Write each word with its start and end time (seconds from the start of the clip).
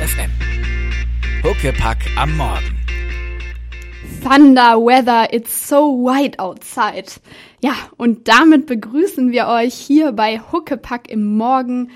FM. 0.00 0.30
Huckepack 1.44 1.98
am 2.16 2.34
Morgen. 2.38 2.78
Thunder 4.22 4.78
Weather, 4.78 5.30
it's 5.30 5.68
so 5.68 5.92
white 5.92 6.38
outside. 6.38 7.04
Ja, 7.60 7.74
und 7.98 8.26
damit 8.26 8.64
begrüßen 8.64 9.30
wir 9.30 9.48
euch 9.48 9.74
hier 9.74 10.12
bei 10.12 10.40
Huckepack 10.40 11.10
im 11.10 11.36
Morgen 11.36 11.90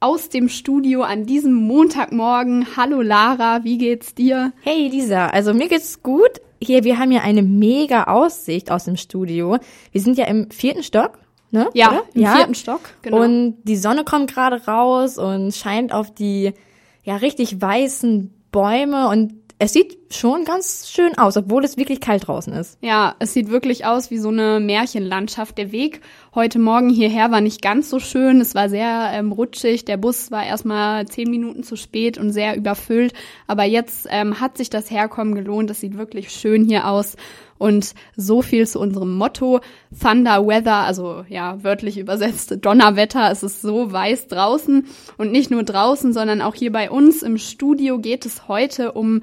aus 0.00 0.30
dem 0.30 0.48
Studio 0.48 1.02
an 1.02 1.26
diesem 1.26 1.52
Montagmorgen. 1.52 2.66
Hallo 2.78 3.02
Lara, 3.02 3.62
wie 3.62 3.76
geht's 3.76 4.14
dir? 4.14 4.54
Hey 4.62 4.88
Lisa, 4.88 5.26
also 5.26 5.52
mir 5.52 5.68
geht's 5.68 6.02
gut. 6.02 6.40
Hier, 6.62 6.84
wir 6.84 6.98
haben 6.98 7.12
ja 7.12 7.20
eine 7.20 7.42
mega 7.42 8.04
Aussicht 8.04 8.70
aus 8.70 8.84
dem 8.84 8.96
Studio. 8.96 9.58
Wir 9.92 10.00
sind 10.00 10.16
ja 10.16 10.24
im 10.24 10.50
vierten 10.50 10.82
Stock, 10.82 11.18
ne? 11.50 11.68
Ja, 11.74 11.90
Oder? 11.90 12.04
im 12.14 12.26
vierten 12.26 12.54
Stock, 12.54 12.80
genau. 13.02 13.22
Und 13.22 13.58
die 13.64 13.76
Sonne 13.76 14.04
kommt 14.04 14.32
gerade 14.32 14.64
raus 14.64 15.18
und 15.18 15.54
scheint 15.54 15.92
auf 15.92 16.10
die 16.10 16.54
ja 17.02 17.16
richtig 17.16 17.60
weißen 17.60 18.32
Bäume 18.50 19.08
und 19.08 19.34
es 19.62 19.74
sieht 19.74 19.98
schon 20.14 20.46
ganz 20.46 20.88
schön 20.88 21.18
aus, 21.18 21.36
obwohl 21.36 21.66
es 21.66 21.76
wirklich 21.76 22.00
kalt 22.00 22.26
draußen 22.26 22.50
ist. 22.54 22.78
Ja, 22.80 23.14
es 23.18 23.34
sieht 23.34 23.50
wirklich 23.50 23.84
aus 23.84 24.10
wie 24.10 24.16
so 24.16 24.30
eine 24.30 24.58
Märchenlandschaft. 24.58 25.58
Der 25.58 25.70
Weg 25.70 26.00
heute 26.34 26.58
Morgen 26.58 26.88
hierher 26.88 27.30
war 27.30 27.42
nicht 27.42 27.60
ganz 27.60 27.90
so 27.90 27.98
schön. 27.98 28.40
Es 28.40 28.54
war 28.54 28.70
sehr 28.70 29.10
ähm, 29.12 29.32
rutschig. 29.32 29.84
Der 29.84 29.98
Bus 29.98 30.30
war 30.30 30.46
erstmal 30.46 31.06
zehn 31.08 31.28
Minuten 31.28 31.62
zu 31.62 31.76
spät 31.76 32.16
und 32.16 32.32
sehr 32.32 32.56
überfüllt. 32.56 33.12
Aber 33.46 33.64
jetzt 33.64 34.06
ähm, 34.08 34.40
hat 34.40 34.56
sich 34.56 34.70
das 34.70 34.90
Herkommen 34.90 35.34
gelohnt. 35.34 35.68
Es 35.68 35.80
sieht 35.80 35.98
wirklich 35.98 36.30
schön 36.30 36.64
hier 36.64 36.88
aus. 36.88 37.16
Und 37.60 37.94
so 38.16 38.40
viel 38.40 38.66
zu 38.66 38.80
unserem 38.80 39.18
Motto 39.18 39.60
Thunder 40.02 40.46
Weather, 40.46 40.76
also 40.76 41.26
ja, 41.28 41.62
wörtlich 41.62 41.98
übersetzt 41.98 42.56
Donnerwetter. 42.64 43.30
Es 43.30 43.42
ist 43.42 43.60
so 43.60 43.92
weiß 43.92 44.28
draußen 44.28 44.86
und 45.18 45.30
nicht 45.30 45.50
nur 45.50 45.62
draußen, 45.62 46.14
sondern 46.14 46.40
auch 46.40 46.54
hier 46.54 46.72
bei 46.72 46.90
uns 46.90 47.22
im 47.22 47.36
Studio 47.36 47.98
geht 47.98 48.24
es 48.24 48.48
heute 48.48 48.92
um 48.92 49.20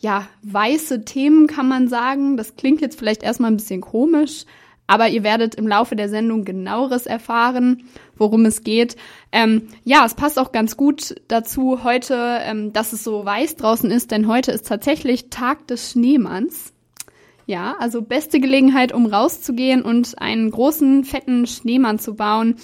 ja, 0.00 0.28
weiße 0.42 1.06
Themen 1.06 1.46
kann 1.46 1.66
man 1.66 1.88
sagen. 1.88 2.36
Das 2.36 2.56
klingt 2.56 2.82
jetzt 2.82 2.98
vielleicht 2.98 3.22
erstmal 3.22 3.50
ein 3.50 3.56
bisschen 3.56 3.80
komisch, 3.80 4.44
aber 4.86 5.08
ihr 5.08 5.22
werdet 5.22 5.54
im 5.54 5.66
Laufe 5.66 5.96
der 5.96 6.10
Sendung 6.10 6.44
genaueres 6.44 7.06
erfahren, 7.06 7.84
worum 8.16 8.44
es 8.44 8.62
geht. 8.62 8.96
Ähm, 9.32 9.68
ja, 9.84 10.04
es 10.04 10.14
passt 10.14 10.38
auch 10.38 10.52
ganz 10.52 10.76
gut 10.76 11.16
dazu 11.28 11.84
heute, 11.84 12.38
ähm, 12.42 12.74
dass 12.74 12.92
es 12.92 13.02
so 13.02 13.24
weiß 13.24 13.56
draußen 13.56 13.90
ist, 13.90 14.10
denn 14.10 14.28
heute 14.28 14.52
ist 14.52 14.68
tatsächlich 14.68 15.30
Tag 15.30 15.66
des 15.68 15.92
Schneemanns. 15.92 16.74
Ja, 17.48 17.76
also 17.78 18.02
beste 18.02 18.40
Gelegenheit, 18.40 18.92
um 18.92 19.06
rauszugehen 19.06 19.80
und 19.80 20.20
einen 20.20 20.50
großen, 20.50 21.02
fetten 21.04 21.46
Schneemann 21.46 21.98
zu 21.98 22.14
bauen. 22.14 22.56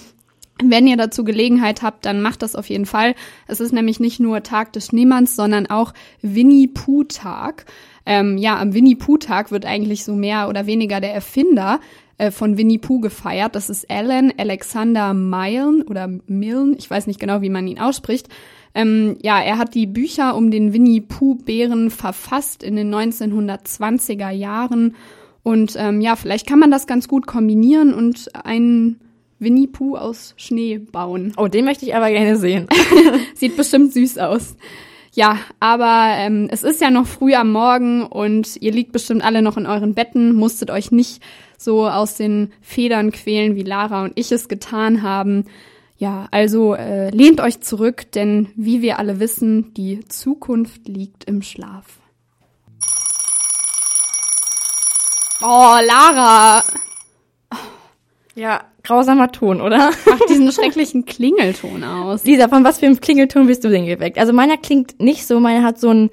Wenn 0.63 0.85
ihr 0.85 0.95
dazu 0.95 1.23
Gelegenheit 1.23 1.81
habt, 1.81 2.05
dann 2.05 2.21
macht 2.21 2.43
das 2.43 2.55
auf 2.55 2.69
jeden 2.69 2.85
Fall. 2.85 3.15
Es 3.47 3.59
ist 3.59 3.71
nämlich 3.71 3.99
nicht 3.99 4.19
nur 4.19 4.43
Tag 4.43 4.73
des 4.73 4.85
Schneemanns, 4.85 5.35
sondern 5.35 5.65
auch 5.65 5.95
Winnie 6.21 6.67
Pooh 6.67 7.03
Tag. 7.03 7.65
Ähm, 8.05 8.37
ja, 8.37 8.59
am 8.59 8.75
Winnie 8.75 8.93
Pooh 8.93 9.17
Tag 9.17 9.49
wird 9.49 9.65
eigentlich 9.65 10.03
so 10.05 10.13
mehr 10.13 10.49
oder 10.49 10.67
weniger 10.67 11.01
der 11.01 11.15
Erfinder 11.15 11.79
äh, 12.17 12.31
von 12.31 12.57
Winnie 12.57 12.77
Pooh 12.77 12.99
gefeiert. 12.99 13.55
Das 13.55 13.69
ist 13.69 13.89
Alan 13.89 14.33
Alexander 14.37 15.13
Milne 15.13 15.83
oder 15.85 16.09
Milne. 16.27 16.75
Ich 16.77 16.89
weiß 16.89 17.07
nicht 17.07 17.19
genau, 17.19 17.41
wie 17.41 17.49
man 17.49 17.67
ihn 17.67 17.79
ausspricht. 17.79 18.29
Ähm, 18.73 19.17
ja, 19.21 19.41
er 19.41 19.57
hat 19.57 19.73
die 19.73 19.87
Bücher 19.87 20.35
um 20.35 20.51
den 20.51 20.73
Winnie 20.73 21.01
Pooh 21.01 21.35
Bären 21.35 21.89
verfasst 21.89 22.63
in 22.63 22.75
den 22.75 22.93
1920er 22.93 24.31
Jahren. 24.31 24.95
Und 25.43 25.75
ähm, 25.77 26.01
ja, 26.01 26.15
vielleicht 26.15 26.47
kann 26.47 26.59
man 26.59 26.71
das 26.71 26.87
ganz 26.87 27.07
gut 27.07 27.27
kombinieren 27.27 27.93
und 27.93 28.33
einen 28.35 28.99
Winnie 29.39 29.67
Pooh 29.67 29.95
aus 29.95 30.33
Schnee 30.37 30.77
bauen. 30.79 31.33
Oh, 31.37 31.47
den 31.47 31.65
möchte 31.65 31.85
ich 31.85 31.95
aber 31.95 32.09
gerne 32.09 32.37
sehen. 32.37 32.67
Sieht 33.35 33.55
bestimmt 33.55 33.93
süß 33.93 34.17
aus. 34.17 34.55
Ja, 35.15 35.39
aber 35.61 36.15
ähm, 36.17 36.49
es 36.51 36.63
ist 36.63 36.81
ja 36.81 36.91
noch 36.91 37.07
früh 37.07 37.35
am 37.35 37.53
Morgen 37.53 38.03
und 38.03 38.57
ihr 38.61 38.73
liegt 38.73 38.91
bestimmt 38.91 39.23
alle 39.23 39.41
noch 39.41 39.55
in 39.55 39.65
euren 39.65 39.93
Betten, 39.93 40.35
musstet 40.35 40.69
euch 40.69 40.91
nicht 40.91 41.23
so 41.57 41.87
aus 41.87 42.15
den 42.15 42.51
Federn 42.59 43.13
quälen, 43.13 43.55
wie 43.55 43.63
Lara 43.63 44.03
und 44.03 44.11
ich 44.19 44.33
es 44.33 44.49
getan 44.49 45.03
haben. 45.03 45.45
Ja, 45.97 46.27
also 46.31 46.75
äh, 46.75 47.11
lehnt 47.11 47.39
euch 47.39 47.61
zurück, 47.61 48.11
denn 48.11 48.49
wie 48.57 48.81
wir 48.81 48.99
alle 48.99 49.21
wissen, 49.21 49.73
die 49.73 50.05
Zukunft 50.09 50.89
liegt 50.89 51.23
im 51.23 51.41
Schlaf. 51.41 51.85
Oh, 55.41 55.77
Lara! 55.81 56.61
Ja, 58.35 58.65
grausamer 58.85 59.31
Ton, 59.31 59.61
oder? 59.61 59.91
Mach 60.05 60.19
diesen 60.29 60.51
schrecklichen 60.51 61.05
Klingelton 61.05 61.83
aus. 61.83 62.23
Lisa, 62.23 62.47
von 62.47 62.63
was 62.63 62.79
für 62.79 62.85
einem 62.85 62.99
Klingelton 62.99 63.47
bist 63.47 63.63
du 63.63 63.69
denn 63.69 63.85
geweckt? 63.85 64.17
Also 64.17 64.33
meiner 64.33 64.57
klingt 64.57 64.99
nicht 65.01 65.25
so, 65.27 65.39
meiner 65.39 65.63
hat 65.65 65.79
so 65.79 65.89
ein 65.89 66.09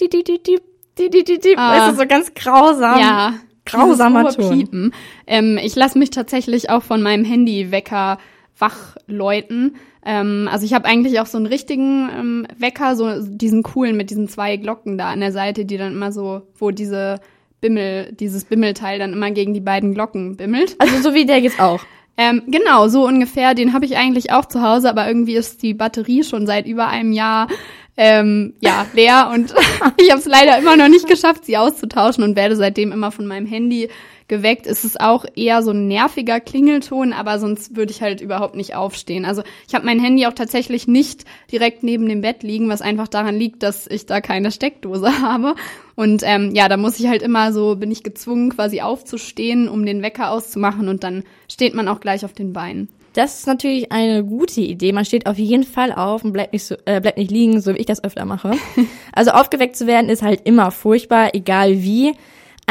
di 0.00 0.08
di 0.08 0.22
di 0.24 0.40
di 0.42 0.58
di 0.98 1.10
di 1.10 1.24
di 1.24 1.38
di, 1.38 1.54
Ah. 1.56 1.72
weißt 1.88 1.92
du, 1.96 2.02
so 2.02 2.06
ganz 2.08 2.32
grausam. 2.34 2.98
Ja, 3.00 3.34
grausamer 3.64 4.30
Ton. 4.30 4.92
Ähm, 5.26 5.58
ich 5.62 5.74
lasse 5.76 5.98
mich 5.98 6.10
tatsächlich 6.10 6.70
auch 6.70 6.82
von 6.82 7.02
meinem 7.02 7.24
Handywecker 7.24 8.18
wachläuten. 8.58 9.76
Ähm, 10.04 10.48
also 10.50 10.64
ich 10.66 10.74
habe 10.74 10.86
eigentlich 10.86 11.20
auch 11.20 11.26
so 11.26 11.36
einen 11.38 11.46
richtigen 11.46 12.08
ähm, 12.18 12.46
Wecker, 12.58 12.96
so 12.96 13.08
diesen 13.24 13.62
coolen 13.62 13.96
mit 13.96 14.10
diesen 14.10 14.28
zwei 14.28 14.56
Glocken 14.56 14.98
da 14.98 15.10
an 15.10 15.20
der 15.20 15.32
Seite, 15.32 15.64
die 15.64 15.76
dann 15.76 15.92
immer 15.92 16.12
so, 16.12 16.42
wo 16.58 16.70
diese 16.70 17.20
Bimmel, 17.60 18.12
dieses 18.12 18.44
Bimmelteil 18.44 18.98
dann 18.98 19.12
immer 19.12 19.30
gegen 19.30 19.54
die 19.54 19.60
beiden 19.60 19.94
Glocken 19.94 20.36
bimmelt. 20.36 20.74
Also 20.78 21.00
so 21.00 21.14
wie 21.14 21.24
der 21.26 21.38
jetzt 21.40 21.60
auch. 21.60 21.80
Ähm, 22.16 22.42
genau, 22.46 22.88
so 22.88 23.06
ungefähr. 23.06 23.54
Den 23.54 23.72
habe 23.72 23.84
ich 23.84 23.96
eigentlich 23.96 24.32
auch 24.32 24.46
zu 24.46 24.62
Hause, 24.62 24.90
aber 24.90 25.08
irgendwie 25.08 25.34
ist 25.34 25.62
die 25.62 25.74
Batterie 25.74 26.24
schon 26.24 26.46
seit 26.46 26.66
über 26.66 26.88
einem 26.88 27.12
Jahr 27.12 27.48
ähm, 27.96 28.54
ja 28.60 28.86
leer 28.94 29.30
und 29.32 29.54
ich 29.96 30.10
habe 30.10 30.20
es 30.20 30.26
leider 30.26 30.58
immer 30.58 30.76
noch 30.76 30.88
nicht 30.88 31.06
geschafft, 31.06 31.44
sie 31.44 31.56
auszutauschen 31.56 32.24
und 32.24 32.36
werde 32.36 32.56
seitdem 32.56 32.92
immer 32.92 33.10
von 33.12 33.26
meinem 33.26 33.46
Handy 33.46 33.88
geweckt. 34.28 34.66
Es 34.66 34.84
ist 34.84 35.00
auch 35.00 35.26
eher 35.36 35.62
so 35.62 35.72
ein 35.72 35.88
nerviger 35.88 36.40
Klingelton, 36.40 37.12
aber 37.12 37.38
sonst 37.38 37.76
würde 37.76 37.92
ich 37.92 38.00
halt 38.00 38.20
überhaupt 38.20 38.54
nicht 38.54 38.74
aufstehen. 38.74 39.26
Also 39.26 39.42
ich 39.68 39.74
habe 39.74 39.84
mein 39.84 40.00
Handy 40.00 40.26
auch 40.26 40.32
tatsächlich 40.32 40.88
nicht 40.88 41.24
direkt 41.50 41.82
neben 41.82 42.08
dem 42.08 42.22
Bett 42.22 42.42
liegen, 42.42 42.68
was 42.68 42.80
einfach 42.80 43.08
daran 43.08 43.38
liegt, 43.38 43.62
dass 43.62 43.86
ich 43.86 44.06
da 44.06 44.20
keine 44.20 44.50
Steckdose 44.50 45.22
habe. 45.22 45.54
Und 45.94 46.22
ähm, 46.24 46.52
ja, 46.54 46.68
da 46.68 46.76
muss 46.76 46.98
ich 46.98 47.06
halt 47.06 47.22
immer 47.22 47.52
so, 47.52 47.76
bin 47.76 47.90
ich 47.90 48.02
gezwungen, 48.02 48.50
quasi 48.50 48.80
aufzustehen, 48.80 49.68
um 49.68 49.84
den 49.84 50.02
Wecker 50.02 50.30
auszumachen 50.30 50.88
und 50.88 51.04
dann 51.04 51.22
steht 51.48 51.74
man 51.74 51.88
auch 51.88 52.00
gleich 52.00 52.24
auf 52.24 52.32
den 52.32 52.52
Beinen. 52.52 52.88
Das 53.12 53.40
ist 53.40 53.46
natürlich 53.46 53.92
eine 53.92 54.24
gute 54.24 54.62
Idee. 54.62 54.92
Man 54.92 55.04
steht 55.04 55.26
auf 55.26 55.38
jeden 55.38 55.64
Fall 55.64 55.92
auf 55.92 56.24
und 56.24 56.32
bleibt 56.32 56.54
nicht, 56.54 56.64
so, 56.64 56.76
äh, 56.86 57.00
bleibt 57.00 57.18
nicht 57.18 57.30
liegen, 57.30 57.60
so 57.60 57.74
wie 57.74 57.78
ich 57.78 57.86
das 57.86 58.02
öfter 58.02 58.24
mache. 58.24 58.52
Also 59.14 59.32
aufgeweckt 59.32 59.76
zu 59.76 59.86
werden 59.86 60.08
ist 60.08 60.22
halt 60.22 60.40
immer 60.44 60.70
furchtbar, 60.70 61.34
egal 61.34 61.82
wie. 61.82 62.14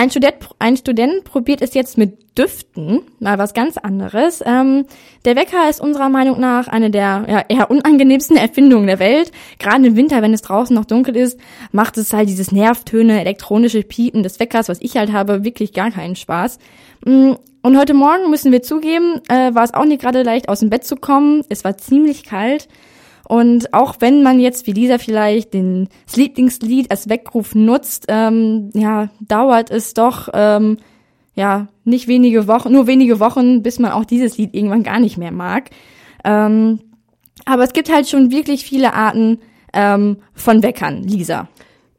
Ein 0.02 0.10
Student, 0.10 0.34
ein 0.58 0.78
Student 0.78 1.26
probiert 1.26 1.62
es 1.62 1.76
jetzt 1.76 1.96
mit 1.96 2.18
Düften, 2.36 3.02
mal 3.20 3.38
was 3.38 3.54
ganz 3.54 3.78
anderes. 3.78 4.42
Ähm, 4.44 4.88
der 5.26 5.36
Wecker 5.36 5.70
ist 5.70 5.80
unserer 5.80 6.10
Meinung 6.10 6.40
nach 6.40 6.68
eine 6.68 6.90
der 6.90 7.26
ja, 7.28 7.46
eher 7.48 7.70
unangenehmsten 7.70 8.36
Erfindungen 8.48 8.88
der 8.88 8.98
Welt. 8.98 9.32
Gerade 9.60 9.86
im 9.86 9.96
Winter, 9.96 10.24
wenn 10.24 10.34
es 10.34 10.42
draußen 10.42 10.76
noch 10.76 10.86
dunkel 10.86 11.16
ist, 11.16 11.40
macht 11.72 12.00
es 12.00 12.14
halt 12.14 12.30
dieses 12.30 12.52
Nervtöne, 12.52 13.20
elektronische 13.20 13.84
Piepen 13.84 14.24
des 14.24 14.40
Weckers, 14.40 14.70
was 14.70 14.82
ich 14.82 14.98
halt 14.98 15.12
habe, 15.12 15.44
wirklich 15.44 15.72
gar 15.72 15.92
keinen 15.92 16.16
Spaß. 16.16 16.58
Mm, 17.06 17.34
Und 17.62 17.78
heute 17.78 17.94
Morgen 17.94 18.32
müssen 18.32 18.52
wir 18.52 18.64
zugeben, 18.64 19.22
äh, 19.30 19.54
war 19.54 19.64
es 19.64 19.76
auch 19.76 19.86
nicht 19.86 20.02
gerade 20.02 20.24
leicht, 20.24 20.50
aus 20.50 20.62
dem 20.62 20.72
Bett 20.72 20.84
zu 20.84 20.96
kommen. 20.96 21.44
Es 21.50 21.64
war 21.64 21.78
ziemlich 21.78 22.24
kalt. 22.24 22.68
Und 23.32 23.74
auch 23.74 23.96
wenn 24.00 24.24
man 24.24 24.42
jetzt 24.42 24.68
wie 24.68 24.74
Lisa 24.74 24.98
vielleicht 24.98 25.54
den 25.54 25.88
Lieblingslied 26.14 26.92
als 26.92 27.08
Weckruf 27.08 27.56
nutzt, 27.56 28.08
ähm, 28.10 28.72
ja, 28.74 29.08
dauert 29.22 29.72
es 29.72 29.94
doch 29.94 30.28
ähm, 30.34 30.80
ja 31.34 31.70
nicht 31.86 32.10
wenige 32.10 32.50
Wochen, 32.50 32.74
nur 32.74 32.88
wenige 32.88 33.22
Wochen, 33.22 33.64
bis 33.64 33.80
man 33.80 33.94
auch 33.94 34.04
dieses 34.04 34.38
Lied 34.38 34.54
irgendwann 34.54 34.84
gar 34.84 35.00
nicht 35.00 35.18
mehr 35.18 35.32
mag. 35.32 35.70
Ähm, 36.26 36.82
aber 37.46 37.64
es 37.64 37.72
gibt 37.72 37.90
halt 37.90 38.10
schon 38.10 38.32
wirklich 38.32 38.66
viele 38.66 38.94
Arten 38.94 39.40
ähm, 39.72 40.18
von 40.34 40.62
Weckern, 40.62 41.02
Lisa. 41.02 41.48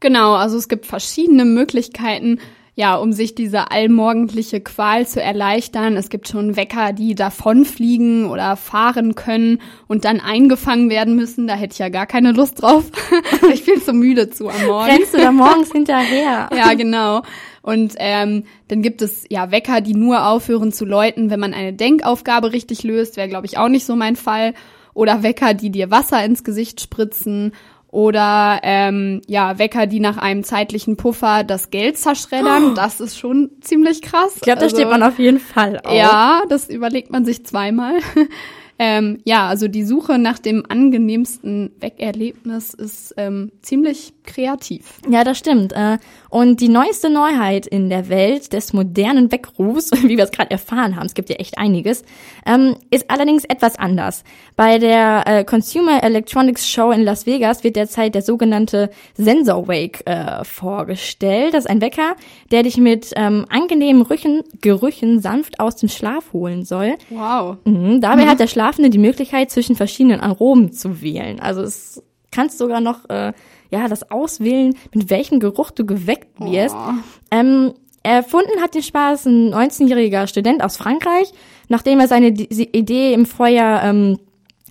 Genau, 0.00 0.34
also 0.34 0.58
es 0.58 0.68
gibt 0.68 0.84
verschiedene 0.84 1.46
Möglichkeiten, 1.46 2.40
ja, 2.74 2.96
um 2.96 3.12
sich 3.12 3.34
diese 3.34 3.70
allmorgendliche 3.70 4.60
Qual 4.60 5.06
zu 5.06 5.20
erleichtern. 5.20 5.94
Es 5.96 6.08
gibt 6.08 6.28
schon 6.28 6.56
Wecker, 6.56 6.94
die 6.94 7.14
davonfliegen 7.14 8.24
oder 8.24 8.56
fahren 8.56 9.14
können 9.14 9.60
und 9.88 10.06
dann 10.06 10.20
eingefangen 10.20 10.88
werden 10.88 11.14
müssen. 11.14 11.46
Da 11.46 11.54
hätte 11.54 11.74
ich 11.74 11.78
ja 11.80 11.90
gar 11.90 12.06
keine 12.06 12.32
Lust 12.32 12.62
drauf. 12.62 12.84
ich 13.52 13.66
bin 13.66 13.78
so 13.80 13.92
müde 13.92 14.30
zu 14.30 14.48
am 14.48 14.66
Morgen. 14.66 14.90
Rennst 14.90 15.12
du 15.12 15.18
da 15.18 15.32
morgens 15.32 15.70
hinterher? 15.70 16.48
Ja, 16.62 16.74
genau. 16.74 17.22
Und 17.62 17.94
ähm, 17.98 18.44
dann 18.68 18.82
gibt 18.82 19.02
es 19.02 19.24
ja 19.28 19.50
Wecker, 19.50 19.80
die 19.80 19.94
nur 19.94 20.26
aufhören 20.26 20.72
zu 20.72 20.84
läuten, 20.84 21.30
wenn 21.30 21.40
man 21.40 21.54
eine 21.54 21.72
Denkaufgabe 21.72 22.52
richtig 22.52 22.82
löst. 22.82 23.16
Wäre, 23.16 23.28
glaube 23.28 23.46
ich, 23.46 23.58
auch 23.58 23.68
nicht 23.68 23.86
so 23.86 23.96
mein 23.96 24.16
Fall. 24.16 24.54
Oder 24.94 25.22
Wecker, 25.22 25.54
die 25.54 25.70
dir 25.70 25.90
Wasser 25.90 26.24
ins 26.24 26.44
Gesicht 26.44 26.80
spritzen. 26.80 27.52
Oder 27.92 28.58
ähm, 28.62 29.20
ja, 29.26 29.58
Wecker, 29.58 29.86
die 29.86 30.00
nach 30.00 30.16
einem 30.16 30.44
zeitlichen 30.44 30.96
Puffer 30.96 31.44
das 31.44 31.68
Geld 31.70 31.98
zerschreddern. 31.98 32.74
Das 32.74 33.00
ist 33.00 33.18
schon 33.18 33.50
ziemlich 33.60 34.00
krass. 34.00 34.32
Ich 34.36 34.40
glaube, 34.40 34.60
da 34.60 34.64
Also- 34.64 34.76
steht 34.76 34.88
man 34.88 35.02
auf 35.02 35.18
jeden 35.18 35.38
Fall 35.38 35.78
auf. 35.84 35.94
ja, 35.94 36.42
das 36.48 36.68
überlegt 36.70 37.10
man 37.12 37.26
sich 37.26 37.44
zweimal. 37.44 37.96
Ähm, 38.84 39.20
ja, 39.24 39.46
also 39.46 39.68
die 39.68 39.84
Suche 39.84 40.18
nach 40.18 40.40
dem 40.40 40.64
angenehmsten 40.68 41.70
Wegerlebnis 41.78 42.74
ist 42.74 43.14
ähm, 43.16 43.52
ziemlich 43.62 44.12
kreativ. 44.24 44.94
Ja, 45.08 45.22
das 45.22 45.38
stimmt. 45.38 45.72
Äh, 45.72 45.98
Und 46.30 46.60
die 46.60 46.68
neueste 46.68 47.08
Neuheit 47.10 47.64
in 47.66 47.90
der 47.90 48.08
Welt 48.08 48.52
des 48.52 48.72
modernen 48.72 49.30
Weckrufs, 49.30 49.92
wie 50.02 50.16
wir 50.16 50.24
es 50.24 50.32
gerade 50.32 50.50
erfahren 50.50 50.96
haben, 50.96 51.06
es 51.06 51.14
gibt 51.14 51.28
ja 51.30 51.36
echt 51.36 51.58
einiges, 51.58 52.02
ähm, 52.44 52.74
ist 52.90 53.08
allerdings 53.08 53.44
etwas 53.44 53.78
anders. 53.78 54.24
Bei 54.56 54.78
der 54.78 55.22
äh, 55.26 55.44
Consumer 55.44 56.02
Electronics 56.02 56.68
Show 56.68 56.90
in 56.90 57.02
Las 57.04 57.24
Vegas 57.24 57.62
wird 57.62 57.76
derzeit 57.76 58.16
der 58.16 58.22
sogenannte 58.22 58.90
Sensor 59.14 59.68
Wake 59.68 60.04
äh, 60.06 60.42
vorgestellt. 60.44 61.54
Das 61.54 61.66
ist 61.66 61.70
ein 61.70 61.80
Wecker, 61.80 62.16
der 62.50 62.64
dich 62.64 62.78
mit 62.78 63.12
ähm, 63.14 63.46
angenehmen 63.48 64.02
Rüchen, 64.02 64.42
Gerüchen 64.60 65.20
sanft 65.20 65.60
aus 65.60 65.76
dem 65.76 65.88
Schlaf 65.88 66.32
holen 66.32 66.64
soll. 66.64 66.94
Wow. 67.10 67.58
Mhm, 67.64 68.00
dabei 68.00 68.26
hat 68.26 68.40
der 68.40 68.48
Schlafende 68.72 68.90
die 68.90 68.98
Möglichkeit, 68.98 69.50
zwischen 69.50 69.76
verschiedenen 69.76 70.20
Aromen 70.20 70.72
zu 70.72 71.02
wählen. 71.02 71.40
Also 71.40 71.62
es 71.62 72.02
kannst 72.30 72.56
sogar 72.56 72.80
noch 72.80 73.08
äh, 73.10 73.32
ja 73.70 73.88
das 73.88 74.10
auswählen, 74.10 74.74
mit 74.94 75.10
welchem 75.10 75.40
Geruch 75.40 75.70
du 75.70 75.84
geweckt 75.84 76.40
wirst. 76.40 76.74
Oh. 76.74 76.92
Ähm, 77.30 77.74
erfunden 78.02 78.62
hat 78.62 78.74
den 78.74 78.82
Spaß 78.82 79.26
ein 79.26 79.52
19-jähriger 79.52 80.26
Student 80.26 80.64
aus 80.64 80.78
Frankreich, 80.78 81.32
nachdem 81.68 82.00
er 82.00 82.08
seine 82.08 82.32
D 82.32 82.44
Idee 82.44 83.12
im 83.12 83.26
Vorjahr 83.26 83.84
ähm, 83.84 84.18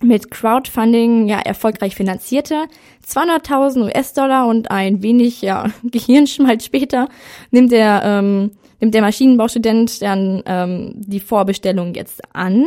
mit 0.02 0.32
Crowdfunding 0.32 1.28
ja 1.28 1.38
erfolgreich 1.38 1.94
finanzierte. 1.94 2.64
200.000 3.06 3.84
US-Dollar 3.84 4.48
und 4.48 4.72
ein 4.72 5.02
wenig 5.02 5.42
ja, 5.42 5.70
Gehirnschmalz 5.84 6.64
später 6.64 7.08
nimmt 7.52 7.70
der 7.70 8.02
ähm, 8.04 8.50
nimmt 8.80 8.94
der 8.94 9.02
Maschinenbaustudent 9.02 10.02
dann 10.02 10.42
ähm, 10.44 10.92
die 10.96 11.20
Vorbestellung 11.20 11.94
jetzt 11.94 12.20
an. 12.34 12.66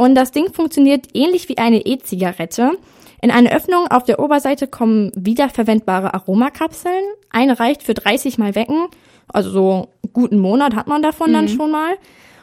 Und 0.00 0.14
das 0.14 0.32
Ding 0.32 0.50
funktioniert 0.50 1.08
ähnlich 1.12 1.50
wie 1.50 1.58
eine 1.58 1.84
E-Zigarette. 1.84 2.70
In 3.20 3.30
eine 3.30 3.54
Öffnung 3.54 3.86
auf 3.88 4.02
der 4.02 4.18
Oberseite 4.18 4.66
kommen 4.66 5.12
wiederverwendbare 5.14 6.14
Aromakapseln. 6.14 7.04
Eine 7.28 7.60
reicht 7.60 7.82
für 7.82 7.92
30 7.92 8.38
Mal 8.38 8.54
wecken. 8.54 8.86
Also 9.28 9.50
so 9.50 9.72
einen 9.72 10.12
guten 10.14 10.38
Monat 10.38 10.74
hat 10.74 10.86
man 10.86 11.02
davon 11.02 11.34
dann 11.34 11.48
schon 11.48 11.70
mal. 11.70 11.96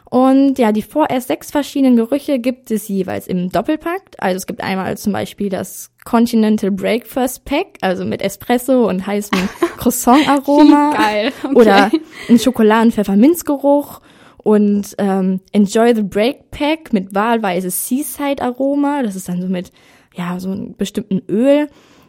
Und 0.08 0.60
ja, 0.60 0.72
die 0.72 0.84
vorerst 0.84 1.30
sechs 1.30 1.50
verschiedenen 1.50 1.96
Gerüche 1.96 2.38
gibt 2.38 2.70
es 2.70 2.88
jeweils 2.90 3.26
im 3.26 3.50
Doppelpack. 3.50 4.04
Also 4.20 4.38
es 4.38 4.46
gibt 4.46 4.62
einmal 4.62 4.96
zum 5.00 5.14
Beispiel 5.14 5.50
das 5.50 5.90
Continental 6.06 6.70
Breakfast 6.70 7.44
Pack, 7.44 7.80
also 7.82 8.06
mit 8.06 8.22
Espresso 8.22 8.88
und 8.88 9.08
heißem 9.08 9.50
Croissant-Aroma. 9.78 10.92
Geil, 10.96 11.34
okay. 11.44 11.56
Oder 11.56 11.92
ein 12.30 12.38
Schokoladen-Pfefferminzgeruch 12.38 14.02
und 14.48 14.96
ähm, 14.98 15.42
Enjoy 15.52 15.94
the 15.94 16.04
Break 16.04 16.52
Pack 16.52 16.94
mit 16.94 17.14
wahlweise 17.14 17.70
Seaside 17.70 18.42
Aroma. 18.42 19.04
Das 19.04 19.18
ist 19.18 19.28
dann 19.28 19.42
so 19.42 19.50
mit, 19.50 19.74
ja, 20.16 20.40
so 20.40 20.50
einem 20.52 20.74
bestimmten 20.78 21.22
Öl. 21.28 21.68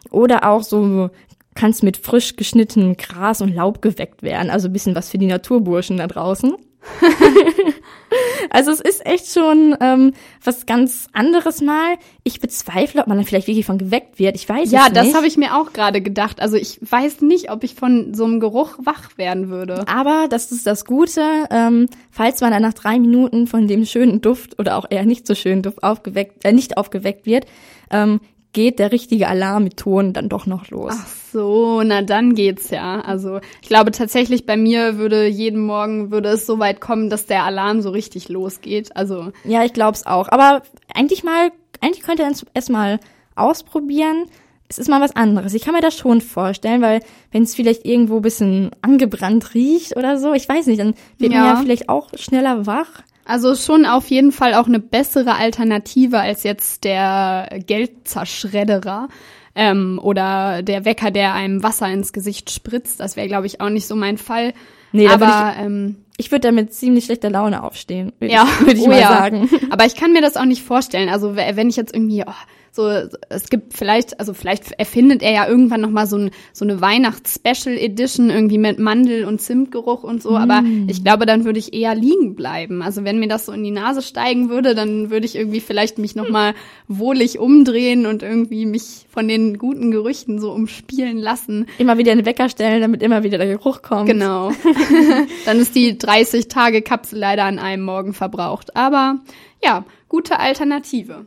Oder 0.09 0.49
auch 0.49 0.63
so, 0.63 1.09
kannst 1.53 1.83
mit 1.83 1.97
frisch 1.97 2.37
geschnittenem 2.37 2.95
Gras 2.95 3.41
und 3.41 3.53
Laub 3.53 3.81
geweckt 3.81 4.23
werden. 4.23 4.51
Also 4.51 4.69
bisschen 4.69 4.95
was 4.95 5.09
für 5.09 5.17
die 5.17 5.25
Naturburschen 5.25 5.97
da 5.97 6.07
draußen. 6.07 6.55
also 8.49 8.71
es 8.71 8.79
ist 8.79 9.05
echt 9.05 9.31
schon 9.31 9.75
ähm, 9.79 10.13
was 10.43 10.65
ganz 10.65 11.07
anderes 11.13 11.61
mal. 11.61 11.95
Ich 12.23 12.39
bezweifle, 12.39 13.01
ob 13.01 13.07
man 13.07 13.17
dann 13.17 13.25
vielleicht 13.25 13.47
wirklich 13.47 13.65
von 13.65 13.77
geweckt 13.77 14.19
wird. 14.19 14.35
Ich 14.35 14.47
weiß 14.47 14.71
Ja, 14.71 14.87
es 14.87 14.93
das 14.93 15.05
nicht. 15.07 15.15
habe 15.15 15.27
ich 15.27 15.37
mir 15.37 15.55
auch 15.55 15.73
gerade 15.73 16.01
gedacht. 16.01 16.41
Also 16.41 16.57
ich 16.57 16.79
weiß 16.81 17.21
nicht, 17.21 17.51
ob 17.51 17.63
ich 17.63 17.75
von 17.75 18.13
so 18.13 18.25
einem 18.25 18.39
Geruch 18.39 18.77
wach 18.83 19.17
werden 19.17 19.49
würde. 19.49 19.87
Aber 19.87 20.27
das 20.29 20.51
ist 20.51 20.65
das 20.65 20.85
Gute, 20.85 21.21
ähm, 21.51 21.87
falls 22.11 22.41
man 22.41 22.51
dann 22.51 22.61
nach 22.61 22.73
drei 22.73 22.99
Minuten 22.99 23.47
von 23.47 23.67
dem 23.67 23.85
schönen 23.85 24.21
Duft 24.21 24.57
oder 24.59 24.77
auch 24.77 24.85
eher 24.89 25.05
nicht 25.05 25.27
so 25.27 25.35
schönen 25.35 25.61
Duft 25.61 25.83
aufgeweckt, 25.83 26.45
äh, 26.45 26.51
nicht 26.51 26.77
aufgeweckt 26.77 27.25
wird, 27.25 27.45
ähm, 27.91 28.19
geht 28.53 28.79
der 28.79 28.91
richtige 28.91 29.27
Alarm 29.27 29.63
mit 29.63 29.77
Ton 29.77 30.13
dann 30.13 30.27
doch 30.29 30.45
noch 30.45 30.69
los. 30.69 30.93
Ach 30.95 31.07
so, 31.31 31.83
na 31.83 32.01
dann 32.01 32.33
geht's 32.33 32.71
ja. 32.71 33.01
Also 33.01 33.39
ich 33.61 33.67
glaube 33.67 33.91
tatsächlich 33.91 34.45
bei 34.45 34.57
mir 34.57 34.97
würde 34.97 35.27
jeden 35.27 35.61
Morgen 35.61 36.09
würde 36.11 36.29
es 36.29 36.45
so 36.47 36.57
weit 36.59 36.81
kommen, 36.81 37.09
dass 37.09 37.27
der 37.27 37.43
Alarm 37.43 37.81
so 37.81 37.91
richtig 37.91 38.27
losgeht. 38.29 38.95
Also 38.95 39.31
Ja, 39.43 39.63
ich 39.63 39.73
glaub's 39.73 40.05
auch. 40.05 40.29
Aber 40.29 40.63
eigentlich 40.93 41.23
mal, 41.23 41.51
eigentlich 41.81 42.03
könnte 42.03 42.23
er 42.23 42.31
es 42.53 42.69
mal 42.69 42.99
ausprobieren. 43.35 44.25
Es 44.67 44.77
ist 44.77 44.89
mal 44.89 45.01
was 45.01 45.15
anderes. 45.15 45.53
Ich 45.55 45.63
kann 45.63 45.73
mir 45.73 45.81
das 45.81 45.97
schon 45.97 46.21
vorstellen, 46.21 46.81
weil 46.81 47.01
wenn 47.31 47.43
es 47.43 47.55
vielleicht 47.55 47.85
irgendwo 47.85 48.17
ein 48.17 48.21
bisschen 48.21 48.69
angebrannt 48.83 49.55
riecht 49.55 49.97
oder 49.97 50.19
so, 50.19 50.33
ich 50.33 50.47
weiß 50.47 50.67
nicht, 50.67 50.79
dann 50.79 50.93
wird 51.17 51.31
man 51.33 51.43
Ja. 51.43 51.53
ja 51.53 51.55
vielleicht 51.61 51.89
auch 51.89 52.09
schneller 52.15 52.67
wach. 52.67 53.03
Also 53.29 53.53
schon 53.53 53.85
auf 53.85 54.07
jeden 54.07 54.31
Fall 54.31 54.55
auch 54.55 54.65
eine 54.65 54.79
bessere 54.79 55.35
Alternative 55.35 56.19
als 56.19 56.41
jetzt 56.41 56.83
der 56.83 57.59
Geldzerschredderer 57.63 59.07
ähm, 59.53 59.99
oder 60.01 60.63
der 60.63 60.83
Wecker, 60.83 61.11
der 61.11 61.35
einem 61.35 61.61
Wasser 61.61 61.87
ins 61.89 62.11
Gesicht 62.11 62.49
spritzt. 62.49 62.99
Das 62.99 63.15
wäre, 63.15 63.27
glaube 63.27 63.45
ich, 63.45 63.61
auch 63.61 63.69
nicht 63.69 63.85
so 63.85 63.95
mein 63.95 64.17
Fall. 64.17 64.53
Nee, 64.93 65.07
aber 65.07 65.53
ähm, 65.59 65.97
Ich 66.17 66.31
würde 66.31 66.47
da 66.47 66.51
mit 66.51 66.73
ziemlich 66.73 67.05
schlechter 67.05 67.29
Laune 67.29 67.61
aufstehen, 67.61 68.13
würde 68.17 68.33
ja, 68.33 68.47
ich, 68.47 68.59
würd 68.65 68.77
ich 68.77 68.85
oh 68.85 68.87
mal 68.87 68.99
ja. 68.99 69.09
sagen. 69.09 69.47
Aber 69.69 69.85
ich 69.85 69.93
kann 69.93 70.11
mir 70.11 70.23
das 70.23 70.35
auch 70.35 70.45
nicht 70.45 70.63
vorstellen. 70.63 71.09
Also 71.09 71.35
wenn 71.35 71.69
ich 71.69 71.75
jetzt 71.75 71.93
irgendwie 71.93 72.23
oh, 72.25 72.33
so, 72.79 73.09
es 73.27 73.49
gibt 73.49 73.73
vielleicht, 73.73 74.19
also 74.21 74.33
vielleicht 74.33 74.71
erfindet 74.77 75.21
er 75.21 75.31
ja 75.33 75.47
irgendwann 75.49 75.81
noch 75.81 75.89
mal 75.89 76.07
so, 76.07 76.17
ein, 76.17 76.31
so 76.53 76.63
eine 76.63 76.79
Weihnachts-Special 76.79 77.77
Edition 77.77 78.29
irgendwie 78.29 78.57
mit 78.57 78.79
Mandel 78.79 79.25
und 79.25 79.41
Zimtgeruch 79.41 80.03
und 80.03 80.23
so. 80.23 80.37
Aber 80.37 80.61
Mm. 80.61 80.87
ich 80.89 81.03
glaube, 81.03 81.25
dann 81.25 81.43
würde 81.43 81.59
ich 81.59 81.73
eher 81.73 81.93
liegen 81.95 82.35
bleiben. 82.35 82.81
Also 82.81 83.03
wenn 83.03 83.19
mir 83.19 83.27
das 83.27 83.45
so 83.45 83.51
in 83.51 83.63
die 83.63 83.71
Nase 83.71 84.01
steigen 84.01 84.49
würde, 84.49 84.75
dann 84.75 85.09
würde 85.09 85.25
ich 85.25 85.35
irgendwie 85.35 85.59
vielleicht 85.59 85.97
mich 85.97 86.15
noch 86.15 86.29
mal 86.29 86.53
wohlig 86.87 87.37
umdrehen 87.39 88.05
und 88.05 88.23
irgendwie 88.23 88.65
mich 88.65 89.05
von 89.09 89.27
den 89.27 89.57
guten 89.57 89.91
Gerüchten 89.91 90.39
so 90.39 90.51
umspielen 90.51 91.17
lassen. 91.17 91.65
Immer 91.79 91.97
wieder 91.97 92.13
einen 92.13 92.25
Wecker 92.25 92.47
stellen, 92.47 92.79
damit 92.81 93.03
immer 93.03 93.23
wieder 93.23 93.37
der 93.37 93.47
Geruch 93.57 93.81
kommt. 93.81 94.07
Genau. 94.07 94.51
Dann 95.45 95.59
ist 95.59 95.75
die 95.75 95.95
30-Tage-Kapsel 95.95 97.19
leider 97.19 97.43
an 97.43 97.59
einem 97.59 97.83
Morgen 97.83 98.13
verbraucht. 98.13 98.75
Aber 98.75 99.19
ja, 99.63 99.83
gute 100.07 100.39
Alternative. 100.39 101.25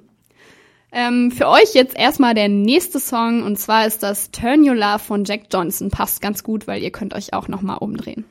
Ähm, 0.93 1.31
für 1.31 1.49
euch 1.49 1.73
jetzt 1.75 1.97
erstmal 1.99 2.35
der 2.35 2.49
nächste 2.49 3.01
Song 3.01 3.43
und 3.43 3.59
zwar 3.59 3.87
ist 3.87 4.03
das 4.03 4.31
Turn 4.31 4.69
Your 4.69 4.75
Love 4.75 4.99
von 4.99 5.25
Jack 5.25 5.45
Johnson. 5.53 5.91
Passt 5.91 6.21
ganz 6.21 6.43
gut, 6.45 6.67
weil 6.67 6.83
ihr 6.83 6.91
könnt 6.91 7.15
euch 7.15 7.33
auch 7.33 7.49
nochmal 7.49 7.79
umdrehen. 7.79 8.25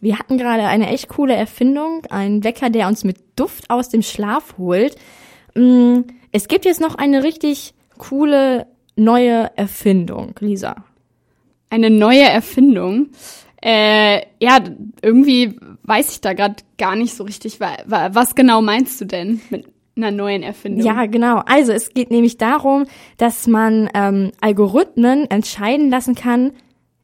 Wir 0.00 0.18
hatten 0.18 0.38
gerade 0.38 0.64
eine 0.64 0.88
echt 0.88 1.08
coole 1.08 1.34
Erfindung, 1.34 2.04
einen 2.10 2.42
Wecker, 2.44 2.70
der 2.70 2.88
uns 2.88 3.04
mit 3.04 3.18
Duft 3.36 3.68
aus 3.70 3.88
dem 3.90 4.02
Schlaf 4.02 4.54
holt. 4.58 4.96
Mm, 5.54 6.00
Es 6.32 6.48
gibt 6.48 6.64
jetzt 6.64 6.80
noch 6.80 6.94
eine 6.94 7.22
richtig 7.22 7.74
coole 7.98 8.66
neue 8.96 9.50
Erfindung, 9.56 10.34
Lisa. 10.40 10.76
Eine 11.70 11.90
neue 11.90 12.22
Erfindung. 12.24 13.10
Äh, 13.62 14.22
ja, 14.40 14.58
irgendwie 15.02 15.56
weiß 15.84 16.10
ich 16.12 16.20
da 16.20 16.32
gerade 16.32 16.56
gar 16.78 16.96
nicht 16.96 17.14
so 17.14 17.22
richtig, 17.24 17.60
wa- 17.60 17.76
wa- 17.86 18.10
was 18.12 18.34
genau 18.34 18.60
meinst 18.62 19.00
du 19.00 19.04
denn 19.04 19.40
mit 19.50 19.66
einer 19.96 20.10
neuen 20.10 20.42
Erfindung? 20.42 20.86
Ja, 20.86 21.06
genau. 21.06 21.42
Also 21.46 21.72
es 21.72 21.90
geht 21.90 22.10
nämlich 22.10 22.38
darum, 22.38 22.86
dass 23.18 23.46
man 23.46 23.90
ähm, 23.94 24.32
Algorithmen 24.40 25.30
entscheiden 25.30 25.90
lassen 25.90 26.14
kann, 26.14 26.52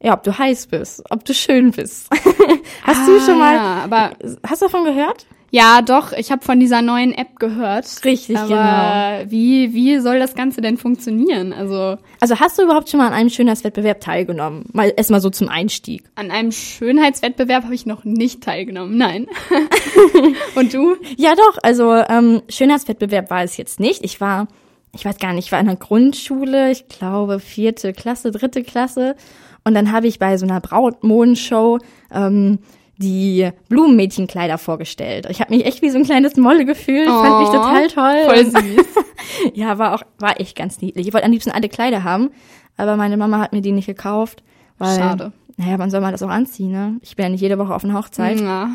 ja, 0.03 0.15
ob 0.15 0.23
du 0.23 0.39
heiß 0.39 0.69
bist, 0.69 1.03
ob 1.11 1.25
du 1.25 1.35
schön 1.35 1.73
bist. 1.73 2.09
hast 2.85 3.09
du 3.09 3.17
Ah, 3.17 3.21
schon 3.27 3.39
mal, 3.39 3.59
aber 3.59 4.13
hast 4.47 4.63
du 4.63 4.67
davon 4.67 4.85
gehört? 4.85 5.27
Ja, 5.51 5.81
doch, 5.81 6.13
ich 6.13 6.31
habe 6.31 6.45
von 6.45 6.61
dieser 6.61 6.83
neuen 6.83 7.13
App 7.13 7.39
gehört. 7.39 7.87
Richtig, 8.05 8.37
aber 8.37 8.49
genau. 8.49 9.31
Wie, 9.31 9.73
wie 9.73 9.99
soll 9.99 10.19
das 10.19 10.35
Ganze 10.35 10.61
denn 10.61 10.77
funktionieren? 10.77 11.55
Also 11.55 11.97
Also 12.21 12.39
hast 12.39 12.59
du 12.59 12.63
überhaupt 12.65 12.91
schon 12.91 12.99
mal 12.99 13.07
an 13.07 13.15
einem 13.15 13.31
Schönheitswettbewerb 13.31 14.01
teilgenommen? 14.01 14.67
Mal 14.73 14.93
erstmal 14.95 15.21
so 15.23 15.31
zum 15.31 15.49
Einstieg. 15.49 16.05
an 16.17 16.31
einem 16.31 16.53
Schönheitswettbewerb 16.53 17.65
habe 17.65 17.75
ich 17.75 17.87
noch 17.87 18.05
nicht 18.05 18.43
teilgenommen. 18.43 18.99
Nein. 18.99 19.27
Und 20.55 20.75
du? 20.75 20.97
Ja, 21.17 21.35
doch. 21.35 21.57
Also 21.63 21.95
ähm, 21.95 22.43
Schönheitswettbewerb 22.49 23.31
war 23.31 23.43
es 23.43 23.57
jetzt 23.57 23.81
nicht. 23.81 24.05
Ich 24.05 24.21
war, 24.21 24.49
ich 24.95 25.05
weiß 25.05 25.17
gar 25.19 25.33
nicht, 25.33 25.47
ich 25.47 25.53
war 25.53 25.61
in 25.61 25.67
der 25.67 25.77
Grundschule, 25.77 26.71
ich 26.71 26.89
glaube 26.89 27.41
vierte 27.41 27.93
Klasse, 27.95 28.31
dritte 28.33 28.63
Klasse. 28.63 29.17
Und 29.65 29.75
dann 29.75 29.93
habe 29.93 30.07
ich 30.07 30.19
bei 30.19 30.37
so 30.37 30.47
einer 30.47 30.61
Brautmodenshow 30.61 31.79
ähm, 32.13 32.59
die 32.99 33.51
Blumenmädchenkleider 33.69 34.59
vorgestellt. 34.59 35.27
Ich 35.31 35.41
habe 35.41 35.55
mich 35.55 35.65
echt 35.65 35.83
wie 35.83 35.91
so 35.91 35.99
ein 35.99 36.05
kleines 36.05 36.37
Molle 36.37 36.65
gefühlt, 36.65 37.09
fand 37.09 37.39
mich 37.41 37.49
Oh, 37.49 37.53
total 37.53 37.89
toll. 37.89 38.25
Voll 38.25 38.47
süß. 38.47 38.87
Ja, 39.55 39.79
war 39.79 39.95
auch, 39.95 40.03
war 40.19 40.41
echt 40.41 40.57
ganz 40.57 40.81
niedlich. 40.81 41.07
Ich 41.07 41.13
wollte 41.13 41.27
am 41.27 41.33
liebsten 41.33 41.51
alle 41.51 41.69
Kleider 41.69 42.03
haben, 42.03 42.31
aber 42.77 42.97
meine 42.97 43.17
Mama 43.17 43.39
hat 43.39 43.53
mir 43.53 43.61
die 43.61 43.73
nicht 43.73 43.87
gekauft. 43.87 44.43
Weil, 44.79 44.99
Schade. 44.99 45.33
Naja, 45.57 45.79
wann 45.79 45.91
soll 45.91 46.01
man 46.01 46.13
das 46.13 46.23
auch 46.23 46.29
anziehen, 46.31 46.71
ne? 46.73 46.99
Ich 47.03 47.15
bin 47.17 47.25
ja 47.25 47.29
nicht 47.31 47.41
jede 47.41 47.59
Woche 47.59 47.75
auf 47.75 47.85
einer 47.85 47.95
Hochzeit. 47.95 48.41
Ja. 48.41 48.71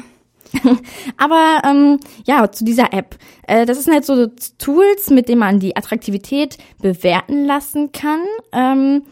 Aber 1.18 1.62
ähm, 1.66 2.00
ja, 2.26 2.52
zu 2.52 2.66
dieser 2.66 2.94
App. 2.94 3.18
Äh, 3.48 3.66
das 3.66 3.84
sind 3.84 3.94
halt 3.94 4.06
so 4.06 4.28
Tools, 4.58 5.10
mit 5.10 5.30
denen 5.30 5.40
man 5.40 5.60
die 5.60 5.76
Attraktivität 5.76 6.58
bewerten 6.82 7.46
lassen 7.46 7.92
kann. 7.92 8.22
Ähm, 8.52 9.04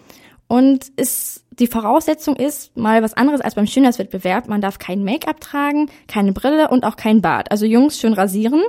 und 0.47 0.89
ist, 0.97 1.45
die 1.61 1.67
Voraussetzung 1.67 2.35
ist 2.35 2.75
mal 2.75 3.03
was 3.03 3.13
anderes 3.13 3.39
als 3.39 3.55
beim 3.55 3.67
Schönheitswettbewerb. 3.67 4.47
Man 4.49 4.61
darf 4.61 4.79
kein 4.79 5.03
Make-up 5.03 5.39
tragen, 5.39 5.89
keine 6.07 6.33
Brille 6.33 6.69
und 6.69 6.83
auch 6.83 6.95
kein 6.95 7.21
Bart. 7.21 7.51
Also 7.51 7.65
Jungs 7.65 7.99
schön 7.99 8.13
rasieren. 8.13 8.63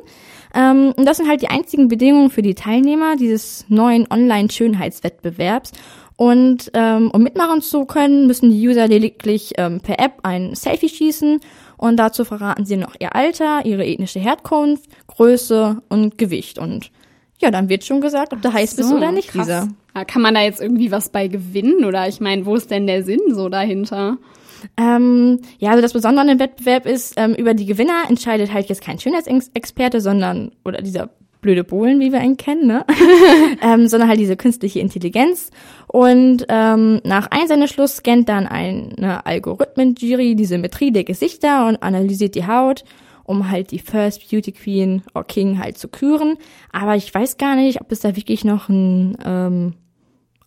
Ähm, 0.55 0.93
und 0.97 1.07
das 1.07 1.17
sind 1.17 1.29
halt 1.29 1.41
die 1.41 1.49
einzigen 1.49 1.89
Bedingungen 1.89 2.31
für 2.31 2.43
die 2.43 2.55
Teilnehmer 2.55 3.17
dieses 3.17 3.65
neuen 3.69 4.07
Online-Schönheitswettbewerbs. 4.11 5.73
Und 6.17 6.71
ähm, 6.75 7.11
um 7.11 7.23
mitmachen 7.23 7.63
zu 7.63 7.87
können, 7.87 8.27
müssen 8.27 8.51
die 8.51 8.69
User 8.69 8.87
lediglich 8.87 9.55
ähm, 9.57 9.81
per 9.81 9.99
App 9.99 10.19
ein 10.23 10.55
Selfie 10.55 10.91
schießen 10.91 11.41
und 11.79 11.97
dazu 11.97 12.25
verraten 12.25 12.65
sie 12.65 12.77
noch 12.77 12.95
ihr 13.01 13.17
Alter, 13.17 13.65
ihre 13.65 13.85
ethnische 13.85 14.21
Herkunft, 14.21 14.85
Größe 15.09 15.83
und 15.89 16.19
Gewicht. 16.19 16.59
Und 16.59 16.93
ja, 17.41 17.51
dann 17.51 17.69
wird 17.69 17.85
schon 17.85 18.01
gesagt, 18.01 18.33
ob 18.33 18.43
du 18.43 18.53
heiß 18.53 18.77
bist 18.77 18.91
So, 18.91 18.97
oder 18.97 19.11
nicht, 19.11 19.31
krass. 19.31 19.49
Lisa. 19.49 19.69
Ja, 19.95 20.05
Kann 20.05 20.23
man 20.23 20.35
da 20.35 20.43
jetzt 20.43 20.61
irgendwie 20.61 20.91
was 20.91 21.11
bei 21.11 21.29
gewinnen? 21.29 21.85
Oder 21.85 22.09
ich 22.09 22.21
meine, 22.21 22.47
wo 22.47 22.55
ist 22.55 22.71
denn 22.71 22.87
der 22.87 23.05
Sinn 23.05 23.21
so 23.31 23.49
dahinter? 23.49 24.19
Ähm, 24.77 25.41
ja, 25.59 25.71
also 25.71 25.83
das 25.83 25.93
Besondere 25.93 26.23
an 26.23 26.29
dem 26.29 26.39
Wettbewerb 26.39 26.87
ist, 26.87 27.15
ähm, 27.17 27.35
über 27.35 27.55
die 27.55 27.67
Gewinner 27.67 28.05
entscheidet 28.09 28.53
halt 28.53 28.69
jetzt 28.69 28.83
kein 28.83 28.99
Schönheitsexperte, 28.99 30.01
sondern, 30.01 30.53
oder 30.65 30.83
dieser 30.83 31.11
blöde 31.43 31.65
Bohlen, 31.65 32.01
wie 32.01 32.13
wir 32.13 32.23
ihn 32.23 32.37
kennen, 32.37 32.67
ne? 32.69 32.87
ähm, 33.63 33.89
sondern 33.89 34.09
halt 34.09 34.21
diese 34.21 34.37
künstliche 34.37 34.81
Intelligenz. 34.81 35.51
Und 35.89 36.47
ähm, 36.49 37.01
nach 37.05 37.27
Einsendeschluss 37.31 37.97
scannt 37.97 38.29
dann 38.29 38.47
eine 38.47 39.27
Algorithmen-Jury 39.27 40.37
die 40.37 40.45
Symmetrie 40.45 40.93
der 40.93 41.05
Gesichter 41.05 41.67
und 41.67 41.83
analysiert 41.83 42.37
die 42.37 42.47
Haut, 42.47 42.85
um 43.25 43.51
halt 43.51 43.73
die 43.73 43.81
First 43.81 44.31
Beauty 44.31 44.53
Queen 44.53 45.03
or 45.15 45.25
King 45.25 45.59
halt 45.59 45.77
zu 45.77 45.89
küren. 45.89 46.37
Aber 46.71 46.95
ich 46.95 47.13
weiß 47.13 47.37
gar 47.37 47.57
nicht, 47.57 47.81
ob 47.81 47.91
es 47.91 48.01
da 48.01 48.15
wirklich 48.17 48.45
noch 48.45 48.69
ein, 48.69 49.19
ähm, 49.25 49.75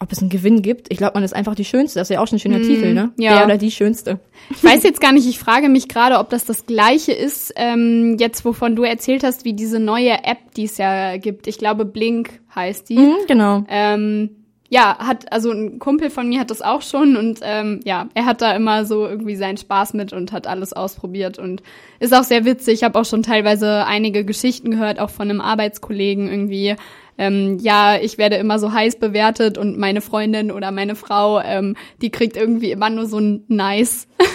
ob 0.06 0.12
es 0.12 0.20
einen 0.20 0.30
Gewinn 0.30 0.62
gibt. 0.62 0.92
Ich 0.92 1.00
glaube, 1.00 1.16
man 1.16 1.24
ist 1.24 1.36
einfach 1.36 1.56
die 1.56 1.66
Schönste. 1.66 1.98
Das 1.98 2.10
ist 2.10 2.14
ja 2.14 2.22
auch 2.22 2.28
schon 2.28 2.36
ein 2.38 2.40
schöner 2.40 2.62
Titel, 2.62 2.94
ne? 2.94 3.12
ja. 3.18 3.38
Der 3.38 3.46
oder 3.46 3.58
die 3.58 3.72
Schönste. 3.72 4.20
Ich 4.52 4.64
weiß 4.64 4.84
jetzt 4.84 5.02
gar 5.02 5.12
nicht, 5.12 5.28
ich 5.28 5.40
frage 5.40 5.68
mich 5.68 5.88
gerade, 5.88 6.20
ob 6.20 6.30
das 6.30 6.46
das 6.46 6.68
gleiche 6.68 7.12
ist, 7.12 7.52
ähm, 7.56 8.18
jetzt 8.20 8.46
wovon 8.46 8.76
du 8.76 8.84
erzählt 8.84 9.24
hast, 9.24 9.46
wie 9.46 9.54
diese 9.54 9.80
neue 9.80 10.24
App, 10.24 10.54
die 10.56 10.66
es 10.66 10.78
ja 10.78 11.18
gibt. 11.18 11.48
Ich 11.48 11.58
glaube, 11.58 11.86
Blink 11.86 12.40
heißt 12.54 12.88
die. 12.88 13.00
Mhm, 13.00 13.16
genau. 13.28 13.64
Ähm, 13.68 14.30
ja, 14.70 14.98
hat, 15.00 15.32
also 15.32 15.52
ein 15.52 15.80
Kumpel 15.80 16.12
von 16.12 16.30
mir 16.30 16.40
hat 16.40 16.52
das 16.52 16.62
auch 16.62 16.82
schon 16.84 17.18
und 17.18 17.40
ähm, 17.44 17.80
ja, 17.84 18.10
er 18.14 18.26
hat 18.26 18.42
da 18.42 18.56
immer 18.56 18.86
so 18.86 19.08
irgendwie 19.08 19.36
seinen 19.36 19.58
Spaß 19.58 19.94
mit 19.94 20.14
und 20.14 20.32
hat 20.32 20.48
alles 20.48 20.74
ausprobiert 20.74 21.40
und 21.40 21.64
ist 22.00 22.14
auch 22.14 22.24
sehr 22.24 22.46
witzig. 22.46 22.76
Ich 22.76 22.84
habe 22.84 23.00
auch 23.00 23.06
schon 23.06 23.24
teilweise 23.24 23.86
einige 23.86 24.24
Geschichten 24.26 24.72
gehört, 24.72 25.00
auch 25.00 25.10
von 25.10 25.30
einem 25.30 25.42
Arbeitskollegen 25.42 26.28
irgendwie. 26.30 26.76
Ähm, 27.18 27.58
ja, 27.62 27.98
ich 27.98 28.18
werde 28.18 28.36
immer 28.36 28.60
so 28.60 28.74
heiß 28.74 28.98
bewertet 28.98 29.58
und 29.58 29.78
meine 29.78 30.02
Freundin 30.02 30.52
oder 30.52 30.72
meine 30.72 30.96
Frau, 30.96 31.40
ähm, 31.40 31.76
die 32.02 32.10
kriegt 32.10 32.36
irgendwie 32.36 32.72
immer 32.72 32.90
nur 32.90 33.06
so 33.06 33.20
ein 33.20 33.44
Nice. 33.48 34.08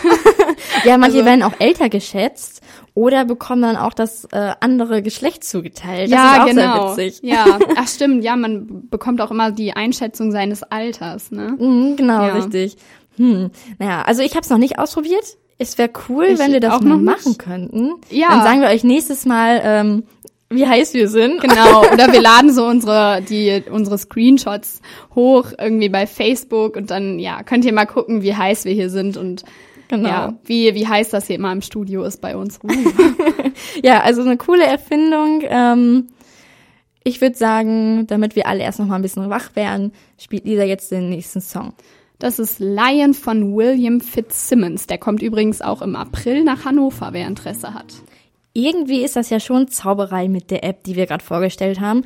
Ja, 0.85 0.97
manche 0.99 1.19
Also- 1.19 1.27
werden 1.27 1.43
auch 1.43 1.53
älter 1.59 1.89
geschätzt 1.89 2.63
oder 2.95 3.25
bekommen 3.25 3.63
dann 3.63 3.77
auch 3.77 3.93
das 3.95 4.25
äh, 4.33 4.53
andere 4.61 5.03
Geschlecht 5.03 5.45
zugeteilt. 5.45 6.11
Das 6.11 6.19
ja, 6.19 6.45
genau. 6.45 6.97
Ja, 7.23 7.59
ach 7.77 7.89
stimmt, 7.89 8.25
ja, 8.25 8.37
man 8.37 8.89
bekommt 8.89 9.21
auch 9.21 9.31
immer 9.31 9.51
die 9.53 9.73
Einschätzung 9.75 10.33
seines 10.33 10.63
Alters, 10.63 11.31
ne? 11.31 11.57
Mhm, 11.59 11.97
genau, 11.97 12.27
Ja. 12.27 12.35
richtig. 12.35 12.77
Hm. 13.17 13.51
Naja, 13.79 14.03
also 14.03 14.23
ich 14.23 14.33
habe 14.33 14.43
es 14.43 14.51
noch 14.51 14.59
nicht 14.59 14.79
ausprobiert. 14.79 15.37
Es 15.59 15.77
wäre 15.77 15.91
cool, 16.09 16.25
Ich 16.27 16.39
wenn 16.39 16.53
wir 16.53 16.61
das 16.61 16.73
auch 16.73 16.81
mal 16.81 16.97
machen 16.97 17.37
könnten. 17.37 17.93
Ja. 18.09 18.29
Dann 18.31 18.43
sagen 18.43 18.61
wir 18.63 18.69
euch 18.69 18.83
nächstes 18.85 19.27
Mal, 19.27 19.61
ähm, 19.63 20.05
wie 20.50 20.66
heiß 20.66 20.95
wir 20.95 21.09
sind. 21.09 21.40
Genau, 21.40 21.80
oder 21.92 22.12
wir 22.12 22.21
laden 22.21 22.52
so 22.52 22.66
unsere, 22.66 23.23
die, 23.23 23.62
unsere 23.71 23.99
Screenshots 23.99 24.80
hoch 25.14 25.52
irgendwie 25.59 25.88
bei 25.88 26.07
Facebook 26.07 26.76
und 26.76 26.90
dann, 26.90 27.19
ja, 27.19 27.42
könnt 27.42 27.64
ihr 27.64 27.73
mal 27.73 27.87
gucken, 27.87 28.23
wie 28.23 28.35
heiß 28.35 28.64
wir 28.64 28.73
hier 28.73 28.90
sind 28.90 29.16
und 29.16 29.45
Genau. 29.88 30.09
ja, 30.09 30.38
wie, 30.45 30.73
wie 30.76 30.87
heiß 30.87 31.11
das 31.11 31.26
hier 31.26 31.35
immer 31.35 31.50
im 31.50 31.62
Studio 31.62 32.04
ist 32.04 32.21
bei 32.21 32.37
uns. 32.37 32.61
Uh. 32.62 32.69
Ja, 33.83 34.02
also 34.02 34.23
eine 34.23 34.37
coole 34.37 34.64
Erfindung. 34.64 35.42
Ähm, 35.42 36.07
ich 37.02 37.21
würde 37.21 37.37
sagen, 37.37 38.07
damit 38.07 38.37
wir 38.37 38.47
alle 38.47 38.62
erst 38.62 38.78
noch 38.78 38.87
mal 38.87 38.97
ein 38.97 39.02
bisschen 39.02 39.28
wach 39.30 39.57
werden, 39.57 39.92
spielt 40.16 40.45
Lisa 40.45 40.62
jetzt 40.62 40.92
den 40.92 41.09
nächsten 41.11 41.40
Song. 41.40 41.75
Das 42.21 42.38
ist 42.38 42.61
Lion 42.61 43.14
von 43.14 43.54
William 43.57 44.00
Fitzsimmons. 44.00 44.87
Der 44.87 44.99
kommt 44.99 45.23
übrigens 45.23 45.61
auch 45.61 45.83
im 45.83 45.97
April 45.97 46.45
nach 46.45 46.64
Hannover, 46.64 47.09
wer 47.12 47.26
Interesse 47.26 47.75
hat. 47.75 47.95
Irgendwie 48.52 49.02
ist 49.02 49.16
das 49.16 49.30
ja 49.30 49.40
schon 49.40 49.69
Zauberei 49.69 50.28
mit 50.28 50.50
der 50.50 50.64
App, 50.64 50.85
die 50.85 50.97
wir 50.97 51.07
gerade 51.07 51.25
vorgestellt 51.25 51.80
haben. 51.80 52.02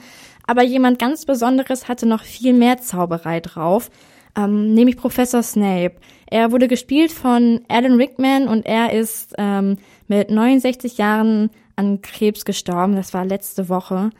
Aber 0.46 0.62
jemand 0.62 0.98
ganz 0.98 1.24
Besonderes 1.24 1.88
hatte 1.88 2.06
noch 2.06 2.22
viel 2.22 2.52
mehr 2.52 2.78
Zauberei 2.78 3.40
drauf, 3.40 3.90
ähm, 4.36 4.74
nämlich 4.74 4.96
Professor 4.96 5.42
Snape. 5.42 5.94
Er 6.26 6.52
wurde 6.52 6.68
gespielt 6.68 7.12
von 7.12 7.60
Alan 7.68 7.94
Rickman 7.94 8.48
und 8.48 8.66
er 8.66 8.92
ist 8.92 9.34
ähm, 9.38 9.78
mit 10.06 10.30
69 10.30 10.98
Jahren 10.98 11.50
an 11.76 12.02
Krebs 12.02 12.44
gestorben. 12.44 12.94
Das 12.96 13.14
war 13.14 13.24
letzte 13.24 13.68
Woche. 13.68 14.10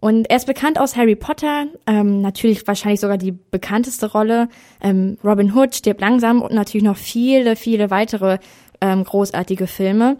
Und 0.00 0.30
er 0.30 0.38
ist 0.38 0.46
bekannt 0.46 0.80
aus 0.80 0.96
Harry 0.96 1.14
Potter, 1.14 1.66
ähm, 1.86 2.22
natürlich 2.22 2.66
wahrscheinlich 2.66 3.00
sogar 3.00 3.18
die 3.18 3.32
bekannteste 3.32 4.10
Rolle. 4.10 4.48
Ähm, 4.80 5.18
Robin 5.22 5.54
Hood 5.54 5.74
stirbt 5.74 6.00
langsam 6.00 6.40
und 6.40 6.54
natürlich 6.54 6.84
noch 6.84 6.96
viele, 6.96 7.54
viele 7.54 7.90
weitere 7.90 8.38
ähm, 8.80 9.04
großartige 9.04 9.66
Filme. 9.66 10.16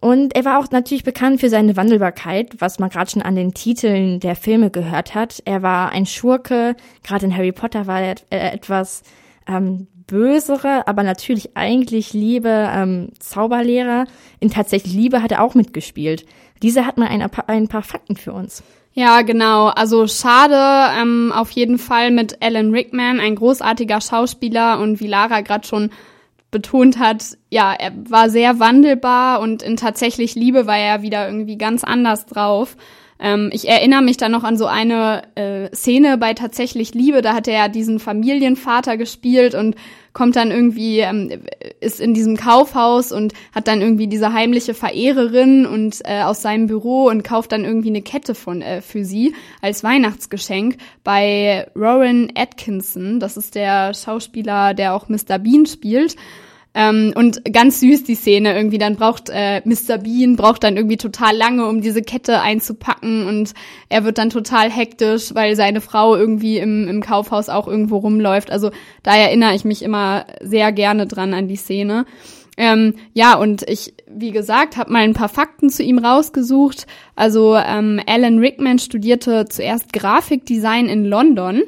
Und 0.00 0.34
er 0.34 0.46
war 0.46 0.58
auch 0.58 0.70
natürlich 0.70 1.04
bekannt 1.04 1.40
für 1.40 1.50
seine 1.50 1.76
Wandelbarkeit, 1.76 2.56
was 2.58 2.78
man 2.78 2.88
gerade 2.88 3.10
schon 3.10 3.22
an 3.22 3.34
den 3.34 3.52
Titeln 3.52 4.18
der 4.18 4.34
Filme 4.34 4.70
gehört 4.70 5.14
hat. 5.14 5.42
Er 5.44 5.62
war 5.62 5.90
ein 5.90 6.06
Schurke, 6.06 6.74
gerade 7.02 7.26
in 7.26 7.36
Harry 7.36 7.52
Potter 7.52 7.86
war 7.86 8.00
er 8.00 8.14
äh, 8.30 8.38
etwas 8.38 9.02
ähm, 9.46 9.88
bösere, 10.06 10.88
aber 10.88 11.02
natürlich 11.02 11.56
eigentlich 11.56 12.14
liebe 12.14 12.70
ähm, 12.74 13.10
Zauberlehrer. 13.18 14.06
In 14.40 14.50
tatsächlich 14.50 14.94
Liebe 14.94 15.22
hat 15.22 15.32
er 15.32 15.42
auch 15.42 15.54
mitgespielt. 15.54 16.24
Diese 16.62 16.86
hat 16.86 16.96
mal 16.96 17.08
ein, 17.08 17.22
ein 17.46 17.68
paar 17.68 17.82
Fakten 17.82 18.16
für 18.16 18.32
uns. 18.32 18.62
Ja, 18.92 19.22
genau. 19.22 19.66
Also 19.66 20.06
schade, 20.08 20.92
ähm, 21.00 21.32
auf 21.34 21.50
jeden 21.52 21.78
Fall 21.78 22.10
mit 22.10 22.42
Alan 22.42 22.72
Rickman, 22.72 23.20
ein 23.20 23.36
großartiger 23.36 24.00
Schauspieler 24.00 24.80
und 24.80 24.98
wie 25.00 25.06
Lara 25.06 25.42
gerade 25.42 25.66
schon 25.66 25.90
betont 26.50 26.98
hat, 26.98 27.36
ja, 27.50 27.72
er 27.72 27.92
war 28.08 28.28
sehr 28.30 28.58
wandelbar 28.58 29.40
und 29.40 29.62
in 29.62 29.76
tatsächlich 29.76 30.34
Liebe 30.34 30.66
war 30.66 30.78
er 30.78 31.02
wieder 31.02 31.26
irgendwie 31.26 31.58
ganz 31.58 31.84
anders 31.84 32.26
drauf. 32.26 32.76
Ähm, 33.20 33.50
ich 33.52 33.68
erinnere 33.68 34.02
mich 34.02 34.16
dann 34.16 34.32
noch 34.32 34.44
an 34.44 34.56
so 34.56 34.66
eine 34.66 35.22
äh, 35.34 35.74
Szene 35.74 36.16
bei 36.16 36.32
tatsächlich 36.32 36.94
Liebe, 36.94 37.20
da 37.20 37.34
hat 37.34 37.46
er 37.46 37.54
ja 37.54 37.68
diesen 37.68 38.00
Familienvater 38.00 38.96
gespielt 38.96 39.54
und 39.54 39.76
kommt 40.12 40.36
dann 40.36 40.50
irgendwie, 40.50 41.00
ähm, 41.00 41.30
ist 41.80 42.00
in 42.00 42.14
diesem 42.14 42.36
Kaufhaus 42.36 43.12
und 43.12 43.32
hat 43.54 43.68
dann 43.68 43.80
irgendwie 43.80 44.08
diese 44.08 44.32
heimliche 44.32 44.74
Verehrerin 44.74 45.66
und 45.66 46.00
äh, 46.04 46.22
aus 46.22 46.42
seinem 46.42 46.66
Büro 46.66 47.04
und 47.04 47.22
kauft 47.22 47.52
dann 47.52 47.64
irgendwie 47.64 47.90
eine 47.90 48.02
Kette 48.02 48.34
von 48.34 48.62
äh, 48.62 48.80
für 48.80 49.04
sie 49.04 49.34
als 49.60 49.84
Weihnachtsgeschenk 49.84 50.78
bei 51.04 51.68
Rowan 51.76 52.32
Atkinson. 52.34 53.20
Das 53.20 53.36
ist 53.36 53.54
der 53.54 53.94
Schauspieler, 53.94 54.74
der 54.74 54.94
auch 54.94 55.08
Mr. 55.08 55.38
Bean 55.38 55.66
spielt. 55.66 56.16
Ähm, 56.72 57.12
und 57.16 57.52
ganz 57.52 57.80
süß 57.80 58.04
die 58.04 58.14
Szene 58.14 58.54
irgendwie. 58.54 58.78
Dann 58.78 58.94
braucht 58.94 59.28
äh, 59.28 59.60
Mr. 59.64 59.98
Bean 59.98 60.36
braucht 60.36 60.62
dann 60.62 60.76
irgendwie 60.76 60.96
total 60.96 61.36
lange, 61.36 61.66
um 61.66 61.80
diese 61.80 62.02
Kette 62.02 62.40
einzupacken 62.40 63.26
und 63.26 63.54
er 63.88 64.04
wird 64.04 64.18
dann 64.18 64.30
total 64.30 64.70
hektisch, 64.70 65.34
weil 65.34 65.56
seine 65.56 65.80
Frau 65.80 66.14
irgendwie 66.14 66.58
im, 66.58 66.86
im 66.86 67.02
Kaufhaus 67.02 67.48
auch 67.48 67.66
irgendwo 67.66 67.98
rumläuft. 67.98 68.52
Also 68.52 68.70
da 69.02 69.16
erinnere 69.16 69.54
ich 69.54 69.64
mich 69.64 69.82
immer 69.82 70.26
sehr 70.40 70.70
gerne 70.70 71.06
dran 71.06 71.34
an 71.34 71.48
die 71.48 71.56
Szene. 71.56 72.06
Ähm, 72.56 72.94
ja, 73.14 73.36
und 73.36 73.68
ich, 73.68 73.94
wie 74.06 74.32
gesagt, 74.32 74.76
habe 74.76 74.92
mal 74.92 75.02
ein 75.02 75.14
paar 75.14 75.28
Fakten 75.28 75.70
zu 75.70 75.82
ihm 75.82 75.98
rausgesucht. 75.98 76.86
Also 77.16 77.56
ähm, 77.56 78.00
Alan 78.06 78.38
Rickman 78.38 78.78
studierte 78.78 79.46
zuerst 79.48 79.92
Grafikdesign 79.92 80.86
in 80.86 81.04
London. 81.04 81.62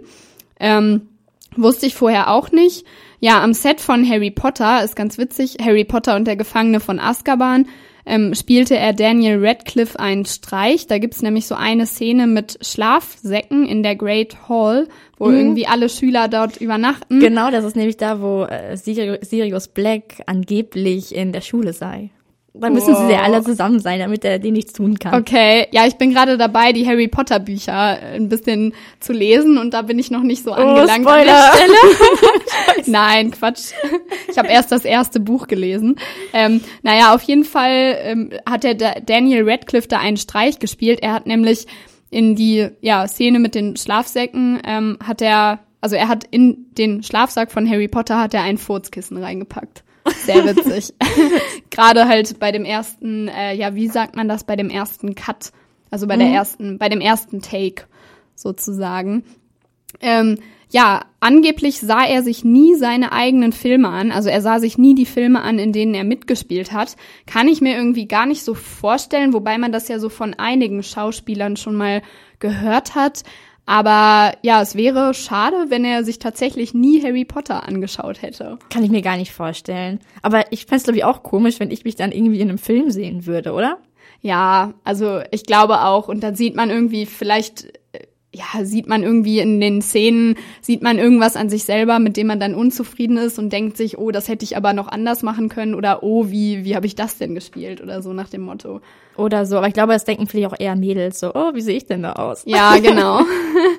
Ähm, 0.60 1.08
wusste 1.56 1.86
ich 1.86 1.94
vorher 1.94 2.30
auch 2.30 2.52
nicht. 2.52 2.84
Ja, 3.24 3.40
am 3.40 3.54
Set 3.54 3.80
von 3.80 4.04
Harry 4.08 4.32
Potter 4.32 4.82
ist 4.82 4.96
ganz 4.96 5.16
witzig. 5.16 5.58
Harry 5.62 5.84
Potter 5.84 6.16
und 6.16 6.26
der 6.26 6.34
Gefangene 6.34 6.80
von 6.80 6.98
Azkaban 6.98 7.68
ähm, 8.04 8.34
spielte 8.34 8.76
er 8.76 8.94
Daniel 8.94 9.38
Radcliffe 9.40 10.00
einen 10.00 10.24
Streich. 10.24 10.88
Da 10.88 10.98
gibt's 10.98 11.22
nämlich 11.22 11.46
so 11.46 11.54
eine 11.54 11.86
Szene 11.86 12.26
mit 12.26 12.58
Schlafsäcken 12.62 13.64
in 13.64 13.84
der 13.84 13.94
Great 13.94 14.48
Hall, 14.48 14.88
wo 15.18 15.30
irgendwie 15.30 15.68
alle 15.68 15.88
Schüler 15.88 16.26
dort 16.26 16.56
übernachten. 16.56 17.20
Genau, 17.20 17.52
das 17.52 17.64
ist 17.64 17.76
nämlich 17.76 17.96
da, 17.96 18.20
wo 18.20 18.42
äh, 18.42 18.76
Sirius 18.76 19.68
Black 19.68 20.24
angeblich 20.26 21.14
in 21.14 21.30
der 21.30 21.42
Schule 21.42 21.74
sei. 21.74 22.10
Da 22.54 22.68
müssen 22.68 22.94
sie 22.94 23.02
Wow. 23.04 23.10
ja 23.10 23.22
alle 23.22 23.42
zusammen 23.42 23.80
sein, 23.80 23.98
damit 23.98 24.24
er 24.26 24.38
denen 24.38 24.52
nichts 24.52 24.74
tun 24.74 24.98
kann. 24.98 25.14
Okay, 25.14 25.68
ja, 25.70 25.86
ich 25.86 25.94
bin 25.96 26.10
gerade 26.12 26.36
dabei, 26.36 26.72
die 26.74 26.86
Harry 26.86 27.08
Potter 27.08 27.38
Bücher 27.40 27.72
ein 27.74 28.28
bisschen 28.28 28.74
zu 29.00 29.14
lesen 29.14 29.56
und 29.56 29.72
da 29.72 29.80
bin 29.82 29.98
ich 29.98 30.10
noch 30.10 30.22
nicht 30.22 30.44
so 30.44 30.52
angelangt 30.52 30.90
an 31.06 31.24
der 31.26 31.34
Spoiler. 31.34 31.52
Stelle. 31.54 32.82
Nein, 32.86 33.30
Quatsch. 33.30 33.72
Ich 34.30 34.36
habe 34.38 34.48
erst 34.48 34.70
das 34.70 34.84
erste 34.84 35.18
Buch 35.18 35.46
gelesen. 35.46 35.96
Ähm, 36.34 36.60
naja, 36.82 37.14
auf 37.14 37.22
jeden 37.22 37.44
Fall 37.44 37.96
ähm, 38.02 38.30
hat 38.48 38.64
der 38.64 38.74
Da- 38.74 39.00
Daniel 39.04 39.48
Radcliffe 39.48 39.88
da 39.88 39.98
einen 39.98 40.18
Streich 40.18 40.58
gespielt. 40.58 41.00
Er 41.02 41.12
hat 41.14 41.26
nämlich 41.26 41.66
in 42.10 42.36
die 42.36 42.68
ja, 42.82 43.08
Szene 43.08 43.38
mit 43.38 43.54
den 43.54 43.76
Schlafsäcken 43.76 44.60
ähm, 44.66 44.98
hat 45.02 45.22
er 45.22 45.60
also 45.80 45.96
er 45.96 46.06
hat 46.08 46.24
in 46.30 46.66
den 46.78 47.02
Schlafsack 47.02 47.50
von 47.50 47.68
Harry 47.68 47.88
Potter 47.88 48.20
hat 48.20 48.34
er 48.34 48.42
ein 48.42 48.56
Furzkissen 48.58 49.16
reingepackt. 49.16 49.82
Sehr 50.24 50.44
witzig. 50.56 50.94
Gerade 51.70 52.06
halt 52.08 52.38
bei 52.38 52.52
dem 52.52 52.64
ersten, 52.64 53.28
äh, 53.28 53.54
ja, 53.54 53.74
wie 53.74 53.88
sagt 53.88 54.16
man 54.16 54.28
das, 54.28 54.44
bei 54.44 54.56
dem 54.56 54.70
ersten 54.70 55.14
Cut, 55.14 55.52
also 55.90 56.06
bei 56.06 56.16
der 56.16 56.28
Mhm. 56.28 56.34
ersten, 56.34 56.78
bei 56.78 56.88
dem 56.88 57.00
ersten 57.00 57.40
Take 57.42 57.84
sozusagen. 58.34 59.24
Ähm, 60.00 60.38
ja, 60.70 61.02
angeblich 61.20 61.80
sah 61.80 62.04
er 62.06 62.22
sich 62.22 62.44
nie 62.44 62.74
seine 62.76 63.12
eigenen 63.12 63.52
Filme 63.52 63.88
an. 63.90 64.10
Also 64.10 64.30
er 64.30 64.40
sah 64.40 64.58
sich 64.58 64.78
nie 64.78 64.94
die 64.94 65.04
Filme 65.04 65.42
an, 65.42 65.58
in 65.58 65.72
denen 65.72 65.92
er 65.94 66.04
mitgespielt 66.04 66.72
hat. 66.72 66.96
Kann 67.26 67.46
ich 67.46 67.60
mir 67.60 67.76
irgendwie 67.76 68.08
gar 68.08 68.24
nicht 68.24 68.42
so 68.42 68.54
vorstellen, 68.54 69.34
wobei 69.34 69.58
man 69.58 69.70
das 69.70 69.88
ja 69.88 69.98
so 69.98 70.08
von 70.08 70.32
einigen 70.34 70.82
Schauspielern 70.82 71.56
schon 71.58 71.74
mal 71.76 72.00
gehört 72.38 72.94
hat. 72.94 73.22
Aber 73.64 74.34
ja, 74.42 74.60
es 74.60 74.74
wäre 74.74 75.14
schade, 75.14 75.66
wenn 75.68 75.84
er 75.84 76.04
sich 76.04 76.18
tatsächlich 76.18 76.74
nie 76.74 77.02
Harry 77.02 77.24
Potter 77.24 77.66
angeschaut 77.66 78.22
hätte. 78.22 78.58
Kann 78.70 78.82
ich 78.84 78.90
mir 78.90 79.02
gar 79.02 79.16
nicht 79.16 79.32
vorstellen. 79.32 80.00
Aber 80.20 80.50
ich 80.50 80.66
fände 80.66 80.76
es, 80.76 80.84
glaube 80.84 80.98
ich, 80.98 81.04
auch 81.04 81.22
komisch, 81.22 81.60
wenn 81.60 81.70
ich 81.70 81.84
mich 81.84 81.94
dann 81.94 82.12
irgendwie 82.12 82.40
in 82.40 82.48
einem 82.48 82.58
Film 82.58 82.90
sehen 82.90 83.26
würde, 83.26 83.52
oder? 83.52 83.78
Ja, 84.20 84.74
also 84.84 85.20
ich 85.30 85.44
glaube 85.44 85.82
auch. 85.82 86.08
Und 86.08 86.22
dann 86.22 86.34
sieht 86.34 86.56
man 86.56 86.70
irgendwie 86.70 87.06
vielleicht, 87.06 87.72
ja, 88.34 88.64
sieht 88.64 88.88
man 88.88 89.02
irgendwie 89.02 89.40
in 89.40 89.60
den 89.60 89.82
Szenen, 89.82 90.36
sieht 90.62 90.82
man 90.82 90.98
irgendwas 90.98 91.36
an 91.36 91.50
sich 91.50 91.64
selber, 91.64 91.98
mit 91.98 92.16
dem 92.16 92.28
man 92.28 92.40
dann 92.40 92.54
unzufrieden 92.54 93.18
ist 93.18 93.38
und 93.38 93.52
denkt 93.52 93.76
sich, 93.76 93.98
oh, 93.98 94.10
das 94.10 94.28
hätte 94.28 94.44
ich 94.44 94.56
aber 94.56 94.72
noch 94.72 94.88
anders 94.88 95.22
machen 95.22 95.50
können 95.50 95.74
oder 95.74 96.02
oh, 96.02 96.30
wie, 96.30 96.64
wie 96.64 96.74
habe 96.74 96.86
ich 96.86 96.94
das 96.94 97.18
denn 97.18 97.34
gespielt 97.34 97.82
oder 97.82 98.00
so 98.00 98.14
nach 98.14 98.30
dem 98.30 98.40
Motto. 98.40 98.80
Oder 99.18 99.44
so. 99.44 99.58
Aber 99.58 99.68
ich 99.68 99.74
glaube, 99.74 99.92
das 99.92 100.06
denken 100.06 100.26
vielleicht 100.26 100.50
auch 100.50 100.58
eher 100.58 100.76
Mädels 100.76 101.20
so, 101.20 101.34
oh, 101.34 101.52
wie 101.52 101.60
sehe 101.60 101.76
ich 101.76 101.84
denn 101.84 102.02
da 102.02 102.14
aus? 102.14 102.44
Ja, 102.46 102.76
genau. 102.82 103.20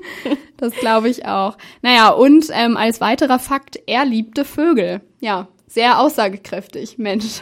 das 0.58 0.76
glaube 0.76 1.10
ich 1.10 1.26
auch. 1.26 1.58
Naja, 1.82 2.10
und 2.10 2.46
ähm, 2.52 2.78
als 2.78 3.02
weiterer 3.02 3.40
Fakt, 3.40 3.80
er 3.88 4.06
liebte 4.06 4.46
Vögel. 4.46 5.02
Ja, 5.20 5.48
sehr 5.66 6.00
aussagekräftig, 6.00 7.00
Mensch. 7.00 7.42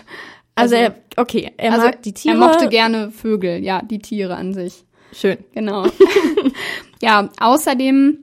Also, 0.56 0.76
er, 0.76 0.96
okay, 1.18 1.52
er 1.58 1.74
also 1.74 1.88
mag 1.88 2.02
die 2.04 2.14
Tiere. 2.14 2.36
Er 2.36 2.40
mochte 2.40 2.70
gerne 2.70 3.12
Vögel, 3.12 3.62
ja, 3.64 3.82
die 3.82 4.00
Tiere 4.00 4.36
an 4.36 4.54
sich. 4.54 4.86
Schön. 5.12 5.38
Genau. 5.54 5.88
ja, 7.02 7.30
außerdem 7.40 8.20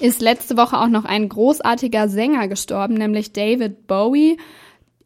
ist 0.00 0.20
letzte 0.20 0.56
Woche 0.56 0.78
auch 0.78 0.88
noch 0.88 1.04
ein 1.04 1.28
großartiger 1.28 2.08
Sänger 2.08 2.48
gestorben, 2.48 2.94
nämlich 2.94 3.32
David 3.32 3.86
Bowie. 3.86 4.38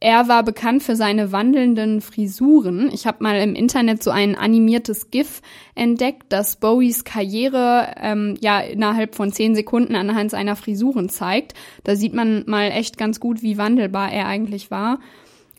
Er 0.01 0.27
war 0.27 0.43
bekannt 0.43 0.83
für 0.83 0.97
seine 0.97 1.31
wandelnden 1.31 2.01
Frisuren. 2.01 2.91
Ich 2.93 3.07
habe 3.07 3.23
mal 3.23 3.41
im 3.41 3.55
Internet 3.55 4.03
so 4.03 4.11
ein 4.11 4.35
animiertes 4.35 5.13
GIF 5.13 5.43
entdeckt, 5.77 6.25
das 6.31 6.57
Bowies 6.57 7.05
Karriere 7.05 7.95
ähm, 8.01 8.37
ja 8.41 8.59
innerhalb 8.59 9.15
von 9.15 9.31
zehn 9.31 9.55
Sekunden 9.55 9.95
anhand 9.95 10.33
seiner 10.33 10.57
Frisuren 10.57 11.09
zeigt. 11.09 11.55
Da 11.85 11.95
sieht 11.95 12.15
man 12.15 12.43
mal 12.49 12.73
echt 12.73 12.99
ganz 12.99 13.21
gut, 13.21 13.43
wie 13.43 13.59
wandelbar 13.59 14.11
er 14.11 14.27
eigentlich 14.27 14.73
war. 14.73 14.99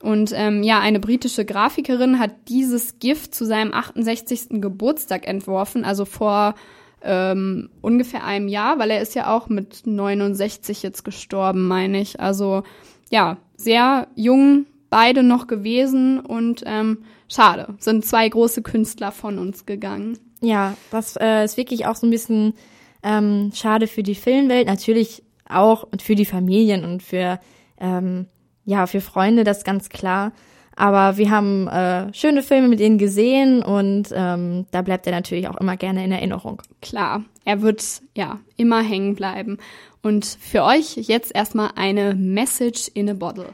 Und 0.01 0.33
ähm, 0.35 0.61
ja, 0.63 0.81
eine 0.81 0.99
britische 0.99 1.45
Grafikerin 1.45 2.19
hat 2.19 2.31
dieses 2.49 2.99
GIF 2.99 3.31
zu 3.31 3.45
seinem 3.45 3.73
68. 3.73 4.59
Geburtstag 4.61 5.25
entworfen, 5.25 5.85
also 5.85 6.03
vor 6.03 6.55
ähm, 7.03 7.69
ungefähr 7.81 8.23
einem 8.23 8.47
Jahr, 8.47 8.79
weil 8.79 8.91
er 8.91 9.01
ist 9.01 9.15
ja 9.15 9.35
auch 9.35 9.49
mit 9.49 9.85
69 9.85 10.83
jetzt 10.83 11.03
gestorben, 11.03 11.67
meine 11.67 11.99
ich. 11.99 12.19
Also 12.19 12.63
ja, 13.09 13.37
sehr 13.57 14.07
jung 14.15 14.65
beide 14.89 15.23
noch 15.23 15.47
gewesen 15.47 16.19
und 16.19 16.63
ähm, 16.65 16.99
schade, 17.27 17.75
sind 17.79 18.05
zwei 18.05 18.27
große 18.29 18.61
Künstler 18.61 19.11
von 19.11 19.39
uns 19.39 19.65
gegangen. 19.65 20.19
Ja, 20.41 20.75
das 20.91 21.15
äh, 21.15 21.43
ist 21.43 21.57
wirklich 21.57 21.85
auch 21.85 21.95
so 21.95 22.05
ein 22.05 22.11
bisschen 22.11 22.53
ähm, 23.01 23.51
schade 23.53 23.87
für 23.87 24.03
die 24.03 24.15
Filmwelt, 24.15 24.67
natürlich 24.67 25.23
auch 25.47 25.83
und 25.83 26.01
für 26.01 26.15
die 26.15 26.25
Familien 26.25 26.83
und 26.83 27.01
für 27.03 27.39
ähm, 27.79 28.27
ja 28.65 28.87
für 28.87 29.01
Freunde, 29.01 29.43
das 29.43 29.63
ganz 29.63 29.89
klar. 29.89 30.31
Aber 30.75 31.17
wir 31.17 31.29
haben 31.29 31.67
äh, 31.67 32.13
schöne 32.13 32.41
Filme 32.41 32.67
mit 32.67 32.79
ihnen 32.79 32.97
gesehen 32.97 33.61
und 33.61 34.09
ähm, 34.13 34.65
da 34.71 34.81
bleibt 34.81 35.05
er 35.05 35.13
natürlich 35.13 35.47
auch 35.47 35.57
immer 35.57 35.77
gerne 35.77 36.03
in 36.03 36.11
Erinnerung. 36.11 36.61
Klar, 36.81 37.23
er 37.45 37.61
wird 37.61 38.01
ja 38.15 38.39
immer 38.57 38.81
hängen 38.81 39.15
bleiben. 39.15 39.57
Und 40.01 40.25
für 40.25 40.63
euch 40.63 40.95
jetzt 40.97 41.33
erstmal 41.33 41.71
eine 41.75 42.15
Message 42.15 42.89
in 42.93 43.09
a 43.09 43.13
Bottle. 43.13 43.53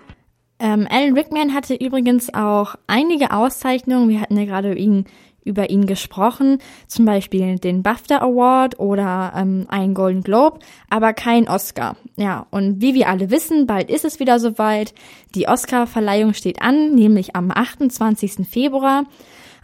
Ähm, 0.60 0.88
Alan 0.90 1.14
Rickman 1.14 1.54
hatte 1.54 1.74
übrigens 1.74 2.34
auch 2.34 2.76
einige 2.88 3.32
Auszeichnungen. 3.32 4.10
Wir 4.10 4.22
hatten 4.22 4.38
ja 4.38 4.46
gerade 4.46 4.74
ihn, 4.74 5.06
über 5.44 5.70
ihn 5.70 5.86
gesprochen, 5.86 6.60
zum 6.88 7.06
Beispiel 7.06 7.58
den 7.58 7.84
BAFTA 7.84 8.18
Award 8.20 8.80
oder 8.80 9.34
ähm, 9.36 9.66
einen 9.70 9.94
Golden 9.94 10.22
Globe, 10.22 10.60
aber 10.90 11.14
kein 11.14 11.48
Oscar. 11.48 11.96
Ja, 12.16 12.48
und 12.52 12.82
wie 12.82 12.94
wir 12.94 13.08
alle 13.10 13.32
wissen, 13.32 13.68
bald 13.68 13.90
ist 13.90 14.06
es 14.06 14.20
wieder 14.20 14.40
soweit. 14.40 14.94
Die 15.36 15.48
Oscar-Verleihung 15.48 16.34
steht 16.34 16.62
an, 16.62 16.96
nämlich 16.96 17.36
am 17.36 17.52
28. 17.52 18.48
Februar. 18.48 19.04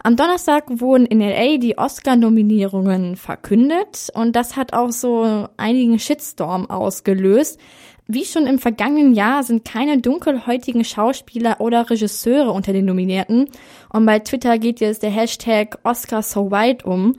Am 0.06 0.14
Donnerstag 0.14 0.66
wurden 0.68 1.04
in 1.04 1.18
LA 1.18 1.56
die 1.56 1.78
Oscar-Nominierungen 1.78 3.16
verkündet 3.16 4.08
und 4.14 4.36
das 4.36 4.54
hat 4.54 4.72
auch 4.72 4.92
so 4.92 5.48
einigen 5.56 5.98
Shitstorm 5.98 6.70
ausgelöst. 6.70 7.58
Wie 8.06 8.24
schon 8.24 8.46
im 8.46 8.60
vergangenen 8.60 9.14
Jahr 9.14 9.42
sind 9.42 9.64
keine 9.64 9.98
dunkelhäutigen 9.98 10.84
Schauspieler 10.84 11.60
oder 11.60 11.90
Regisseure 11.90 12.52
unter 12.52 12.72
den 12.72 12.84
Nominierten 12.84 13.48
und 13.92 14.06
bei 14.06 14.20
Twitter 14.20 14.58
geht 14.58 14.78
jetzt 14.78 15.02
der 15.02 15.10
Hashtag 15.10 15.76
Oscar 15.82 16.22
so 16.22 16.52
white 16.52 16.86
um. 16.86 17.16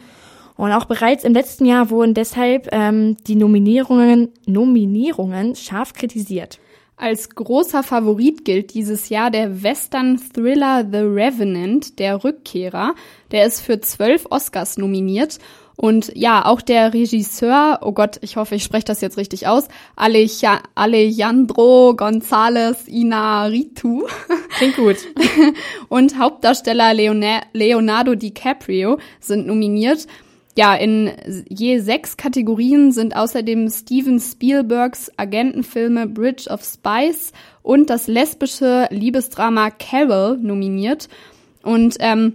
Und 0.56 0.71
auch 0.71 0.86
bereits 0.86 1.26
im 1.26 1.34
letzten 1.34 1.65
Jahr 1.65 1.89
wurden 1.89 2.13
deshalb 2.13 2.69
ähm, 2.71 3.17
die 3.28 3.36
Nominierungen, 3.36 4.30
Nominierungen 4.45 5.56
scharf 5.56 5.91
kritisiert. 5.91 6.58
Als 6.99 7.29
großer 7.29 7.83
Favorit 7.83 8.43
gilt 8.43 8.73
dieses 8.73 9.10
Jahr 9.10 9.29
der 9.29 9.62
Western-Thriller 9.62 10.83
The 10.91 10.97
Revenant, 10.97 11.99
der 11.99 12.23
Rückkehrer. 12.23 12.95
Der 13.29 13.45
ist 13.45 13.62
für 13.62 13.79
zwölf 13.79 14.25
Oscars 14.31 14.79
nominiert. 14.79 15.38
Und 15.75 16.12
ja, 16.15 16.43
auch 16.43 16.60
der 16.60 16.95
Regisseur, 16.95 17.81
oh 17.83 17.91
Gott, 17.91 18.17
ich 18.21 18.36
hoffe, 18.36 18.55
ich 18.55 18.63
spreche 18.63 18.86
das 18.86 18.99
jetzt 19.01 19.17
richtig 19.17 19.45
aus, 19.45 19.67
Aleja- 19.95 20.63
Alejandro 20.73 21.91
González 21.91 22.88
Inarritu 22.88 24.07
Klingt 24.57 24.75
gut. 24.77 24.95
und 25.89 26.17
Hauptdarsteller 26.17 26.93
Leona- 26.95 27.43
Leonardo 27.53 28.15
DiCaprio 28.15 28.97
sind 29.19 29.45
nominiert. 29.45 30.07
Ja, 30.58 30.74
in 30.74 31.12
je 31.48 31.78
sechs 31.78 32.17
Kategorien 32.17 32.91
sind 32.91 33.15
außerdem 33.15 33.70
Steven 33.70 34.20
Spielbergs 34.20 35.12
Agentenfilme 35.15 36.08
Bridge 36.08 36.50
of 36.50 36.63
Spies 36.63 37.32
und 37.62 37.91
das 37.91 38.08
lesbische 38.08 38.88
Liebesdrama 38.89 39.70
Carol 39.70 40.36
nominiert. 40.41 41.10
Und 41.62 41.98
ähm, 42.00 42.34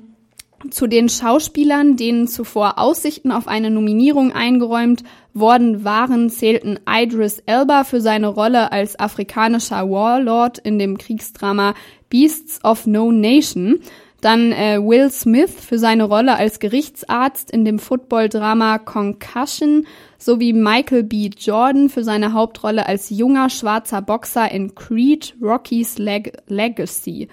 zu 0.71 0.87
den 0.87 1.09
Schauspielern, 1.09 1.97
denen 1.97 2.29
zuvor 2.29 2.79
Aussichten 2.79 3.33
auf 3.33 3.49
eine 3.49 3.71
Nominierung 3.71 4.31
eingeräumt 4.31 5.03
worden 5.35 5.83
waren, 5.83 6.31
zählten 6.31 6.79
Idris 6.89 7.43
Elba 7.47 7.83
für 7.83 8.01
seine 8.01 8.29
Rolle 8.29 8.71
als 8.71 9.01
afrikanischer 9.01 9.91
Warlord 9.91 10.59
in 10.59 10.79
dem 10.79 10.97
Kriegsdrama 10.97 11.75
Beasts 12.09 12.63
of 12.63 12.87
No 12.87 13.11
Nation, 13.11 13.81
dann 14.23 14.53
äh, 14.53 14.79
Will 14.81 15.11
Smith 15.11 15.51
für 15.51 15.79
seine 15.79 16.05
Rolle 16.05 16.37
als 16.37 16.61
Gerichtsarzt 16.61 17.51
in 17.51 17.65
dem 17.65 17.81
Football-Drama 17.81 18.79
Concussion 18.79 19.85
sowie 20.17 20.53
Michael 20.53 21.03
B. 21.03 21.29
Jordan 21.37 21.89
für 21.89 22.05
seine 22.05 22.33
Hauptrolle 22.33 22.87
als 22.87 23.11
junger 23.11 23.51
schwarzer 23.51 24.01
Boxer 24.01 24.51
in 24.51 24.77
Creed 24.77 25.35
Rocky's 25.43 25.99
Leg 25.99 26.33
Legacy. 26.47 27.27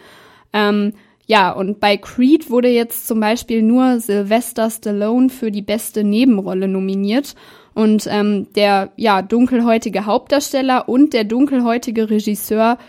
Ähm, 0.52 0.94
ja, 1.28 1.52
und 1.52 1.80
bei 1.80 1.96
Creed 1.96 2.50
wurde 2.50 2.70
jetzt 2.70 3.08
zum 3.08 3.20
Beispiel 3.20 3.62
nur 3.62 4.00
Sylvester 4.00 4.68
Stallone 4.72 5.30
für 5.30 5.52
die 5.52 5.62
beste 5.62 6.04
Nebenrolle 6.04 6.68
nominiert. 6.68 7.36
Und 7.76 8.08
ähm, 8.10 8.48
der 8.56 8.94
ja 8.96 9.22
dunkelhäutige 9.22 10.08
Hauptdarsteller 10.08 10.90
und 10.90 11.14
der 11.14 11.24
dunkelhäutige 11.24 12.10
Regisseur 12.10 12.80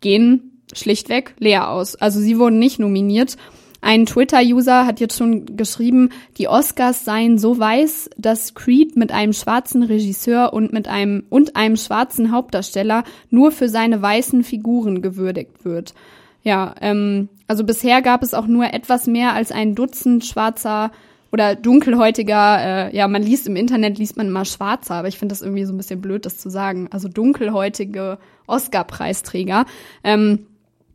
gehen 0.00 0.55
schlichtweg 0.72 1.34
leer 1.38 1.70
aus. 1.70 1.96
Also 1.96 2.20
sie 2.20 2.38
wurden 2.38 2.58
nicht 2.58 2.78
nominiert. 2.78 3.36
Ein 3.80 4.06
Twitter-User 4.06 4.86
hat 4.86 5.00
jetzt 5.00 5.16
schon 5.16 5.56
geschrieben, 5.56 6.10
die 6.38 6.48
Oscars 6.48 7.04
seien 7.04 7.38
so 7.38 7.58
weiß, 7.58 8.10
dass 8.16 8.54
Creed 8.54 8.96
mit 8.96 9.12
einem 9.12 9.32
schwarzen 9.32 9.82
Regisseur 9.82 10.52
und 10.52 10.72
mit 10.72 10.88
einem 10.88 11.24
und 11.28 11.56
einem 11.56 11.76
schwarzen 11.76 12.32
Hauptdarsteller 12.32 13.04
nur 13.30 13.52
für 13.52 13.68
seine 13.68 14.00
weißen 14.00 14.42
Figuren 14.44 15.02
gewürdigt 15.02 15.64
wird. 15.64 15.94
Ja, 16.42 16.74
ähm, 16.80 17.28
also 17.46 17.64
bisher 17.64 18.02
gab 18.02 18.22
es 18.22 18.34
auch 18.34 18.46
nur 18.46 18.72
etwas 18.72 19.06
mehr 19.06 19.34
als 19.34 19.52
ein 19.52 19.74
Dutzend 19.74 20.24
schwarzer 20.24 20.90
oder 21.32 21.54
dunkelhäutiger, 21.54 22.88
äh, 22.88 22.96
ja, 22.96 23.08
man 23.08 23.22
liest 23.22 23.46
im 23.46 23.56
Internet, 23.56 23.98
liest 23.98 24.16
man 24.16 24.28
immer 24.28 24.44
schwarzer, 24.44 24.94
aber 24.94 25.08
ich 25.08 25.18
finde 25.18 25.32
das 25.32 25.42
irgendwie 25.42 25.64
so 25.64 25.72
ein 25.72 25.76
bisschen 25.76 26.00
blöd, 26.00 26.24
das 26.24 26.38
zu 26.38 26.50
sagen. 26.50 26.88
Also 26.90 27.08
dunkelhäutige 27.08 28.18
Oscar-Preisträger. 28.46 29.66
Ähm, 30.02 30.46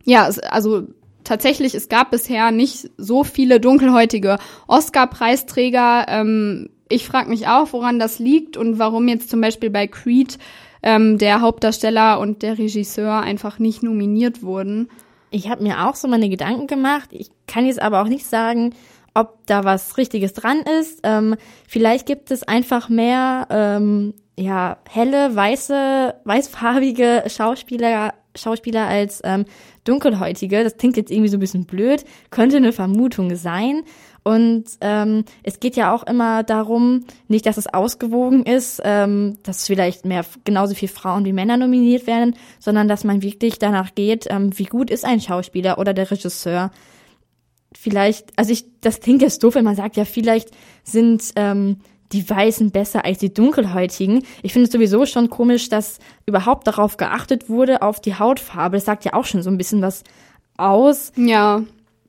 ja, 0.06 0.30
also 0.50 0.88
tatsächlich, 1.24 1.76
es 1.76 1.90
gab 1.90 2.12
bisher 2.12 2.52
nicht 2.52 2.90
so 2.98 3.24
viele 3.24 3.60
dunkelhäutige 3.60 4.38
Oscar-Preisträger. 4.68 6.06
Ähm, 6.08 6.70
ich 6.90 7.08
frage 7.08 7.30
mich 7.30 7.48
auch, 7.48 7.72
woran 7.74 8.00
das 8.00 8.20
liegt 8.20 8.58
und 8.58 8.80
warum 8.80 9.08
jetzt 9.08 9.30
zum 9.30 9.42
Beispiel 9.42 9.70
bei 9.70 9.88
Creed 9.88 10.38
ähm, 10.84 11.18
der 11.18 11.42
Hauptdarsteller 11.42 12.20
und 12.20 12.42
der 12.42 12.58
Regisseur 12.58 13.22
einfach 13.22 13.60
nicht 13.60 13.84
nominiert 13.84 14.44
wurden. 14.44 14.90
Ich 15.30 15.50
habe 15.50 15.64
mir 15.64 15.88
auch 15.88 15.96
so 15.96 16.08
meine 16.08 16.30
Gedanken 16.30 16.68
gemacht. 16.68 17.10
Ich 17.12 17.30
kann 17.48 17.66
jetzt 17.66 17.82
aber 17.82 18.02
auch 18.02 18.08
nicht 18.08 18.26
sagen, 18.26 18.74
ob 19.14 19.46
da 19.46 19.64
was 19.64 19.98
Richtiges 19.98 20.34
dran 20.34 20.62
ist. 20.82 21.02
Ähm, 21.04 21.36
vielleicht 21.68 22.06
gibt 22.06 22.32
es 22.32 22.44
einfach 22.44 22.90
mehr 22.90 23.48
ähm, 23.50 24.14
ja 24.38 24.78
helle 24.90 25.36
weiße 25.36 26.16
weißfarbige 26.24 27.24
Schauspieler 27.28 28.14
Schauspieler 28.36 28.88
als 28.88 29.22
ähm, 29.24 29.46
dunkelhäutige. 29.84 30.64
Das 30.64 30.78
klingt 30.78 30.98
jetzt 30.98 31.12
irgendwie 31.12 31.30
so 31.30 31.38
ein 31.38 31.42
bisschen 31.42 31.66
blöd, 31.66 32.06
könnte 32.30 32.58
eine 32.58 32.74
Vermutung 32.74 33.36
sein. 33.36 33.84
Und 34.24 34.66
ähm, 34.82 35.24
es 35.42 35.60
geht 35.60 35.76
ja 35.76 35.94
auch 35.94 36.04
immer 36.04 36.44
darum, 36.44 37.06
nicht, 37.28 37.46
dass 37.48 37.58
es 37.58 37.68
ausgewogen 37.68 38.44
ist, 38.44 38.82
ähm, 38.84 39.38
dass 39.44 39.66
vielleicht 39.66 40.06
mehr 40.06 40.24
genauso 40.44 40.76
viel 40.76 40.90
Frauen 40.90 41.26
wie 41.26 41.34
Männer 41.34 41.58
nominiert 41.58 42.06
werden, 42.06 42.36
sondern 42.60 42.88
dass 42.88 43.04
man 43.04 43.24
wirklich 43.24 43.58
danach 43.58 43.96
geht, 43.96 44.28
ähm, 44.30 44.58
wie 44.58 44.66
gut 44.66 44.92
ist 44.92 45.06
ein 45.06 45.22
Schauspieler 45.22 45.80
oder 45.80 45.94
der 45.94 46.12
Regisseur. 46.12 46.72
Vielleicht, 47.74 48.34
also 48.36 48.52
ich, 48.52 48.66
das 48.82 49.00
klingt 49.00 49.24
jetzt 49.24 49.44
doof, 49.44 49.56
wenn 49.56 49.66
man 49.66 49.76
sagt, 49.76 49.98
ja, 49.98 50.06
vielleicht 50.06 50.52
sind 50.84 51.24
ähm, 51.36 51.78
die 52.12 52.30
Weißen 52.30 52.72
besser 52.72 53.06
als 53.06 53.20
die 53.20 53.34
Dunkelhäutigen. 53.34 54.24
Ich 54.44 54.54
finde 54.54 54.68
es 54.68 54.72
sowieso 54.72 55.06
schon 55.06 55.30
komisch, 55.30 55.70
dass 55.70 56.00
überhaupt 56.26 56.68
darauf 56.68 56.98
geachtet 56.98 57.50
wurde, 57.50 57.82
auf 57.82 58.00
die 58.00 58.16
Hautfarbe. 58.16 58.78
Das 58.78 58.86
sagt 58.86 59.06
ja 59.06 59.14
auch 59.14 59.26
schon 59.26 59.44
so 59.44 59.50
ein 59.50 59.58
bisschen 59.58 59.82
was 59.82 60.04
aus. 60.58 61.12
Ja. 61.16 61.64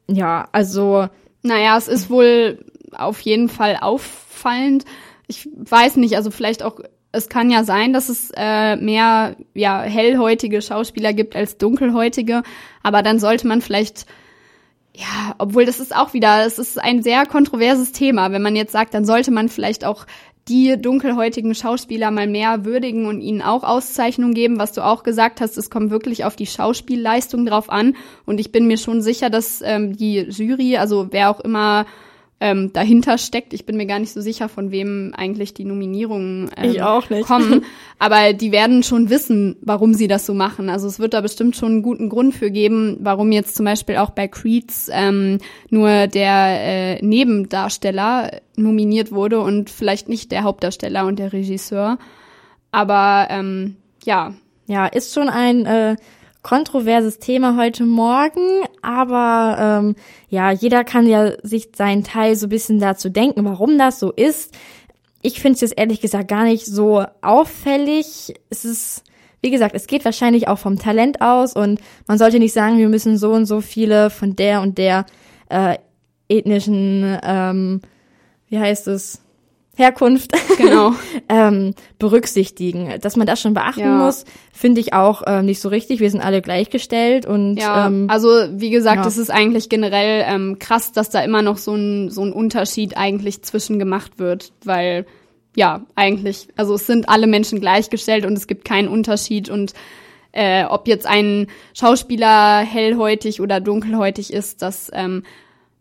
Ja, 0.08 0.48
also 0.52 1.08
naja, 1.42 1.76
es 1.76 1.88
ist 1.88 2.10
wohl 2.10 2.64
auf 2.92 3.20
jeden 3.20 3.48
Fall 3.48 3.78
auffallend. 3.80 4.84
Ich 5.26 5.48
weiß 5.54 5.96
nicht, 5.96 6.16
also 6.16 6.30
vielleicht 6.30 6.62
auch, 6.62 6.80
es 7.12 7.28
kann 7.28 7.50
ja 7.50 7.64
sein, 7.64 7.92
dass 7.92 8.08
es 8.08 8.30
äh, 8.36 8.76
mehr 8.76 9.36
ja, 9.54 9.82
hellhäutige 9.82 10.62
Schauspieler 10.62 11.12
gibt 11.12 11.36
als 11.36 11.58
dunkelhäutige, 11.58 12.42
aber 12.82 13.02
dann 13.02 13.18
sollte 13.18 13.46
man 13.46 13.62
vielleicht 13.62 14.06
ja, 14.94 15.34
obwohl 15.38 15.64
das 15.64 15.80
ist 15.80 15.94
auch 15.96 16.12
wieder, 16.12 16.44
es 16.44 16.58
ist 16.58 16.78
ein 16.78 17.02
sehr 17.02 17.24
kontroverses 17.24 17.92
Thema. 17.92 18.30
Wenn 18.30 18.42
man 18.42 18.56
jetzt 18.56 18.72
sagt, 18.72 18.94
dann 18.94 19.04
sollte 19.04 19.30
man 19.30 19.48
vielleicht 19.48 19.84
auch 19.84 20.06
die 20.48 20.76
dunkelhäutigen 20.80 21.54
Schauspieler 21.54 22.10
mal 22.10 22.26
mehr 22.26 22.64
würdigen 22.64 23.06
und 23.06 23.20
ihnen 23.20 23.42
auch 23.42 23.62
Auszeichnungen 23.62 24.34
geben, 24.34 24.58
was 24.58 24.72
du 24.72 24.84
auch 24.84 25.02
gesagt 25.04 25.40
hast, 25.40 25.56
es 25.56 25.70
kommt 25.70 25.90
wirklich 25.90 26.24
auf 26.24 26.36
die 26.36 26.46
Schauspielleistung 26.46 27.46
drauf 27.46 27.70
an. 27.70 27.94
Und 28.26 28.40
ich 28.40 28.50
bin 28.50 28.66
mir 28.66 28.76
schon 28.76 29.02
sicher, 29.02 29.30
dass 29.30 29.62
ähm, 29.62 29.96
die 29.96 30.18
Jury, 30.18 30.76
also 30.76 31.08
wer 31.10 31.30
auch 31.30 31.40
immer 31.40 31.86
ähm, 32.42 32.72
dahinter 32.72 33.18
steckt. 33.18 33.54
Ich 33.54 33.64
bin 33.64 33.76
mir 33.76 33.86
gar 33.86 34.00
nicht 34.00 34.12
so 34.12 34.20
sicher, 34.20 34.48
von 34.48 34.72
wem 34.72 35.14
eigentlich 35.16 35.54
die 35.54 35.64
Nominierungen 35.64 36.50
ähm, 36.56 37.22
kommen. 37.22 37.64
Aber 38.00 38.32
die 38.32 38.50
werden 38.50 38.82
schon 38.82 39.10
wissen, 39.10 39.56
warum 39.62 39.94
sie 39.94 40.08
das 40.08 40.26
so 40.26 40.34
machen. 40.34 40.68
Also 40.68 40.88
es 40.88 40.98
wird 40.98 41.14
da 41.14 41.20
bestimmt 41.20 41.54
schon 41.54 41.70
einen 41.70 41.82
guten 41.82 42.08
Grund 42.08 42.34
für 42.34 42.50
geben, 42.50 42.96
warum 43.00 43.30
jetzt 43.30 43.54
zum 43.54 43.64
Beispiel 43.64 43.96
auch 43.96 44.10
bei 44.10 44.26
Creeds 44.26 44.90
ähm, 44.92 45.38
nur 45.70 46.08
der 46.08 46.96
äh, 46.98 47.04
Nebendarsteller 47.04 48.40
nominiert 48.56 49.12
wurde 49.12 49.40
und 49.40 49.70
vielleicht 49.70 50.08
nicht 50.08 50.32
der 50.32 50.42
Hauptdarsteller 50.42 51.06
und 51.06 51.20
der 51.20 51.32
Regisseur. 51.32 51.98
Aber 52.72 53.28
ähm, 53.30 53.76
ja. 54.04 54.34
Ja, 54.66 54.86
ist 54.86 55.14
schon 55.14 55.28
ein 55.28 55.66
äh, 55.66 55.96
kontroverses 56.42 57.18
Thema 57.18 57.56
heute 57.56 57.84
Morgen, 57.84 58.64
aber 58.82 59.56
ähm, 59.58 59.94
ja, 60.28 60.50
jeder 60.50 60.82
kann 60.84 61.06
ja 61.06 61.32
sich 61.42 61.70
seinen 61.74 62.02
Teil 62.02 62.34
so 62.34 62.46
ein 62.46 62.50
bisschen 62.50 62.80
dazu 62.80 63.08
denken, 63.08 63.44
warum 63.44 63.78
das 63.78 64.00
so 64.00 64.10
ist. 64.10 64.52
Ich 65.22 65.40
finde 65.40 65.54
es 65.54 65.60
jetzt 65.60 65.78
ehrlich 65.78 66.00
gesagt 66.00 66.28
gar 66.28 66.44
nicht 66.44 66.66
so 66.66 67.04
auffällig. 67.20 68.34
Es 68.50 68.64
ist, 68.64 69.04
wie 69.40 69.50
gesagt, 69.50 69.76
es 69.76 69.86
geht 69.86 70.04
wahrscheinlich 70.04 70.48
auch 70.48 70.58
vom 70.58 70.80
Talent 70.80 71.20
aus 71.20 71.54
und 71.54 71.80
man 72.08 72.18
sollte 72.18 72.40
nicht 72.40 72.52
sagen, 72.52 72.78
wir 72.78 72.88
müssen 72.88 73.16
so 73.16 73.32
und 73.32 73.46
so 73.46 73.60
viele 73.60 74.10
von 74.10 74.34
der 74.34 74.62
und 74.62 74.78
der 74.78 75.06
äh, 75.48 75.78
ethnischen, 76.28 77.18
ähm, 77.22 77.82
wie 78.48 78.58
heißt 78.58 78.88
es, 78.88 79.22
Herkunft 79.76 80.32
genau. 80.58 80.92
ähm, 81.28 81.74
berücksichtigen. 81.98 83.00
Dass 83.00 83.16
man 83.16 83.26
das 83.26 83.40
schon 83.40 83.54
beachten 83.54 83.80
ja. 83.80 84.04
muss, 84.04 84.24
finde 84.52 84.80
ich 84.80 84.92
auch 84.92 85.22
äh, 85.22 85.42
nicht 85.42 85.60
so 85.60 85.70
richtig. 85.70 86.00
Wir 86.00 86.10
sind 86.10 86.20
alle 86.20 86.42
gleichgestellt 86.42 87.24
und 87.24 87.56
ja, 87.56 87.86
ähm, 87.86 88.06
also 88.08 88.28
wie 88.50 88.70
gesagt, 88.70 89.06
es 89.06 89.16
ist 89.16 89.30
eigentlich 89.30 89.70
generell 89.70 90.24
ähm, 90.28 90.58
krass, 90.58 90.92
dass 90.92 91.08
da 91.08 91.20
immer 91.22 91.40
noch 91.40 91.56
so 91.56 91.74
ein 91.74 92.10
so 92.10 92.22
ein 92.22 92.32
Unterschied 92.32 92.96
eigentlich 92.98 93.42
zwischen 93.42 93.78
gemacht 93.78 94.18
wird, 94.18 94.52
weil 94.64 95.06
ja 95.56 95.86
eigentlich, 95.94 96.48
also 96.56 96.74
es 96.74 96.86
sind 96.86 97.08
alle 97.08 97.26
Menschen 97.26 97.60
gleichgestellt 97.60 98.26
und 98.26 98.34
es 98.34 98.46
gibt 98.46 98.66
keinen 98.66 98.88
Unterschied 98.88 99.48
und 99.48 99.72
äh, 100.32 100.64
ob 100.64 100.88
jetzt 100.88 101.06
ein 101.06 101.46
Schauspieler 101.74 102.60
hellhäutig 102.60 103.40
oder 103.40 103.60
dunkelhäutig 103.60 104.32
ist, 104.32 104.62
das 104.62 104.90
ähm, 104.94 105.24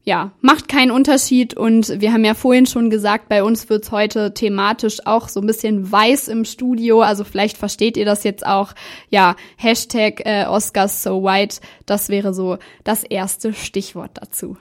ja, 0.03 0.31
macht 0.41 0.67
keinen 0.67 0.91
Unterschied 0.91 1.55
und 1.55 2.01
wir 2.01 2.11
haben 2.11 2.25
ja 2.25 2.33
vorhin 2.33 2.65
schon 2.65 2.89
gesagt, 2.89 3.29
bei 3.29 3.43
uns 3.43 3.69
wird's 3.69 3.91
heute 3.91 4.33
thematisch 4.33 5.05
auch 5.05 5.29
so 5.29 5.41
ein 5.41 5.47
bisschen 5.47 5.91
weiß 5.91 6.27
im 6.27 6.43
Studio, 6.43 7.01
also 7.01 7.23
vielleicht 7.23 7.57
versteht 7.57 7.97
ihr 7.97 8.05
das 8.05 8.23
jetzt 8.23 8.45
auch. 8.45 8.73
Ja, 9.09 9.35
Hashtag 9.57 10.21
äh, 10.25 10.45
Oscars 10.45 11.03
so 11.03 11.23
white, 11.23 11.59
das 11.85 12.09
wäre 12.09 12.33
so 12.33 12.57
das 12.83 13.03
erste 13.03 13.53
Stichwort 13.53 14.11
dazu. 14.15 14.57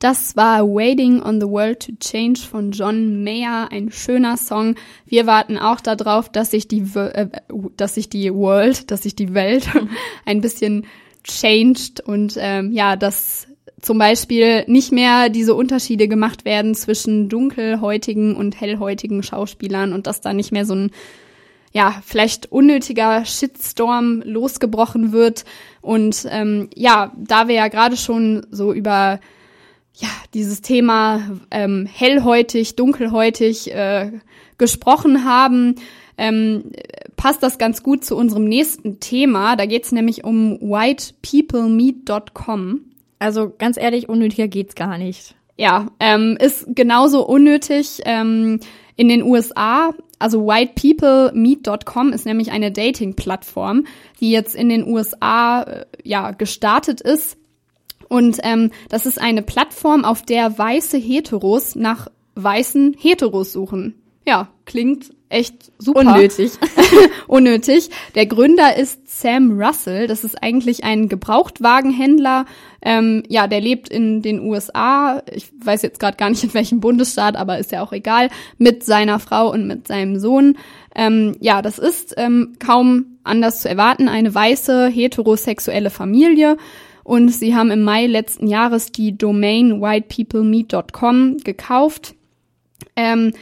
Das 0.00 0.36
war 0.36 0.66
Waiting 0.66 1.22
on 1.22 1.40
the 1.40 1.46
World 1.46 1.86
to 1.86 1.92
Change 2.00 2.40
von 2.40 2.72
John 2.72 3.22
Mayer, 3.22 3.68
ein 3.70 3.92
schöner 3.92 4.36
Song. 4.36 4.74
Wir 5.06 5.26
warten 5.26 5.56
auch 5.56 5.80
darauf, 5.80 6.28
dass 6.28 6.50
sich 6.50 6.66
die, 6.66 6.82
äh, 6.96 7.28
dass 7.76 7.94
sich 7.94 8.08
die 8.08 8.34
World, 8.34 8.90
dass 8.90 9.04
sich 9.04 9.14
die 9.14 9.34
Welt 9.34 9.70
ein 10.26 10.40
bisschen 10.40 10.84
changed 11.22 12.00
und 12.00 12.36
ähm, 12.38 12.72
ja, 12.72 12.96
dass 12.96 13.46
zum 13.84 13.98
Beispiel 13.98 14.64
nicht 14.66 14.90
mehr 14.92 15.28
diese 15.28 15.54
Unterschiede 15.54 16.08
gemacht 16.08 16.46
werden 16.46 16.74
zwischen 16.74 17.28
dunkelhäutigen 17.28 18.34
und 18.34 18.58
hellhäutigen 18.58 19.22
Schauspielern 19.22 19.92
und 19.92 20.06
dass 20.06 20.22
da 20.22 20.32
nicht 20.32 20.52
mehr 20.52 20.64
so 20.64 20.74
ein 20.74 20.90
ja, 21.72 22.00
vielleicht 22.04 22.50
unnötiger 22.50 23.26
Shitstorm 23.26 24.22
losgebrochen 24.24 25.12
wird. 25.12 25.44
Und 25.82 26.26
ähm, 26.30 26.70
ja, 26.74 27.12
da 27.16 27.48
wir 27.48 27.56
ja 27.56 27.68
gerade 27.68 27.98
schon 27.98 28.46
so 28.50 28.72
über 28.72 29.20
ja, 29.96 30.08
dieses 30.32 30.62
Thema 30.62 31.20
ähm, 31.50 31.86
hellhäutig, 31.92 32.76
dunkelhäutig 32.76 33.70
äh, 33.74 34.12
gesprochen 34.56 35.26
haben, 35.26 35.74
ähm, 36.16 36.70
passt 37.16 37.42
das 37.42 37.58
ganz 37.58 37.82
gut 37.82 38.02
zu 38.04 38.16
unserem 38.16 38.44
nächsten 38.44 39.00
Thema. 39.00 39.56
Da 39.56 39.66
geht 39.66 39.84
es 39.84 39.92
nämlich 39.92 40.24
um 40.24 40.58
whitepeoplemeet.com. 40.60 42.93
Also 43.18 43.52
ganz 43.56 43.76
ehrlich, 43.76 44.08
unnötiger 44.08 44.48
geht's 44.48 44.74
gar 44.74 44.98
nicht. 44.98 45.34
Ja, 45.56 45.88
ähm, 46.00 46.36
ist 46.40 46.66
genauso 46.68 47.26
unnötig 47.26 48.00
ähm, 48.04 48.60
in 48.96 49.08
den 49.08 49.22
USA. 49.22 49.94
Also 50.18 50.46
whitepeoplemeet.com 50.46 52.12
ist 52.12 52.26
nämlich 52.26 52.50
eine 52.50 52.72
Dating-Plattform, 52.72 53.86
die 54.20 54.30
jetzt 54.30 54.54
in 54.54 54.68
den 54.68 54.86
USA 54.86 55.62
äh, 55.62 55.86
ja 56.02 56.32
gestartet 56.32 57.00
ist. 57.00 57.36
Und 58.08 58.38
ähm, 58.42 58.70
das 58.88 59.06
ist 59.06 59.20
eine 59.20 59.42
Plattform, 59.42 60.04
auf 60.04 60.22
der 60.22 60.58
weiße 60.58 60.98
Heteros 60.98 61.74
nach 61.74 62.08
weißen 62.34 62.96
Heteros 62.98 63.52
suchen. 63.52 64.00
Ja, 64.26 64.48
klingt 64.64 65.12
echt 65.34 65.72
super. 65.78 66.00
Unnötig. 66.00 66.52
Unnötig. 67.26 67.90
Der 68.14 68.26
Gründer 68.26 68.76
ist 68.76 69.20
Sam 69.20 69.60
Russell. 69.60 70.06
Das 70.06 70.24
ist 70.24 70.42
eigentlich 70.42 70.84
ein 70.84 71.08
Gebrauchtwagenhändler. 71.08 72.46
Ähm, 72.80 73.22
ja, 73.28 73.46
der 73.46 73.60
lebt 73.60 73.88
in 73.88 74.22
den 74.22 74.40
USA. 74.40 75.22
Ich 75.32 75.52
weiß 75.62 75.82
jetzt 75.82 76.00
gerade 76.00 76.16
gar 76.16 76.30
nicht 76.30 76.44
in 76.44 76.54
welchem 76.54 76.80
Bundesstaat, 76.80 77.36
aber 77.36 77.58
ist 77.58 77.72
ja 77.72 77.82
auch 77.82 77.92
egal. 77.92 78.30
Mit 78.58 78.84
seiner 78.84 79.18
Frau 79.18 79.50
und 79.50 79.66
mit 79.66 79.88
seinem 79.88 80.18
Sohn. 80.18 80.56
Ähm, 80.94 81.36
ja, 81.40 81.60
das 81.60 81.78
ist 81.78 82.14
ähm, 82.16 82.54
kaum 82.58 83.18
anders 83.24 83.60
zu 83.60 83.68
erwarten. 83.68 84.08
Eine 84.08 84.34
weiße 84.34 84.88
heterosexuelle 84.88 85.90
Familie. 85.90 86.56
Und 87.02 87.28
sie 87.28 87.54
haben 87.54 87.70
im 87.70 87.82
Mai 87.82 88.06
letzten 88.06 88.46
Jahres 88.46 88.90
die 88.90 89.16
Domain 89.16 89.82
whitepeoplemeet.com 89.82 91.38
gekauft. 91.44 92.14
Ähm, 92.96 93.32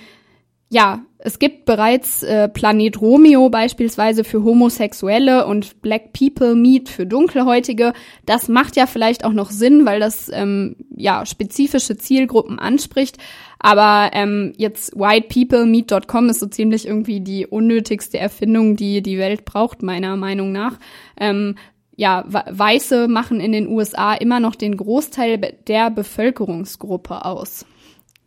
ja, 0.69 1.05
es 1.25 1.39
gibt 1.39 1.67
bereits 1.67 2.25
äh, 2.25 2.49
Planet 2.49 3.01
Romeo 3.01 3.49
beispielsweise 3.49 4.25
für 4.25 4.43
Homosexuelle 4.43 5.47
und 5.47 5.81
Black 5.81 6.13
People 6.13 6.57
Meet 6.57 6.89
für 6.89 7.07
Dunkelhäutige. 7.07 7.93
Das 8.27 8.49
macht 8.49 8.75
ja 8.75 8.87
vielleicht 8.87 9.25
auch 9.25 9.33
noch 9.33 9.53
Sinn, 9.53 9.87
weil 9.87 10.01
das 10.01 10.29
ähm, 10.35 10.75
ja 10.97 11.25
spezifische 11.25 11.97
Zielgruppen 11.97 12.59
anspricht. 12.59 13.19
Aber 13.61 14.11
ähm, 14.15 14.53
jetzt 14.57 14.99
whitepeoplemeet.com 14.99 16.29
ist 16.29 16.41
so 16.41 16.47
ziemlich 16.47 16.89
irgendwie 16.89 17.21
die 17.21 17.47
unnötigste 17.47 18.19
Erfindung, 18.19 18.75
die 18.75 19.01
die 19.01 19.19
Welt 19.19 19.45
braucht, 19.45 19.81
meiner 19.81 20.17
Meinung 20.17 20.51
nach. 20.51 20.81
Ähm, 21.17 21.55
ja, 21.95 22.25
Weiße 22.27 23.07
machen 23.07 23.39
in 23.39 23.53
den 23.53 23.69
USA 23.69 24.15
immer 24.15 24.41
noch 24.41 24.57
den 24.57 24.77
Großteil 24.77 25.39
der 25.69 25.91
Bevölkerungsgruppe 25.91 27.25
aus. 27.25 27.65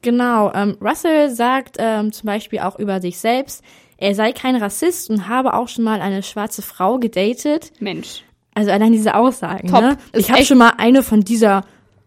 Genau, 0.05 0.53
ähm, 0.53 0.77
Russell 0.79 1.31
sagt 1.31 1.77
ähm, 1.79 2.11
zum 2.11 2.27
Beispiel 2.27 2.59
auch 2.59 2.77
über 2.77 3.01
sich 3.01 3.17
selbst, 3.17 3.63
er 3.97 4.13
sei 4.13 4.33
kein 4.33 4.55
Rassist 4.55 5.09
und 5.09 5.27
habe 5.27 5.55
auch 5.55 5.67
schon 5.67 5.83
mal 5.83 5.99
eine 5.99 6.21
schwarze 6.21 6.61
Frau 6.61 6.99
gedatet. 6.99 7.71
Mensch. 7.79 8.21
Also 8.53 8.69
allein 8.69 8.91
diese 8.91 9.15
Aussagen. 9.15 9.67
Top. 9.67 9.81
Ne? 9.81 9.97
Ich 10.13 10.29
habe 10.29 10.45
schon 10.45 10.59
mal 10.59 10.73
eine 10.77 11.01
von 11.01 11.21
dieser 11.21 11.63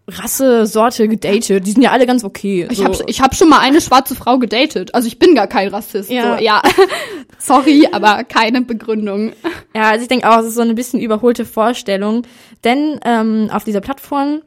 Rasse-Sorte 0.06 1.08
gedatet. 1.08 1.66
Die 1.66 1.72
sind 1.72 1.82
ja 1.82 1.90
alle 1.90 2.06
ganz 2.06 2.22
okay. 2.22 2.68
Ich 2.70 2.78
so. 2.78 2.84
habe 2.84 2.96
ich 3.08 3.20
hab 3.20 3.34
schon 3.34 3.48
mal 3.48 3.58
eine 3.58 3.80
schwarze 3.80 4.14
Frau 4.14 4.38
gedatet. 4.38 4.94
Also 4.94 5.08
ich 5.08 5.18
bin 5.18 5.34
gar 5.34 5.48
kein 5.48 5.66
Rassist. 5.66 6.08
Ja. 6.08 6.38
So, 6.38 6.44
ja. 6.44 6.62
Sorry, 7.40 7.88
aber 7.90 8.22
keine 8.22 8.62
Begründung. 8.62 9.32
Ja, 9.74 9.90
also 9.90 10.02
ich 10.02 10.08
denke 10.08 10.30
auch, 10.30 10.38
es 10.38 10.46
ist 10.46 10.54
so 10.54 10.62
eine 10.62 10.74
bisschen 10.74 11.00
überholte 11.00 11.44
Vorstellung. 11.44 12.22
Denn 12.62 13.00
ähm, 13.04 13.50
auf 13.52 13.64
dieser 13.64 13.80
Plattform 13.80 14.42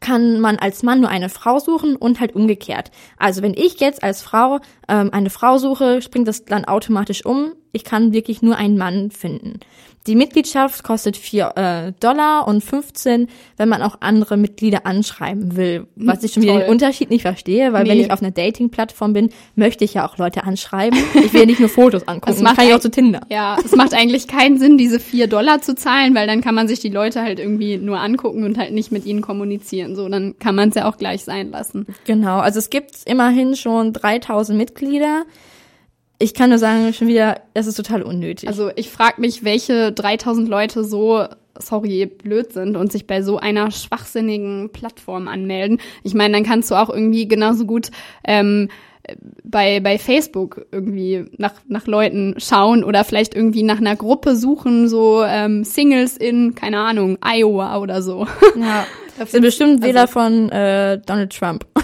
kann 0.00 0.40
man 0.40 0.58
als 0.58 0.82
Mann 0.82 1.00
nur 1.00 1.10
eine 1.10 1.28
Frau 1.28 1.58
suchen 1.58 1.96
und 1.96 2.20
halt 2.20 2.34
umgekehrt. 2.34 2.90
Also 3.18 3.42
wenn 3.42 3.54
ich 3.54 3.80
jetzt 3.80 4.02
als 4.02 4.22
Frau 4.22 4.58
ähm, 4.88 5.10
eine 5.12 5.30
Frau 5.30 5.58
suche, 5.58 6.02
springt 6.02 6.28
das 6.28 6.44
dann 6.44 6.64
automatisch 6.64 7.24
um. 7.24 7.52
Ich 7.72 7.84
kann 7.84 8.12
wirklich 8.12 8.42
nur 8.42 8.56
einen 8.56 8.78
Mann 8.78 9.10
finden. 9.10 9.60
Die 10.06 10.14
Mitgliedschaft 10.14 10.84
kostet 10.84 11.16
4 11.16 11.52
äh, 11.56 11.92
Dollar 12.00 12.46
und 12.46 12.62
15, 12.62 13.28
wenn 13.56 13.68
man 13.68 13.82
auch 13.82 13.96
andere 14.00 14.36
Mitglieder 14.36 14.86
anschreiben 14.86 15.56
will. 15.56 15.86
Was 15.96 16.22
ich 16.22 16.32
schon 16.32 16.42
wieder 16.44 16.52
Toll. 16.54 16.62
den 16.62 16.70
Unterschied 16.70 17.10
nicht 17.10 17.22
verstehe, 17.22 17.72
weil 17.72 17.86
wenn 17.88 17.96
Nee. 17.98 18.04
ich 18.04 18.10
auf 18.12 18.22
einer 18.22 18.30
Dating-Plattform 18.30 19.12
bin, 19.12 19.30
möchte 19.56 19.84
ich 19.84 19.94
ja 19.94 20.06
auch 20.08 20.16
Leute 20.18 20.44
anschreiben. 20.44 20.98
Ich 21.14 21.32
will 21.32 21.40
ja 21.40 21.46
nicht 21.46 21.60
nur 21.60 21.68
Fotos 21.68 22.02
angucken. 22.08 22.32
Das 22.32 22.40
macht 22.42 22.56
kann 22.56 22.68
ich 22.68 22.74
auch 22.74 22.80
zu 22.80 22.90
Tinder. 22.90 23.20
Ja, 23.30 23.56
es 23.64 23.74
macht 23.74 23.94
eigentlich 23.94 24.28
keinen 24.28 24.58
Sinn, 24.58 24.78
diese 24.78 25.00
vier 25.00 25.26
Dollar 25.26 25.60
zu 25.60 25.74
zahlen, 25.74 26.14
weil 26.14 26.26
dann 26.26 26.40
kann 26.40 26.54
man 26.54 26.68
sich 26.68 26.78
die 26.80 26.88
Leute 26.90 27.22
halt 27.22 27.38
irgendwie 27.40 27.76
nur 27.78 27.98
angucken 27.98 28.44
und 28.44 28.58
halt 28.58 28.72
nicht 28.72 28.92
mit 28.92 29.06
ihnen 29.06 29.22
kommunizieren. 29.22 29.96
So, 29.96 30.08
dann 30.08 30.38
kann 30.38 30.54
man 30.54 30.68
es 30.68 30.76
ja 30.76 30.88
auch 30.88 30.98
gleich 30.98 31.24
sein 31.24 31.50
lassen. 31.50 31.86
Genau, 32.04 32.38
also 32.38 32.58
es 32.60 32.70
gibt 32.70 32.90
immerhin 33.06 33.56
schon 33.56 33.92
3000 33.92 34.56
Mitglieder. 34.56 35.24
Ich 36.18 36.34
kann 36.34 36.50
nur 36.50 36.58
sagen, 36.58 36.92
schon 36.92 37.08
wieder, 37.08 37.40
es 37.54 37.66
ist 37.66 37.76
total 37.76 38.02
unnötig. 38.02 38.48
Also 38.48 38.70
ich 38.74 38.90
frage 38.90 39.20
mich, 39.20 39.44
welche 39.44 39.92
3000 39.92 40.48
Leute 40.48 40.82
so, 40.82 41.26
sorry, 41.58 42.06
blöd 42.06 42.52
sind 42.52 42.76
und 42.76 42.90
sich 42.90 43.06
bei 43.06 43.22
so 43.22 43.38
einer 43.38 43.70
schwachsinnigen 43.70 44.70
Plattform 44.72 45.28
anmelden. 45.28 45.78
Ich 46.02 46.14
meine, 46.14 46.34
dann 46.34 46.44
kannst 46.44 46.70
du 46.70 46.74
auch 46.74 46.88
irgendwie 46.88 47.28
genauso 47.28 47.66
gut 47.66 47.90
ähm, 48.24 48.68
bei, 49.44 49.80
bei 49.80 49.98
Facebook 49.98 50.66
irgendwie 50.72 51.26
nach, 51.36 51.54
nach 51.68 51.86
Leuten 51.86 52.34
schauen 52.38 52.82
oder 52.82 53.04
vielleicht 53.04 53.34
irgendwie 53.34 53.62
nach 53.62 53.78
einer 53.78 53.96
Gruppe 53.96 54.36
suchen, 54.36 54.88
so 54.88 55.22
ähm, 55.22 55.64
Singles 55.64 56.16
in, 56.16 56.54
keine 56.54 56.80
Ahnung, 56.80 57.18
Iowa 57.20 57.78
oder 57.78 58.02
so. 58.02 58.26
ja, 58.58 58.86
sind 59.26 59.42
bestimmt 59.42 59.82
Wähler 59.82 60.08
von 60.08 60.50
äh, 60.50 60.98
Donald 61.04 61.36
Trump. 61.36 61.66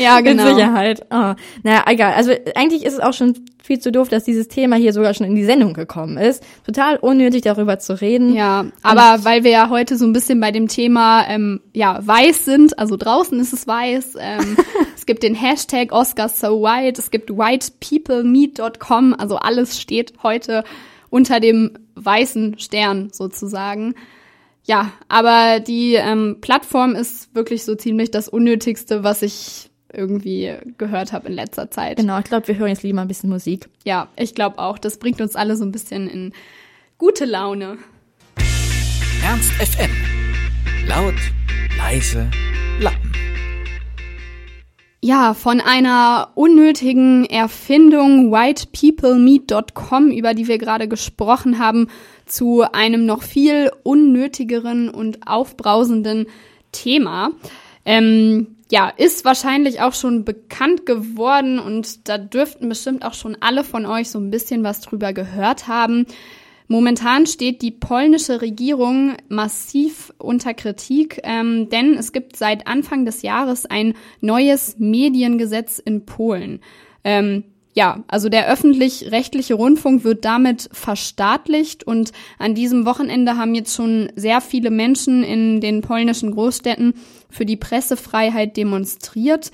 Ja, 0.00 0.20
genau. 0.22 0.44
Mit 0.44 0.54
Sicherheit. 0.54 1.06
Oh. 1.10 1.34
Naja, 1.62 1.84
egal. 1.86 2.14
Also 2.14 2.32
eigentlich 2.54 2.84
ist 2.84 2.94
es 2.94 3.00
auch 3.00 3.12
schon 3.12 3.34
viel 3.62 3.78
zu 3.78 3.92
doof, 3.92 4.08
dass 4.08 4.24
dieses 4.24 4.48
Thema 4.48 4.76
hier 4.76 4.92
sogar 4.92 5.14
schon 5.14 5.26
in 5.26 5.34
die 5.34 5.44
Sendung 5.44 5.74
gekommen 5.74 6.16
ist. 6.16 6.42
Total 6.64 6.96
unnötig, 6.96 7.42
darüber 7.42 7.78
zu 7.78 8.00
reden. 8.00 8.34
Ja, 8.34 8.66
aber 8.82 9.24
weil 9.24 9.44
wir 9.44 9.50
ja 9.50 9.68
heute 9.68 9.96
so 9.96 10.06
ein 10.06 10.12
bisschen 10.12 10.40
bei 10.40 10.50
dem 10.50 10.68
Thema 10.68 11.26
ähm, 11.28 11.60
ja 11.72 11.98
weiß 12.04 12.44
sind, 12.44 12.78
also 12.78 12.96
draußen 12.96 13.38
ist 13.38 13.52
es 13.52 13.66
weiß. 13.66 14.14
Ähm, 14.18 14.56
es 14.96 15.06
gibt 15.06 15.22
den 15.22 15.34
Hashtag 15.34 15.92
Oscar 15.92 16.28
so 16.28 16.62
white, 16.62 17.00
es 17.00 17.10
gibt 17.10 17.30
whitepeoplemeet.com, 17.30 19.14
also 19.14 19.36
alles 19.36 19.80
steht 19.80 20.14
heute 20.22 20.64
unter 21.10 21.40
dem 21.40 21.72
weißen 21.94 22.58
Stern 22.58 23.10
sozusagen. 23.12 23.94
Ja, 24.64 24.92
aber 25.08 25.60
die 25.60 25.94
ähm, 25.94 26.38
Plattform 26.40 26.94
ist 26.94 27.34
wirklich 27.34 27.64
so 27.64 27.74
ziemlich 27.74 28.10
das 28.10 28.28
Unnötigste, 28.28 29.02
was 29.02 29.22
ich 29.22 29.70
irgendwie 29.92 30.54
gehört 30.78 31.12
habe 31.12 31.28
in 31.28 31.34
letzter 31.34 31.70
Zeit. 31.70 31.96
Genau, 31.96 32.18
ich 32.18 32.24
glaube, 32.24 32.46
wir 32.48 32.56
hören 32.56 32.68
jetzt 32.68 32.82
lieber 32.82 33.00
ein 33.00 33.08
bisschen 33.08 33.30
Musik. 33.30 33.68
Ja, 33.84 34.08
ich 34.16 34.34
glaube 34.34 34.58
auch. 34.58 34.78
Das 34.78 34.98
bringt 34.98 35.20
uns 35.20 35.34
alle 35.34 35.56
so 35.56 35.64
ein 35.64 35.72
bisschen 35.72 36.08
in 36.08 36.32
gute 36.98 37.24
Laune. 37.24 37.78
Ernst 39.24 39.50
FM. 39.52 39.90
Laut, 40.86 41.14
leise, 41.76 42.30
Lappen. 42.80 43.12
Ja, 45.02 45.32
von 45.32 45.62
einer 45.62 46.30
unnötigen 46.34 47.24
Erfindung 47.24 48.30
whitepeoplemeet.com, 48.30 50.10
über 50.10 50.34
die 50.34 50.46
wir 50.46 50.58
gerade 50.58 50.88
gesprochen 50.88 51.58
haben, 51.58 51.88
zu 52.30 52.62
einem 52.62 53.06
noch 53.06 53.22
viel 53.22 53.70
unnötigeren 53.82 54.88
und 54.88 55.26
aufbrausenden 55.26 56.26
Thema. 56.72 57.30
Ähm, 57.84 58.56
ja, 58.70 58.88
ist 58.88 59.24
wahrscheinlich 59.24 59.80
auch 59.80 59.94
schon 59.94 60.24
bekannt 60.24 60.86
geworden 60.86 61.58
und 61.58 62.08
da 62.08 62.18
dürften 62.18 62.68
bestimmt 62.68 63.04
auch 63.04 63.14
schon 63.14 63.36
alle 63.40 63.64
von 63.64 63.84
euch 63.84 64.10
so 64.10 64.18
ein 64.18 64.30
bisschen 64.30 64.62
was 64.62 64.80
drüber 64.80 65.12
gehört 65.12 65.66
haben. 65.66 66.06
Momentan 66.68 67.26
steht 67.26 67.62
die 67.62 67.72
polnische 67.72 68.40
Regierung 68.42 69.16
massiv 69.28 70.12
unter 70.18 70.54
Kritik, 70.54 71.20
ähm, 71.24 71.68
denn 71.68 71.94
es 71.94 72.12
gibt 72.12 72.36
seit 72.36 72.68
Anfang 72.68 73.04
des 73.04 73.22
Jahres 73.22 73.66
ein 73.66 73.94
neues 74.20 74.76
Mediengesetz 74.78 75.80
in 75.80 76.06
Polen. 76.06 76.60
Ähm, 77.02 77.42
ja, 77.72 78.02
also 78.08 78.28
der 78.28 78.48
öffentlich-rechtliche 78.48 79.54
Rundfunk 79.54 80.02
wird 80.02 80.24
damit 80.24 80.68
verstaatlicht 80.72 81.84
und 81.84 82.12
an 82.38 82.54
diesem 82.54 82.84
Wochenende 82.84 83.36
haben 83.36 83.54
jetzt 83.54 83.74
schon 83.74 84.10
sehr 84.16 84.40
viele 84.40 84.70
Menschen 84.70 85.22
in 85.22 85.60
den 85.60 85.80
polnischen 85.80 86.32
Großstädten 86.32 86.94
für 87.28 87.46
die 87.46 87.56
Pressefreiheit 87.56 88.56
demonstriert. 88.56 89.52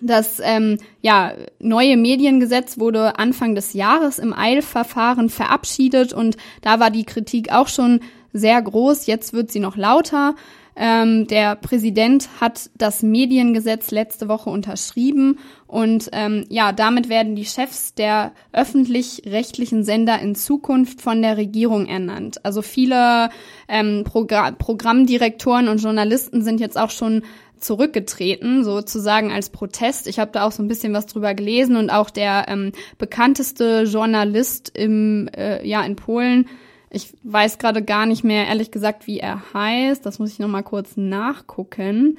Das 0.00 0.40
ähm, 0.42 0.78
ja, 1.02 1.32
neue 1.58 1.96
Mediengesetz 1.96 2.78
wurde 2.78 3.18
Anfang 3.18 3.54
des 3.54 3.72
Jahres 3.72 4.18
im 4.18 4.32
Eilverfahren 4.32 5.28
verabschiedet 5.28 6.12
und 6.12 6.36
da 6.62 6.78
war 6.78 6.90
die 6.90 7.04
Kritik 7.04 7.52
auch 7.52 7.68
schon 7.68 8.00
sehr 8.32 8.60
groß. 8.60 9.06
Jetzt 9.06 9.32
wird 9.32 9.50
sie 9.50 9.60
noch 9.60 9.76
lauter. 9.76 10.34
Ähm, 10.76 11.26
der 11.28 11.54
Präsident 11.56 12.28
hat 12.40 12.70
das 12.76 13.02
Mediengesetz 13.02 13.90
letzte 13.90 14.28
Woche 14.28 14.50
unterschrieben 14.50 15.38
und 15.66 16.08
ähm, 16.12 16.44
ja, 16.48 16.72
damit 16.72 17.08
werden 17.08 17.36
die 17.36 17.44
Chefs 17.44 17.94
der 17.94 18.32
öffentlich-rechtlichen 18.52 19.84
Sender 19.84 20.20
in 20.20 20.34
Zukunft 20.34 21.00
von 21.00 21.22
der 21.22 21.36
Regierung 21.36 21.86
ernannt. 21.86 22.44
Also 22.44 22.62
viele 22.62 23.30
ähm, 23.68 24.02
Progr 24.04 24.52
Programmdirektoren 24.52 25.68
und 25.68 25.82
Journalisten 25.82 26.42
sind 26.42 26.60
jetzt 26.60 26.78
auch 26.78 26.90
schon 26.90 27.22
zurückgetreten, 27.58 28.62
sozusagen 28.62 29.32
als 29.32 29.50
Protest. 29.50 30.06
Ich 30.06 30.18
habe 30.18 30.30
da 30.32 30.44
auch 30.44 30.52
so 30.52 30.62
ein 30.62 30.68
bisschen 30.68 30.92
was 30.92 31.06
drüber 31.06 31.34
gelesen 31.34 31.76
und 31.76 31.90
auch 31.90 32.10
der 32.10 32.46
ähm, 32.48 32.72
bekannteste 32.98 33.84
Journalist 33.84 34.70
im 34.76 35.28
äh, 35.36 35.66
ja 35.66 35.82
in 35.82 35.96
Polen, 35.96 36.46
ich 36.94 37.12
weiß 37.22 37.58
gerade 37.58 37.82
gar 37.82 38.06
nicht 38.06 38.24
mehr 38.24 38.46
ehrlich 38.46 38.70
gesagt, 38.70 39.06
wie 39.06 39.18
er 39.18 39.42
heißt. 39.52 40.04
Das 40.06 40.18
muss 40.18 40.32
ich 40.32 40.38
noch 40.38 40.48
mal 40.48 40.62
kurz 40.62 40.96
nachgucken. 40.96 42.18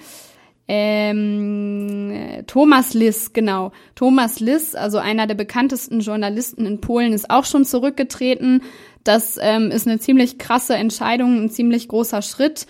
Ähm, 0.67 2.11
äh, 2.11 2.43
Thomas 2.43 2.93
Liss, 2.93 3.33
genau. 3.33 3.71
Thomas 3.93 4.39
Liss, 4.39 4.73
also 4.73 4.97
einer 4.97 5.27
der 5.27 5.35
bekanntesten 5.35 5.99
Journalisten 5.99 6.65
in 6.65 6.81
Polen, 6.81 7.13
ist 7.13 7.29
auch 7.29 7.45
schon 7.45 7.65
zurückgetreten. 7.65 8.63
Das 9.03 9.37
ähm, 9.39 9.69
ist 9.69 9.87
eine 9.87 9.99
ziemlich 9.99 10.39
krasse 10.39 10.75
Entscheidung, 10.75 11.43
ein 11.43 11.49
ziemlich 11.49 11.87
großer 11.87 12.21
Schritt. 12.23 12.65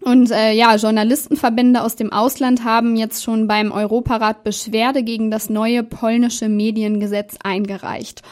Und 0.00 0.30
äh, 0.30 0.52
ja, 0.52 0.74
Journalistenverbände 0.76 1.82
aus 1.82 1.96
dem 1.96 2.12
Ausland 2.12 2.64
haben 2.64 2.96
jetzt 2.96 3.22
schon 3.24 3.46
beim 3.46 3.72
Europarat 3.72 4.44
Beschwerde 4.44 5.02
gegen 5.02 5.30
das 5.30 5.48
neue 5.48 5.82
polnische 5.82 6.48
Mediengesetz 6.48 7.36
eingereicht. 7.42 8.22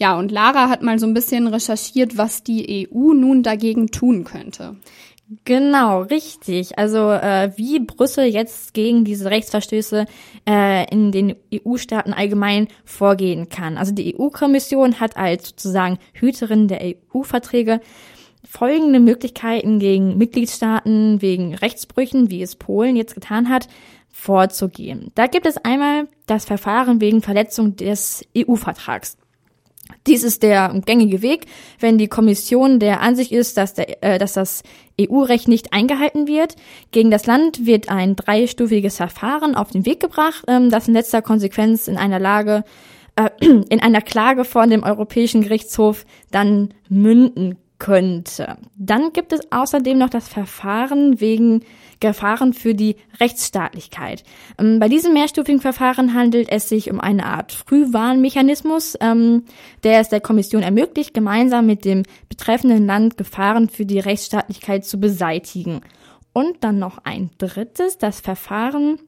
Ja, 0.00 0.18
und 0.18 0.32
Lara 0.32 0.70
hat 0.70 0.82
mal 0.82 0.98
so 0.98 1.06
ein 1.06 1.12
bisschen 1.12 1.46
recherchiert, 1.46 2.16
was 2.16 2.42
die 2.42 2.88
EU 2.90 3.12
nun 3.12 3.42
dagegen 3.42 3.88
tun 3.88 4.24
könnte. 4.24 4.76
Genau, 5.44 6.02
richtig. 6.02 6.78
Also 6.78 7.10
äh, 7.10 7.52
wie 7.56 7.80
Brüssel 7.80 8.24
jetzt 8.24 8.72
gegen 8.72 9.04
diese 9.04 9.30
Rechtsverstöße 9.30 10.06
äh, 10.48 10.90
in 10.90 11.12
den 11.12 11.36
EU-Staaten 11.54 12.14
allgemein 12.14 12.68
vorgehen 12.84 13.50
kann. 13.50 13.76
Also 13.76 13.92
die 13.92 14.18
EU-Kommission 14.18 14.98
hat 15.00 15.18
als 15.18 15.50
sozusagen 15.50 15.98
Hüterin 16.14 16.66
der 16.66 16.80
EU-Verträge 16.82 17.80
folgende 18.42 19.00
Möglichkeiten 19.00 19.78
gegen 19.78 20.16
Mitgliedstaaten 20.16 21.20
wegen 21.20 21.54
Rechtsbrüchen, 21.54 22.30
wie 22.30 22.42
es 22.42 22.56
Polen 22.56 22.96
jetzt 22.96 23.14
getan 23.14 23.50
hat, 23.50 23.68
vorzugehen. 24.10 25.12
Da 25.14 25.26
gibt 25.26 25.44
es 25.46 25.58
einmal 25.58 26.08
das 26.26 26.46
Verfahren 26.46 27.02
wegen 27.02 27.20
Verletzung 27.20 27.76
des 27.76 28.24
EU-Vertrags. 28.36 29.19
Dies 30.06 30.22
ist 30.22 30.42
der 30.42 30.80
gängige 30.84 31.22
Weg, 31.22 31.46
wenn 31.78 31.98
die 31.98 32.08
Kommission 32.08 32.78
der 32.78 33.00
Ansicht 33.00 33.32
ist, 33.32 33.56
dass, 33.56 33.74
der, 33.74 34.02
äh, 34.02 34.18
dass 34.18 34.34
das 34.34 34.62
EU-Recht 35.00 35.48
nicht 35.48 35.72
eingehalten 35.72 36.26
wird. 36.26 36.56
Gegen 36.90 37.10
das 37.10 37.26
Land 37.26 37.66
wird 37.66 37.88
ein 37.88 38.16
dreistufiges 38.16 38.96
Verfahren 38.96 39.54
auf 39.54 39.70
den 39.70 39.86
Weg 39.86 40.00
gebracht, 40.00 40.44
ähm, 40.48 40.70
das 40.70 40.88
in 40.88 40.94
letzter 40.94 41.22
Konsequenz 41.22 41.88
in 41.88 41.96
einer 41.96 42.18
Lage, 42.18 42.64
äh, 43.16 43.30
in 43.40 43.80
einer 43.80 44.02
Klage 44.02 44.44
vor 44.44 44.66
dem 44.66 44.82
Europäischen 44.82 45.42
Gerichtshof 45.42 46.04
dann 46.30 46.74
münden 46.88 47.56
könnte. 47.80 48.58
Dann 48.76 49.12
gibt 49.12 49.32
es 49.32 49.50
außerdem 49.50 49.98
noch 49.98 50.10
das 50.10 50.28
Verfahren 50.28 51.20
wegen 51.20 51.64
Gefahren 51.98 52.54
für 52.54 52.74
die 52.74 52.96
Rechtsstaatlichkeit. 53.18 54.22
Ähm, 54.58 54.78
bei 54.78 54.88
diesem 54.88 55.12
mehrstufigen 55.12 55.60
Verfahren 55.60 56.14
handelt 56.14 56.48
es 56.50 56.68
sich 56.68 56.90
um 56.90 57.00
eine 57.00 57.26
Art 57.26 57.52
Frühwarnmechanismus, 57.52 58.96
ähm, 59.00 59.44
der 59.82 60.00
es 60.00 60.08
der 60.08 60.20
Kommission 60.20 60.62
ermöglicht, 60.62 61.12
gemeinsam 61.12 61.66
mit 61.66 61.84
dem 61.84 62.04
betreffenden 62.28 62.86
Land 62.86 63.16
Gefahren 63.16 63.68
für 63.68 63.84
die 63.84 63.98
Rechtsstaatlichkeit 63.98 64.84
zu 64.84 65.00
beseitigen. 65.00 65.80
Und 66.32 66.62
dann 66.62 66.78
noch 66.78 66.98
ein 67.04 67.30
drittes, 67.38 67.98
das 67.98 68.20
Verfahren 68.20 69.00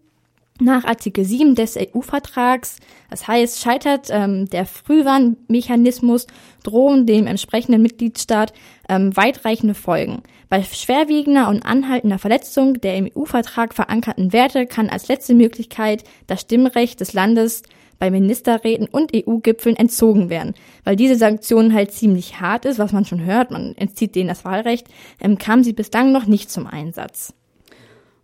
nach 0.64 0.84
Artikel 0.84 1.24
7 1.24 1.54
des 1.54 1.76
EU-Vertrags. 1.76 2.76
Das 3.10 3.28
heißt, 3.28 3.60
scheitert 3.60 4.08
ähm, 4.10 4.48
der 4.48 4.66
Frühwarnmechanismus, 4.66 6.26
drohen 6.62 7.06
dem 7.06 7.26
entsprechenden 7.26 7.82
Mitgliedstaat 7.82 8.52
ähm, 8.88 9.16
weitreichende 9.16 9.74
Folgen. 9.74 10.22
Bei 10.48 10.62
schwerwiegender 10.62 11.48
und 11.48 11.64
anhaltender 11.64 12.18
Verletzung 12.18 12.80
der 12.80 12.96
im 12.96 13.08
EU-Vertrag 13.16 13.74
verankerten 13.74 14.32
Werte 14.32 14.66
kann 14.66 14.88
als 14.88 15.08
letzte 15.08 15.34
Möglichkeit 15.34 16.04
das 16.26 16.42
Stimmrecht 16.42 17.00
des 17.00 17.12
Landes 17.12 17.62
bei 17.98 18.10
Ministerräten 18.10 18.88
und 18.88 19.12
EU-Gipfeln 19.14 19.76
entzogen 19.76 20.28
werden. 20.28 20.54
Weil 20.82 20.96
diese 20.96 21.16
Sanktion 21.16 21.72
halt 21.72 21.92
ziemlich 21.92 22.40
hart 22.40 22.64
ist, 22.64 22.78
was 22.78 22.92
man 22.92 23.04
schon 23.04 23.24
hört, 23.24 23.50
man 23.50 23.76
entzieht 23.76 24.16
denen 24.16 24.28
das 24.28 24.44
Wahlrecht, 24.44 24.88
ähm, 25.20 25.38
kam 25.38 25.62
sie 25.62 25.72
bislang 25.72 26.10
noch 26.10 26.26
nicht 26.26 26.50
zum 26.50 26.66
Einsatz. 26.66 27.32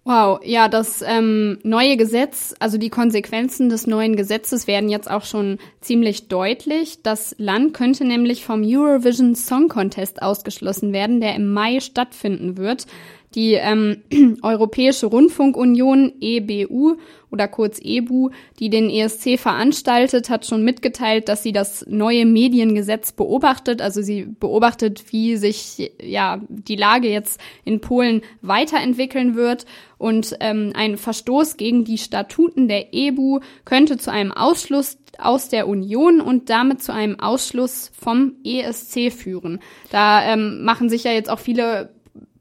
Wow, 0.08 0.40
ja, 0.42 0.68
das 0.68 1.04
ähm, 1.06 1.58
neue 1.64 1.98
Gesetz, 1.98 2.54
also 2.60 2.78
die 2.78 2.88
Konsequenzen 2.88 3.68
des 3.68 3.86
neuen 3.86 4.16
Gesetzes 4.16 4.66
werden 4.66 4.88
jetzt 4.88 5.10
auch 5.10 5.22
schon 5.26 5.58
ziemlich 5.82 6.28
deutlich. 6.28 7.02
Das 7.02 7.34
Land 7.36 7.74
könnte 7.74 8.06
nämlich 8.06 8.42
vom 8.42 8.62
Eurovision 8.64 9.34
Song 9.34 9.68
Contest 9.68 10.22
ausgeschlossen 10.22 10.94
werden, 10.94 11.20
der 11.20 11.34
im 11.34 11.52
Mai 11.52 11.80
stattfinden 11.80 12.56
wird. 12.56 12.86
Die 13.34 13.54
ähm, 13.54 14.02
Europäische 14.42 15.06
Rundfunkunion 15.06 16.14
EBU 16.20 16.96
oder 17.30 17.46
kurz 17.46 17.78
EBU, 17.82 18.30
die 18.58 18.70
den 18.70 18.88
ESC 18.88 19.38
veranstaltet, 19.38 20.30
hat 20.30 20.46
schon 20.46 20.64
mitgeteilt, 20.64 21.28
dass 21.28 21.42
sie 21.42 21.52
das 21.52 21.84
neue 21.86 22.24
Mediengesetz 22.24 23.12
beobachtet. 23.12 23.82
Also 23.82 24.00
sie 24.00 24.24
beobachtet, 24.24 25.12
wie 25.12 25.36
sich 25.36 25.92
ja 26.00 26.40
die 26.48 26.76
Lage 26.76 27.08
jetzt 27.08 27.40
in 27.64 27.80
Polen 27.80 28.22
weiterentwickeln 28.40 29.34
wird. 29.34 29.66
Und 29.98 30.36
ähm, 30.40 30.72
ein 30.74 30.96
Verstoß 30.96 31.56
gegen 31.56 31.84
die 31.84 31.98
Statuten 31.98 32.68
der 32.68 32.94
EBU 32.94 33.40
könnte 33.64 33.98
zu 33.98 34.10
einem 34.10 34.32
Ausschluss 34.32 34.96
aus 35.18 35.48
der 35.48 35.66
Union 35.66 36.20
und 36.20 36.48
damit 36.48 36.82
zu 36.82 36.92
einem 36.92 37.18
Ausschluss 37.18 37.90
vom 37.98 38.36
ESC 38.44 39.12
führen. 39.12 39.58
Da 39.90 40.22
ähm, 40.24 40.62
machen 40.62 40.88
sich 40.88 41.04
ja 41.04 41.12
jetzt 41.12 41.28
auch 41.28 41.40
viele 41.40 41.90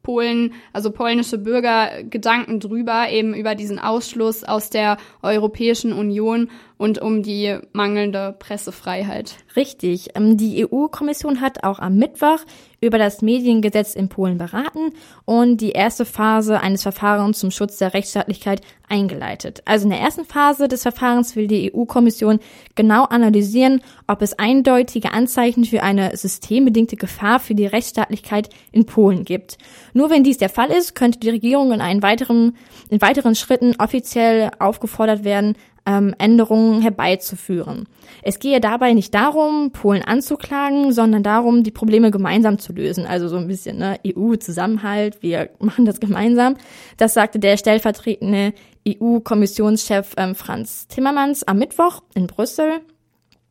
Polen, 0.08 0.54
also 0.72 0.90
polnische 0.90 1.38
Bürger 1.38 2.02
Gedanken 2.02 2.62
drüber, 2.62 3.10
eben 3.10 3.34
über 3.34 3.56
diesen 3.56 3.78
Ausschluss 3.78 4.46
aus 4.46 4.70
der 4.70 4.96
Europäischen 5.22 5.92
Union 5.92 6.50
und 6.78 7.02
um 7.02 7.24
die 7.24 7.58
mangelnde 7.74 8.36
Pressefreiheit. 8.38 9.36
Richtig. 9.56 10.10
Ähm, 10.16 10.38
die 10.38 10.66
EU-Kommission 10.66 11.42
hat 11.42 11.64
auch 11.64 11.80
am 11.80 11.96
Mittwoch 11.96 12.40
über 12.80 13.00
das 13.00 13.24
Mediengesetz 13.24 13.96
in 13.96 14.08
Polen 14.08 14.38
beraten 14.38 14.92
und 15.26 15.62
die 15.62 15.72
erste 15.72 16.06
Phase 16.06 16.62
eines 16.62 16.84
Verfahrens 16.84 17.40
zum 17.40 17.50
Schutz 17.50 17.78
der 17.78 17.96
Rechtsstaatlichkeit 17.96 18.62
eingeleitet. 18.88 19.64
Also 19.66 19.86
in 19.86 19.90
der 19.90 20.00
ersten 20.00 20.26
Phase 20.26 20.68
des 20.68 20.84
Verfahrens 20.84 21.36
will 21.36 21.48
die 21.48 21.74
EU-Kommission 21.74 22.40
genau 22.76 23.06
analysieren, 23.06 23.82
ob 24.06 24.22
es 24.22 24.38
eindeutige 24.38 25.12
Anzeichen 25.12 25.66
für 25.66 25.82
eine 25.82 26.16
systembedingte 26.16 26.98
Gefahr 26.98 27.40
für 27.40 27.56
die 27.56 27.66
Rechtsstaatlichkeit 27.66 28.50
in 28.72 28.86
Polen 28.86 29.26
gibt. 29.26 29.58
Nur 29.94 30.12
wenn 30.12 30.24
dies 30.24 30.38
der 30.38 30.50
Fall 30.50 30.70
ist, 30.70 30.94
könnte 30.94 31.20
die 31.20 31.32
Regierung 31.32 31.72
in 31.72 31.82
einen 31.82 32.04
weiteren, 32.04 32.56
in 32.90 33.02
weiteren 33.02 33.34
Schritten 33.34 33.76
offiziell 33.80 34.52
aufgefordert 34.60 35.24
werden, 35.24 35.56
ähm, 35.88 36.14
Änderungen 36.20 36.82
herbeizuführen. 36.82 37.88
Es 38.22 38.40
gehe 38.40 38.60
dabei 38.60 38.94
nicht 38.94 39.14
darum, 39.14 39.72
Polen 39.72 40.04
anzuklagen, 40.04 40.92
sondern 40.92 41.24
darum, 41.24 41.64
die 41.64 41.72
Probleme 41.72 42.12
gemeinsam 42.12 42.60
zu 42.60 42.74
lösen. 42.74 43.06
Also 43.06 43.30
so 43.30 43.38
ein 43.38 43.48
bisschen 43.48 43.78
ne, 43.78 43.98
EU-Zusammenhalt, 44.06 45.24
wir 45.24 45.50
machen 45.60 45.86
das 45.86 46.00
gemeinsam. 46.00 46.56
Das 46.98 47.14
sagte 47.14 47.40
der 47.40 47.58
stellvertretende 47.58 48.54
EU-Kommissionschef 48.88 50.14
ähm, 50.18 50.36
Franz 50.36 50.88
Timmermans 50.88 51.44
am 51.44 51.58
Mittwoch 51.58 52.04
in 52.14 52.28
Brüssel. 52.28 52.82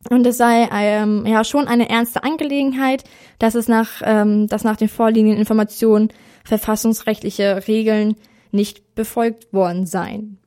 Und 0.09 0.25
es 0.25 0.37
sei 0.37 0.69
ähm, 0.71 1.25
ja 1.25 1.43
schon 1.43 1.67
eine 1.67 1.89
ernste 1.89 2.23
Angelegenheit, 2.23 3.03
dass 3.39 3.55
es 3.55 3.67
nach, 3.67 4.01
ähm, 4.03 4.47
dass 4.47 4.63
nach 4.63 4.77
den 4.77 4.89
vorliegenden 4.89 5.39
Informationen 5.39 6.09
verfassungsrechtliche 6.45 7.67
Regeln 7.67 8.15
nicht 8.51 8.95
befolgt 8.95 9.51
worden 9.51 9.85
seien. 9.85 10.37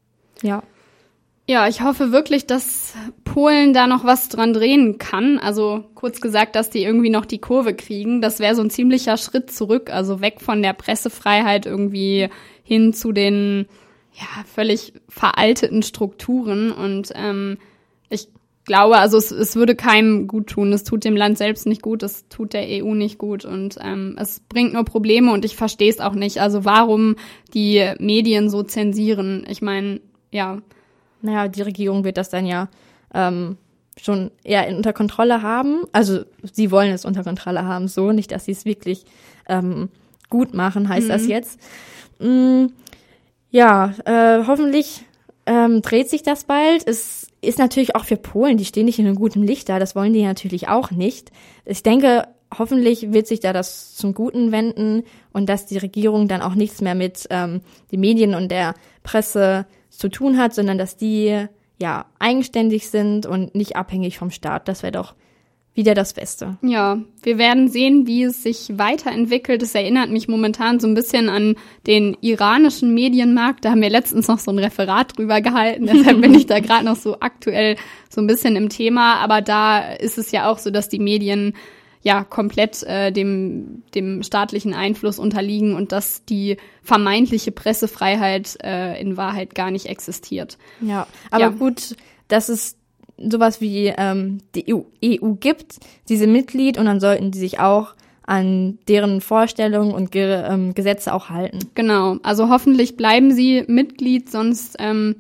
Ja. 0.41 0.63
Ja, 1.51 1.67
ich 1.67 1.83
hoffe 1.83 2.13
wirklich, 2.13 2.47
dass 2.47 2.95
Polen 3.25 3.73
da 3.73 3.89
noch 3.89 4.05
was 4.05 4.29
dran 4.29 4.53
drehen 4.53 4.99
kann. 4.99 5.37
Also 5.37 5.83
kurz 5.97 6.21
gesagt, 6.21 6.55
dass 6.55 6.71
die 6.71 6.85
irgendwie 6.85 7.11
noch 7.11 7.27
die 7.27 7.41
Kurve 7.41 7.75
kriegen. 7.75 8.21
Das 8.21 8.39
wäre 8.39 8.55
so 8.55 8.63
ein 8.63 8.71
ziemlicher 8.71 9.17
Schritt 9.17 9.51
zurück, 9.51 9.91
also 9.93 10.21
weg 10.21 10.41
von 10.41 10.63
der 10.63 10.75
Pressefreiheit 10.75 11.67
irgendwie 11.67 12.29
hin 12.63 12.93
zu 12.93 13.11
den 13.11 13.67
ja 14.13 14.45
völlig 14.45 14.93
veralteten 15.09 15.83
Strukturen. 15.83 16.71
Und 16.71 17.11
ähm, 17.17 17.59
ich 18.11 18.29
glaube, 18.65 18.99
also 18.99 19.19
es, 19.19 19.33
es 19.33 19.57
würde 19.57 19.75
keinem 19.75 20.29
gut 20.29 20.51
tun. 20.51 20.73
Es 20.73 20.85
tut 20.85 21.03
dem 21.03 21.17
Land 21.17 21.37
selbst 21.37 21.67
nicht 21.67 21.83
gut, 21.83 22.05
es 22.05 22.29
tut 22.29 22.53
der 22.53 22.85
EU 22.85 22.95
nicht 22.95 23.19
gut 23.19 23.45
und 23.45 23.77
ähm, 23.83 24.15
es 24.21 24.39
bringt 24.39 24.73
nur 24.73 24.85
Probleme 24.85 25.33
und 25.33 25.45
ich 25.45 25.57
verstehe 25.57 25.91
es 25.91 25.99
auch 25.99 26.15
nicht. 26.15 26.41
Also 26.41 26.65
warum 26.65 27.17
die 27.55 27.93
Medien 27.99 28.51
so 28.51 28.63
zensieren. 28.63 29.45
Ich 29.49 29.63
meine, 29.63 30.01
ja 30.31 30.61
naja, 31.23 31.49
die 31.49 31.63
Regierung 31.63 32.05
wird 32.05 32.17
das 32.17 32.31
dann 32.31 32.47
ja 32.47 32.69
ähm, 33.15 33.57
schon 33.97 34.31
eher 34.45 34.69
unter 34.75 34.93
Kontrolle 34.93 35.43
haben. 35.43 35.83
Also 35.93 36.25
sie 36.53 36.71
wollen 36.71 36.93
es 36.93 37.05
unter 37.05 37.25
Kontrolle 37.25 37.65
haben, 37.65 37.89
so 37.89 38.13
nicht, 38.13 38.33
dass 38.33 38.45
sie 38.45 38.53
es 38.53 38.65
wirklich 38.65 39.05
ähm, 39.49 39.91
gut 40.29 40.55
machen, 40.55 40.89
heißt 40.89 41.07
mhm. 41.07 41.13
das 41.13 41.27
jetzt. 41.27 41.61
Mm, 42.19 42.67
ja, 43.51 43.95
äh, 44.05 44.45
hoffentlich 44.47 45.05
ähm, 45.47 45.83
dreht 45.83 46.09
sich 46.09 46.23
das 46.23 46.45
bald. 46.45 46.87
Es 46.87 47.29
ist 47.43 47.59
natürlich 47.59 47.97
auch 47.97 48.05
für 48.05 48.17
Polen, 48.17 48.57
die 48.57 48.65
stehen 48.65 48.85
nicht 48.85 48.99
in 48.99 49.07
einem 49.07 49.17
guten 49.17 49.43
Licht 49.43 49.69
da, 49.69 49.79
das 49.79 49.97
wollen 49.97 50.13
die 50.13 50.23
natürlich 50.23 50.69
auch 50.69 50.91
nicht. 50.91 51.31
Ich 51.65 51.83
denke, 51.83 52.29
hoffentlich 52.57 53.13
wird 53.13 53.27
sich 53.27 53.41
da 53.41 53.53
das 53.53 53.95
zum 53.95 54.15
Guten 54.15 54.53
wenden 54.53 55.05
und 55.33 55.49
dass 55.49 55.67
die 55.67 55.79
Regierung 55.79 56.29
dann 56.29 56.43
auch 56.43 56.55
nichts 56.55 56.81
mehr 56.81 56.95
mit 56.95 57.27
ähm, 57.31 57.61
den 57.93 58.01
Medien 58.01 58.35
und 58.35 58.51
der 58.51 58.75
Presse 59.03 59.67
zu 60.01 60.09
tun 60.09 60.39
hat, 60.39 60.55
sondern 60.55 60.79
dass 60.79 60.97
die 60.97 61.47
ja 61.81 62.07
eigenständig 62.19 62.89
sind 62.89 63.27
und 63.27 63.55
nicht 63.55 63.77
abhängig 63.77 64.19
vom 64.19 64.31
Staat. 64.31 64.67
Das 64.67 64.83
wäre 64.83 64.93
doch 64.93 65.15
wieder 65.75 65.95
das 65.95 66.15
Beste. 66.15 66.59
Ja, 66.63 66.99
wir 67.23 67.39
werden 67.39 67.69
sehen, 67.69 68.07
wie 68.07 68.25
es 68.25 68.43
sich 68.43 68.73
weiterentwickelt. 68.77 69.63
Es 69.63 69.75
erinnert 69.75 70.11
mich 70.11 70.27
momentan 70.27 70.81
so 70.81 70.89
ein 70.89 70.95
bisschen 70.95 71.29
an 71.29 71.55
den 71.87 72.17
iranischen 72.21 72.93
Medienmarkt. 72.93 73.65
Da 73.65 73.71
haben 73.71 73.81
wir 73.81 73.91
letztens 73.91 74.27
noch 74.27 74.41
so 74.41 74.51
ein 74.51 74.59
Referat 74.59 75.17
drüber 75.17 75.41
gehalten. 75.41 75.87
Deshalb 75.93 76.21
bin 76.21 76.35
ich 76.35 76.47
da 76.47 76.59
gerade 76.59 76.85
noch 76.85 76.97
so 76.97 77.21
aktuell 77.21 77.77
so 78.09 78.21
ein 78.21 78.27
bisschen 78.27 78.57
im 78.57 78.69
Thema. 78.69 79.17
Aber 79.17 79.43
da 79.43 79.93
ist 79.93 80.19
es 80.19 80.33
ja 80.33 80.51
auch 80.51 80.59
so, 80.59 80.71
dass 80.71 80.89
die 80.89 80.99
Medien 80.99 81.55
ja 82.03 82.25
komplett 82.25 82.83
äh, 82.85 83.13
dem, 83.13 83.83
dem 83.95 84.23
staatlichen 84.23 84.75
Einfluss 84.75 85.19
unterliegen 85.19 85.75
und 85.75 85.93
dass 85.93 86.25
die 86.25 86.57
vermeintliche 86.83 87.53
Pressefreiheit 87.53 88.57
äh, 88.63 89.01
in 89.01 89.17
Wahrheit 89.17 89.55
gar 89.55 89.71
nicht 89.71 89.87
existiert. 89.87 90.57
Ja, 90.81 91.07
aber 91.31 91.45
ja. 91.45 91.49
gut, 91.51 91.97
dass 92.29 92.49
es 92.49 92.77
sowas 93.19 93.61
wie 93.61 93.93
ähm, 93.97 94.39
die 94.55 94.73
EU, 94.75 94.83
EU 95.05 95.35
gibt, 95.35 95.79
diese 96.09 96.27
Mitglied 96.27 96.79
und 96.79 96.87
dann 96.87 97.01
sollten 97.01 97.31
die 97.31 97.39
sich 97.39 97.61
auch 97.61 97.95
an 98.23 98.79
deren 98.89 99.21
Vorstellungen 99.21 99.93
und 99.93 100.13
Ge 100.13 100.45
ähm, 100.49 100.73
Gesetze 100.73 101.13
auch 101.13 101.29
halten. 101.31 101.59
Genau, 101.75 102.17
also 102.23 102.49
hoffentlich 102.49 102.97
bleiben 102.97 103.33
sie 103.33 103.65
Mitglied, 103.67 104.31
sonst 104.31 104.77
ähm, 104.79 105.17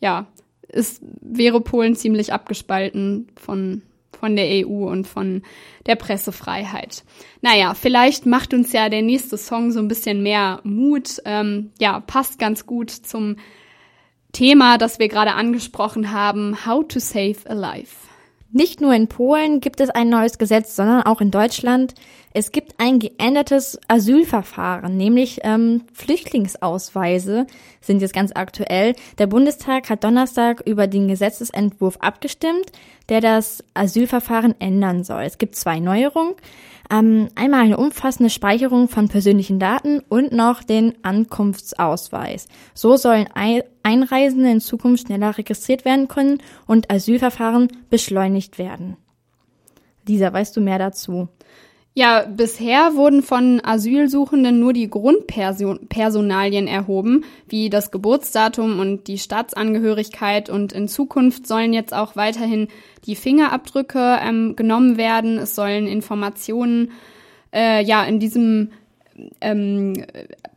ja, 0.00 0.26
ist, 0.66 1.02
wäre 1.20 1.60
Polen 1.60 1.94
ziemlich 1.94 2.32
abgespalten 2.32 3.28
von 3.36 3.82
von 4.18 4.36
der 4.36 4.46
EU 4.66 4.88
und 4.88 5.06
von 5.06 5.42
der 5.86 5.96
Pressefreiheit. 5.96 7.04
Naja, 7.40 7.74
vielleicht 7.74 8.26
macht 8.26 8.52
uns 8.52 8.72
ja 8.72 8.88
der 8.88 9.02
nächste 9.02 9.38
Song 9.38 9.70
so 9.70 9.78
ein 9.78 9.88
bisschen 9.88 10.22
mehr 10.22 10.60
Mut. 10.64 11.20
Ähm, 11.24 11.70
ja, 11.78 12.00
passt 12.00 12.38
ganz 12.38 12.66
gut 12.66 12.90
zum 12.90 13.36
Thema, 14.32 14.78
das 14.78 14.98
wir 14.98 15.08
gerade 15.08 15.32
angesprochen 15.32 16.12
haben, 16.12 16.66
How 16.66 16.86
to 16.86 16.98
Save 16.98 17.38
a 17.46 17.54
Life. 17.54 18.07
Nicht 18.50 18.80
nur 18.80 18.94
in 18.94 19.08
Polen 19.08 19.60
gibt 19.60 19.78
es 19.78 19.90
ein 19.90 20.08
neues 20.08 20.38
Gesetz, 20.38 20.74
sondern 20.74 21.02
auch 21.02 21.20
in 21.20 21.30
Deutschland. 21.30 21.94
Es 22.32 22.50
gibt 22.50 22.74
ein 22.78 22.98
geändertes 22.98 23.78
Asylverfahren, 23.88 24.96
nämlich 24.96 25.40
ähm, 25.42 25.82
Flüchtlingsausweise 25.92 27.46
sind 27.82 28.00
jetzt 28.00 28.14
ganz 28.14 28.32
aktuell. 28.34 28.94
Der 29.18 29.26
Bundestag 29.26 29.90
hat 29.90 30.02
Donnerstag 30.02 30.62
über 30.64 30.86
den 30.86 31.08
Gesetzesentwurf 31.08 31.98
abgestimmt, 32.00 32.72
der 33.10 33.20
das 33.20 33.62
Asylverfahren 33.74 34.54
ändern 34.60 35.04
soll. 35.04 35.24
Es 35.24 35.36
gibt 35.36 35.54
zwei 35.54 35.78
Neuerungen. 35.78 36.34
Ähm, 36.90 37.28
einmal 37.34 37.64
eine 37.64 37.76
umfassende 37.76 38.30
Speicherung 38.30 38.88
von 38.88 39.08
persönlichen 39.08 39.58
Daten 39.58 40.00
und 40.08 40.32
noch 40.32 40.62
den 40.62 40.94
Ankunftsausweis. 41.02 42.48
So 42.74 42.96
sollen 42.96 43.28
Einreisende 43.82 44.50
in 44.50 44.60
Zukunft 44.60 45.06
schneller 45.06 45.36
registriert 45.36 45.84
werden 45.84 46.08
können 46.08 46.38
und 46.66 46.90
Asylverfahren 46.90 47.68
beschleunigt 47.90 48.58
werden. 48.58 48.96
Lisa, 50.06 50.32
weißt 50.32 50.56
du 50.56 50.62
mehr 50.62 50.78
dazu? 50.78 51.28
Ja, 51.98 52.26
bisher 52.26 52.94
wurden 52.94 53.24
von 53.24 53.60
Asylsuchenden 53.60 54.60
nur 54.60 54.72
die 54.72 54.88
Grundpersonalien 54.88 56.68
erhoben, 56.68 57.24
wie 57.48 57.70
das 57.70 57.90
Geburtsdatum 57.90 58.78
und 58.78 59.08
die 59.08 59.18
Staatsangehörigkeit. 59.18 60.48
Und 60.48 60.72
in 60.72 60.86
Zukunft 60.86 61.48
sollen 61.48 61.72
jetzt 61.72 61.92
auch 61.92 62.14
weiterhin 62.14 62.68
die 63.04 63.16
Fingerabdrücke 63.16 64.20
ähm, 64.22 64.54
genommen 64.54 64.96
werden. 64.96 65.38
Es 65.38 65.56
sollen 65.56 65.88
Informationen 65.88 66.92
äh, 67.52 67.82
ja 67.82 68.04
in 68.04 68.20
diesem 68.20 68.70
ähm, 69.40 69.94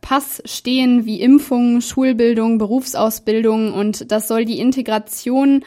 Pass 0.00 0.42
stehen 0.44 1.06
wie 1.06 1.20
Impfung, 1.20 1.80
Schulbildung, 1.80 2.58
Berufsausbildung 2.58 3.74
und 3.74 4.12
das 4.12 4.28
soll 4.28 4.44
die 4.44 4.60
Integration 4.60 5.64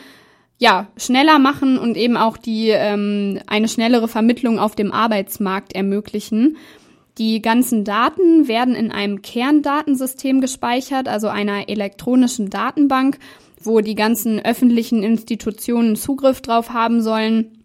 ja, 0.58 0.88
schneller 0.98 1.40
machen 1.40 1.78
und 1.78 1.98
eben 1.98 2.18
auch 2.18 2.38
die 2.38 2.70
ähm, 2.70 3.40
eine 3.48 3.68
schnellere 3.68 4.08
Vermittlung 4.08 4.58
auf 4.60 4.76
dem 4.76 4.92
Arbeitsmarkt 4.92 5.74
ermöglichen. 5.74 6.58
Die 7.18 7.42
ganzen 7.42 7.84
Daten 7.84 8.48
werden 8.48 8.76
in 8.76 8.92
einem 8.92 9.22
Kerndatensystem 9.22 10.42
gespeichert, 10.42 11.08
also 11.08 11.28
einer 11.28 11.70
elektronischen 11.70 12.50
Datenbank, 12.50 13.20
wo 13.62 13.82
die 13.82 13.96
ganzen 13.96 14.44
öffentlichen 14.44 15.02
Institutionen 15.02 15.96
Zugriff 15.96 16.42
drauf 16.42 16.72
haben 16.72 17.02
sollen. 17.02 17.64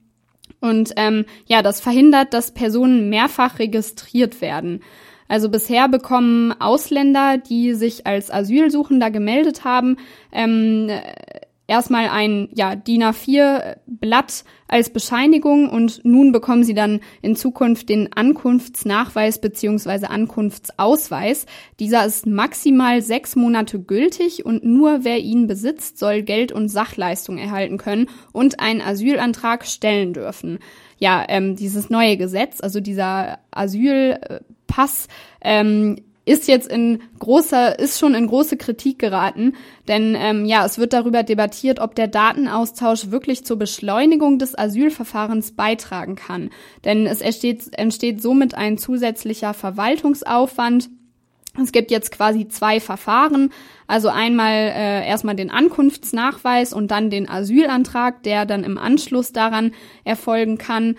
Und 0.61 0.93
ähm, 0.97 1.25
ja, 1.47 1.63
das 1.63 1.81
verhindert, 1.81 2.33
dass 2.35 2.55
Personen 2.55 3.09
mehrfach 3.09 3.59
registriert 3.59 4.41
werden. 4.41 4.83
Also 5.31 5.49
bisher 5.49 5.89
bekommen 5.89 6.53
Ausländer, 6.61 7.39
die 7.39 7.75
sich 7.75 8.05
als 8.05 8.33
Asylsuchender 8.33 9.13
gemeldet 9.13 9.65
haben, 9.65 9.97
ähm, 10.33 10.91
erstmal 11.71 12.09
ein 12.09 12.49
ja, 12.53 12.75
DIN 12.75 13.05
A4-Blatt 13.05 14.45
als 14.67 14.91
Bescheinigung 14.91 15.69
und 15.69 16.05
nun 16.05 16.33
bekommen 16.33 16.65
sie 16.65 16.75
dann 16.75 16.99
in 17.23 17.37
Zukunft 17.37 17.89
den 17.89 18.13
Ankunftsnachweis 18.13 19.41
beziehungsweise 19.41 20.11
Ankunftsausweis. 20.11 21.47
Dieser 21.79 22.05
ist 22.05 22.27
maximal 22.27 23.03
sechs 23.03 23.37
Monate 23.37 23.79
gültig 23.79 24.45
und 24.45 24.65
nur 24.65 25.05
wer 25.05 25.21
ihn 25.21 25.47
besitzt, 25.47 25.99
soll 25.99 26.23
Geld 26.23 26.51
und 26.51 26.69
Sachleistung 26.69 27.39
erhalten 27.39 27.79
können 27.79 28.09
und 28.33 28.59
einen 28.59 28.81
Asylantrag 28.81 29.65
stellen 29.65 30.13
dürfen. 30.13 30.59
Ja, 30.99 31.25
ähm, 31.29 31.55
dieses 31.55 31.89
neue 31.89 32.17
Gesetz, 32.17 32.61
also 32.61 32.81
dieser 32.81 33.39
Asylpass, 33.53 35.07
ähm, 35.41 35.97
ist 36.31 36.47
jetzt 36.47 36.71
in 36.71 37.03
großer, 37.19 37.77
ist 37.81 37.99
schon 37.99 38.15
in 38.15 38.29
große 38.29 38.57
Kritik 38.57 39.01
geraten, 39.01 39.55
denn 39.89 40.15
ähm, 40.17 40.45
ja, 40.45 40.65
es 40.65 40.79
wird 40.79 40.93
darüber 40.93 41.25
debattiert, 41.25 41.81
ob 41.81 41.97
der 41.97 42.07
Datenaustausch 42.07 43.11
wirklich 43.11 43.45
zur 43.45 43.59
Beschleunigung 43.59 44.39
des 44.39 44.57
Asylverfahrens 44.57 45.57
beitragen 45.57 46.15
kann. 46.15 46.51
Denn 46.85 47.07
es 47.07 47.21
entsteht, 47.21 47.77
entsteht 47.77 48.23
somit 48.23 48.55
ein 48.55 48.79
zusätzlicher 48.79 49.55
Verwaltungsaufwand. 49.55 50.89
Es 51.61 51.73
gibt 51.73 51.91
jetzt 51.91 52.13
quasi 52.13 52.47
zwei 52.47 52.79
Verfahren, 52.79 53.51
also 53.89 54.09
einmal 54.09 54.53
äh, 54.53 55.09
erstmal 55.09 55.35
den 55.35 55.51
Ankunftsnachweis 55.51 56.73
und 56.73 56.93
dann 56.93 57.11
den 57.11 57.29
Asylantrag, 57.29 58.23
der 58.23 58.47
dann 58.47 58.63
im 58.63 58.79
Anschluss 58.79 59.33
daran 59.33 59.73
erfolgen 60.05 60.59
kann. 60.59 60.95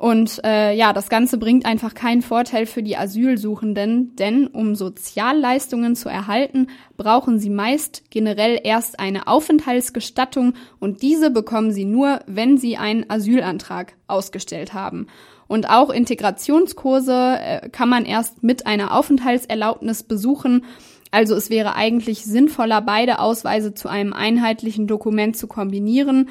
Und 0.00 0.40
äh, 0.46 0.72
ja, 0.74 0.94
das 0.94 1.10
Ganze 1.10 1.36
bringt 1.36 1.66
einfach 1.66 1.92
keinen 1.92 2.22
Vorteil 2.22 2.64
für 2.64 2.82
die 2.82 2.96
Asylsuchenden, 2.96 4.16
denn 4.16 4.46
um 4.46 4.74
Sozialleistungen 4.74 5.94
zu 5.94 6.08
erhalten, 6.08 6.68
brauchen 6.96 7.38
sie 7.38 7.50
meist 7.50 8.04
generell 8.08 8.58
erst 8.64 8.98
eine 8.98 9.26
Aufenthaltsgestattung 9.26 10.54
und 10.78 11.02
diese 11.02 11.30
bekommen 11.30 11.70
sie 11.70 11.84
nur, 11.84 12.20
wenn 12.26 12.56
sie 12.56 12.78
einen 12.78 13.10
Asylantrag 13.10 13.92
ausgestellt 14.06 14.72
haben. 14.72 15.06
Und 15.48 15.68
auch 15.68 15.90
Integrationskurse 15.90 17.36
äh, 17.38 17.68
kann 17.68 17.90
man 17.90 18.06
erst 18.06 18.42
mit 18.42 18.66
einer 18.66 18.96
Aufenthaltserlaubnis 18.96 20.02
besuchen. 20.02 20.64
Also 21.10 21.34
es 21.34 21.50
wäre 21.50 21.74
eigentlich 21.74 22.24
sinnvoller, 22.24 22.80
beide 22.80 23.18
Ausweise 23.18 23.74
zu 23.74 23.88
einem 23.88 24.14
einheitlichen 24.14 24.86
Dokument 24.86 25.36
zu 25.36 25.46
kombinieren. 25.46 26.30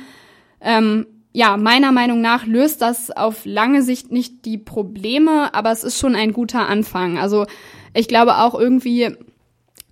Ähm, 0.59 1.05
ja, 1.39 1.55
meiner 1.55 1.93
Meinung 1.93 2.19
nach 2.19 2.45
löst 2.45 2.81
das 2.81 3.11
auf 3.11 3.45
lange 3.45 3.81
Sicht 3.81 4.11
nicht 4.11 4.43
die 4.43 4.57
Probleme, 4.57 5.53
aber 5.53 5.71
es 5.71 5.85
ist 5.85 5.97
schon 5.97 6.13
ein 6.13 6.33
guter 6.33 6.67
Anfang. 6.67 7.17
Also 7.17 7.45
ich 7.93 8.09
glaube 8.09 8.39
auch 8.39 8.59
irgendwie 8.59 9.15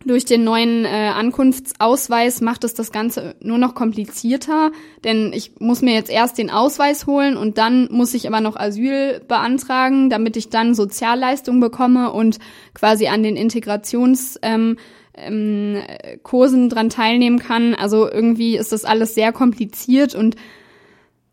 durch 0.06 0.26
den 0.26 0.44
neuen 0.44 0.84
äh, 0.84 1.10
Ankunftsausweis 1.16 2.42
macht 2.42 2.66
es 2.66 2.74
das 2.74 2.92
Ganze 2.92 3.36
nur 3.40 3.58
noch 3.60 3.76
komplizierter, 3.76 4.74
denn 5.06 5.32
ich 5.34 5.54
muss 5.62 5.82
mir 5.82 5.94
jetzt 5.94 6.10
erst 6.10 6.38
den 6.38 6.50
Ausweis 6.50 7.08
holen 7.08 7.38
und 7.38 7.58
dann 7.58 7.88
muss 7.94 8.14
ich 8.14 8.28
aber 8.28 8.42
noch 8.42 8.58
Asyl 8.58 9.22
beantragen, 9.26 10.10
damit 10.10 10.36
ich 10.36 10.50
dann 10.50 10.76
Sozialleistungen 10.76 11.62
bekomme 11.62 12.12
und 12.12 12.40
quasi 12.74 13.08
an 13.08 13.24
den 13.24 13.38
Integrations 13.38 14.38
ähm, 14.42 14.76
ähm, 15.16 15.78
Kursen 16.24 16.68
dran 16.68 16.90
teilnehmen 16.90 17.40
kann. 17.40 17.74
Also 17.74 18.12
irgendwie 18.12 18.58
ist 18.58 18.74
das 18.74 18.84
alles 18.84 19.16
sehr 19.16 19.32
kompliziert 19.32 20.14
und 20.14 20.36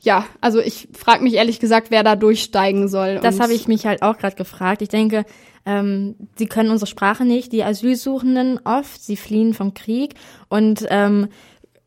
ja, 0.05 0.27
also 0.41 0.61
ich 0.61 0.89
frage 0.93 1.23
mich 1.23 1.35
ehrlich 1.35 1.61
gesagt, 1.61 1.91
wer 1.91 2.03
da 2.03 2.15
durchsteigen 2.15 2.89
soll. 2.89 3.21
Das 3.21 3.41
habe 3.41 3.55
ich 3.55 3.69
mich 3.69 3.87
halt 3.87 4.03
auch 4.03 4.19
gerade 4.19 4.37
gefragt. 4.37 4.83
Ich 4.83 4.91
denke, 4.91 5.25
ähm, 5.65 6.15
sie 6.37 6.47
können 6.47 6.71
unsere 6.71 6.87
Sprache 6.87 7.25
nicht, 7.25 7.53
die 7.53 7.65
Asylsuchenden 7.65 8.61
oft, 8.65 9.03
sie 9.03 9.17
fliehen 9.17 9.55
vom 9.55 9.73
Krieg 9.73 10.15
und 10.51 10.87
ähm, 10.91 11.29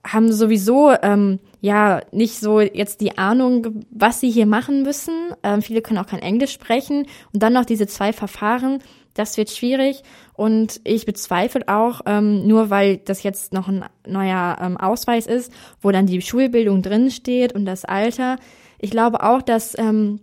haben 0.03 0.31
sowieso 0.31 0.91
ähm, 1.03 1.39
ja 1.61 2.01
nicht 2.11 2.39
so 2.39 2.59
jetzt 2.59 3.01
die 3.01 3.17
Ahnung, 3.19 3.85
was 3.91 4.19
sie 4.19 4.31
hier 4.31 4.47
machen 4.47 4.81
müssen. 4.81 5.13
Ähm, 5.43 5.61
viele 5.61 5.81
können 5.81 5.99
auch 5.99 6.07
kein 6.07 6.21
Englisch 6.21 6.53
sprechen 6.53 7.05
und 7.33 7.43
dann 7.43 7.53
noch 7.53 7.65
diese 7.65 7.87
zwei 7.87 8.13
Verfahren. 8.13 8.79
Das 9.17 9.37
wird 9.37 9.49
schwierig 9.49 10.03
und 10.33 10.79
ich 10.83 11.05
bezweifle 11.05 11.67
auch, 11.67 12.01
ähm, 12.05 12.47
nur 12.47 12.69
weil 12.69 12.97
das 12.97 13.23
jetzt 13.23 13.53
noch 13.53 13.67
ein 13.67 13.85
neuer 14.05 14.57
ähm, 14.61 14.77
Ausweis 14.77 15.25
ist, 15.27 15.51
wo 15.81 15.91
dann 15.91 16.05
die 16.05 16.21
Schulbildung 16.21 16.81
drin 16.81 17.09
steht 17.09 17.53
und 17.53 17.65
das 17.65 17.85
Alter. 17.85 18.37
Ich 18.79 18.91
glaube 18.91 19.23
auch, 19.23 19.41
dass 19.41 19.77
ähm, 19.77 20.19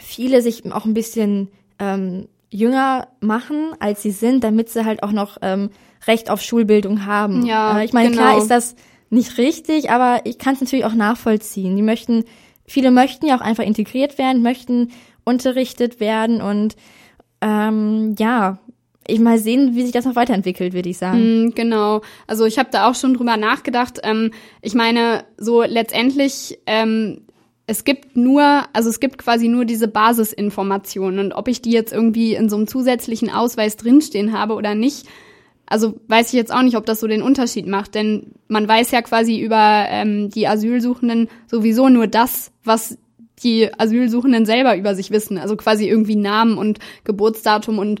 viele 0.00 0.42
sich 0.42 0.70
auch 0.72 0.84
ein 0.84 0.94
bisschen 0.94 1.48
ähm, 1.78 2.28
jünger 2.50 3.08
machen, 3.20 3.72
als 3.80 4.02
sie 4.02 4.10
sind, 4.10 4.44
damit 4.44 4.68
sie 4.68 4.84
halt 4.84 5.02
auch 5.02 5.12
noch 5.12 5.38
ähm, 5.42 5.70
Recht 6.06 6.30
auf 6.30 6.42
Schulbildung 6.42 7.06
haben. 7.06 7.46
Ja, 7.46 7.78
äh, 7.78 7.84
ich 7.84 7.92
meine, 7.92 8.10
genau. 8.10 8.22
klar 8.22 8.38
ist 8.38 8.48
das 8.48 8.74
nicht 9.10 9.38
richtig, 9.38 9.90
aber 9.90 10.20
ich 10.24 10.38
kann 10.38 10.54
es 10.54 10.60
natürlich 10.60 10.84
auch 10.84 10.94
nachvollziehen. 10.94 11.76
Die 11.76 11.82
möchten, 11.82 12.24
viele 12.66 12.90
möchten 12.90 13.26
ja 13.26 13.36
auch 13.36 13.42
einfach 13.42 13.64
integriert 13.64 14.18
werden, 14.18 14.42
möchten 14.42 14.90
unterrichtet 15.24 16.00
werden 16.00 16.40
und 16.40 16.76
ähm, 17.42 18.14
ja, 18.18 18.58
ich 19.06 19.20
mal 19.20 19.38
sehen, 19.38 19.74
wie 19.74 19.82
sich 19.82 19.92
das 19.92 20.04
noch 20.04 20.14
weiterentwickelt, 20.16 20.72
würde 20.72 20.88
ich 20.88 20.98
sagen. 20.98 21.46
Mm, 21.46 21.54
genau. 21.54 22.02
Also 22.26 22.46
ich 22.46 22.58
habe 22.58 22.68
da 22.72 22.88
auch 22.88 22.94
schon 22.94 23.14
drüber 23.14 23.36
nachgedacht. 23.36 23.98
Ähm, 24.04 24.30
ich 24.62 24.74
meine, 24.74 25.24
so 25.36 25.62
letztendlich, 25.62 26.58
ähm, 26.66 27.22
es 27.66 27.84
gibt 27.84 28.16
nur, 28.16 28.64
also 28.72 28.88
es 28.88 29.00
gibt 29.00 29.18
quasi 29.18 29.48
nur 29.48 29.64
diese 29.64 29.88
Basisinformationen 29.88 31.18
und 31.18 31.32
ob 31.32 31.48
ich 31.48 31.62
die 31.62 31.72
jetzt 31.72 31.92
irgendwie 31.92 32.34
in 32.34 32.48
so 32.48 32.56
einem 32.56 32.66
zusätzlichen 32.66 33.30
Ausweis 33.30 33.76
drinstehen 33.76 34.32
habe 34.32 34.54
oder 34.54 34.74
nicht, 34.74 35.06
also 35.66 35.94
weiß 36.08 36.28
ich 36.28 36.34
jetzt 36.34 36.52
auch 36.52 36.62
nicht, 36.62 36.76
ob 36.76 36.84
das 36.86 37.00
so 37.00 37.06
den 37.06 37.22
Unterschied 37.22 37.66
macht, 37.66 37.94
denn 37.94 38.32
man 38.48 38.68
weiß 38.68 38.90
ja 38.90 39.00
quasi 39.00 39.40
über 39.40 39.86
ähm, 39.88 40.28
die 40.28 40.46
Asylsuchenden 40.46 41.28
sowieso 41.46 41.88
nur 41.88 42.08
das, 42.08 42.52
was 42.62 42.98
die 43.42 43.72
Asylsuchenden 43.78 44.46
selber 44.46 44.76
über 44.76 44.94
sich 44.94 45.10
wissen, 45.10 45.38
also 45.38 45.56
quasi 45.56 45.88
irgendwie 45.88 46.16
Namen 46.16 46.58
und 46.58 46.78
Geburtsdatum 47.04 47.78
und 47.78 48.00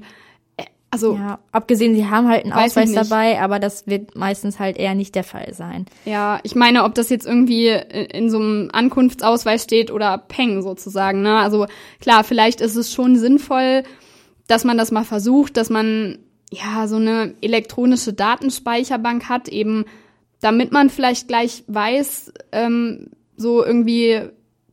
äh, 0.56 0.64
also 0.90 1.14
ja, 1.14 1.38
abgesehen, 1.52 1.94
sie 1.94 2.06
haben 2.06 2.28
halt 2.28 2.44
einen 2.44 2.52
Ausweis 2.52 2.92
dabei, 2.92 3.40
aber 3.40 3.58
das 3.58 3.86
wird 3.86 4.14
meistens 4.16 4.58
halt 4.58 4.76
eher 4.76 4.94
nicht 4.94 5.14
der 5.14 5.24
Fall 5.24 5.54
sein. 5.54 5.86
Ja, 6.04 6.40
ich 6.42 6.54
meine, 6.54 6.84
ob 6.84 6.94
das 6.94 7.08
jetzt 7.08 7.26
irgendwie 7.26 7.68
in 7.68 8.30
so 8.30 8.38
einem 8.38 8.70
Ankunftsausweis 8.72 9.64
steht 9.64 9.90
oder 9.90 10.18
Peng 10.18 10.62
sozusagen, 10.62 11.22
ne? 11.22 11.38
Also 11.38 11.66
klar, 12.00 12.24
vielleicht 12.24 12.60
ist 12.60 12.76
es 12.76 12.92
schon 12.92 13.16
sinnvoll, 13.16 13.84
dass 14.46 14.64
man 14.64 14.76
das 14.76 14.90
mal 14.90 15.04
versucht, 15.04 15.56
dass 15.56 15.70
man 15.70 16.18
ja 16.50 16.86
so 16.86 16.96
eine 16.96 17.34
elektronische 17.40 18.12
Datenspeicherbank 18.12 19.28
hat, 19.28 19.48
eben 19.48 19.86
damit 20.40 20.72
man 20.72 20.90
vielleicht 20.90 21.28
gleich 21.28 21.64
weiß, 21.68 22.32
ähm, 22.52 23.10
so 23.36 23.64
irgendwie 23.64 24.20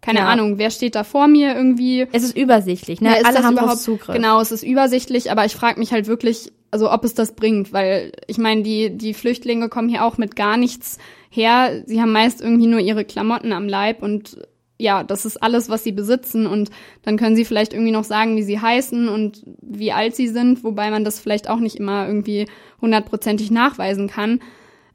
keine 0.02 0.20
ja. 0.20 0.28
Ahnung, 0.28 0.58
wer 0.58 0.72
steht 0.72 0.95
da 0.95 1.04
vor 1.04 1.28
mir 1.28 1.56
irgendwie. 1.56 2.08
Es 2.12 2.24
ist 2.24 2.38
übersichtlich, 2.38 3.02
ne? 3.02 3.10
Ja, 3.10 3.26
Alle 3.26 3.43
haben 3.43 3.58
überhaupt 3.58 3.80
Zugriff. 3.80 4.16
Genau, 4.16 4.39
es 4.39 4.52
ist 4.52 4.64
übersichtlich, 4.64 5.32
aber 5.32 5.45
ich 5.45 5.56
frage 5.56 5.80
mich 5.80 5.91
halt 5.91 6.08
wirklich, 6.08 6.52
also 6.72 6.91
ob 6.91 7.04
es 7.04 7.14
das 7.14 7.34
bringt, 7.36 7.74
weil 7.74 8.14
ich 8.28 8.38
meine, 8.38 8.64
die 8.64 8.95
die 8.95 9.14
Flüchtlinge 9.14 9.68
kommen 9.68 9.89
hier 9.89 10.06
auch 10.06 10.18
mit 10.18 10.36
gar 10.36 10.56
nichts 10.56 11.00
her. 11.30 11.84
Sie 11.86 12.02
haben 12.02 12.14
meist 12.14 12.41
irgendwie 12.41 12.68
nur 12.68 12.80
ihre 12.80 13.04
Klamotten 13.04 13.52
am 13.52 13.68
Leib 13.68 14.02
und 14.02 14.38
ja, 14.82 15.04
das 15.04 15.26
ist 15.26 15.43
alles, 15.43 15.70
was 15.70 15.84
sie 15.84 15.91
besitzen 15.91 16.47
und 16.47 16.70
dann 17.02 17.18
können 17.18 17.36
sie 17.36 17.43
vielleicht 17.43 17.74
irgendwie 17.74 17.91
noch 17.91 18.06
sagen, 18.06 18.38
wie 18.38 18.43
sie 18.43 18.62
heißen 18.62 19.10
und 19.10 19.43
wie 19.62 19.91
alt 19.91 20.16
sie 20.16 20.30
sind, 20.30 20.64
wobei 20.64 20.89
man 20.89 21.04
das 21.04 21.20
vielleicht 21.20 21.50
auch 21.50 21.60
nicht 21.60 21.76
immer 21.76 22.08
irgendwie 22.08 22.47
hundertprozentig 22.80 23.52
nachweisen 23.52 24.08
kann. 24.08 24.39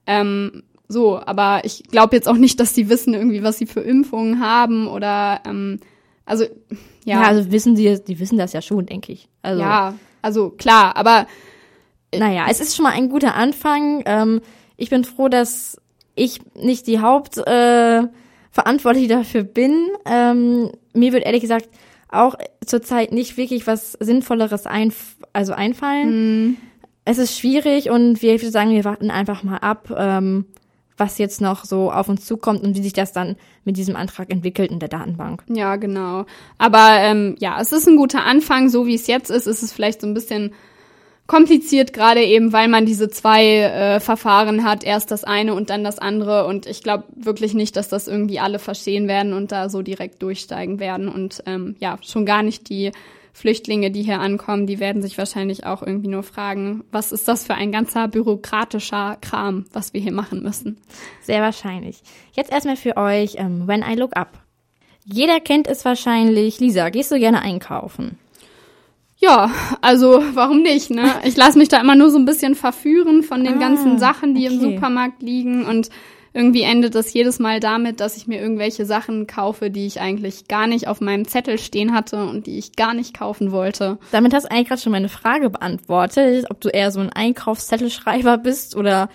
Ähm, 0.06 0.62
so, 0.88 1.18
aber 1.18 1.62
ich 1.64 1.84
glaube 1.84 2.14
jetzt 2.16 2.28
auch 2.28 2.36
nicht, 2.36 2.60
dass 2.60 2.74
sie 2.74 2.88
wissen 2.88 3.14
irgendwie, 3.14 3.42
was 3.42 3.58
sie 3.58 3.66
für 3.66 3.80
Impfungen 3.80 4.40
haben 4.40 4.86
oder 4.86 5.40
ähm, 5.46 5.80
also 6.26 6.44
ja. 7.04 7.22
Ja, 7.22 7.28
also 7.28 7.50
wissen 7.50 7.76
sie, 7.76 8.02
die 8.02 8.18
wissen 8.18 8.38
das 8.38 8.52
ja 8.52 8.62
schon, 8.62 8.86
denke 8.86 9.12
ich. 9.12 9.28
Also, 9.42 9.60
ja, 9.60 9.94
also 10.22 10.50
klar, 10.50 10.96
aber 10.96 11.26
Naja, 12.16 12.46
es 12.48 12.60
ist 12.60 12.74
schon 12.74 12.84
mal 12.84 12.92
ein 12.92 13.08
guter 13.08 13.34
Anfang. 13.34 14.02
Ähm, 14.06 14.40
ich 14.76 14.90
bin 14.90 15.04
froh, 15.04 15.28
dass 15.28 15.80
ich 16.14 16.40
nicht 16.54 16.86
die 16.86 17.00
Haupt 17.00 17.38
äh, 17.38 18.02
dafür 18.54 19.42
bin. 19.42 19.88
Ähm, 20.06 20.70
mir 20.92 21.12
wird 21.12 21.24
ehrlich 21.24 21.42
gesagt 21.42 21.68
auch 22.08 22.36
zurzeit 22.64 23.12
nicht 23.12 23.36
wirklich 23.36 23.66
was 23.66 23.92
Sinnvolleres 23.92 24.66
einf 24.66 25.16
also 25.32 25.52
einfallen. 25.52 26.56
Es 27.04 27.18
ist 27.18 27.38
schwierig 27.38 27.90
und 27.90 28.22
wir 28.22 28.38
sagen, 28.38 28.70
wir 28.70 28.84
warten 28.84 29.10
einfach 29.10 29.42
mal 29.42 29.58
ab, 29.58 29.92
ähm, 29.96 30.46
was 30.96 31.18
jetzt 31.18 31.40
noch 31.40 31.64
so 31.64 31.90
auf 31.90 32.08
uns 32.08 32.24
zukommt 32.24 32.62
und 32.62 32.76
wie 32.76 32.82
sich 32.82 32.92
das 32.92 33.12
dann 33.12 33.36
mit 33.64 33.76
diesem 33.76 33.96
Antrag 33.96 34.30
entwickelt 34.30 34.70
in 34.70 34.78
der 34.78 34.88
Datenbank. 34.88 35.42
Ja, 35.48 35.76
genau. 35.76 36.26
Aber 36.58 36.98
ähm, 36.98 37.36
ja, 37.38 37.60
es 37.60 37.72
ist 37.72 37.88
ein 37.88 37.96
guter 37.96 38.24
Anfang, 38.24 38.68
so 38.68 38.86
wie 38.86 38.94
es 38.94 39.06
jetzt 39.06 39.30
ist, 39.30 39.46
ist 39.46 39.62
es 39.62 39.72
vielleicht 39.72 40.00
so 40.00 40.06
ein 40.06 40.14
bisschen 40.14 40.52
kompliziert, 41.26 41.94
gerade 41.94 42.22
eben, 42.22 42.52
weil 42.52 42.68
man 42.68 42.84
diese 42.84 43.08
zwei 43.08 43.60
äh, 43.60 44.00
Verfahren 44.00 44.62
hat, 44.62 44.84
erst 44.84 45.10
das 45.10 45.24
eine 45.24 45.54
und 45.54 45.70
dann 45.70 45.82
das 45.82 45.98
andere. 45.98 46.46
Und 46.46 46.66
ich 46.66 46.82
glaube 46.82 47.04
wirklich 47.16 47.54
nicht, 47.54 47.76
dass 47.76 47.88
das 47.88 48.08
irgendwie 48.08 48.40
alle 48.40 48.58
verstehen 48.58 49.08
werden 49.08 49.32
und 49.32 49.50
da 49.50 49.70
so 49.70 49.82
direkt 49.82 50.22
durchsteigen 50.22 50.78
werden. 50.80 51.08
Und 51.08 51.42
ähm, 51.46 51.76
ja, 51.80 51.98
schon 52.02 52.26
gar 52.26 52.42
nicht 52.42 52.68
die 52.68 52.92
Flüchtlinge, 53.34 53.90
die 53.90 54.04
hier 54.04 54.20
ankommen, 54.20 54.68
die 54.68 54.78
werden 54.78 55.02
sich 55.02 55.18
wahrscheinlich 55.18 55.66
auch 55.66 55.82
irgendwie 55.82 56.08
nur 56.08 56.22
fragen, 56.22 56.84
was 56.92 57.10
ist 57.10 57.26
das 57.26 57.44
für 57.44 57.54
ein 57.54 57.72
ganzer 57.72 58.06
bürokratischer 58.06 59.18
Kram, 59.20 59.66
was 59.72 59.92
wir 59.92 60.00
hier 60.00 60.12
machen 60.12 60.40
müssen. 60.42 60.78
Sehr 61.20 61.42
wahrscheinlich. 61.42 62.00
Jetzt 62.32 62.52
erstmal 62.52 62.76
für 62.76 62.96
euch 62.96 63.34
ähm, 63.36 63.66
When 63.66 63.82
I 63.82 63.96
Look 63.96 64.16
Up. 64.16 64.38
Jeder 65.04 65.40
kennt 65.40 65.66
es 65.66 65.84
wahrscheinlich. 65.84 66.60
Lisa, 66.60 66.88
gehst 66.90 67.10
du 67.10 67.18
gerne 67.18 67.42
einkaufen? 67.42 68.18
Ja, 69.16 69.50
also 69.80 70.22
warum 70.34 70.62
nicht, 70.62 70.90
ne? 70.90 71.14
Ich 71.24 71.36
lasse 71.36 71.58
mich 71.58 71.68
da 71.68 71.80
immer 71.80 71.96
nur 71.96 72.10
so 72.10 72.18
ein 72.18 72.24
bisschen 72.26 72.54
verführen 72.54 73.24
von 73.24 73.42
den 73.42 73.54
Ah, 73.54 73.58
ganzen 73.58 73.98
Sachen, 73.98 74.34
die 74.34 74.46
im 74.46 74.58
okay. 74.58 74.74
Supermarkt 74.74 75.22
liegen 75.22 75.66
und 75.66 75.90
irgendwie 76.34 76.62
endet 76.62 76.96
das 76.96 77.12
jedes 77.12 77.38
Mal 77.38 77.60
damit, 77.60 78.00
dass 78.00 78.16
ich 78.16 78.26
mir 78.26 78.40
irgendwelche 78.40 78.84
Sachen 78.84 79.28
kaufe, 79.28 79.70
die 79.70 79.86
ich 79.86 80.00
eigentlich 80.00 80.48
gar 80.48 80.66
nicht 80.66 80.88
auf 80.88 81.00
meinem 81.00 81.26
Zettel 81.28 81.58
stehen 81.58 81.94
hatte 81.94 82.24
und 82.24 82.46
die 82.46 82.58
ich 82.58 82.74
gar 82.74 82.92
nicht 82.92 83.16
kaufen 83.16 83.52
wollte. 83.52 83.98
Damit 84.10 84.34
hast 84.34 84.44
du 84.44 84.50
eigentlich 84.50 84.68
gerade 84.68 84.82
schon 84.82 84.92
meine 84.92 85.08
Frage 85.08 85.48
beantwortet, 85.48 86.46
ob 86.50 86.60
du 86.60 86.68
eher 86.68 86.90
so 86.90 86.98
ein 86.98 87.10
Einkaufszettelschreiber 87.10 88.38
bist 88.38 88.74
oder 88.74 89.08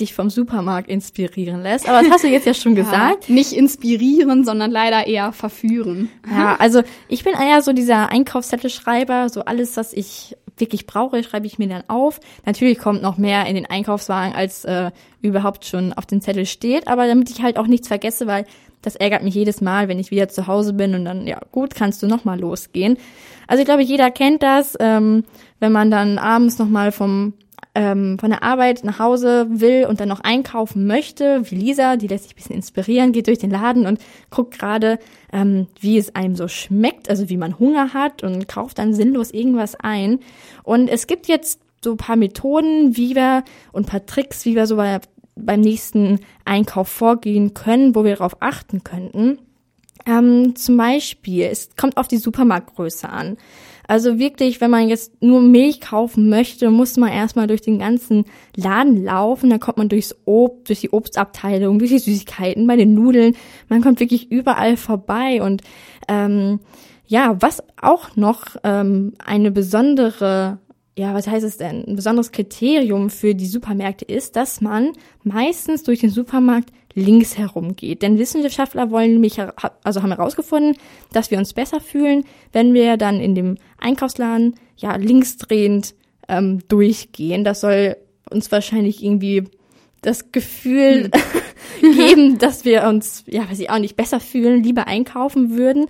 dich 0.00 0.14
vom 0.14 0.30
Supermarkt 0.30 0.88
inspirieren 0.88 1.62
lässt. 1.62 1.88
Aber 1.88 2.02
das 2.02 2.10
hast 2.10 2.24
du 2.24 2.28
jetzt 2.28 2.46
ja 2.46 2.54
schon 2.54 2.74
gesagt. 2.76 3.28
Ja, 3.28 3.34
nicht 3.34 3.52
inspirieren, 3.52 4.44
sondern 4.44 4.70
leider 4.70 5.06
eher 5.06 5.32
verführen. 5.32 6.08
Ja, 6.30 6.56
also 6.56 6.82
ich 7.08 7.24
bin 7.24 7.34
eher 7.34 7.62
so 7.62 7.72
dieser 7.72 8.10
Einkaufszettelschreiber, 8.10 9.28
so 9.28 9.44
alles, 9.44 9.76
was 9.76 9.92
ich 9.92 10.36
wirklich 10.60 10.86
brauche, 10.86 11.22
schreibe 11.22 11.46
ich 11.46 11.58
mir 11.58 11.68
dann 11.68 11.84
auf. 11.88 12.20
Natürlich 12.46 12.78
kommt 12.78 13.02
noch 13.02 13.18
mehr 13.18 13.46
in 13.46 13.54
den 13.54 13.66
Einkaufswagen, 13.66 14.34
als 14.34 14.64
äh, 14.64 14.90
überhaupt 15.22 15.64
schon 15.64 15.92
auf 15.92 16.06
dem 16.06 16.20
Zettel 16.20 16.46
steht, 16.46 16.88
aber 16.88 17.06
damit 17.06 17.30
ich 17.30 17.42
halt 17.42 17.58
auch 17.58 17.66
nichts 17.66 17.88
vergesse, 17.88 18.26
weil 18.26 18.46
das 18.82 18.96
ärgert 18.96 19.22
mich 19.22 19.34
jedes 19.34 19.60
Mal, 19.60 19.88
wenn 19.88 19.98
ich 19.98 20.10
wieder 20.10 20.28
zu 20.28 20.46
Hause 20.46 20.72
bin 20.72 20.94
und 20.94 21.04
dann, 21.04 21.26
ja 21.26 21.40
gut, 21.52 21.74
kannst 21.74 22.02
du 22.02 22.06
nochmal 22.06 22.40
losgehen. 22.40 22.96
Also 23.46 23.60
ich 23.60 23.66
glaube, 23.66 23.82
jeder 23.82 24.10
kennt 24.10 24.42
das, 24.42 24.76
ähm, 24.80 25.24
wenn 25.58 25.72
man 25.72 25.90
dann 25.90 26.18
abends 26.18 26.58
nochmal 26.58 26.92
vom 26.92 27.34
ähm, 27.74 28.18
von 28.18 28.30
der 28.30 28.42
Arbeit 28.42 28.82
nach 28.84 28.98
Hause 28.98 29.46
will 29.48 29.86
und 29.88 30.00
dann 30.00 30.08
noch 30.08 30.20
einkaufen 30.20 30.86
möchte, 30.86 31.42
wie 31.50 31.54
Lisa, 31.54 31.96
die 31.96 32.08
lässt 32.08 32.24
sich 32.24 32.32
ein 32.32 32.36
bisschen 32.36 32.56
inspirieren, 32.56 33.12
geht 33.12 33.28
durch 33.28 33.38
den 33.38 33.50
Laden 33.50 33.86
und 33.86 34.00
guckt 34.30 34.58
gerade, 34.58 34.98
ähm, 35.32 35.68
wie 35.78 35.96
es 35.96 36.14
einem 36.16 36.34
so 36.34 36.48
schmeckt, 36.48 37.08
also 37.08 37.28
wie 37.28 37.36
man 37.36 37.58
Hunger 37.58 37.94
hat 37.94 38.22
und 38.22 38.48
kauft 38.48 38.78
dann 38.78 38.92
sinnlos 38.92 39.30
irgendwas 39.30 39.76
ein. 39.76 40.18
Und 40.64 40.88
es 40.88 41.06
gibt 41.06 41.28
jetzt 41.28 41.60
so 41.82 41.96
paar 41.96 42.16
Methoden, 42.16 42.96
wie 42.96 43.14
wir 43.14 43.44
und 43.72 43.86
paar 43.86 44.04
Tricks, 44.04 44.44
wie 44.44 44.56
wir 44.56 44.66
so 44.66 44.76
bei, 44.76 45.00
beim 45.36 45.60
nächsten 45.60 46.20
Einkauf 46.44 46.88
vorgehen 46.88 47.54
können, 47.54 47.94
wo 47.94 48.04
wir 48.04 48.16
darauf 48.16 48.36
achten 48.40 48.84
könnten. 48.84 49.38
Ähm, 50.06 50.56
zum 50.56 50.76
Beispiel, 50.76 51.44
es 51.44 51.70
kommt 51.76 51.96
auf 51.96 52.08
die 52.08 52.16
Supermarktgröße 52.16 53.08
an. 53.08 53.36
Also 53.90 54.20
wirklich, 54.20 54.60
wenn 54.60 54.70
man 54.70 54.88
jetzt 54.88 55.20
nur 55.20 55.40
Milch 55.40 55.80
kaufen 55.80 56.28
möchte, 56.28 56.70
muss 56.70 56.96
man 56.96 57.10
erstmal 57.10 57.48
durch 57.48 57.60
den 57.60 57.80
ganzen 57.80 58.24
Laden 58.54 59.02
laufen. 59.02 59.50
Dann 59.50 59.58
kommt 59.58 59.78
man 59.78 59.88
durchs 59.88 60.14
Obst, 60.26 60.68
durch 60.68 60.80
die 60.82 60.92
Obstabteilung, 60.92 61.80
durch 61.80 61.90
die 61.90 61.98
Süßigkeiten, 61.98 62.68
bei 62.68 62.76
den 62.76 62.94
Nudeln. 62.94 63.34
Man 63.68 63.82
kommt 63.82 63.98
wirklich 63.98 64.30
überall 64.30 64.76
vorbei. 64.76 65.42
Und 65.42 65.62
ähm, 66.06 66.60
ja, 67.08 67.36
was 67.40 67.64
auch 67.82 68.14
noch 68.14 68.54
ähm, 68.62 69.14
eine 69.18 69.50
besondere 69.50 70.58
ja, 70.96 71.14
was 71.14 71.26
heißt 71.26 71.46
es 71.46 71.56
denn? 71.56 71.84
Ein 71.86 71.96
besonderes 71.96 72.30
Kriterium 72.30 73.10
für 73.10 73.34
die 73.34 73.46
Supermärkte 73.46 74.04
ist, 74.04 74.36
dass 74.36 74.60
man 74.60 74.90
meistens 75.24 75.82
durch 75.82 76.00
den 76.00 76.10
Supermarkt 76.10 76.70
links 76.94 77.38
herum 77.38 77.76
geht. 77.76 78.02
Denn 78.02 78.18
Wissenschaftler 78.18 78.90
wollen 78.90 79.12
nämlich, 79.12 79.38
hera- 79.38 79.72
also 79.84 80.02
haben 80.02 80.10
herausgefunden, 80.12 80.76
dass 81.12 81.30
wir 81.30 81.38
uns 81.38 81.52
besser 81.52 81.80
fühlen, 81.80 82.24
wenn 82.52 82.74
wir 82.74 82.96
dann 82.96 83.20
in 83.20 83.34
dem 83.34 83.56
Einkaufsladen 83.78 84.54
ja 84.76 84.96
linksdrehend 84.96 85.94
ähm, 86.28 86.60
durchgehen. 86.68 87.44
Das 87.44 87.60
soll 87.60 87.96
uns 88.30 88.50
wahrscheinlich 88.52 89.02
irgendwie 89.04 89.44
das 90.02 90.32
Gefühl 90.32 91.10
geben, 91.80 92.38
dass 92.38 92.64
wir 92.64 92.84
uns, 92.84 93.24
ja, 93.26 93.48
weiß 93.50 93.58
ich 93.60 93.70
auch 93.70 93.78
nicht, 93.78 93.96
besser 93.96 94.20
fühlen, 94.20 94.62
lieber 94.62 94.86
einkaufen 94.86 95.56
würden. 95.56 95.86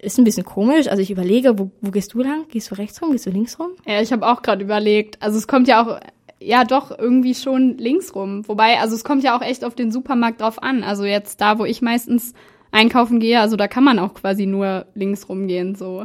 Ist 0.00 0.16
ein 0.18 0.24
bisschen 0.24 0.44
komisch. 0.44 0.86
Also 0.86 1.02
ich 1.02 1.10
überlege, 1.10 1.58
wo, 1.58 1.70
wo 1.80 1.90
gehst 1.90 2.14
du 2.14 2.20
lang? 2.22 2.46
Gehst 2.50 2.70
du 2.70 2.76
rechts 2.76 3.02
rum? 3.02 3.10
Gehst 3.10 3.26
du 3.26 3.30
links 3.30 3.58
rum? 3.58 3.70
Ja, 3.84 4.00
ich 4.00 4.12
habe 4.12 4.26
auch 4.28 4.42
gerade 4.42 4.62
überlegt. 4.62 5.20
Also 5.20 5.38
es 5.38 5.48
kommt 5.48 5.66
ja 5.66 5.84
auch, 5.84 5.98
ja 6.40 6.64
doch, 6.64 6.96
irgendwie 6.96 7.34
schon 7.34 7.78
links 7.78 8.14
rum. 8.14 8.46
Wobei, 8.48 8.78
also 8.78 8.94
es 8.94 9.04
kommt 9.04 9.22
ja 9.24 9.36
auch 9.36 9.42
echt 9.42 9.64
auf 9.64 9.74
den 9.74 9.90
Supermarkt 9.90 10.40
drauf 10.40 10.62
an. 10.62 10.82
Also 10.82 11.04
jetzt 11.04 11.40
da, 11.40 11.58
wo 11.58 11.64
ich 11.64 11.82
meistens 11.82 12.34
einkaufen 12.70 13.18
gehe, 13.20 13.40
also 13.40 13.56
da 13.56 13.68
kann 13.68 13.84
man 13.84 13.98
auch 13.98 14.14
quasi 14.14 14.46
nur 14.46 14.86
links 14.94 15.28
rumgehen. 15.28 15.74
So, 15.74 16.04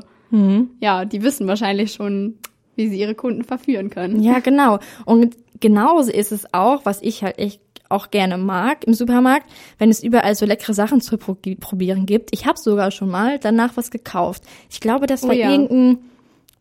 ja, 0.80 1.06
die 1.06 1.22
wissen 1.22 1.48
wahrscheinlich 1.48 1.92
schon, 1.92 2.40
wie 2.76 2.88
sie 2.88 3.00
ihre 3.00 3.14
Kunden 3.14 3.44
verführen 3.44 3.92
können. 3.92 4.20
Ja, 4.24 4.40
genau. 4.40 4.80
Und 5.06 5.36
genauso 5.60 6.12
ist 6.12 6.32
es 6.32 6.52
auch, 6.54 6.86
was 6.86 7.04
ich 7.04 7.24
halt 7.24 7.38
echt 7.38 7.62
auch 7.90 8.10
gerne 8.10 8.40
mag 8.40 8.84
im 8.86 8.96
Supermarkt, 8.96 9.48
wenn 9.78 9.92
es 9.92 10.04
überall 10.04 10.34
so 10.34 10.48
leckere 10.48 10.74
Sachen 10.74 11.02
zu 11.02 11.18
pro 11.18 11.38
probieren 11.60 12.08
gibt. 12.08 12.30
Ich 12.32 12.48
habe 12.48 12.58
sogar 12.58 12.90
schon 12.90 13.10
mal 13.10 13.38
danach 13.38 13.78
was 13.78 13.92
gekauft. 13.92 14.44
Ich 14.72 14.80
glaube, 14.80 15.06
das 15.06 15.24
Oh 15.24 15.28
war 15.28 15.36
ja. 15.36 15.52
irgendein 15.52 16.00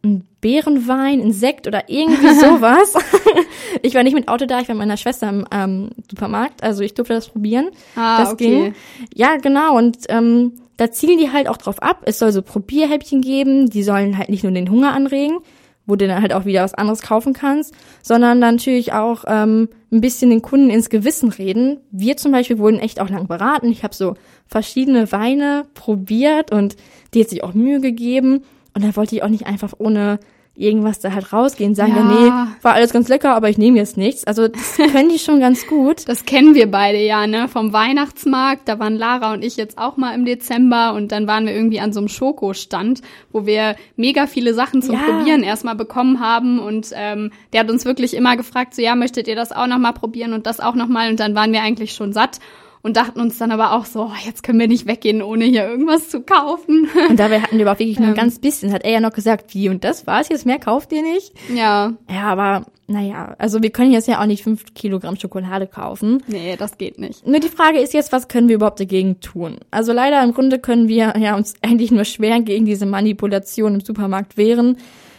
ein 0.05 0.25
Bärenwein, 0.41 1.21
ein 1.21 1.33
Sekt 1.33 1.67
oder 1.67 1.89
irgendwie 1.89 2.35
sowas. 2.41 2.95
ich 3.83 3.95
war 3.95 4.03
nicht 4.03 4.15
mit 4.15 4.29
Auto 4.29 4.47
da, 4.47 4.61
ich 4.61 4.69
war 4.69 4.75
mit 4.75 4.81
meiner 4.81 4.97
Schwester 4.97 5.29
im 5.29 5.47
ähm, 5.53 5.91
Supermarkt, 6.11 6.63
also 6.63 6.83
ich 6.83 6.95
durfte 6.95 7.15
das 7.15 7.29
probieren. 7.29 7.71
Ah, 7.97 8.19
das 8.19 8.33
okay. 8.33 8.45
ging. 8.45 8.75
Ja, 9.15 9.37
genau. 9.37 9.77
Und 9.77 9.99
ähm, 10.09 10.53
da 10.77 10.91
zielen 10.91 11.19
die 11.19 11.31
halt 11.31 11.49
auch 11.49 11.57
drauf 11.57 11.81
ab. 11.81 12.03
Es 12.07 12.19
soll 12.19 12.33
so 12.33 12.43
Probierhäppchen 12.43 13.21
geben, 13.21 13.71
die 13.71 13.83
sollen 13.83 14.19
halt 14.19 14.29
nicht 14.29 14.43
nur 14.43 14.53
den 14.53 14.71
Hunger 14.71 14.93
anregen, 14.93 15.39
wo 15.87 15.97
du 15.97 16.09
dann 16.09 16.23
halt 16.23 16.33
auch 16.33 16.45
wieder 16.45 16.65
was 16.65 16.75
anderes 16.75 17.03
kaufen 17.03 17.35
kannst, 17.35 17.75
sondern 18.03 18.41
dann 18.41 18.57
natürlich 18.57 18.93
auch 18.93 19.25
ähm, 19.29 19.69
ein 19.93 20.01
bisschen 20.01 20.31
den 20.31 20.43
Kunden 20.43 20.71
ins 20.71 20.91
Gewissen 20.91 21.29
reden. 21.29 21.79
Wir 21.93 22.17
zum 22.17 22.33
Beispiel 22.33 22.59
wurden 22.59 22.79
echt 22.79 23.01
auch 23.01 23.11
lang 23.11 23.29
beraten. 23.29 23.71
Ich 23.71 23.85
habe 23.85 23.95
so 23.95 24.15
verschiedene 24.47 25.13
Weine 25.13 25.67
probiert 25.75 26.51
und 26.51 26.77
die 27.15 27.21
hat 27.21 27.31
sich 27.31 27.45
auch 27.45 27.55
Mühe 27.55 27.81
gegeben. 27.81 28.43
Und 28.75 28.85
da 28.85 28.97
wollte 28.97 29.15
ich 29.15 29.23
auch 29.23 29.29
nicht 29.29 29.47
einfach 29.47 29.75
ohne 29.79 30.19
irgendwas 30.55 31.01
da 31.01 31.15
halt 31.15 31.33
rausgehen, 31.33 31.75
sagen, 31.75 31.95
ja, 31.97 32.03
Ja. 32.03 32.45
nee, 32.45 32.63
war 32.63 32.75
alles 32.75 32.93
ganz 32.93 33.09
lecker, 33.09 33.35
aber 33.35 33.49
ich 33.49 33.57
nehme 33.57 33.79
jetzt 33.79 33.97
nichts. 33.97 34.27
Also 34.27 34.49
das 34.49 34.77
können 34.93 35.09
die 35.09 35.19
schon 35.19 35.41
ganz 35.41 35.67
gut. 35.67 36.07
Das 36.07 36.27
kennen 36.27 36.55
wir 36.55 36.71
beide 36.71 36.99
ja, 36.99 37.27
ne? 37.27 37.49
Vom 37.49 37.73
Weihnachtsmarkt. 37.73 38.69
Da 38.69 38.79
waren 38.79 38.97
Lara 38.97 39.33
und 39.33 39.43
ich 39.43 39.57
jetzt 39.57 39.79
auch 39.79 39.97
mal 39.97 40.15
im 40.15 40.27
Dezember 40.27 40.93
und 40.93 41.11
dann 41.11 41.27
waren 41.27 41.47
wir 41.47 41.55
irgendwie 41.55 41.81
an 41.81 41.95
so 41.95 42.01
einem 42.01 42.09
Schokostand, 42.09 43.01
wo 43.33 43.47
wir 43.47 43.77
mega 43.97 44.27
viele 44.27 44.53
Sachen 44.53 44.83
zum 44.83 44.97
Ja. 44.97 45.01
Probieren 45.01 45.43
erstmal 45.43 45.75
bekommen 45.75 46.21
haben 46.21 46.59
und 46.59 46.91
ähm, 46.95 47.31
der 47.55 47.61
hat 47.61 47.71
uns 47.71 47.87
wirklich 47.87 48.13
immer 48.15 48.37
gefragt, 48.37 48.75
so 48.75 48.83
ja, 48.83 48.95
möchtet 48.95 49.29
ihr 49.29 49.37
das 49.37 49.53
auch 49.53 49.67
noch 49.67 49.79
mal 49.79 49.93
probieren 49.93 50.35
und 50.35 50.47
das 50.47 50.61
auch 50.61 50.75
noch 50.75 50.89
mal 50.89 51.09
und 51.09 51.19
dann 51.19 51.35
waren 51.35 51.53
wir 51.53 51.63
eigentlich 51.63 51.95
schon 51.95 52.13
satt. 52.13 52.41
Und 52.83 52.97
dachten 52.97 53.21
uns 53.21 53.39
dann 53.39 53.53
aber 53.53 53.73
auch 53.73 53.85
so, 53.85 54.05
oh, 54.05 54.27
jetzt 54.27 54.43
können 54.43 54.59
wir 54.59 54.69
nicht 54.69 54.87
weggehen, 54.87 55.23
ohne 55.23 55.45
hier 55.45 55.69
irgendwas 55.69 56.09
zu 56.09 56.21
kaufen. 56.21 56.89
Und 57.09 57.19
dabei 57.19 57.41
hatten 57.41 57.57
wir 57.57 57.63
überhaupt 57.63 57.81
wirklich 57.81 57.99
nur 57.99 58.09
ein 58.09 58.15
ganz 58.17 58.41
bisschen. 58.41 58.73
Hat 58.73 58.85
er 58.85 58.91
ja 58.91 59.01
noch 59.01 59.13
gesagt, 59.13 59.55
wie 59.55 59.69
und 59.69 59.85
das 59.85 60.07
war's 60.07 60.29
jetzt, 60.29 60.47
mehr 60.47 60.59
kauft 60.59 60.93
ihr 60.93 61.03
nicht? 61.03 61.33
Ja. 61.55 61.93
Ja, 62.11 62.23
aber 62.25 62.67
naja, 62.89 63.35
also 63.39 63.63
wir 63.63 63.71
können 63.71 63.93
jetzt 63.93 64.09
ja 64.09 64.21
auch 64.21 64.27
nicht 64.27 64.43
fünf 64.43 64.75
Kilogramm 64.75 65.17
Schokolade 65.17 65.67
kaufen. 65.67 66.23
Nee, 66.27 66.57
das 66.57 66.77
geht 66.77 66.99
nicht. 66.99 67.27
Nur 67.27 67.41
die 67.41 67.49
Frage 67.49 67.79
ist 67.79 67.95
jetzt, 67.95 68.13
was 68.13 68.29
können 68.29 68.49
wir 68.49 68.57
überhaupt 68.57 68.81
dagegen 68.81 69.21
tun? 69.21 69.59
Also 69.71 69.93
leider 69.93 70.23
im 70.23 70.35
Grunde 70.35 70.59
können 70.59 70.89
wir 70.89 71.15
ja 71.19 71.37
uns 71.37 71.55
eigentlich 71.63 71.93
nur 71.93 72.05
schwer 72.05 72.41
gegen 72.41 72.67
diese 72.67 72.87
Manipulation 72.87 73.75
im 73.75 73.81
Supermarkt 73.81 74.37
wehren. 74.37 74.77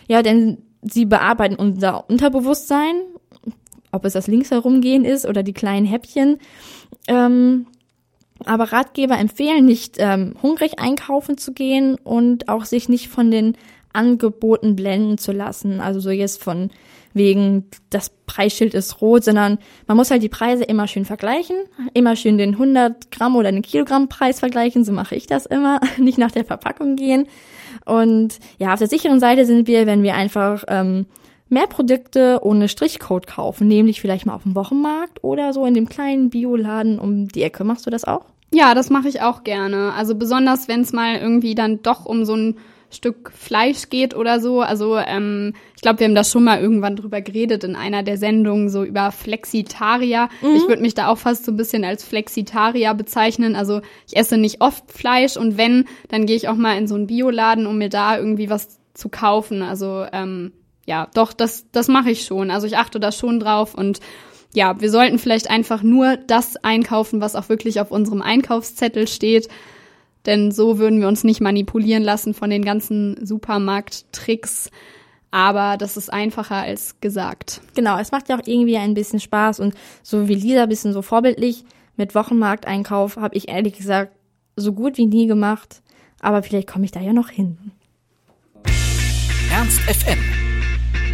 Ja, 0.07 0.22
denn 0.22 0.57
sie 0.82 1.05
bearbeiten 1.05 1.55
unser 1.55 2.09
Unterbewusstsein, 2.09 2.95
ob 3.91 4.05
es 4.05 4.14
das 4.14 4.28
links 4.28 4.51
herumgehen 4.51 5.05
ist 5.05 5.26
oder 5.26 5.43
die 5.43 5.53
kleinen 5.53 5.86
Häppchen. 5.86 6.39
Ähm, 7.07 7.67
aber 8.45 8.71
Ratgeber 8.71 9.17
empfehlen 9.17 9.65
nicht, 9.65 9.95
ähm, 9.99 10.35
hungrig 10.41 10.79
einkaufen 10.79 11.37
zu 11.37 11.53
gehen 11.53 11.95
und 11.95 12.49
auch 12.49 12.65
sich 12.65 12.89
nicht 12.89 13.07
von 13.07 13.31
den 13.31 13.55
Angeboten 13.93 14.75
blenden 14.75 15.17
zu 15.17 15.31
lassen. 15.31 15.79
Also 15.79 15.99
so 15.99 16.09
jetzt 16.09 16.43
von 16.43 16.71
wegen, 17.13 17.65
das 17.91 18.09
Preisschild 18.25 18.73
ist 18.73 19.01
rot, 19.01 19.23
sondern 19.23 19.59
man 19.87 19.97
muss 19.97 20.09
halt 20.09 20.23
die 20.23 20.29
Preise 20.29 20.63
immer 20.63 20.87
schön 20.87 21.05
vergleichen, 21.05 21.55
immer 21.93 22.15
schön 22.15 22.39
den 22.39 22.53
100 22.53 23.11
Gramm 23.11 23.35
oder 23.35 23.51
den 23.51 23.61
Kilogramm 23.61 24.09
Preis 24.09 24.39
vergleichen, 24.39 24.83
so 24.83 24.91
mache 24.91 25.15
ich 25.15 25.27
das 25.27 25.45
immer, 25.45 25.79
nicht 25.97 26.17
nach 26.17 26.31
der 26.31 26.45
Verpackung 26.45 26.95
gehen. 26.95 27.27
Und 27.85 28.39
ja, 28.57 28.73
auf 28.73 28.79
der 28.79 28.87
sicheren 28.87 29.19
Seite 29.19 29.45
sind 29.45 29.67
wir, 29.67 29.85
wenn 29.85 30.03
wir 30.03 30.15
einfach 30.15 30.63
ähm, 30.67 31.05
mehr 31.49 31.67
Produkte 31.67 32.39
ohne 32.41 32.67
Strichcode 32.67 33.27
kaufen, 33.27 33.67
nämlich 33.67 34.01
vielleicht 34.01 34.25
mal 34.25 34.35
auf 34.35 34.43
dem 34.43 34.55
Wochenmarkt 34.55 35.23
oder 35.23 35.53
so 35.53 35.65
in 35.65 35.73
dem 35.73 35.87
kleinen 35.87 36.29
Bioladen 36.29 36.99
um 36.99 37.27
die 37.27 37.43
Ecke. 37.43 37.63
Machst 37.63 37.85
du 37.85 37.89
das 37.89 38.05
auch? 38.05 38.25
Ja, 38.51 38.75
das 38.75 38.89
mache 38.89 39.07
ich 39.07 39.21
auch 39.21 39.43
gerne. 39.43 39.93
Also 39.93 40.15
besonders, 40.15 40.67
wenn 40.67 40.81
es 40.81 40.93
mal 40.93 41.17
irgendwie 41.17 41.55
dann 41.55 41.81
doch 41.81 42.05
um 42.05 42.23
so 42.23 42.35
ein 42.35 42.57
Stück 42.93 43.31
Fleisch 43.31 43.89
geht 43.89 44.15
oder 44.15 44.39
so. 44.39 44.61
Also 44.61 44.97
ähm, 44.97 45.53
ich 45.75 45.81
glaube, 45.81 45.99
wir 45.99 46.07
haben 46.07 46.15
da 46.15 46.23
schon 46.23 46.43
mal 46.43 46.59
irgendwann 46.61 46.95
drüber 46.95 47.21
geredet 47.21 47.63
in 47.63 47.75
einer 47.75 48.03
der 48.03 48.17
Sendungen, 48.17 48.69
so 48.69 48.83
über 48.83 49.11
Flexitarier. 49.11 50.29
Mhm. 50.41 50.55
Ich 50.55 50.67
würde 50.67 50.81
mich 50.81 50.93
da 50.93 51.07
auch 51.07 51.17
fast 51.17 51.45
so 51.45 51.51
ein 51.51 51.57
bisschen 51.57 51.83
als 51.83 52.03
Flexitarier 52.03 52.93
bezeichnen. 52.93 53.55
Also 53.55 53.81
ich 54.07 54.15
esse 54.15 54.37
nicht 54.37 54.61
oft 54.61 54.91
Fleisch 54.91 55.35
und 55.35 55.57
wenn, 55.57 55.85
dann 56.09 56.25
gehe 56.25 56.35
ich 56.35 56.47
auch 56.47 56.55
mal 56.55 56.77
in 56.77 56.87
so 56.87 56.95
einen 56.95 57.07
Bioladen, 57.07 57.65
um 57.65 57.77
mir 57.77 57.89
da 57.89 58.17
irgendwie 58.17 58.49
was 58.49 58.79
zu 58.93 59.09
kaufen. 59.09 59.63
Also 59.63 60.05
ähm, 60.13 60.53
ja, 60.86 61.07
doch, 61.13 61.34
das, 61.34 61.65
das 61.71 61.88
mache 61.88 62.11
ich 62.11 62.25
schon. 62.25 62.51
Also 62.51 62.67
ich 62.67 62.77
achte 62.77 62.99
da 62.99 63.11
schon 63.11 63.39
drauf 63.39 63.73
und 63.73 63.99
ja, 64.53 64.79
wir 64.79 64.91
sollten 64.91 65.17
vielleicht 65.17 65.49
einfach 65.49 65.81
nur 65.81 66.17
das 66.17 66.57
einkaufen, 66.57 67.21
was 67.21 67.36
auch 67.36 67.49
wirklich 67.49 67.79
auf 67.79 67.91
unserem 67.91 68.21
Einkaufszettel 68.21 69.07
steht. 69.07 69.47
Denn 70.25 70.51
so 70.51 70.77
würden 70.77 71.01
wir 71.01 71.07
uns 71.07 71.23
nicht 71.23 71.41
manipulieren 71.41 72.03
lassen 72.03 72.34
von 72.34 72.49
den 72.49 72.63
ganzen 72.63 73.25
Supermarkttricks. 73.25 74.69
Aber 75.31 75.77
das 75.77 75.97
ist 75.97 76.13
einfacher 76.13 76.57
als 76.57 77.01
gesagt. 77.01 77.61
Genau, 77.75 77.97
es 77.97 78.11
macht 78.11 78.29
ja 78.29 78.38
auch 78.38 78.45
irgendwie 78.45 78.77
ein 78.77 78.93
bisschen 78.93 79.19
Spaß 79.19 79.59
und 79.59 79.73
so 80.03 80.27
wie 80.27 80.36
Lisa 80.36 80.63
ein 80.63 80.69
bisschen 80.69 80.93
so 80.93 81.01
vorbildlich 81.01 81.65
mit 81.95 82.15
Wochenmarkteinkauf 82.15 83.17
habe 83.17 83.36
ich 83.36 83.49
ehrlich 83.49 83.77
gesagt 83.77 84.13
so 84.55 84.73
gut 84.73 84.97
wie 84.97 85.07
nie 85.07 85.27
gemacht. 85.27 85.81
Aber 86.19 86.43
vielleicht 86.43 86.69
komme 86.69 86.86
ich 86.86 86.91
da 86.91 87.01
ja 87.01 87.13
noch 87.13 87.29
hin. 87.29 87.71
Ernst 89.51 89.81
FM. 89.81 90.32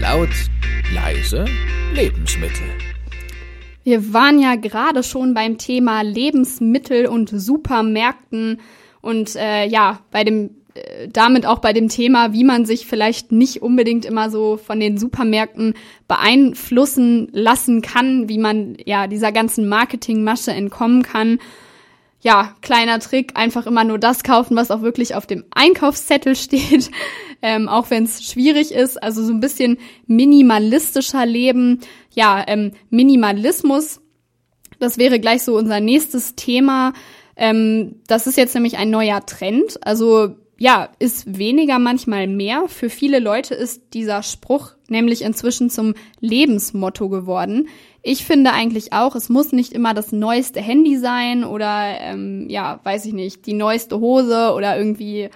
Laut, 0.02 0.30
leise, 0.94 1.44
Lebensmittel. 1.94 2.68
Wir 3.84 4.14
waren 4.14 4.40
ja 4.40 4.56
gerade 4.56 5.04
schon 5.04 5.34
beim 5.34 5.58
Thema 5.58 6.04
Lebensmittel 6.04 7.06
und 7.06 7.30
Supermärkten 7.30 8.62
und 9.02 9.36
äh, 9.36 9.68
ja, 9.68 10.00
bei 10.12 10.24
dem 10.24 10.52
äh, 10.74 11.10
damit 11.10 11.46
auch 11.46 11.60
bei 11.60 11.74
dem 11.74 11.90
Thema, 11.90 12.32
wie 12.32 12.46
man 12.46 12.64
sich 12.64 12.86
vielleicht 12.86 13.34
nicht 13.34 13.62
unbedingt 13.62 14.06
immer 14.06 14.30
so 14.30 14.56
von 14.56 14.80
den 14.80 14.98
Supermärkten 14.98 15.74
beeinflussen 16.08 17.28
lassen 17.34 17.82
kann, 17.82 18.30
wie 18.30 18.38
man 18.38 18.78
ja 18.86 19.08
dieser 19.08 19.34
ganzen 19.34 19.68
Marketingmasche 19.68 20.52
entkommen 20.52 21.04
kann. 21.04 21.40
Ja, 22.22 22.56
kleiner 22.62 23.00
Trick, 23.00 23.32
einfach 23.36 23.66
immer 23.66 23.86
nur 23.86 23.98
das 23.98 24.24
kaufen, 24.24 24.58
was 24.58 24.72
auch 24.72 24.82
wirklich 24.82 25.16
auf 25.16 25.26
dem 25.26 25.46
Einkaufszettel 25.52 26.36
steht, 26.36 26.92
ähm, 27.42 27.70
auch 27.70 27.90
wenn 27.90 28.04
es 28.04 28.26
schwierig 28.26 28.72
ist. 28.72 29.02
Also 29.02 29.24
so 29.24 29.32
ein 29.32 29.40
bisschen 29.40 29.78
minimalistischer 30.08 31.26
leben. 31.26 31.80
Ja, 32.14 32.44
ähm, 32.48 32.72
Minimalismus, 32.90 34.02
das 34.80 34.98
wäre 34.98 35.20
gleich 35.20 35.44
so 35.44 35.58
unser 35.58 35.80
nächstes 35.80 36.36
Thema. 36.36 36.94
Ähm, 37.38 38.02
das 38.08 38.28
ist 38.28 38.38
jetzt 38.38 38.54
nämlich 38.54 38.78
ein 38.78 38.90
neuer 38.90 39.26
Trend. 39.26 39.80
Also 39.86 40.36
ja, 40.58 40.90
ist 41.00 41.38
weniger 41.38 41.80
manchmal 41.80 42.28
mehr. 42.28 42.66
Für 42.68 42.90
viele 42.90 43.20
Leute 43.20 43.56
ist 43.56 43.94
dieser 43.94 44.24
Spruch 44.24 44.74
nämlich 44.92 45.22
inzwischen 45.22 45.70
zum 45.70 45.94
Lebensmotto 46.20 47.10
geworden. 47.10 47.68
Ich 48.02 48.26
finde 48.26 48.54
eigentlich 48.54 48.94
auch, 48.94 49.16
es 49.16 49.30
muss 49.30 49.52
nicht 49.52 49.74
immer 49.74 49.94
das 49.94 50.12
neueste 50.12 50.62
Handy 50.62 50.98
sein 50.98 51.44
oder 51.44 52.00
ähm, 52.00 52.48
ja, 52.50 52.80
weiß 52.84 53.06
ich 53.06 53.14
nicht, 53.14 53.46
die 53.46 53.54
neueste 53.54 54.00
Hose 54.00 54.54
oder 54.54 54.78
irgendwie 54.78 55.30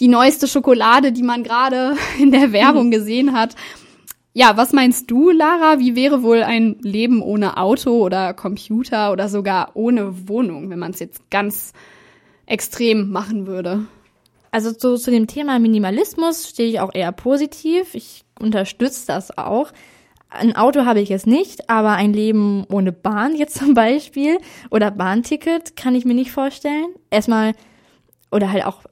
die 0.00 0.08
neueste 0.08 0.48
Schokolade, 0.48 1.12
die 1.12 1.22
man 1.22 1.42
gerade 1.42 1.96
in 2.18 2.30
der 2.30 2.52
Werbung 2.52 2.90
gesehen 2.90 3.32
hat. 3.32 3.54
Ja, 4.34 4.56
was 4.56 4.72
meinst 4.72 5.10
du, 5.10 5.30
Lara? 5.30 5.78
Wie 5.78 5.94
wäre 5.94 6.22
wohl 6.22 6.42
ein 6.42 6.76
Leben 6.80 7.20
ohne 7.20 7.58
Auto 7.58 8.02
oder 8.02 8.32
Computer 8.32 9.12
oder 9.12 9.28
sogar 9.28 9.72
ohne 9.74 10.26
Wohnung, 10.28 10.70
wenn 10.70 10.78
man 10.78 10.92
es 10.92 11.00
jetzt 11.00 11.30
ganz 11.30 11.74
extrem 12.46 13.10
machen 13.10 13.46
würde? 13.46 13.86
Also 14.50 14.70
so 14.76 14.96
zu 14.96 15.10
dem 15.10 15.26
Thema 15.26 15.58
Minimalismus 15.58 16.48
stehe 16.48 16.68
ich 16.68 16.80
auch 16.80 16.94
eher 16.94 17.12
positiv. 17.12 17.94
Ich 17.94 18.24
unterstütze 18.42 19.06
das 19.06 19.36
auch. 19.36 19.72
Ein 20.28 20.56
Auto 20.56 20.86
habe 20.86 21.00
ich 21.00 21.10
jetzt 21.10 21.26
nicht, 21.26 21.68
aber 21.68 21.92
ein 21.92 22.12
Leben 22.12 22.64
ohne 22.70 22.92
Bahn 22.92 23.34
jetzt 23.36 23.54
zum 23.58 23.74
Beispiel 23.74 24.38
oder 24.70 24.90
Bahnticket 24.90 25.76
kann 25.76 25.94
ich 25.94 26.04
mir 26.04 26.14
nicht 26.14 26.32
vorstellen. 26.32 26.86
Erstmal 27.10 27.52
oder 28.30 28.50
halt 28.50 28.64
auch 28.64 28.82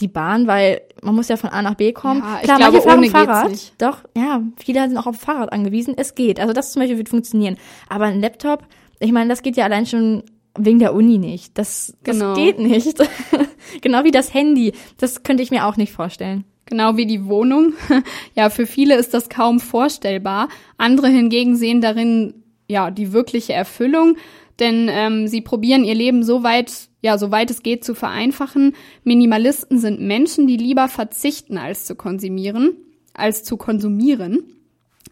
die 0.00 0.08
Bahn, 0.08 0.46
weil 0.46 0.82
man 1.02 1.14
muss 1.14 1.28
ja 1.28 1.36
von 1.36 1.50
A 1.50 1.62
nach 1.62 1.74
B 1.74 1.92
kommen. 1.92 2.20
Ja, 2.20 2.38
Klar, 2.42 2.58
glaube, 2.58 2.82
manche 2.84 3.10
fahren 3.10 3.26
Fahrrad. 3.26 3.50
Nicht. 3.50 3.80
Doch, 3.80 3.98
ja, 4.16 4.42
viele 4.56 4.88
sind 4.88 4.98
auch 4.98 5.06
auf 5.06 5.16
Fahrrad 5.16 5.52
angewiesen. 5.52 5.94
Es 5.96 6.14
geht. 6.14 6.40
Also 6.40 6.52
das 6.52 6.72
zum 6.72 6.80
Beispiel 6.80 6.98
wird 6.98 7.08
funktionieren. 7.08 7.56
Aber 7.88 8.06
ein 8.06 8.20
Laptop, 8.20 8.66
ich 8.98 9.12
meine, 9.12 9.28
das 9.28 9.42
geht 9.42 9.56
ja 9.56 9.64
allein 9.64 9.86
schon 9.86 10.24
wegen 10.58 10.78
der 10.78 10.94
Uni 10.94 11.18
nicht. 11.18 11.56
Das, 11.58 11.94
das 12.02 12.18
genau. 12.18 12.34
geht 12.34 12.58
nicht. 12.58 12.98
genau 13.82 14.04
wie 14.04 14.10
das 14.10 14.34
Handy. 14.34 14.72
Das 14.98 15.22
könnte 15.22 15.42
ich 15.42 15.50
mir 15.50 15.66
auch 15.66 15.76
nicht 15.76 15.92
vorstellen. 15.92 16.44
Genau 16.66 16.96
wie 16.96 17.06
die 17.06 17.26
Wohnung. 17.26 17.74
ja, 18.34 18.50
für 18.50 18.66
viele 18.66 18.96
ist 18.96 19.14
das 19.14 19.28
kaum 19.28 19.60
vorstellbar. 19.60 20.48
Andere 20.78 21.08
hingegen 21.08 21.56
sehen 21.56 21.80
darin 21.80 22.34
ja 22.68 22.90
die 22.90 23.12
wirkliche 23.12 23.52
Erfüllung, 23.52 24.16
denn 24.58 24.88
ähm, 24.90 25.28
sie 25.28 25.42
probieren 25.42 25.84
ihr 25.84 25.94
Leben 25.94 26.22
so 26.22 26.42
weit 26.42 26.88
ja, 27.04 27.18
soweit 27.18 27.50
es 27.50 27.62
geht, 27.62 27.84
zu 27.84 27.94
vereinfachen. 27.94 28.74
Minimalisten 29.02 29.78
sind 29.78 30.00
Menschen, 30.00 30.46
die 30.46 30.56
lieber 30.56 30.88
verzichten, 30.88 31.58
als 31.58 31.84
zu 31.84 31.96
konsumieren, 31.96 32.78
als 33.12 33.44
zu 33.44 33.58
konsumieren. 33.58 34.42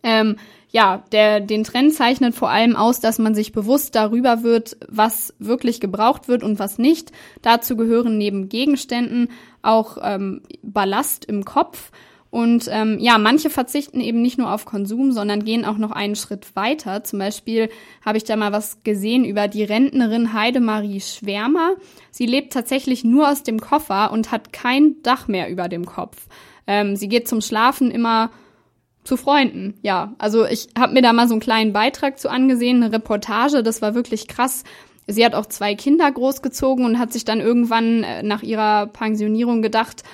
Ähm, 0.02 0.36
ja, 0.70 1.02
der, 1.12 1.40
den 1.40 1.64
Trend 1.64 1.92
zeichnet 1.94 2.34
vor 2.34 2.48
allem 2.48 2.76
aus, 2.76 3.00
dass 3.00 3.18
man 3.18 3.34
sich 3.34 3.52
bewusst 3.52 3.94
darüber 3.94 4.42
wird, 4.42 4.76
was 4.88 5.34
wirklich 5.38 5.80
gebraucht 5.80 6.28
wird 6.28 6.42
und 6.42 6.58
was 6.58 6.78
nicht. 6.78 7.12
Dazu 7.42 7.76
gehören 7.76 8.16
neben 8.16 8.48
Gegenständen 8.48 9.28
auch 9.60 9.98
ähm, 10.02 10.40
Ballast 10.62 11.26
im 11.26 11.44
Kopf 11.44 11.90
und 12.32 12.66
ähm, 12.70 12.96
ja, 12.98 13.18
manche 13.18 13.50
verzichten 13.50 14.00
eben 14.00 14.22
nicht 14.22 14.38
nur 14.38 14.54
auf 14.54 14.64
Konsum, 14.64 15.12
sondern 15.12 15.44
gehen 15.44 15.66
auch 15.66 15.76
noch 15.76 15.90
einen 15.90 16.16
Schritt 16.16 16.56
weiter. 16.56 17.04
Zum 17.04 17.18
Beispiel 17.18 17.68
habe 18.02 18.16
ich 18.16 18.24
da 18.24 18.36
mal 18.36 18.52
was 18.52 18.82
gesehen 18.84 19.26
über 19.26 19.48
die 19.48 19.64
Rentnerin 19.64 20.32
Heidemarie 20.32 21.02
Schwärmer. 21.02 21.74
Sie 22.10 22.24
lebt 22.24 22.54
tatsächlich 22.54 23.04
nur 23.04 23.28
aus 23.28 23.42
dem 23.42 23.60
Koffer 23.60 24.10
und 24.12 24.32
hat 24.32 24.50
kein 24.50 25.02
Dach 25.02 25.28
mehr 25.28 25.50
über 25.50 25.68
dem 25.68 25.84
Kopf. 25.84 26.26
Ähm, 26.66 26.96
sie 26.96 27.08
geht 27.08 27.28
zum 27.28 27.42
Schlafen 27.42 27.90
immer 27.90 28.30
zu 29.04 29.16
Freunden, 29.16 29.74
ja. 29.82 30.14
Also 30.18 30.46
ich 30.46 30.68
habe 30.78 30.92
mir 30.92 31.02
da 31.02 31.12
mal 31.12 31.28
so 31.28 31.34
einen 31.34 31.40
kleinen 31.40 31.72
Beitrag 31.72 32.18
zu 32.18 32.30
angesehen, 32.30 32.82
eine 32.82 32.92
Reportage, 32.92 33.62
das 33.62 33.82
war 33.82 33.94
wirklich 33.94 34.28
krass. 34.28 34.64
Sie 35.06 35.24
hat 35.24 35.34
auch 35.34 35.46
zwei 35.46 35.74
Kinder 35.74 36.10
großgezogen 36.10 36.84
und 36.84 36.98
hat 36.98 37.12
sich 37.12 37.24
dann 37.24 37.40
irgendwann 37.40 38.04
äh, 38.04 38.22
nach 38.22 38.42
ihrer 38.42 38.86
Pensionierung 38.86 39.62
gedacht, 39.62 40.04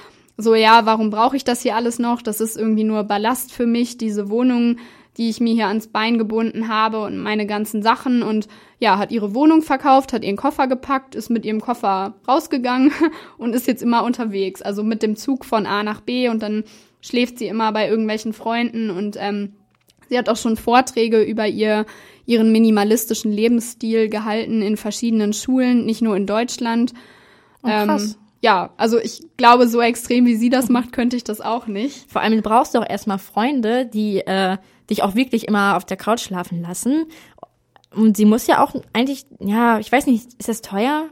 so, 0.41 0.55
ja, 0.55 0.87
warum 0.87 1.11
brauche 1.11 1.37
ich 1.37 1.43
das 1.43 1.63
hier 1.63 1.75
alles 1.75 1.99
noch? 1.99 2.23
Das 2.23 2.41
ist 2.41 2.57
irgendwie 2.57 2.85
nur 2.85 3.03
Ballast 3.03 3.53
für 3.53 3.67
mich, 3.67 3.99
diese 3.99 4.31
Wohnung, 4.31 4.77
die 5.17 5.29
ich 5.29 5.41
mir 5.41 5.53
hier 5.53 5.67
ans 5.67 5.89
Bein 5.89 6.17
gebunden 6.17 6.69
habe 6.69 7.03
und 7.03 7.19
meine 7.19 7.45
ganzen 7.45 7.83
Sachen 7.83 8.23
und 8.23 8.47
ja, 8.79 8.99
hat 8.99 9.11
ihre 9.11 9.35
Wohnung 9.35 9.63
verkauft, 9.63 10.13
hat 10.13 10.25
ihren 10.25 10.37
Koffer 10.37 10.69
gepackt, 10.69 11.17
ist 11.17 11.29
mit 11.29 11.45
ihrem 11.45 11.61
Koffer 11.61 12.15
rausgegangen 12.29 12.93
und 13.37 13.53
ist 13.53 13.67
jetzt 13.67 13.83
immer 13.83 14.05
unterwegs. 14.05 14.63
Also 14.63 14.85
mit 14.85 15.03
dem 15.03 15.17
Zug 15.17 15.45
von 15.45 15.67
A 15.67 15.83
nach 15.83 16.01
B 16.01 16.29
und 16.29 16.41
dann 16.41 16.63
schläft 17.09 17.39
sie 17.39 17.49
immer 17.49 17.73
bei 17.73 17.89
irgendwelchen 17.89 18.33
Freunden 18.33 18.91
und 18.91 19.17
ähm, 19.19 19.55
Sie 20.09 20.19
hat 20.19 20.29
auch 20.29 20.37
schon 20.37 20.57
Vorträge 20.57 21.23
über 21.23 21.47
ihr, 21.47 21.87
ihren 22.27 22.51
minimalistischen 22.51 23.31
Lebensstil 23.31 24.09
gehalten 24.09 24.63
in 24.63 24.77
verschiedenen 24.77 25.33
Schulen, 25.33 25.85
nicht 25.85 26.03
nur 26.03 26.17
in 26.17 26.27
Deutschland. 26.27 26.95
Oh. 27.63 27.69
Ähm, 27.69 28.15
ja, 28.41 28.71
also 28.77 28.99
ich 28.99 29.23
glaube, 29.37 29.69
so 29.69 29.81
extrem 29.81 30.25
wie 30.27 30.37
sie 30.37 30.49
das 30.49 30.69
macht, 30.69 30.93
könnte 30.93 31.17
ich 31.17 31.25
das 31.25 31.41
auch 31.41 31.67
nicht. 31.67 32.11
Vor 32.11 32.23
allem 32.23 32.41
brauchst 32.41 32.75
du 32.75 32.79
auch 32.79 32.89
erstmal 32.89 33.19
Freunde, 33.19 33.85
die 33.87 34.21
äh, 34.21 34.57
dich 34.89 35.03
auch 35.03 35.15
wirklich 35.15 35.47
immer 35.49 35.77
auf 35.77 35.85
der 35.85 35.97
Couch 35.97 36.21
schlafen 36.21 36.63
lassen. 36.63 37.07
Und 37.95 38.17
sie 38.17 38.25
muss 38.25 38.47
ja 38.47 38.63
auch 38.63 38.75
eigentlich, 38.93 39.27
ja, 39.41 39.79
ich 39.79 39.91
weiß 39.91 40.07
nicht, 40.07 40.35
ist 40.39 40.49
das 40.49 40.63
teuer? 40.63 41.09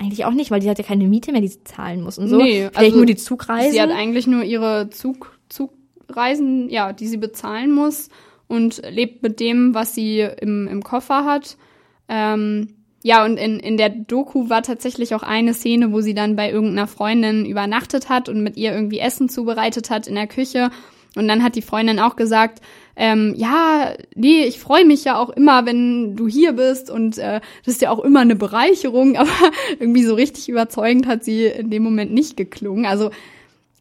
Eigentlich 0.00 0.24
auch 0.24 0.32
nicht, 0.32 0.50
weil 0.50 0.60
die 0.60 0.70
hat 0.70 0.78
ja 0.78 0.84
keine 0.84 1.06
Miete 1.06 1.30
mehr, 1.30 1.42
die 1.42 1.48
sie 1.48 1.62
zahlen 1.62 2.00
muss 2.00 2.16
und 2.16 2.28
so. 2.28 2.38
Nee, 2.38 2.68
Vielleicht 2.68 2.78
also 2.78 2.96
nur 2.96 3.06
die 3.06 3.16
Zugreisen. 3.16 3.72
Sie 3.72 3.82
hat 3.82 3.90
eigentlich 3.90 4.26
nur 4.26 4.42
ihre 4.42 4.88
Zug, 4.88 5.38
Zugreisen, 5.50 6.70
ja, 6.70 6.94
die 6.94 7.06
sie 7.06 7.18
bezahlen 7.18 7.70
muss 7.70 8.08
und 8.48 8.80
lebt 8.88 9.22
mit 9.22 9.40
dem, 9.40 9.74
was 9.74 9.94
sie 9.94 10.20
im, 10.20 10.66
im 10.68 10.82
Koffer 10.82 11.26
hat. 11.26 11.58
Ähm, 12.08 12.76
ja, 13.02 13.26
und 13.26 13.36
in, 13.36 13.60
in 13.60 13.76
der 13.76 13.90
Doku 13.90 14.48
war 14.48 14.62
tatsächlich 14.62 15.14
auch 15.14 15.22
eine 15.22 15.52
Szene, 15.52 15.92
wo 15.92 16.00
sie 16.00 16.14
dann 16.14 16.34
bei 16.34 16.50
irgendeiner 16.50 16.86
Freundin 16.86 17.44
übernachtet 17.44 18.08
hat 18.08 18.30
und 18.30 18.42
mit 18.42 18.56
ihr 18.56 18.72
irgendwie 18.72 19.00
Essen 19.00 19.28
zubereitet 19.28 19.90
hat 19.90 20.06
in 20.06 20.14
der 20.14 20.28
Küche. 20.28 20.70
Und 21.16 21.28
dann 21.28 21.42
hat 21.42 21.56
die 21.56 21.62
Freundin 21.62 21.98
auch 21.98 22.16
gesagt, 22.16 22.60
ähm, 22.96 23.34
ja, 23.36 23.94
nee, 24.14 24.44
ich 24.44 24.58
freue 24.58 24.84
mich 24.84 25.04
ja 25.04 25.18
auch 25.18 25.30
immer, 25.30 25.64
wenn 25.66 26.16
du 26.16 26.28
hier 26.28 26.52
bist 26.52 26.90
und 26.90 27.18
äh, 27.18 27.40
das 27.64 27.74
ist 27.74 27.82
ja 27.82 27.90
auch 27.90 28.00
immer 28.00 28.20
eine 28.20 28.36
Bereicherung, 28.36 29.16
aber 29.16 29.30
irgendwie 29.78 30.04
so 30.04 30.14
richtig 30.14 30.48
überzeugend 30.48 31.06
hat 31.06 31.24
sie 31.24 31.46
in 31.46 31.70
dem 31.70 31.82
Moment 31.82 32.12
nicht 32.12 32.36
geklungen. 32.36 32.86
Also 32.86 33.10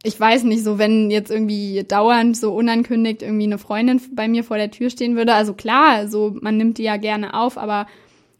ich 0.03 0.17
weiß 0.17 0.43
nicht, 0.43 0.63
so 0.63 0.77
wenn 0.77 1.11
jetzt 1.11 1.29
irgendwie 1.29 1.83
dauernd 1.85 2.37
so 2.37 2.55
unankündigt 2.55 3.21
irgendwie 3.21 3.43
eine 3.43 3.57
Freundin 3.57 4.01
bei 4.13 4.27
mir 4.29 4.45
vor 4.45 4.57
der 4.57 4.71
Tür 4.71 4.89
stehen 4.89 5.17
würde. 5.17 5.33
Also 5.33 5.53
klar, 5.53 6.07
so 6.07 6.35
man 6.39 6.55
nimmt 6.55 6.77
die 6.77 6.83
ja 6.83 6.95
gerne 6.95 7.33
auf, 7.33 7.57
aber 7.57 7.87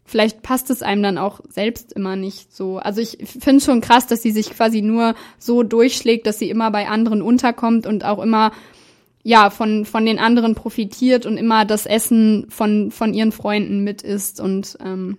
vielleicht 0.06 0.42
passt 0.42 0.70
es 0.70 0.82
einem 0.82 1.02
dann 1.02 1.18
auch 1.18 1.40
selbst 1.48 1.92
immer 1.92 2.16
nicht 2.16 2.56
so. 2.56 2.78
Also 2.78 3.02
ich 3.02 3.18
finde 3.20 3.62
schon 3.62 3.82
krass, 3.82 4.06
dass 4.06 4.22
sie 4.22 4.32
sich 4.32 4.50
quasi 4.50 4.80
nur 4.80 5.14
so 5.38 5.62
durchschlägt, 5.62 6.26
dass 6.26 6.38
sie 6.38 6.48
immer 6.48 6.70
bei 6.70 6.88
anderen 6.88 7.20
unterkommt 7.20 7.86
und 7.86 8.04
auch 8.06 8.22
immer 8.22 8.52
ja 9.22 9.50
von 9.50 9.84
von 9.84 10.06
den 10.06 10.18
anderen 10.18 10.54
profitiert 10.54 11.26
und 11.26 11.36
immer 11.36 11.64
das 11.64 11.86
Essen 11.86 12.46
von 12.48 12.90
von 12.90 13.14
ihren 13.14 13.32
Freunden 13.32 13.84
mit 13.84 14.02
isst 14.02 14.40
und 14.40 14.76
ähm, 14.84 15.18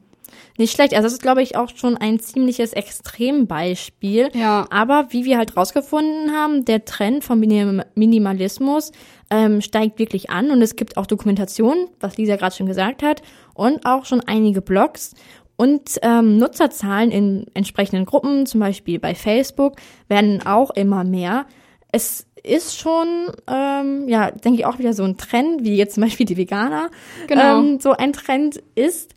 Nicht 0.57 0.73
schlecht. 0.73 0.93
Also 0.93 1.05
das 1.05 1.13
ist, 1.13 1.21
glaube 1.21 1.41
ich, 1.41 1.55
auch 1.55 1.69
schon 1.75 1.97
ein 1.97 2.19
ziemliches 2.19 2.73
Extrembeispiel. 2.73 4.29
Ja. 4.33 4.67
Aber 4.69 5.07
wie 5.09 5.25
wir 5.25 5.37
halt 5.37 5.55
rausgefunden 5.55 6.31
haben, 6.31 6.65
der 6.65 6.85
Trend 6.85 7.23
vom 7.23 7.39
Minim 7.39 7.81
Minimalismus 7.95 8.91
ähm, 9.29 9.61
steigt 9.61 9.97
wirklich 9.97 10.29
an 10.29 10.51
und 10.51 10.61
es 10.61 10.75
gibt 10.75 10.97
auch 10.97 11.05
Dokumentationen, 11.05 11.87
was 11.99 12.17
Lisa 12.17 12.35
gerade 12.35 12.55
schon 12.55 12.67
gesagt 12.67 13.01
hat, 13.01 13.21
und 13.53 13.85
auch 13.85 14.05
schon 14.05 14.21
einige 14.21 14.61
Blogs. 14.61 15.13
Und 15.55 15.99
ähm, 16.01 16.37
Nutzerzahlen 16.37 17.11
in 17.11 17.45
entsprechenden 17.53 18.05
Gruppen, 18.05 18.45
zum 18.45 18.59
Beispiel 18.59 18.99
bei 18.99 19.15
Facebook, 19.15 19.75
werden 20.07 20.45
auch 20.45 20.71
immer 20.71 21.03
mehr. 21.03 21.45
Es 21.91 22.25
ist 22.43 22.77
schon, 22.79 23.31
ähm, 23.47 24.07
ja, 24.07 24.31
denke 24.31 24.59
ich 24.59 24.65
auch 24.65 24.79
wieder 24.79 24.93
so 24.93 25.03
ein 25.03 25.17
Trend, 25.17 25.63
wie 25.63 25.75
jetzt 25.75 25.95
zum 25.95 26.03
Beispiel 26.03 26.25
die 26.25 26.37
Veganer 26.37 26.89
Genau. 27.27 27.59
ähm, 27.59 27.79
so 27.79 27.91
ein 27.91 28.13
Trend 28.13 28.61
ist. 28.75 29.13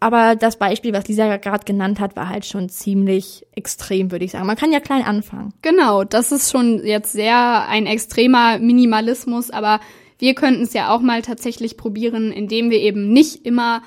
Aber 0.00 0.36
das 0.36 0.58
Beispiel, 0.58 0.92
was 0.92 1.08
Lisa 1.08 1.38
gerade 1.38 1.64
genannt 1.64 1.98
hat, 1.98 2.14
war 2.14 2.28
halt 2.28 2.44
schon 2.44 2.68
ziemlich 2.68 3.46
extrem, 3.54 4.10
würde 4.10 4.24
ich 4.26 4.32
sagen. 4.32 4.46
Man 4.46 4.56
kann 4.56 4.70
ja 4.70 4.80
klein 4.80 5.02
anfangen. 5.02 5.54
Genau, 5.62 6.04
das 6.04 6.30
ist 6.30 6.50
schon 6.50 6.84
jetzt 6.84 7.12
sehr 7.12 7.66
ein 7.68 7.86
extremer 7.86 8.58
Minimalismus, 8.58 9.50
aber 9.50 9.80
wir 10.18 10.34
könnten 10.34 10.62
es 10.62 10.74
ja 10.74 10.94
auch 10.94 11.00
mal 11.00 11.22
tatsächlich 11.22 11.76
probieren, 11.78 12.32
indem 12.32 12.70
wir 12.70 12.80
eben 12.80 13.12
nicht 13.12 13.46
immer 13.46 13.82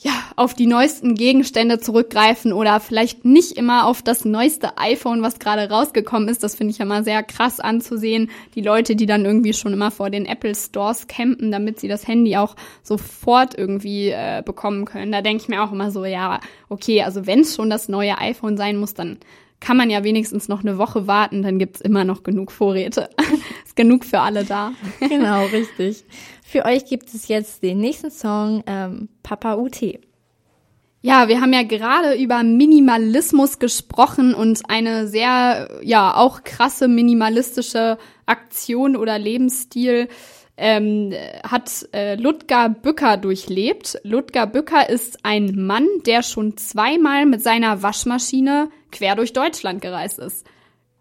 ja, 0.00 0.12
auf 0.36 0.54
die 0.54 0.66
neuesten 0.66 1.16
Gegenstände 1.16 1.80
zurückgreifen 1.80 2.52
oder 2.52 2.78
vielleicht 2.78 3.24
nicht 3.24 3.52
immer 3.52 3.86
auf 3.86 4.00
das 4.00 4.24
neueste 4.24 4.78
iPhone, 4.78 5.22
was 5.22 5.40
gerade 5.40 5.68
rausgekommen 5.68 6.28
ist. 6.28 6.44
Das 6.44 6.54
finde 6.54 6.70
ich 6.70 6.78
ja 6.78 6.84
mal 6.84 7.02
sehr 7.02 7.24
krass 7.24 7.58
anzusehen. 7.58 8.30
Die 8.54 8.60
Leute, 8.60 8.94
die 8.94 9.06
dann 9.06 9.24
irgendwie 9.24 9.52
schon 9.52 9.72
immer 9.72 9.90
vor 9.90 10.08
den 10.10 10.24
Apple 10.24 10.54
Stores 10.54 11.08
campen, 11.08 11.50
damit 11.50 11.80
sie 11.80 11.88
das 11.88 12.06
Handy 12.06 12.36
auch 12.36 12.54
sofort 12.84 13.58
irgendwie 13.58 14.10
äh, 14.10 14.42
bekommen 14.44 14.84
können. 14.84 15.10
Da 15.10 15.20
denke 15.20 15.42
ich 15.42 15.48
mir 15.48 15.64
auch 15.64 15.72
immer 15.72 15.90
so, 15.90 16.04
ja, 16.04 16.38
okay, 16.68 17.02
also 17.02 17.26
wenn 17.26 17.40
es 17.40 17.56
schon 17.56 17.68
das 17.68 17.88
neue 17.88 18.18
iPhone 18.18 18.56
sein 18.56 18.76
muss, 18.76 18.94
dann 18.94 19.18
kann 19.60 19.76
man 19.76 19.90
ja 19.90 20.04
wenigstens 20.04 20.46
noch 20.46 20.60
eine 20.60 20.78
Woche 20.78 21.08
warten, 21.08 21.42
dann 21.42 21.58
gibt's 21.58 21.80
immer 21.80 22.04
noch 22.04 22.22
genug 22.22 22.52
Vorräte. 22.52 23.10
ist 23.64 23.74
genug 23.74 24.04
für 24.04 24.20
alle 24.20 24.44
da. 24.44 24.72
Genau, 25.00 25.44
richtig. 25.46 26.04
Für 26.50 26.64
euch 26.64 26.86
gibt 26.86 27.12
es 27.12 27.28
jetzt 27.28 27.62
den 27.62 27.78
nächsten 27.78 28.10
Song, 28.10 28.64
ähm, 28.66 29.10
Papa 29.22 29.56
UT. 29.56 29.82
Ja, 31.02 31.28
wir 31.28 31.42
haben 31.42 31.52
ja 31.52 31.62
gerade 31.62 32.14
über 32.14 32.42
Minimalismus 32.42 33.58
gesprochen 33.58 34.32
und 34.32 34.62
eine 34.66 35.08
sehr, 35.08 35.68
ja, 35.82 36.16
auch 36.16 36.44
krasse 36.44 36.88
minimalistische 36.88 37.98
Aktion 38.24 38.96
oder 38.96 39.18
Lebensstil 39.18 40.08
ähm, 40.56 41.12
hat 41.46 41.86
äh, 41.92 42.14
Ludger 42.14 42.70
Bücker 42.70 43.18
durchlebt. 43.18 44.00
Ludger 44.02 44.46
Bücker 44.46 44.88
ist 44.88 45.26
ein 45.26 45.52
Mann, 45.54 45.86
der 46.06 46.22
schon 46.22 46.56
zweimal 46.56 47.26
mit 47.26 47.42
seiner 47.42 47.82
Waschmaschine 47.82 48.70
quer 48.90 49.16
durch 49.16 49.34
Deutschland 49.34 49.82
gereist 49.82 50.18
ist. 50.18 50.46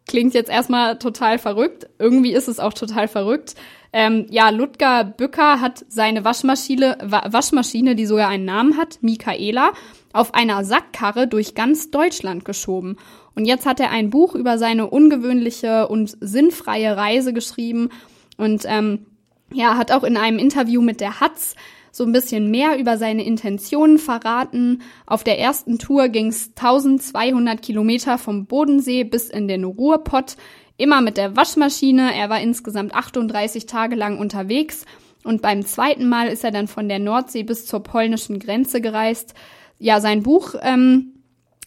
Klingt 0.09 0.33
jetzt 0.33 0.49
erstmal 0.49 0.99
total 0.99 1.39
verrückt. 1.39 1.87
Irgendwie 1.99 2.33
ist 2.33 2.49
es 2.49 2.59
auch 2.59 2.73
total 2.73 3.07
verrückt. 3.07 3.55
Ähm, 3.93 4.25
ja, 4.29 4.49
Ludger 4.49 5.03
Bücker 5.03 5.61
hat 5.61 5.85
seine 5.88 6.23
Waschmaschine, 6.25 6.97
Wa 7.03 7.23
Waschmaschine, 7.31 7.95
die 7.95 8.05
sogar 8.05 8.29
einen 8.29 8.45
Namen 8.45 8.77
hat, 8.77 8.99
Michaela, 9.01 9.71
auf 10.13 10.33
einer 10.33 10.63
Sackkarre 10.63 11.27
durch 11.27 11.55
ganz 11.55 11.91
Deutschland 11.91 12.45
geschoben. 12.45 12.97
Und 13.35 13.45
jetzt 13.45 13.65
hat 13.65 13.79
er 13.79 13.91
ein 13.91 14.09
Buch 14.09 14.35
über 14.35 14.57
seine 14.57 14.89
ungewöhnliche 14.89 15.88
und 15.88 16.17
sinnfreie 16.19 16.97
Reise 16.97 17.33
geschrieben 17.33 17.89
und 18.38 18.63
ähm, 18.65 19.05
ja, 19.53 19.77
hat 19.77 19.91
auch 19.91 20.03
in 20.03 20.17
einem 20.17 20.39
Interview 20.39 20.81
mit 20.81 21.01
der 21.01 21.19
Hatz 21.19 21.55
so 21.91 22.03
ein 22.03 22.11
bisschen 22.11 22.51
mehr 22.51 22.77
über 22.77 22.97
seine 22.97 23.25
Intentionen 23.25 23.97
verraten. 23.97 24.81
Auf 25.05 25.23
der 25.23 25.39
ersten 25.39 25.79
Tour 25.79 26.09
ging 26.09 26.27
es 26.27 26.51
1200 26.55 27.61
Kilometer 27.61 28.17
vom 28.17 28.45
Bodensee 28.45 29.03
bis 29.03 29.29
in 29.29 29.47
den 29.47 29.63
Ruhrpott, 29.63 30.38
immer 30.78 31.01
mit 31.01 31.17
der 31.17 31.36
Waschmaschine. 31.36 32.15
Er 32.15 32.30
war 32.30 32.39
insgesamt 32.39 32.93
38 32.93 33.65
Tage 33.65 33.95
lang 33.95 34.19
unterwegs 34.19 34.86
und 35.23 35.41
beim 35.41 35.65
zweiten 35.65 36.07
Mal 36.07 36.28
ist 36.28 36.43
er 36.43 36.51
dann 36.51 36.67
von 36.67 36.88
der 36.88 36.99
Nordsee 36.99 37.43
bis 37.43 37.65
zur 37.65 37.84
polnischen 37.84 38.39
Grenze 38.39 38.80
gereist. 38.80 39.34
Ja, 39.80 39.99
sein 39.99 40.23
Buch, 40.23 40.55
ähm, 40.61 41.13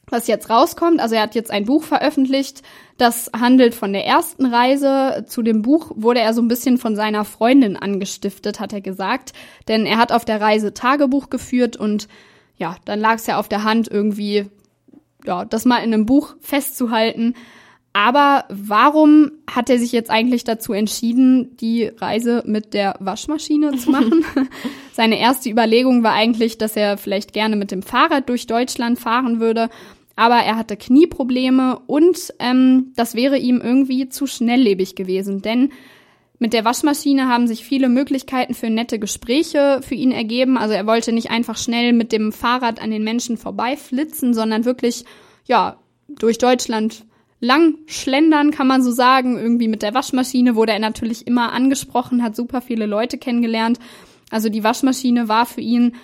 was 0.09 0.27
jetzt 0.27 0.51
rauskommt, 0.51 1.01
also 1.01 1.15
er 1.15 1.23
hat 1.23 1.35
jetzt 1.35 1.51
ein 1.51 1.67
Buch 1.67 1.85
veröffentlicht, 1.85 2.63
das 2.97 3.31
handelt 3.39 3.75
von 3.75 3.93
der 3.93 4.07
ersten 4.07 4.47
Reise. 4.47 5.25
Zu 5.29 5.43
dem 5.43 5.63
Buch 5.63 5.93
wurde 5.95 6.21
er 6.21 6.35
so 6.35 6.43
ein 6.43 6.49
bisschen 6.49 6.79
von 6.79 6.97
seiner 6.97 7.25
Freundin 7.25 7.77
angestiftet, 7.77 8.61
hat 8.61 8.73
er 8.73 8.81
gesagt. 8.81 9.33
Denn 9.69 9.87
er 9.87 9.99
hat 9.99 10.11
auf 10.11 10.25
der 10.25 10.41
Reise 10.41 10.75
Tagebuch 10.75 11.31
geführt 11.31 11.77
und 11.77 12.09
ja, 12.57 12.77
dann 12.85 13.01
lag 13.01 13.17
es 13.17 13.27
ja 13.27 13.39
auf 13.39 13.49
der 13.49 13.65
Hand, 13.65 13.89
irgendwie, 13.89 14.51
ja, 15.25 15.45
das 15.45 15.65
mal 15.65 15.79
in 15.79 15.95
einem 15.95 16.07
Buch 16.07 16.35
festzuhalten. 16.41 17.35
Aber 17.93 18.45
warum 18.49 19.33
hat 19.51 19.69
er 19.69 19.79
sich 19.79 19.91
jetzt 19.91 20.11
eigentlich 20.11 20.45
dazu 20.45 20.73
entschieden, 20.73 21.57
die 21.57 21.87
Reise 21.87 22.45
mit 22.47 22.73
der 22.73 22.95
Waschmaschine 23.01 23.77
zu 23.77 23.91
machen? 23.91 24.25
Seine 24.93 25.19
erste 25.19 25.51
Überlegung 25.51 26.05
war 26.05 26.13
eigentlich, 26.13 26.57
dass 26.57 26.77
er 26.77 26.99
vielleicht 26.99 27.33
gerne 27.33 27.57
mit 27.57 27.73
dem 27.73 27.83
Fahrrad 27.83 28.29
durch 28.29 28.47
Deutschland 28.47 28.99
fahren 28.99 29.41
würde 29.41 29.71
aber 30.21 30.37
er 30.37 30.57
hatte 30.57 30.77
Knieprobleme 30.77 31.79
und 31.87 32.35
ähm, 32.41 32.93
das 32.95 33.15
wäre 33.15 33.39
ihm 33.39 33.63
irgendwie 33.63 34.11
zu 34.11 34.27
schnelllebig 34.27 34.95
gewesen, 34.95 35.41
denn 35.41 35.73
mit 36.39 36.53
der 36.53 36.67
Waschmaschine 36.67 37.27
haben 37.27 37.47
sich 37.47 37.65
viele 37.65 37.89
Möglichkeiten 37.89 38.53
für 38.53 38.69
nette 38.69 38.99
Gespräche 38.99 39.81
für 39.83 39.95
ihn 39.95 40.13
ergeben. 40.13 40.59
Also 40.59 40.75
er 40.75 40.87
wollte 40.87 41.13
nicht 41.13 41.31
einfach 41.31 41.57
schnell 41.57 41.95
mit 41.95 42.13
dem 42.13 42.33
Fahrrad 42.33 42.83
an 42.83 42.91
den 42.91 43.03
Menschen 43.03 43.39
vorbeiflitzen, 43.39 44.35
sondern 44.35 44.67
wirklich, 44.67 45.07
ja, 45.47 45.79
durch 46.07 46.37
Deutschland 46.37 47.07
lang 47.41 47.75
schlendern, 47.87 48.51
kann 48.51 48.67
man 48.67 48.83
so 48.83 48.91
sagen. 48.93 49.39
Irgendwie 49.39 49.69
mit 49.69 49.83
der 49.83 49.95
Waschmaschine 49.95 50.55
wurde 50.55 50.73
er 50.73 50.79
natürlich 50.79 51.27
immer 51.27 51.53
angesprochen, 51.53 52.23
hat 52.23 52.37
super 52.37 52.61
viele 52.61 52.87
Leute 52.87 53.19
kennengelernt. 53.19 53.79
Also 54.31 54.49
die 54.49 54.63
Waschmaschine 54.63 55.29
war 55.29 55.47
für 55.47 55.61
ihn 55.61 55.95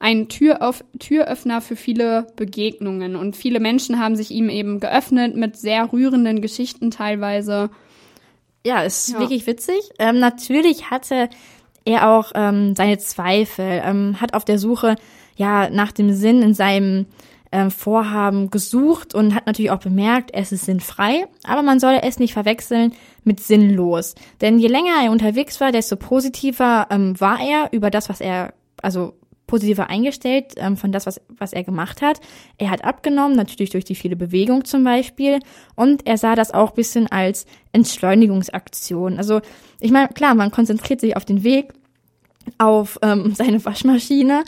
ein 0.00 0.28
Türöff 0.28 0.82
Türöffner 0.98 1.60
für 1.60 1.76
viele 1.76 2.26
Begegnungen. 2.36 3.16
Und 3.16 3.36
viele 3.36 3.60
Menschen 3.60 3.98
haben 4.00 4.16
sich 4.16 4.30
ihm 4.30 4.48
eben 4.48 4.80
geöffnet 4.80 5.36
mit 5.36 5.56
sehr 5.56 5.92
rührenden 5.92 6.40
Geschichten 6.40 6.90
teilweise. 6.90 7.70
Ja, 8.66 8.82
ist 8.82 9.10
Ja. 9.10 9.20
wirklich 9.20 9.46
witzig. 9.46 9.78
Ähm, 9.98 10.18
natürlich 10.18 10.90
hatte 10.90 11.28
er 11.84 12.10
auch 12.10 12.32
ähm, 12.34 12.74
seine 12.76 12.98
Zweifel, 12.98 13.82
ähm, 13.84 14.20
hat 14.20 14.34
auf 14.34 14.44
der 14.44 14.58
Suche 14.58 14.96
ja 15.36 15.70
nach 15.70 15.92
dem 15.92 16.12
Sinn 16.12 16.42
in 16.42 16.54
seinem 16.54 17.06
ähm, 17.52 17.70
Vorhaben 17.70 18.50
gesucht 18.50 19.14
und 19.14 19.34
hat 19.34 19.46
natürlich 19.46 19.70
auch 19.70 19.80
bemerkt, 19.80 20.30
es 20.32 20.52
ist 20.52 20.66
sinnfrei, 20.66 21.26
aber 21.44 21.62
man 21.62 21.80
solle 21.80 22.02
es 22.02 22.18
nicht 22.18 22.32
verwechseln 22.32 22.92
mit 23.24 23.40
sinnlos. 23.40 24.14
Denn 24.40 24.58
je 24.58 24.68
länger 24.68 25.02
er 25.04 25.10
unterwegs 25.10 25.60
war, 25.60 25.72
desto 25.72 25.96
positiver 25.96 26.86
ähm, 26.90 27.18
war 27.20 27.40
er 27.40 27.72
über 27.72 27.90
das, 27.90 28.08
was 28.08 28.20
er, 28.20 28.54
also 28.82 29.14
positiver 29.50 29.90
eingestellt 29.90 30.54
ähm, 30.56 30.76
von 30.76 30.92
das, 30.92 31.06
was, 31.06 31.20
was 31.28 31.52
er 31.52 31.64
gemacht 31.64 32.02
hat. 32.02 32.20
Er 32.56 32.70
hat 32.70 32.84
abgenommen, 32.84 33.36
natürlich 33.36 33.70
durch 33.70 33.84
die 33.84 33.96
viele 33.96 34.14
Bewegung 34.14 34.64
zum 34.64 34.84
Beispiel. 34.84 35.40
Und 35.74 36.06
er 36.06 36.18
sah 36.18 36.36
das 36.36 36.54
auch 36.54 36.70
bisschen 36.70 37.08
als 37.08 37.46
Entschleunigungsaktion. 37.72 39.18
Also 39.18 39.40
ich 39.80 39.90
meine, 39.90 40.08
klar, 40.08 40.36
man 40.36 40.52
konzentriert 40.52 41.00
sich 41.00 41.16
auf 41.16 41.24
den 41.24 41.42
Weg, 41.42 41.72
auf 42.58 43.00
ähm, 43.02 43.34
seine 43.34 43.64
Waschmaschine 43.64 44.44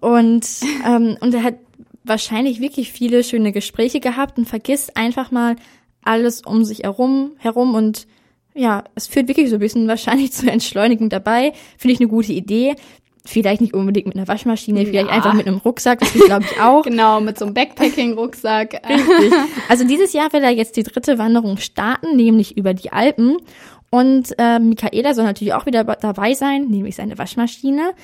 und, 0.00 0.46
ähm, 0.86 1.16
und 1.20 1.34
er 1.34 1.42
hat 1.42 1.56
wahrscheinlich 2.04 2.60
wirklich 2.60 2.92
viele 2.92 3.24
schöne 3.24 3.50
Gespräche 3.52 4.00
gehabt 4.00 4.38
und 4.38 4.46
vergisst 4.46 4.96
einfach 4.96 5.30
mal 5.30 5.56
alles 6.02 6.42
um 6.42 6.64
sich 6.64 6.80
herum, 6.80 7.32
herum 7.38 7.74
und 7.74 8.06
ja, 8.54 8.84
es 8.94 9.08
führt 9.08 9.26
wirklich 9.26 9.50
so 9.50 9.56
ein 9.56 9.60
bisschen 9.60 9.88
wahrscheinlich 9.88 10.32
zur 10.32 10.52
Entschleunigung 10.52 11.08
dabei. 11.08 11.52
Finde 11.76 11.94
ich 11.94 12.00
eine 12.00 12.08
gute 12.08 12.32
Idee. 12.32 12.76
Vielleicht 13.26 13.62
nicht 13.62 13.72
unbedingt 13.72 14.06
mit 14.06 14.16
einer 14.16 14.28
Waschmaschine, 14.28 14.80
ja. 14.82 14.86
vielleicht 14.86 15.08
einfach 15.08 15.32
mit 15.32 15.46
einem 15.46 15.56
Rucksack, 15.56 16.00
das 16.00 16.12
glaube 16.12 16.44
ich 16.44 16.60
auch. 16.60 16.82
genau, 16.84 17.22
mit 17.22 17.38
so 17.38 17.46
einem 17.46 17.54
Backpacking-Rucksack. 17.54 18.82
Richtig. 18.88 19.32
Also 19.66 19.86
dieses 19.86 20.12
Jahr 20.12 20.30
will 20.34 20.44
er 20.44 20.50
jetzt 20.50 20.76
die 20.76 20.82
dritte 20.82 21.16
Wanderung 21.16 21.56
starten, 21.56 22.16
nämlich 22.16 22.58
über 22.58 22.74
die 22.74 22.92
Alpen. 22.92 23.38
Und 23.88 24.34
äh, 24.38 24.58
Michaela 24.58 25.14
soll 25.14 25.24
natürlich 25.24 25.54
auch 25.54 25.64
wieder 25.64 25.84
dabei 25.84 26.34
sein, 26.34 26.66
nämlich 26.66 26.96
seine 26.96 27.16
Waschmaschine. 27.16 27.94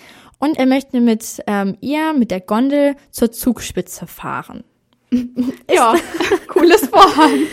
Und 0.41 0.59
er 0.59 0.67
möchte 0.67 1.01
mit 1.01 1.43
ähm, 1.47 1.77
ihr, 1.81 2.13
mit 2.13 2.33
der 2.33 2.41
Gondel, 2.41 2.97
zur 3.11 3.31
Zugspitze 3.31 4.09
fahren. 4.09 4.65
ja, 5.73 5.95
cooles 6.49 6.89
Vorhaben. 6.89 7.47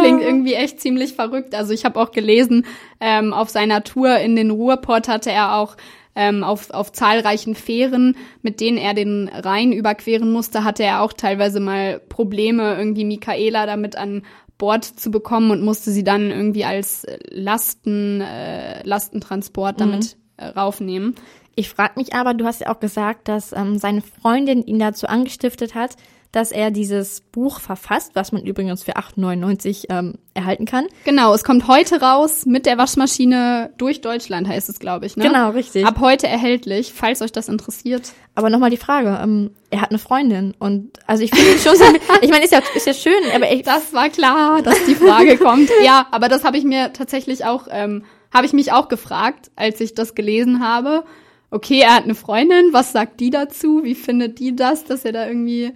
Klingt 0.00 0.22
irgendwie 0.22 0.54
echt 0.54 0.80
ziemlich 0.80 1.14
verrückt. 1.14 1.54
Also 1.54 1.72
ich 1.72 1.84
habe 1.84 2.00
auch 2.00 2.10
gelesen, 2.10 2.66
ähm, 3.00 3.32
auf 3.32 3.48
seiner 3.48 3.84
Tour 3.84 4.18
in 4.18 4.36
den 4.36 4.50
Ruhrport 4.50 5.08
hatte 5.08 5.30
er 5.30 5.56
auch 5.56 5.76
ähm, 6.14 6.44
auf, 6.44 6.70
auf 6.70 6.92
zahlreichen 6.92 7.54
Fähren, 7.54 8.16
mit 8.42 8.60
denen 8.60 8.76
er 8.76 8.94
den 8.94 9.28
Rhein 9.28 9.72
überqueren 9.72 10.30
musste, 10.30 10.64
hatte 10.64 10.82
er 10.82 11.02
auch 11.02 11.12
teilweise 11.12 11.60
mal 11.60 12.00
Probleme, 12.00 12.76
irgendwie 12.76 13.04
Michaela 13.04 13.66
damit 13.66 13.96
an 13.96 14.22
Bord 14.58 14.84
zu 14.84 15.10
bekommen 15.10 15.50
und 15.50 15.62
musste 15.62 15.90
sie 15.90 16.04
dann 16.04 16.30
irgendwie 16.30 16.64
als 16.64 17.06
Lasten, 17.30 18.20
äh, 18.20 18.86
Lastentransport 18.86 19.76
mhm. 19.76 19.78
damit 19.78 20.16
mhm. 20.38 20.44
raufnehmen. 20.58 21.14
Ich 21.54 21.68
frage 21.68 21.94
mich 21.96 22.14
aber, 22.14 22.34
du 22.34 22.44
hast 22.44 22.60
ja 22.60 22.74
auch 22.74 22.80
gesagt, 22.80 23.28
dass 23.28 23.52
ähm, 23.52 23.78
seine 23.78 24.02
Freundin 24.02 24.62
ihn 24.64 24.78
dazu 24.78 25.06
angestiftet 25.06 25.74
hat, 25.74 25.96
dass 26.32 26.50
er 26.50 26.70
dieses 26.70 27.20
Buch 27.20 27.60
verfasst, 27.60 28.12
was 28.14 28.32
man 28.32 28.42
übrigens 28.42 28.82
für 28.82 28.96
8,99 28.96 29.84
ähm, 29.90 30.14
erhalten 30.32 30.64
kann. 30.64 30.86
Genau, 31.04 31.34
es 31.34 31.44
kommt 31.44 31.68
heute 31.68 32.00
raus 32.00 32.46
mit 32.46 32.64
der 32.64 32.78
Waschmaschine 32.78 33.70
durch 33.76 34.00
Deutschland, 34.00 34.48
heißt 34.48 34.70
es, 34.70 34.78
glaube 34.78 35.04
ich. 35.04 35.18
Ne? 35.18 35.26
Genau, 35.26 35.50
richtig. 35.50 35.86
Ab 35.86 36.00
heute 36.00 36.26
erhältlich, 36.26 36.94
falls 36.94 37.20
euch 37.20 37.32
das 37.32 37.48
interessiert. 37.48 38.12
Aber 38.34 38.48
nochmal 38.48 38.70
die 38.70 38.78
Frage, 38.78 39.20
ähm, 39.22 39.50
er 39.68 39.82
hat 39.82 39.90
eine 39.90 39.98
Freundin 39.98 40.54
und 40.58 40.98
also 41.06 41.22
ich 41.22 41.34
finde 41.34 41.58
schon 41.58 41.76
so, 41.76 41.84
ich 42.22 42.30
meine, 42.30 42.44
ist 42.44 42.52
ja, 42.52 42.60
ist 42.74 42.86
ja 42.86 42.94
schön, 42.94 43.12
aber 43.34 43.52
ich, 43.52 43.62
Das 43.62 43.92
war 43.92 44.08
klar, 44.08 44.62
dass 44.62 44.82
die 44.86 44.94
Frage 44.94 45.36
kommt. 45.36 45.68
Ja, 45.84 46.06
aber 46.12 46.28
das 46.28 46.44
habe 46.44 46.56
ich 46.56 46.64
mir 46.64 46.94
tatsächlich 46.94 47.44
auch, 47.44 47.66
ähm, 47.70 48.04
habe 48.32 48.46
ich 48.46 48.54
mich 48.54 48.72
auch 48.72 48.88
gefragt, 48.88 49.50
als 49.54 49.80
ich 49.80 49.94
das 49.94 50.14
gelesen 50.14 50.64
habe. 50.66 51.04
Okay, 51.52 51.80
er 51.80 51.96
hat 51.96 52.04
eine 52.04 52.14
Freundin, 52.14 52.72
was 52.72 52.92
sagt 52.92 53.20
die 53.20 53.28
dazu? 53.28 53.84
Wie 53.84 53.94
findet 53.94 54.38
die 54.38 54.56
das, 54.56 54.84
dass 54.84 55.04
er 55.04 55.12
da 55.12 55.26
irgendwie 55.26 55.72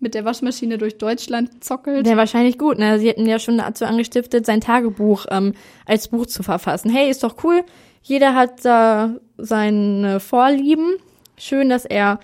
mit 0.00 0.14
der 0.14 0.24
Waschmaschine 0.24 0.76
durch 0.76 0.98
Deutschland 0.98 1.62
zockelt. 1.62 2.06
Ja, 2.06 2.16
wahrscheinlich 2.16 2.58
gut. 2.58 2.78
Ne? 2.78 2.98
Sie 2.98 3.06
hätten 3.06 3.26
ja 3.26 3.38
schon 3.38 3.58
dazu 3.58 3.84
angestiftet, 3.84 4.44
sein 4.44 4.60
Tagebuch 4.60 5.26
ähm, 5.30 5.52
als 5.86 6.08
Buch 6.08 6.26
zu 6.26 6.42
verfassen. 6.42 6.90
Hey, 6.90 7.10
ist 7.10 7.22
doch 7.22 7.36
cool. 7.44 7.62
Jeder 8.02 8.34
hat 8.34 8.64
da 8.64 9.06
äh, 9.06 9.20
seine 9.36 10.18
Vorlieben. 10.18 10.96
Schön, 11.36 11.68
dass 11.68 11.84
er 11.84 12.18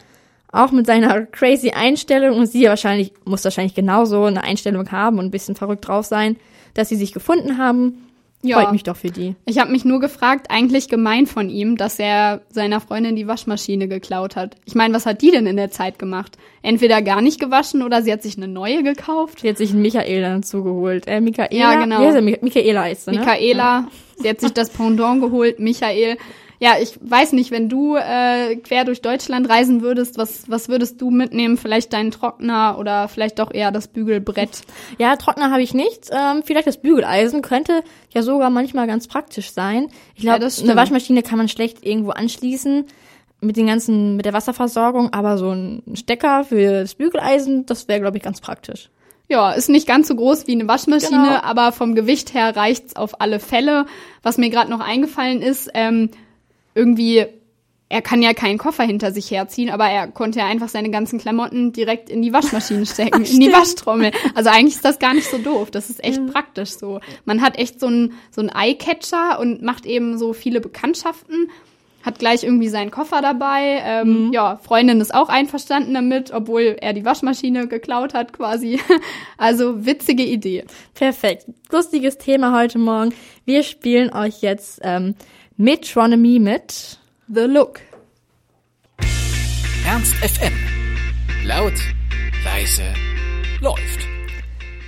auch 0.51 0.73
mit 0.73 0.87
seiner 0.87 1.27
crazy 1.27 1.71
Einstellung 1.71 2.39
und 2.39 2.47
sie 2.47 2.65
wahrscheinlich 2.65 3.13
muss 3.25 3.45
wahrscheinlich 3.45 3.75
genauso 3.75 4.25
eine 4.25 4.43
Einstellung 4.43 4.91
haben 4.91 5.19
und 5.19 5.27
ein 5.27 5.31
bisschen 5.31 5.55
verrückt 5.55 5.87
drauf 5.87 6.07
sein, 6.07 6.37
dass 6.75 6.89
sie 6.89 6.97
sich 6.97 7.13
gefunden 7.13 7.59
haben. 7.59 8.06
Ja. 8.47 8.61
Freut 8.61 8.73
mich 8.73 8.83
doch 8.83 8.97
für 8.97 9.11
die. 9.11 9.35
Ich 9.45 9.59
habe 9.59 9.73
mich 9.73 9.85
nur 9.85 10.01
gefragt, 10.01 10.47
eigentlich 10.51 10.89
gemein 10.89 11.27
von 11.27 11.51
ihm, 11.51 11.77
dass 11.77 11.99
er 11.99 12.43
seiner 12.51 12.81
Freundin 12.81 13.17
die 13.17 13.27
Waschmaschine 13.27 13.89
geklaut 13.89 14.37
hat. 14.37 14.57
Ich 14.65 14.75
meine, 14.75 14.95
was 14.95 15.07
hat 15.07 15.23
die 15.23 15.31
denn 15.31 15.47
in 15.47 15.57
der 15.57 15.71
Zeit 15.71 15.99
gemacht? 15.99 16.39
Entweder 16.63 17.03
gar 17.03 17.21
nicht 17.21 17.41
gewaschen 17.41 17.83
oder 17.83 18.03
sie 18.03 18.13
hat 18.13 18.23
sich 18.23 18.37
eine 18.37 18.49
neue 18.49 18.83
gekauft. 18.83 19.41
Sie 19.41 19.49
hat 19.49 19.59
sich 19.59 19.71
einen 19.71 19.83
Michaela 19.83 20.35
dazugeholt. 20.35 21.07
Äh, 21.07 21.21
Michaela? 21.21 21.49
Ja, 21.53 21.81
genau. 21.81 22.01
Wie 22.01 22.07
heißt 22.07 22.17
er? 22.17 22.23
Michaela 22.23 22.83
heißt 22.83 23.05
sie, 23.05 23.11
ne? 23.13 23.19
Michaela. 23.21 23.63
Ja. 23.63 23.89
Sie 24.19 24.29
hat 24.29 24.41
sich 24.41 24.53
das 24.53 24.71
Pendant 24.77 25.21
geholt, 25.21 25.59
Michael 25.59 26.17
ja, 26.59 26.75
ich 26.81 26.99
weiß 27.01 27.33
nicht, 27.33 27.51
wenn 27.51 27.69
du 27.69 27.97
äh, 27.97 28.57
quer 28.57 28.85
durch 28.85 29.03
Deutschland 29.03 29.49
reisen 29.49 29.83
würdest, 29.83 30.17
was, 30.17 30.51
was 30.51 30.69
würdest 30.69 31.01
du 31.01 31.11
mitnehmen? 31.11 31.57
Vielleicht 31.57 31.93
deinen 31.93 32.11
Trockner 32.11 32.79
oder 32.79 33.09
vielleicht 33.09 33.39
doch 33.39 33.53
eher 33.53 33.71
das 33.71 33.89
Bügelbrett? 33.89 34.63
Ja, 34.99 35.17
Trockner 35.17 35.51
habe 35.51 35.63
ich 35.63 35.75
nicht. 35.75 36.11
Ähm, 36.11 36.43
vielleicht 36.45 36.67
das 36.67 36.79
Bügeleisen 36.79 37.43
könnte 37.43 37.83
ja 38.11 38.23
sogar 38.23 38.51
manchmal 38.51 38.87
ganz 38.87 39.07
praktisch 39.07 39.51
sein. 39.51 39.89
Ich 40.15 40.23
glaube, 40.23 40.47
ja, 40.47 40.63
eine 40.63 40.77
Waschmaschine 40.77 41.23
kann 41.23 41.39
man 41.39 41.49
schlecht 41.49 41.85
irgendwo 41.85 42.11
anschließen 42.11 42.87
mit 43.41 43.57
den 43.57 43.67
ganzen, 43.67 44.17
mit 44.17 44.25
der 44.25 44.33
Wasserversorgung, 44.33 45.13
aber 45.13 45.37
so 45.37 45.51
ein 45.51 45.83
Stecker 45.95 46.45
für 46.45 46.81
das 46.81 46.95
Bügeleisen, 46.95 47.67
das 47.67 47.87
wäre, 47.87 48.01
glaube 48.01 48.17
ich, 48.17 48.23
ganz 48.23 48.41
praktisch. 48.41 48.89
Ja, 49.29 49.53
ist 49.53 49.69
nicht 49.69 49.89
ganz 49.89 50.09
so 50.09 50.15
groß 50.15 50.47
wie 50.47 50.53
eine 50.53 50.69
Waschmaschine, 50.69 51.27
genau. 51.27 51.41
aber 51.43 51.73
vom 51.73 51.95
Gewicht 51.95 52.33
her 52.33 52.55
reicht's 52.55 52.95
auf 52.95 53.21
alle 53.21 53.41
Fälle. 53.41 53.87
Was 54.23 54.39
mir 54.39 54.51
gerade 54.51 54.71
noch 54.71 54.81
eingefallen 54.81 55.43
ist, 55.43 55.69
ähm, 55.75 56.11
irgendwie, 56.77 57.25
er 57.89 58.03
kann 58.03 58.23
ja 58.23 58.35
keinen 58.35 58.59
Koffer 58.59 58.85
hinter 58.85 59.13
sich 59.13 59.31
herziehen, 59.31 59.71
aber 59.71 59.87
er 59.87 60.09
konnte 60.09 60.41
ja 60.41 60.47
einfach 60.47 60.69
seine 60.69 60.91
ganzen 60.91 61.19
Klamotten 61.19 61.73
direkt 61.73 62.11
in 62.11 62.23
die 62.23 62.33
Waschmaschine 62.33 62.87
stecken, 62.87 63.25
in 63.25 63.41
die 63.41 63.53
Waschtrommel. 63.53 64.13
Also 64.35 64.51
eigentlich 64.51 64.77
ist 64.77 64.85
das 64.85 64.99
gar 64.99 65.15
nicht 65.15 65.31
so 65.31 65.39
doof. 65.39 65.71
Das 65.71 65.91
ist 65.91 66.05
echt 66.05 66.21
mhm. 66.21 66.31
praktisch 66.31 66.71
so. 66.71 67.01
Man 67.25 67.41
hat 67.43 67.59
echt 67.59 67.81
so 67.81 67.87
einen 67.87 68.13
so 68.31 68.41
einen 68.41 68.51
Eyecatcher 68.51 69.41
und 69.41 69.63
macht 69.63 69.87
eben 69.87 70.19
so 70.19 70.33
viele 70.33 70.61
Bekanntschaften 70.61 71.49
hat 72.07 72.21
gleich 72.21 72.45
irgendwie 72.45 72.69
seinen 72.69 72.93
Koffer 72.93 73.21
dabei. 73.21 73.83
Ähm, 73.85 74.27
mhm. 74.29 74.33
Ja, 74.33 74.59
Freundin 74.63 75.01
ist 75.01 75.13
auch 75.13 75.29
einverstanden 75.29 75.93
damit, 75.93 76.31
obwohl 76.33 76.77
er 76.81 76.93
die 76.93 77.05
Waschmaschine 77.05 77.67
geklaut 77.67 78.15
hat 78.15 78.33
quasi. 78.33 78.81
Also 79.39 79.85
witzige 79.85 80.23
Idee. 80.23 80.65
Perfekt. 80.95 81.47
Lustiges 81.71 82.17
Thema 82.17 82.59
heute 82.59 82.79
Morgen. 82.79 83.13
Wir 83.45 83.65
spielen 83.65 84.13
euch 84.13 84.41
jetzt 84.41 84.81
ähm, 84.83 85.15
Metronomy 85.59 86.39
mit 86.39 86.99
The 87.29 87.45
Look. 87.45 87.81
Ernst 89.87 90.15
FM. 90.17 90.53
Laut, 91.47 91.73
leise, 92.45 92.83
läuft. 93.63 94.07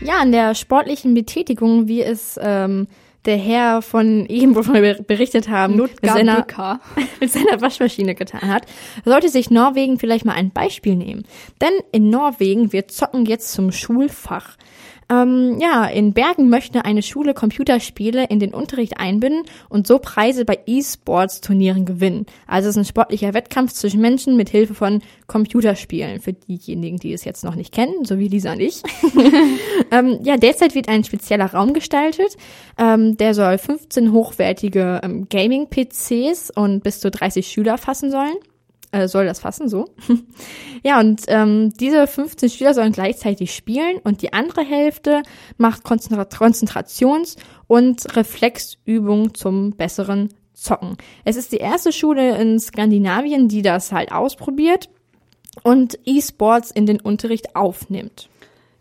Ja, 0.02 0.18
an 0.18 0.30
der 0.30 0.54
sportlichen 0.54 1.14
Betätigung, 1.14 1.88
wie 1.88 2.02
es 2.02 2.38
ähm, 2.42 2.86
der 3.24 3.38
Herr 3.38 3.80
von 3.80 4.26
eben, 4.26 4.54
wovon 4.56 4.74
wir 4.74 5.02
berichtet 5.02 5.48
haben, 5.48 5.76
mit 5.76 6.04
seiner, 6.04 6.44
mit 7.20 7.32
seiner 7.32 7.62
Waschmaschine 7.62 8.14
getan 8.14 8.46
hat, 8.46 8.66
sollte 9.06 9.30
sich 9.30 9.50
Norwegen 9.50 9.98
vielleicht 9.98 10.26
mal 10.26 10.34
ein 10.34 10.50
Beispiel 10.50 10.96
nehmen. 10.96 11.24
Denn 11.62 11.72
in 11.92 12.10
Norwegen 12.10 12.74
wird 12.74 12.90
Zocken 12.90 13.24
jetzt 13.24 13.52
zum 13.52 13.72
Schulfach. 13.72 14.58
Ähm, 15.10 15.58
ja, 15.58 15.86
in 15.86 16.12
Bergen 16.12 16.50
möchte 16.50 16.84
eine 16.84 17.02
Schule 17.02 17.32
Computerspiele 17.32 18.26
in 18.26 18.40
den 18.40 18.52
Unterricht 18.52 19.00
einbinden 19.00 19.42
und 19.68 19.86
so 19.86 19.98
Preise 19.98 20.44
bei 20.44 20.58
E-Sports-Turnieren 20.66 21.86
gewinnen. 21.86 22.26
Also 22.46 22.68
es 22.68 22.76
ist 22.76 22.82
ein 22.82 22.84
sportlicher 22.84 23.32
Wettkampf 23.32 23.72
zwischen 23.72 24.00
Menschen 24.00 24.36
mit 24.36 24.50
Hilfe 24.50 24.74
von 24.74 25.00
Computerspielen. 25.26 26.20
Für 26.20 26.34
diejenigen, 26.34 26.98
die 26.98 27.12
es 27.12 27.24
jetzt 27.24 27.42
noch 27.42 27.54
nicht 27.54 27.72
kennen, 27.72 28.04
so 28.04 28.18
wie 28.18 28.28
Lisa 28.28 28.52
und 28.52 28.60
ich. 28.60 28.82
ähm, 29.90 30.18
ja, 30.22 30.36
derzeit 30.36 30.74
wird 30.74 30.88
ein 30.88 31.04
spezieller 31.04 31.46
Raum 31.46 31.72
gestaltet. 31.72 32.36
Ähm, 32.76 33.16
der 33.16 33.32
soll 33.32 33.56
15 33.56 34.12
hochwertige 34.12 35.00
ähm, 35.02 35.26
Gaming-PCs 35.30 36.50
und 36.54 36.82
bis 36.82 37.00
zu 37.00 37.10
30 37.10 37.46
Schüler 37.46 37.78
fassen 37.78 38.10
sollen 38.10 38.36
äh, 38.92 39.08
soll 39.08 39.26
das 39.26 39.40
fassen, 39.40 39.68
so. 39.68 39.90
ja, 40.82 41.00
und 41.00 41.22
ähm, 41.28 41.72
diese 41.78 42.06
15 42.06 42.48
Spieler 42.48 42.74
sollen 42.74 42.92
gleichzeitig 42.92 43.54
spielen 43.54 43.98
und 44.02 44.22
die 44.22 44.32
andere 44.32 44.62
Hälfte 44.62 45.22
macht 45.56 45.84
Konzentra 45.84 46.22
Konzentrations- 46.22 47.36
und 47.66 48.16
Reflexübungen 48.16 49.34
zum 49.34 49.72
besseren 49.72 50.30
Zocken. 50.54 50.96
Es 51.24 51.36
ist 51.36 51.52
die 51.52 51.58
erste 51.58 51.92
Schule 51.92 52.36
in 52.40 52.58
Skandinavien, 52.58 53.48
die 53.48 53.62
das 53.62 53.92
halt 53.92 54.10
ausprobiert 54.10 54.88
und 55.62 55.98
E-Sports 56.04 56.70
in 56.70 56.86
den 56.86 57.00
Unterricht 57.00 57.54
aufnimmt. 57.54 58.28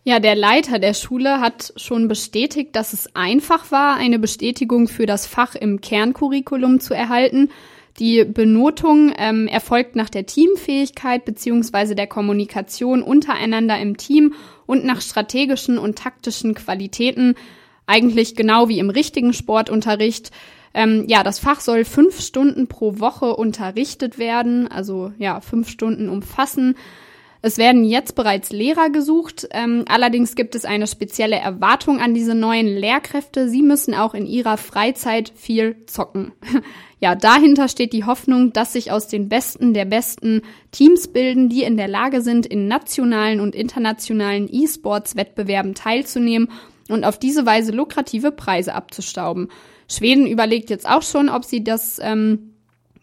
Ja, 0.04 0.20
der 0.20 0.36
Leiter 0.36 0.78
der 0.78 0.94
Schule 0.94 1.40
hat 1.40 1.74
schon 1.76 2.08
bestätigt, 2.08 2.74
dass 2.74 2.94
es 2.94 3.14
einfach 3.14 3.70
war, 3.70 3.96
eine 3.96 4.18
Bestätigung 4.18 4.88
für 4.88 5.04
das 5.04 5.26
Fach 5.26 5.54
im 5.54 5.82
Kerncurriculum 5.82 6.80
zu 6.80 6.94
erhalten 6.94 7.50
Die 7.98 8.24
Benotung 8.24 9.12
ähm, 9.18 9.48
erfolgt 9.48 9.96
nach 9.96 10.08
der 10.08 10.24
Teamfähigkeit 10.24 11.24
beziehungsweise 11.24 11.96
der 11.96 12.06
Kommunikation 12.06 13.02
untereinander 13.02 13.78
im 13.78 13.96
Team 13.96 14.34
und 14.66 14.84
nach 14.84 15.00
strategischen 15.00 15.78
und 15.78 15.98
taktischen 15.98 16.54
Qualitäten, 16.54 17.34
eigentlich 17.86 18.36
genau 18.36 18.68
wie 18.68 18.78
im 18.78 18.90
richtigen 18.90 19.32
Sportunterricht. 19.32 20.30
Ähm, 20.74 21.06
ja, 21.08 21.24
das 21.24 21.40
Fach 21.40 21.60
soll 21.60 21.84
fünf 21.84 22.20
Stunden 22.20 22.68
pro 22.68 23.00
Woche 23.00 23.34
unterrichtet 23.34 24.18
werden, 24.18 24.68
also 24.68 25.12
ja, 25.18 25.40
fünf 25.40 25.68
Stunden 25.68 26.08
umfassen. 26.08 26.76
Es 27.40 27.56
werden 27.56 27.84
jetzt 27.84 28.14
bereits 28.16 28.50
Lehrer 28.50 28.90
gesucht. 28.90 29.48
Ähm, 29.52 29.84
allerdings 29.88 30.34
gibt 30.34 30.54
es 30.54 30.64
eine 30.64 30.86
spezielle 30.86 31.36
Erwartung 31.36 32.00
an 32.00 32.12
diese 32.12 32.34
neuen 32.34 32.66
Lehrkräfte. 32.66 33.48
Sie 33.48 33.62
müssen 33.62 33.94
auch 33.94 34.14
in 34.14 34.26
ihrer 34.26 34.56
Freizeit 34.56 35.32
viel 35.36 35.76
zocken. 35.86 36.32
ja, 37.00 37.14
dahinter 37.14 37.68
steht 37.68 37.92
die 37.92 38.04
Hoffnung, 38.04 38.52
dass 38.52 38.72
sich 38.72 38.90
aus 38.90 39.06
den 39.06 39.28
Besten 39.28 39.72
der 39.72 39.84
besten 39.84 40.42
Teams 40.72 41.08
bilden, 41.08 41.48
die 41.48 41.62
in 41.62 41.76
der 41.76 41.88
Lage 41.88 42.22
sind, 42.22 42.44
in 42.44 42.66
nationalen 42.66 43.38
und 43.38 43.54
internationalen 43.54 44.48
E-Sports-Wettbewerben 44.50 45.74
teilzunehmen 45.74 46.50
und 46.88 47.04
auf 47.04 47.18
diese 47.18 47.46
Weise 47.46 47.70
lukrative 47.70 48.32
Preise 48.32 48.74
abzustauben. 48.74 49.48
Schweden 49.88 50.26
überlegt 50.26 50.70
jetzt 50.70 50.88
auch 50.88 51.02
schon, 51.02 51.28
ob 51.28 51.44
sie 51.44 51.62
das, 51.62 52.00
ähm, 52.02 52.54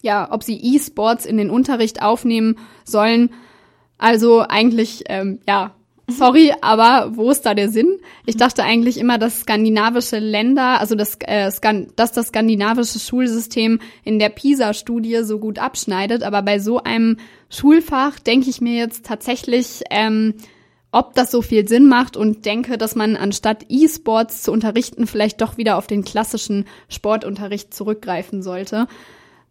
ja, 0.02 0.32
ob 0.32 0.44
sie 0.44 0.60
E-Sports 0.62 1.26
in 1.26 1.38
den 1.38 1.50
Unterricht 1.50 2.02
aufnehmen 2.02 2.58
sollen. 2.84 3.30
Also 3.98 4.43
eigentlich, 4.48 5.04
ähm, 5.08 5.39
ja, 5.48 5.76
sorry, 6.08 6.54
aber 6.62 7.16
wo 7.16 7.32
ist 7.32 7.46
da 7.46 7.54
der 7.54 7.70
Sinn? 7.70 8.00
Ich 8.26 8.38
dachte 8.38 8.64
eigentlich 8.64 9.00
immer, 9.00 9.18
dass 9.18 9.41
skandinavische 9.41 10.20
Länder, 10.20 10.80
also 10.80 10.96
das, 10.96 11.18
äh, 11.22 11.50
Skan 11.52 11.88
dass 11.96 12.12
das 12.12 12.28
skandinavische 12.28 13.00
Schulsystem 13.00 13.80
in 14.04 14.20
der 14.20 14.30
PISA-Studie 14.30 15.24
so 15.24 15.39
gut 15.39 15.60
abschneidet. 15.60 16.24
Aber 16.24 16.41
bei 16.41 16.60
so 16.60 16.84
einem 16.84 17.18
Schulfach 17.50 18.20
denke 18.20 18.50
ich 18.50 18.62
mir 18.62 18.76
jetzt 18.76 19.06
tatsächlich, 19.06 19.82
ähm, 19.89 20.36
ob 20.91 21.14
das 21.14 21.32
so 21.32 21.41
viel 21.41 21.68
Sinn 21.68 21.88
macht 21.88 22.16
und 22.16 22.46
denke, 22.46 22.78
dass 22.78 22.96
man 22.96 23.18
anstatt 23.18 23.66
E-Sports 23.68 24.43
zu 24.43 24.52
unterrichten, 24.52 25.08
vielleicht 25.08 25.41
doch 25.41 25.58
wieder 25.58 25.78
auf 25.78 25.88
den 25.88 26.06
klassischen 26.06 26.66
Sportunterricht 26.88 27.74
zurückgreifen 27.74 28.41
sollte. 28.41 28.88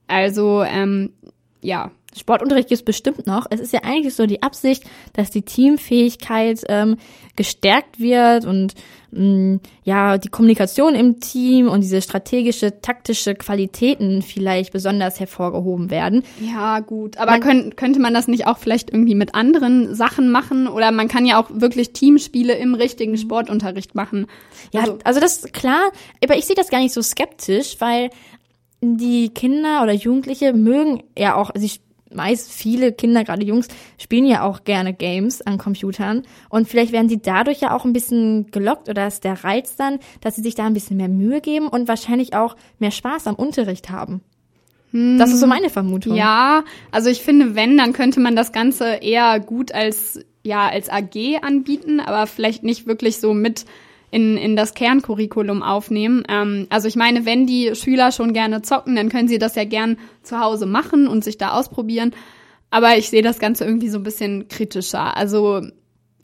Also, 0.06 0.62
ähm, 0.62 1.12
ja, 1.60 1.90
Sportunterricht 2.14 2.68
gibt 2.68 2.80
es 2.80 2.84
bestimmt 2.84 3.26
noch. 3.26 3.46
Es 3.50 3.60
ist 3.60 3.72
ja 3.72 3.80
eigentlich 3.82 4.14
so 4.14 4.26
die 4.26 4.42
Absicht, 4.42 4.84
dass 5.12 5.30
die 5.30 5.42
Teamfähigkeit 5.42 6.60
ähm, 6.68 6.96
gestärkt 7.36 7.98
wird 7.98 8.44
und 8.44 8.74
mh, 9.10 9.20
mm, 9.20 9.60
ja 9.84 10.18
die 10.18 10.28
Kommunikation 10.28 10.94
im 10.94 11.20
Team 11.20 11.68
und 11.68 11.80
diese 11.80 12.00
strategische, 12.00 12.80
taktische 12.80 13.34
Qualitäten 13.34 14.22
vielleicht 14.22 14.72
besonders 14.72 15.20
hervorgehoben 15.20 15.90
werden. 15.90 16.22
Ja, 16.40 16.80
gut. 16.80 17.16
Aber 17.18 17.32
man, 17.32 17.40
könnt, 17.40 17.76
könnte 17.76 18.00
man 18.00 18.14
das 18.14 18.28
nicht 18.28 18.46
auch 18.46 18.58
vielleicht 18.58 18.90
irgendwie 18.90 19.14
mit 19.14 19.34
anderen 19.34 19.94
Sachen 19.94 20.30
machen? 20.30 20.68
Oder 20.68 20.92
man 20.92 21.08
kann 21.08 21.26
ja 21.26 21.42
auch 21.42 21.50
wirklich 21.50 21.92
Teamspiele 21.92 22.54
im 22.54 22.74
richtigen 22.74 23.16
Sportunterricht 23.16 23.94
machen. 23.94 24.26
Ja, 24.72 24.80
also, 24.80 24.98
also 25.04 25.20
das 25.20 25.38
ist 25.38 25.52
klar. 25.52 25.90
Aber 26.22 26.36
ich 26.36 26.46
sehe 26.46 26.56
das 26.56 26.70
gar 26.70 26.80
nicht 26.80 26.94
so 26.94 27.02
skeptisch, 27.02 27.76
weil 27.80 28.10
die 28.84 29.30
Kinder 29.30 29.82
oder 29.82 29.92
Jugendliche 29.92 30.52
mögen 30.52 31.02
ja 31.16 31.34
auch, 31.36 31.50
sie 31.54 31.70
meist 32.14 32.52
viele 32.52 32.92
Kinder, 32.92 33.24
gerade 33.24 33.44
Jungs, 33.44 33.68
spielen 33.98 34.26
ja 34.26 34.42
auch 34.42 34.64
gerne 34.64 34.94
Games 34.94 35.42
an 35.42 35.58
Computern. 35.58 36.22
Und 36.48 36.68
vielleicht 36.68 36.92
werden 36.92 37.08
sie 37.08 37.20
dadurch 37.20 37.60
ja 37.60 37.74
auch 37.74 37.84
ein 37.84 37.92
bisschen 37.92 38.50
gelockt 38.50 38.88
oder 38.88 39.06
ist 39.06 39.24
der 39.24 39.44
Reiz 39.44 39.76
dann, 39.76 39.98
dass 40.20 40.36
sie 40.36 40.42
sich 40.42 40.54
da 40.54 40.66
ein 40.66 40.74
bisschen 40.74 40.96
mehr 40.96 41.08
Mühe 41.08 41.40
geben 41.40 41.68
und 41.68 41.88
wahrscheinlich 41.88 42.34
auch 42.34 42.56
mehr 42.78 42.90
Spaß 42.90 43.26
am 43.26 43.34
Unterricht 43.34 43.90
haben. 43.90 44.22
Das 44.94 45.32
ist 45.32 45.40
so 45.40 45.48
meine 45.48 45.70
Vermutung. 45.70 46.14
Ja, 46.14 46.62
also 46.92 47.10
ich 47.10 47.20
finde, 47.22 47.56
wenn, 47.56 47.76
dann 47.76 47.92
könnte 47.92 48.20
man 48.20 48.36
das 48.36 48.52
Ganze 48.52 48.84
eher 48.94 49.40
gut 49.40 49.72
als, 49.72 50.20
ja, 50.44 50.68
als 50.68 50.88
AG 50.88 51.42
anbieten, 51.42 51.98
aber 51.98 52.28
vielleicht 52.28 52.62
nicht 52.62 52.86
wirklich 52.86 53.18
so 53.18 53.34
mit 53.34 53.64
in, 54.14 54.36
in 54.36 54.54
das 54.54 54.74
Kerncurriculum 54.74 55.64
aufnehmen. 55.64 56.22
Ähm, 56.28 56.68
also 56.70 56.86
ich 56.86 56.94
meine, 56.94 57.26
wenn 57.26 57.48
die 57.48 57.74
Schüler 57.74 58.12
schon 58.12 58.32
gerne 58.32 58.62
zocken, 58.62 58.94
dann 58.94 59.08
können 59.08 59.26
sie 59.26 59.38
das 59.38 59.56
ja 59.56 59.64
gern 59.64 59.98
zu 60.22 60.38
Hause 60.38 60.66
machen 60.66 61.08
und 61.08 61.24
sich 61.24 61.36
da 61.36 61.58
ausprobieren. 61.58 62.12
Aber 62.70 62.96
ich 62.96 63.10
sehe 63.10 63.22
das 63.22 63.40
Ganze 63.40 63.64
irgendwie 63.64 63.88
so 63.88 63.98
ein 63.98 64.04
bisschen 64.04 64.46
kritischer. 64.46 65.16
Also 65.16 65.62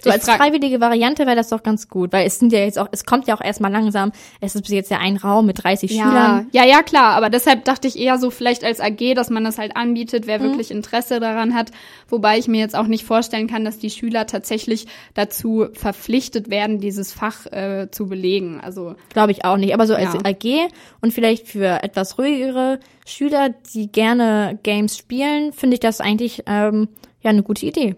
so 0.02 0.10
als 0.10 0.28
freiwillige 0.28 0.80
Variante 0.80 1.26
wäre 1.26 1.36
das 1.36 1.48
doch 1.48 1.62
ganz 1.62 1.88
gut, 1.88 2.12
weil 2.12 2.26
es 2.26 2.38
sind 2.38 2.52
ja 2.52 2.60
jetzt 2.60 2.78
auch, 2.78 2.88
es 2.90 3.04
kommt 3.04 3.26
ja 3.26 3.34
auch 3.34 3.40
erstmal 3.40 3.70
langsam, 3.70 4.12
es 4.40 4.54
ist 4.54 4.62
bis 4.62 4.72
jetzt 4.72 4.90
ja 4.90 4.98
ein 4.98 5.16
Raum 5.16 5.46
mit 5.46 5.62
30 5.62 5.90
ja, 5.90 6.02
Schülern. 6.02 6.48
Ja, 6.52 6.64
ja, 6.64 6.82
klar, 6.82 7.14
aber 7.14 7.30
deshalb 7.30 7.64
dachte 7.64 7.88
ich 7.88 7.98
eher 7.98 8.18
so 8.18 8.30
vielleicht 8.30 8.64
als 8.64 8.80
AG, 8.80 9.14
dass 9.14 9.30
man 9.30 9.44
das 9.44 9.58
halt 9.58 9.76
anbietet, 9.76 10.26
wer 10.26 10.38
mhm. 10.38 10.44
wirklich 10.44 10.70
Interesse 10.70 11.20
daran 11.20 11.54
hat, 11.54 11.70
wobei 12.08 12.38
ich 12.38 12.48
mir 12.48 12.60
jetzt 12.60 12.76
auch 12.76 12.86
nicht 12.86 13.04
vorstellen 13.04 13.46
kann, 13.46 13.64
dass 13.64 13.78
die 13.78 13.90
Schüler 13.90 14.26
tatsächlich 14.26 14.86
dazu 15.14 15.66
verpflichtet 15.72 16.50
werden, 16.50 16.80
dieses 16.80 17.12
Fach 17.12 17.46
äh, 17.46 17.88
zu 17.90 18.08
belegen. 18.08 18.60
Also 18.60 18.94
glaube 19.10 19.32
ich 19.32 19.44
auch 19.44 19.56
nicht, 19.56 19.74
aber 19.74 19.86
so 19.86 19.94
als 19.94 20.14
ja. 20.14 20.20
AG 20.24 20.70
und 21.00 21.12
vielleicht 21.12 21.48
für 21.48 21.82
etwas 21.82 22.18
ruhigere 22.18 22.80
Schüler, 23.06 23.50
die 23.74 23.90
gerne 23.90 24.58
Games 24.62 24.96
spielen, 24.96 25.52
finde 25.52 25.74
ich 25.74 25.80
das 25.80 26.00
eigentlich 26.00 26.44
ähm, 26.46 26.88
ja 27.22 27.30
eine 27.30 27.42
gute 27.42 27.66
Idee. 27.66 27.96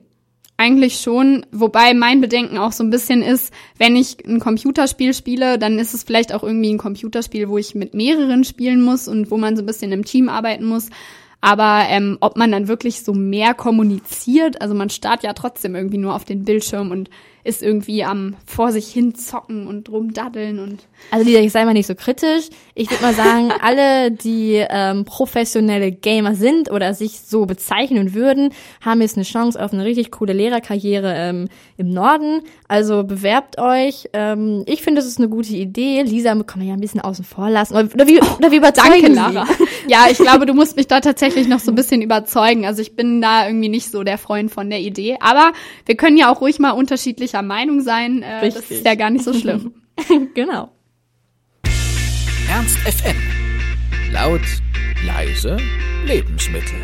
Eigentlich 0.63 1.01
schon, 1.01 1.45
wobei 1.51 1.93
mein 1.93 2.21
Bedenken 2.21 2.57
auch 2.57 2.71
so 2.71 2.85
ein 2.85 2.91
bisschen 2.91 3.21
ist, 3.21 3.53
wenn 3.79 3.97
ich 3.97 4.25
ein 4.25 4.39
Computerspiel 4.39 5.13
spiele, 5.13 5.59
dann 5.59 5.81
ist 5.81 5.93
es 5.93 6.05
vielleicht 6.05 6.33
auch 6.33 6.45
irgendwie 6.45 6.73
ein 6.73 6.79
Computerspiel, 6.79 7.49
wo 7.49 7.59
ich 7.59 7.75
mit 7.75 7.95
mehreren 7.95 8.45
spielen 8.45 8.81
muss 8.81 9.09
und 9.09 9.33
wo 9.33 9.39
man 9.39 9.57
so 9.57 9.65
ein 9.65 9.67
bisschen 9.67 9.91
im 9.91 10.05
Team 10.05 10.29
arbeiten 10.29 10.65
muss. 10.65 10.89
Aber 11.41 11.87
ähm, 11.89 12.17
ob 12.21 12.37
man 12.37 12.53
dann 12.53 12.69
wirklich 12.69 13.03
so 13.03 13.13
mehr 13.13 13.55
kommuniziert, 13.55 14.63
also 14.63 14.73
man 14.73 14.89
starrt 14.89 15.25
ja 15.25 15.33
trotzdem 15.33 15.75
irgendwie 15.75 15.99
nur 15.99 16.15
auf 16.15 16.25
den 16.25 16.45
Bildschirm 16.45 16.93
und 16.93 17.11
ist 17.45 17.63
irgendwie 17.63 18.05
am 18.05 18.37
vor 18.47 18.71
sich 18.71 18.89
hin 18.89 19.15
zocken 19.15 19.67
und 19.67 19.89
rumdaddeln 19.89 20.59
und. 20.61 20.87
Also 21.11 21.27
Lisa, 21.27 21.41
ich 21.41 21.51
sei 21.51 21.65
mal 21.65 21.73
nicht 21.73 21.89
so 21.89 21.95
kritisch. 21.97 22.49
Ich 22.75 22.89
würde 22.91 23.03
mal 23.03 23.15
sagen, 23.15 23.53
alle, 23.63 24.13
die 24.13 24.65
ähm, 24.69 25.05
professionelle 25.05 25.91
Gamer 25.91 26.37
sind 26.37 26.71
oder 26.71 26.95
sich 26.95 27.21
so 27.21 27.47
bezeichnen 27.47 28.15
würden, 28.15 28.51
haben 28.81 29.01
jetzt 29.01 29.17
eine 29.17 29.25
Chance 29.25 29.63
auf 29.63 29.73
eine 29.73 29.85
richtig 29.85 30.13
coole 30.13 30.33
Lehrerkarriere 30.33 31.15
ähm, 31.17 31.49
im 31.77 31.91
Norden. 31.91 32.43
Also 32.69 33.03
bewerbt 33.03 33.59
euch. 33.59 34.09
Ähm, 34.13 34.63
ich 34.67 34.83
finde, 34.83 35.01
das 35.01 35.09
ist 35.09 35.19
eine 35.19 35.29
gute 35.29 35.55
Idee. 35.55 36.03
Lisa 36.03 36.35
kann 36.45 36.61
man 36.61 36.69
ja 36.69 36.75
ein 36.75 36.81
bisschen 36.81 37.01
außen 37.01 37.25
vor 37.25 37.51
lassen. 37.51 37.75
Oder, 37.75 38.07
wie, 38.07 38.21
oder 38.21 38.53
wie 38.53 38.57
überzeugen 38.57 39.15
Danke, 39.15 39.35
Lara. 39.35 39.47
Ja, 39.89 40.07
ich 40.11 40.19
glaube, 40.19 40.47
du 40.47 40.55
musst 40.55 40.77
mich 40.77 40.87
da 40.87 41.01
tatsächlich 41.01 41.49
noch 41.49 41.59
so 41.59 41.73
ein 41.73 41.75
bisschen 41.75 42.03
überzeugen. 42.03 42.67
Also 42.67 42.83
ich 42.83 42.95
bin 42.95 43.21
da 43.21 43.47
irgendwie 43.49 43.69
nicht 43.69 43.91
so 43.91 44.05
der 44.05 44.17
Freund 44.17 44.51
von 44.51 44.71
der 44.71 44.81
Idee. 44.81 45.17
Aber 45.21 45.53
wir 45.87 45.97
können 45.97 46.17
ja 46.17 46.33
auch 46.33 46.41
ruhig 46.41 46.61
mal 46.61 46.71
unterschiedlich 46.71 47.32
unterschiedlicher 47.33 47.43
Meinung 47.43 47.81
sein. 47.81 48.23
Äh, 48.23 48.51
das 48.51 48.71
ist 48.71 48.85
ja 48.85 48.95
gar 48.95 49.11
nicht 49.11 49.25
so 49.25 49.33
schlimm. 49.33 49.75
genau. 50.35 50.71
Ernst 52.51 52.79
FM. 52.79 53.17
Laut, 54.13 54.43
leise, 55.07 55.57
Lebensmittel. 56.05 56.79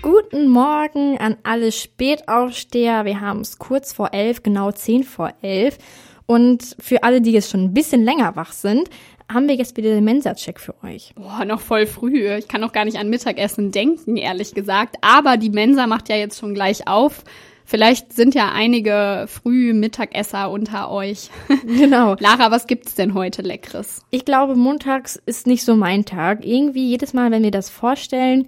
Guten 0.00 0.48
Morgen 0.48 1.18
an 1.18 1.36
alle 1.42 1.72
Spätaufsteher. 1.72 3.04
Wir 3.04 3.20
haben 3.20 3.40
es 3.40 3.58
kurz 3.58 3.92
vor 3.92 4.14
elf, 4.14 4.42
genau 4.42 4.70
zehn 4.70 5.02
vor 5.02 5.32
elf. 5.42 5.78
Und 6.26 6.76
für 6.78 7.02
alle, 7.02 7.20
die 7.20 7.32
jetzt 7.32 7.50
schon 7.50 7.64
ein 7.64 7.74
bisschen 7.74 8.04
länger 8.04 8.36
wach 8.36 8.52
sind, 8.52 8.88
haben 9.32 9.48
wir 9.48 9.56
jetzt 9.56 9.76
wieder 9.76 9.90
den 9.90 10.04
Mensa-Check 10.04 10.60
für 10.60 10.74
euch. 10.84 11.12
Boah, 11.16 11.44
noch 11.44 11.60
voll 11.60 11.86
früh. 11.86 12.32
Ich 12.36 12.48
kann 12.48 12.60
noch 12.60 12.72
gar 12.72 12.84
nicht 12.84 12.98
an 12.98 13.10
Mittagessen 13.10 13.72
denken, 13.72 14.16
ehrlich 14.16 14.54
gesagt. 14.54 14.96
Aber 15.00 15.36
die 15.36 15.50
Mensa 15.50 15.86
macht 15.86 16.08
ja 16.08 16.16
jetzt 16.16 16.38
schon 16.38 16.54
gleich 16.54 16.86
auf. 16.86 17.24
Vielleicht 17.70 18.14
sind 18.14 18.34
ja 18.34 18.50
einige 18.50 19.26
Früh-Mittagesser 19.28 20.50
unter 20.50 20.90
euch. 20.90 21.28
Genau. 21.66 22.16
Lara, 22.18 22.50
was 22.50 22.66
gibt's 22.66 22.94
denn 22.94 23.12
heute 23.12 23.42
Leckeres? 23.42 24.06
Ich 24.08 24.24
glaube, 24.24 24.54
montags 24.54 25.20
ist 25.26 25.46
nicht 25.46 25.62
so 25.64 25.76
mein 25.76 26.06
Tag. 26.06 26.46
Irgendwie 26.46 26.88
jedes 26.88 27.12
Mal, 27.12 27.30
wenn 27.30 27.42
wir 27.42 27.50
das 27.50 27.68
vorstellen, 27.68 28.46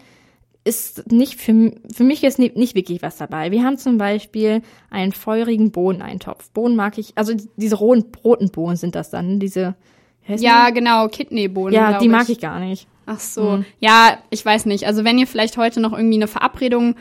ist 0.64 1.12
nicht 1.12 1.38
für, 1.38 1.74
für 1.94 2.04
mich 2.04 2.24
ist 2.24 2.38
nicht, 2.38 2.56
nicht 2.56 2.74
wirklich 2.74 3.02
was 3.02 3.18
dabei. 3.18 3.50
Wir 3.50 3.62
haben 3.62 3.76
zum 3.76 3.98
Beispiel 3.98 4.62
einen 4.88 5.12
feurigen 5.12 5.70
Bohneneintopf. 5.70 6.48
Bohnen 6.52 6.74
mag 6.74 6.96
ich, 6.96 7.12
also 7.16 7.34
diese 7.56 7.76
roten, 7.76 8.06
roten 8.24 8.50
Bohnen 8.50 8.76
sind 8.76 8.94
das 8.94 9.10
dann, 9.10 9.38
diese. 9.38 9.74
Ja, 10.28 10.68
die? 10.68 10.74
genau, 10.74 11.08
Kidneybohnen. 11.08 11.74
Ja, 11.74 11.98
die 11.98 12.08
mag 12.08 12.22
ich. 12.22 12.30
ich 12.36 12.40
gar 12.40 12.58
nicht. 12.58 12.86
Ach 13.04 13.20
so. 13.20 13.42
Mhm. 13.42 13.64
Ja, 13.80 14.16
ich 14.30 14.42
weiß 14.42 14.64
nicht. 14.64 14.86
Also 14.86 15.04
wenn 15.04 15.18
ihr 15.18 15.26
vielleicht 15.26 15.58
heute 15.58 15.80
noch 15.80 15.92
irgendwie 15.92 16.16
eine 16.16 16.28
Verabredung 16.28 16.94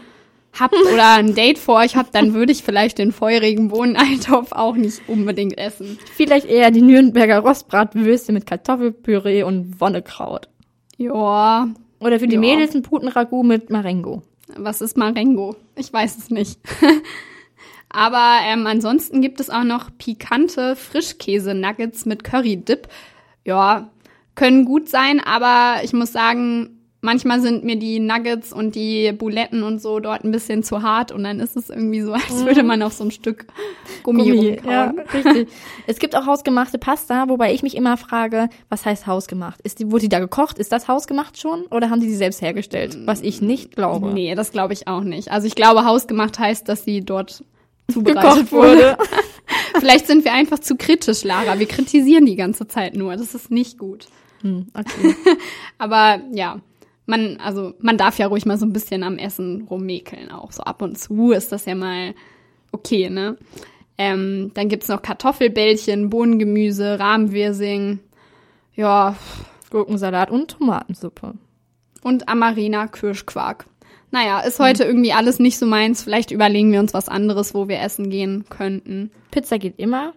habt 0.58 0.76
oder 0.94 1.14
ein 1.14 1.36
Date 1.36 1.58
vor 1.58 1.76
euch 1.76 1.96
habt, 1.96 2.16
dann 2.16 2.34
würde 2.34 2.52
ich 2.52 2.64
vielleicht 2.64 2.98
den 2.98 3.12
feurigen 3.12 3.70
Bohneneintopf 3.70 4.52
auch 4.52 4.76
nicht 4.76 5.02
unbedingt 5.08 5.58
essen. 5.58 5.98
Vielleicht 6.16 6.48
eher 6.48 6.72
die 6.72 6.82
Nürnberger 6.82 7.40
Rostbratwürste 7.40 8.32
mit 8.32 8.46
Kartoffelpüree 8.46 9.44
und 9.44 9.80
Wonnekraut. 9.80 10.48
Ja. 10.98 11.68
Oder 12.00 12.20
für 12.20 12.28
die 12.28 12.36
ja. 12.36 12.42
Mädels 12.42 12.76
ein 12.76 12.82
Putenragout 12.82 13.44
mit 13.44 13.70
Marengo. 13.70 14.24
Was 14.58 14.82
ist 14.82 14.98
Marengo? 14.98 15.56
Ich 15.76 15.92
weiß 15.92 16.18
es 16.18 16.30
nicht. 16.30 16.60
Aber 17.90 18.40
ähm, 18.46 18.68
ansonsten 18.68 19.22
gibt 19.22 19.40
es 19.40 19.50
auch 19.50 19.64
noch 19.64 19.90
pikante 19.98 20.76
Frischkäse-Nuggets 20.76 22.06
mit 22.06 22.24
Curry-Dip. 22.24 22.88
Ja, 23.46 23.90
können 24.36 24.64
gut 24.64 24.88
sein, 24.88 25.20
aber 25.20 25.84
ich 25.84 25.92
muss 25.92 26.14
sagen, 26.14 26.79
manchmal 27.02 27.42
sind 27.42 27.64
mir 27.64 27.78
die 27.78 28.00
Nuggets 28.00 28.52
und 28.52 28.76
die 28.76 29.12
Buletten 29.14 29.64
und 29.64 29.82
so 29.82 30.00
dort 30.00 30.24
ein 30.24 30.32
bisschen 30.32 30.64
zu 30.64 30.82
hart 30.82 31.12
und 31.12 31.24
dann 31.24 31.40
ist 31.40 31.56
es 31.56 31.70
irgendwie 31.70 32.02
so, 32.02 32.14
als 32.14 32.46
würde 32.46 32.64
man 32.64 32.82
auf 32.82 32.94
so 32.94 33.04
ein 33.04 33.12
Stück 33.12 33.48
Gummi, 34.04 34.24
Gummi, 34.24 34.62
ja, 34.66 34.94
richtig. 35.14 35.50
es 35.88 36.00
gibt 36.00 36.16
auch 36.16 36.26
hausgemachte 36.26 36.78
Pasta, 36.78 37.30
wobei 37.30 37.54
ich 37.54 37.64
mich 37.64 37.76
immer 37.76 37.98
frage, 37.98 38.50
was 38.70 38.86
heißt 38.86 39.08
hausgemacht? 39.08 39.62
Ist 39.62 39.80
die, 39.80 39.92
wurde 39.92 40.02
die 40.02 40.10
da 40.10 40.20
gekocht? 40.20 40.60
Ist 40.60 40.72
das 40.72 40.88
hausgemacht 40.88 41.40
schon? 41.40 41.64
Oder 41.68 41.90
haben 41.90 42.02
die 42.02 42.08
die 42.08 42.16
selbst 42.16 42.42
hergestellt? 42.42 42.98
Was 43.06 43.22
ich 43.22 43.42
nicht 43.42 43.76
glaube. 43.76 44.12
Nee, 44.14 44.36
das 44.36 44.52
glaube 44.52 44.74
ich 44.74 44.88
auch 44.88 45.04
nicht. 45.04 45.32
Also 45.32 45.48
ich 45.48 45.56
glaube, 45.56 45.86
hausgemacht 45.86 46.38
heißt, 46.40 46.68
dass 46.68 46.84
sie 46.84 47.02
dort 47.02 47.44
zubereitet 47.92 48.22
Gekocht 48.22 48.52
wurde. 48.52 48.78
wurde. 48.78 48.98
Vielleicht 49.80 50.08
sind 50.08 50.26
wir 50.26 50.34
einfach 50.34 50.60
zu 50.60 50.76
kritisch, 50.76 51.24
Lara. 51.24 51.60
Wir 51.60 51.68
kritisieren 51.68 52.26
die 52.26 52.36
ganze 52.36 52.68
Zeit 52.68 52.96
nur. 52.96 53.16
Das 53.16 53.34
ist 53.34 53.52
nicht 53.52 53.78
gut. 53.78 54.08
hm, 54.42 54.68
okay. 54.74 55.16
Aber 55.78 56.22
ja, 56.32 56.60
man, 57.10 57.38
also 57.38 57.74
man 57.80 57.98
darf 57.98 58.18
ja 58.20 58.28
ruhig 58.28 58.46
mal 58.46 58.58
so 58.58 58.66
ein 58.66 58.74
bisschen 58.74 59.04
am 59.04 59.18
Essen 59.18 59.64
rummäkeln 59.70 60.32
auch. 60.32 60.52
So 60.52 60.64
ab 60.64 60.82
und 60.82 60.98
zu 60.98 61.32
ist 61.32 61.52
das 61.52 61.66
ja 61.66 61.76
mal 61.76 62.14
okay, 62.72 63.10
ne? 63.10 63.38
Ähm, 63.98 64.52
dann 64.54 64.70
gibt's 64.70 64.88
noch 64.88 65.02
Kartoffelbällchen, 65.02 66.10
Bohnengemüse, 66.10 67.00
Rahmwirsing, 67.00 68.00
ja, 68.76 69.16
Gurkensalat 69.72 70.32
und 70.32 70.52
Tomatensuppe. 70.52 71.34
und 72.04 72.30
Amarena 72.30 72.88
Kirschquark. 72.88 73.66
Naja, 74.12 74.40
ist 74.40 74.60
heute 74.60 74.86
irgendwie 74.86 75.12
alles 75.12 75.40
nicht 75.40 75.60
so 75.60 75.66
meins. 75.66 76.02
Vielleicht 76.02 76.32
überlegen 76.32 76.72
wir 76.72 76.80
uns 76.80 76.94
was 76.94 77.10
anderes, 77.10 77.54
wo 77.54 77.68
wir 77.68 77.80
essen 77.82 78.10
gehen 78.10 78.46
könnten. 78.50 79.12
Pizza 79.32 79.60
geht 79.60 79.78
immer. 79.78 80.14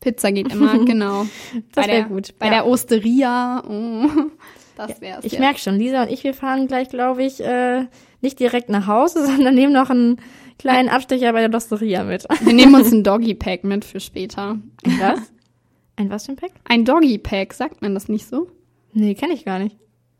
Pizza 0.00 0.32
geht 0.32 0.52
immer, 0.52 0.84
genau. 0.84 1.26
Das 1.52 1.86
bei 1.86 1.92
wär 1.92 2.00
der, 2.00 2.04
gut, 2.04 2.34
Bei 2.38 2.46
ja. 2.46 2.52
der 2.52 2.66
Osteria, 2.66 3.62
oh, 3.66 4.08
das 4.76 5.00
wär's. 5.00 5.24
Ich 5.24 5.32
jetzt. 5.32 5.40
merke 5.40 5.58
schon, 5.58 5.76
Lisa 5.76 6.02
und 6.02 6.10
ich, 6.10 6.24
wir 6.24 6.34
fahren 6.34 6.66
gleich, 6.66 6.88
glaube 6.88 7.22
ich, 7.24 7.40
äh, 7.40 7.86
nicht 8.20 8.38
direkt 8.38 8.68
nach 8.68 8.86
Hause, 8.86 9.26
sondern 9.26 9.54
nehmen 9.54 9.72
noch 9.72 9.90
einen 9.90 10.20
kleinen 10.58 10.88
Abstecher 10.88 11.32
bei 11.32 11.40
der 11.40 11.48
Dosteria 11.48 12.04
mit. 12.04 12.26
Wir 12.40 12.52
nehmen 12.52 12.74
uns 12.74 12.92
ein 12.92 13.02
Doggy-Pack 13.04 13.64
mit 13.64 13.84
für 13.84 13.98
später. 13.98 14.58
Ein 14.84 15.00
was? 15.00 15.20
Ein 15.96 16.10
was 16.10 16.26
für 16.26 16.32
ein 16.32 16.36
Pack? 16.36 16.52
Ein 16.64 16.84
Doggy-Pack, 16.84 17.52
sagt 17.52 17.82
man 17.82 17.94
das 17.94 18.08
nicht 18.08 18.26
so? 18.26 18.48
Nee, 18.92 19.14
kenne 19.14 19.34
ich 19.34 19.44
gar 19.44 19.58
nicht. 19.58 19.76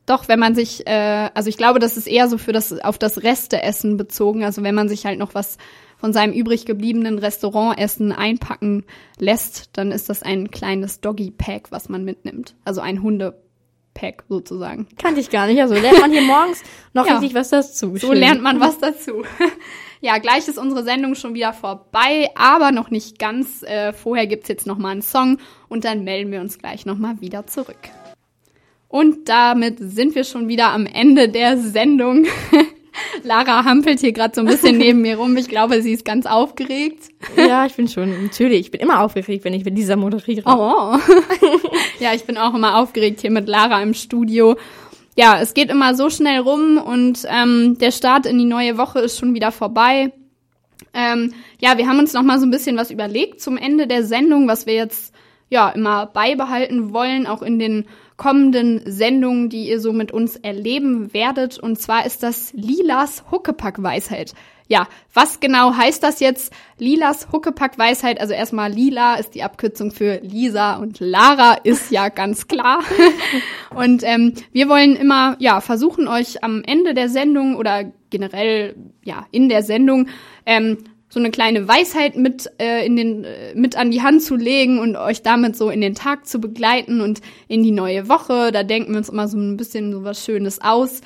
Doch, 0.07 0.27
wenn 0.27 0.41
man 0.41 0.55
sich, 0.55 0.87
äh, 0.87 1.31
also 1.33 1.49
ich 1.49 1.57
glaube, 1.57 1.79
das 1.79 1.97
ist 1.97 2.09
eher 2.09 2.29
so 2.29 2.39
für 2.39 2.53
das, 2.53 2.73
auf 2.73 2.99
das 2.99 3.23
Resteessen 3.23 3.97
bezogen. 3.97 4.43
Also 4.43 4.63
wenn 4.65 4.75
man 4.75 4.89
sich 4.89 5.07
halt 5.07 5.19
noch 5.19 5.35
was 5.35 5.59
von 5.97 6.13
seinem 6.13 6.33
übrig 6.33 6.67
gebliebenen 6.67 7.19
Restaurantessen 7.21 8.11
einpacken 8.11 8.85
lässt, 9.19 9.71
dann 9.75 9.93
ist 9.93 10.09
das 10.09 10.25
ein 10.25 10.51
kleines 10.51 11.01
Doggy-Pack, 11.01 11.71
was 11.71 11.89
man 11.89 12.05
mitnimmt. 12.05 12.57
Also 12.65 12.81
ein 12.81 13.03
Hundepack 13.93 14.25
sozusagen. 14.29 14.87
Kannte 14.99 15.21
ich 15.21 15.31
gar 15.31 15.47
nicht. 15.47 15.61
Also 15.61 15.75
lernt 15.75 16.01
man 16.01 16.11
hier 16.13 16.23
morgens 16.23 16.63
noch 16.93 17.07
Ja. 17.07 17.15
richtig 17.19 17.35
was 17.35 17.51
dazu. 17.51 17.97
So 17.97 18.13
lernt 18.13 18.43
man 18.43 18.61
was 18.61 18.79
dazu. 18.79 19.25
ja, 20.01 20.19
gleich 20.19 20.49
ist 20.49 20.59
unsere 20.59 20.83
Sendung 20.85 21.15
schon 21.15 21.35
wieder 21.35 21.53
vorbei, 21.53 22.29
aber 22.35 22.73
noch 22.73 22.91
nicht 22.91 23.19
ganz. 23.19 23.63
Äh, 23.63 23.93
vorher 23.93 24.27
gibt's 24.27 24.49
jetzt 24.49 24.67
noch 24.67 24.79
mal 24.79 24.91
einen 24.91 25.03
Song 25.03 25.39
und 25.69 25.85
dann 25.85 26.05
melden 26.05 26.33
wir 26.33 26.41
uns 26.41 26.59
gleich 26.59 26.87
noch 26.87 26.99
mal 26.99 27.21
wieder 27.21 27.47
zurück. 27.47 27.79
Und 28.89 29.29
damit 29.29 29.79
sind 29.81 30.15
wir 30.15 30.25
schon 30.25 30.49
wieder 30.49 30.69
am 30.71 30.87
Ende 30.87 31.29
der 31.29 31.57
Sendung. 31.59 32.27
Lara 33.23 33.65
hampelt 33.65 34.01
hier 34.01 34.13
gerade 34.13 34.35
so 34.35 34.41
ein 34.41 34.47
bisschen 34.47 34.79
neben 34.79 35.01
mir 35.01 35.17
rum. 35.17 35.37
Ich 35.37 35.49
glaube, 35.49 35.83
sie 35.83 35.93
ist 35.93 36.05
ganz 36.05 36.27
aufgeregt. 36.27 37.09
Ja, 37.37 37.67
ich 37.67 37.75
bin 37.75 37.89
schon, 37.89 38.25
natürlich. 38.25 38.61
Ich 38.61 38.71
bin 38.71 38.81
immer 38.81 39.01
aufgeregt, 39.01 39.45
wenn 39.45 39.55
ich 39.55 39.65
mit 39.65 39.77
Lisa 39.77 39.97
moderiere. 39.97 40.43
Oh. 40.47 40.99
ja, 42.01 42.15
ich 42.15 42.25
bin 42.25 42.37
auch 42.39 42.55
immer 42.55 42.79
aufgeregt 42.79 43.21
hier 43.21 43.31
mit 43.31 43.49
Lara 43.49 43.83
im 43.83 43.95
Studio. 43.95 44.57
Ja, 45.17 45.41
es 45.41 45.55
geht 45.55 45.71
immer 45.71 45.95
so 45.95 46.09
schnell 46.09 46.41
rum 46.41 46.79
und 46.79 47.27
ähm, 47.29 47.77
der 47.79 47.91
Start 47.91 48.27
in 48.27 48.39
die 48.39 48.45
neue 48.45 48.79
Woche 48.79 49.01
ist 49.01 49.19
schon 49.19 49.35
wieder 49.35 49.53
vorbei. 49.53 50.13
Ähm, 50.95 51.35
ja, 51.61 51.77
wir 51.79 51.87
haben 51.87 51.99
uns 51.99 52.13
noch 52.13 52.23
mal 52.23 52.39
so 52.39 52.47
ein 52.47 52.51
bisschen 52.51 52.77
was 52.77 52.91
überlegt 52.91 53.41
zum 53.41 53.57
Ende 53.57 53.87
der 53.87 54.05
Sendung, 54.05 54.49
was 54.49 54.67
wir 54.67 54.75
jetzt 54.75 55.15
ja 55.51 55.69
immer 55.71 56.07
beibehalten 56.07 56.95
wollen, 56.95 57.27
auch 57.27 57.43
in 57.43 57.59
den 57.59 57.87
kommenden 58.17 58.83
Sendungen, 58.85 59.49
die 59.49 59.69
ihr 59.69 59.81
so 59.81 59.93
mit 59.93 60.13
uns 60.13 60.37
erleben 60.37 61.13
werdet. 61.15 61.59
Und 61.59 61.81
zwar 61.81 62.07
ist 62.07 62.23
das 62.23 62.53
Lilas 62.53 63.25
Huckepack-Weisheit. 63.31 64.35
Ja, 64.69 64.89
was 65.13 65.41
genau 65.41 65.75
heißt 65.75 66.03
das 66.03 66.21
jetzt? 66.21 66.53
Lilas 66.79 67.31
Huckepack-Weisheit. 67.31 68.21
Also 68.21 68.33
erstmal 68.33 68.73
Lila 68.73 69.17
ist 69.17 69.35
die 69.35 69.43
Abkürzung 69.43 69.91
für 69.91 70.21
Lisa 70.23 70.77
und 70.77 70.99
Lara 71.01 71.55
ist 71.63 71.91
ja 71.91 72.09
ganz 72.11 72.49
klar. 72.49 72.81
Und 73.75 74.03
ähm, 74.05 74.35
wir 74.53 74.69
wollen 74.69 74.97
immer 74.97 75.37
ja 75.39 75.63
versuchen, 75.63 76.07
euch 76.07 76.45
am 76.45 76.63
Ende 76.63 76.93
der 76.93 77.09
Sendung 77.09 77.57
oder 77.57 77.85
generell 78.11 78.77
ja 79.03 79.27
in 79.31 79.49
der 79.49 79.63
Sendung 79.63 80.09
ähm, 80.45 80.77
so 81.13 81.21
eine 81.21 81.31
kleine 81.31 81.69
Weisheit 81.69 82.17
mit 82.17 82.51
äh, 82.59 82.87
in 82.87 82.97
den 82.97 83.25
äh, 83.25 83.55
mit 83.55 83.77
an 83.77 83.91
die 83.91 84.01
Hand 84.01 84.23
zu 84.23 84.35
legen 84.35 84.79
und 84.79 84.97
euch 84.97 85.21
damit 85.21 85.57
so 85.57 85.69
in 85.69 85.83
den 85.83 85.95
Tag 85.95 86.27
zu 86.27 86.41
begleiten 86.41 87.03
und 87.03 87.21
in 87.49 87.63
die 87.63 87.71
neue 87.71 88.09
Woche. 88.09 88.51
Da 88.51 88.63
denken 88.63 88.93
wir 88.93 88.99
uns 88.99 89.11
immer 89.11 89.29
so 89.29 89.37
ein 89.37 89.59
bisschen 89.59 89.93
so 89.93 90.05
was 90.05 90.25
Schönes 90.25 90.63
aus. 90.63 91.03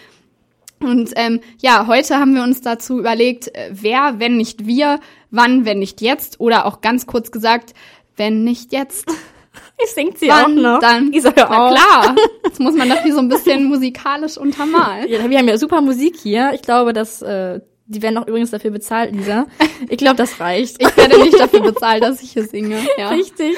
Und 0.79 1.11
ähm, 1.17 1.41
ja, 1.61 1.89
heute 1.89 2.19
haben 2.19 2.37
wir 2.37 2.45
uns 2.45 2.61
dazu 2.61 3.01
überlegt, 3.01 3.49
äh, 3.49 3.71
wer, 3.73 4.21
wenn 4.21 4.37
nicht 4.37 4.65
wir, 4.67 5.01
wann, 5.33 5.65
wenn 5.65 5.81
nicht 5.81 6.01
jetzt, 6.01 6.39
oder 6.39 6.67
auch 6.67 6.83
ganz 6.83 7.07
kurz 7.07 7.33
gesagt, 7.33 7.75
wenn 8.17 8.45
nicht 8.45 8.73
jetzt, 8.73 9.07
Ich 9.83 9.91
singt 9.91 10.19
sie 10.19 10.29
wann, 10.29 10.59
auch 10.59 10.63
noch. 10.75 10.79
dann. 10.81 11.13
Hör 11.13 11.33
Na 11.35 11.67
auf. 11.67 11.75
klar, 11.75 12.17
jetzt 12.45 12.61
muss 12.61 12.77
man 12.77 12.89
doch 12.91 13.03
hier 13.03 13.13
so 13.15 13.21
ein 13.21 13.29
bisschen 13.29 13.65
musikalisch 13.69 14.37
untermalen. 14.39 15.09
Ja, 15.09 15.29
wir 15.29 15.39
haben 15.39 15.49
ja 15.49 15.59
super 15.59 15.81
Musik 15.81 16.15
hier. 16.23 16.53
Ich 16.55 16.63
glaube, 16.63 16.93
dass 16.93 17.23
äh, 17.23 17.61
die 17.87 18.03
werden 18.03 18.19
auch 18.19 18.27
übrigens 18.27 18.51
dafür 18.51 18.71
bezahlt, 18.71 19.15
Lisa. 19.15 19.47
Ich 19.89 19.99
glaube, 19.99 20.17
das 20.17 20.41
reicht. 20.41 20.81
Ich 20.83 20.97
werde 20.97 21.19
nicht 21.23 21.39
dafür 21.39 21.61
bezahlt, 21.73 22.03
dass 22.03 22.23
ich 22.23 22.33
hier 22.33 22.45
singe. 22.47 22.79
Ja, 22.99 23.11
Richtig. 23.11 23.55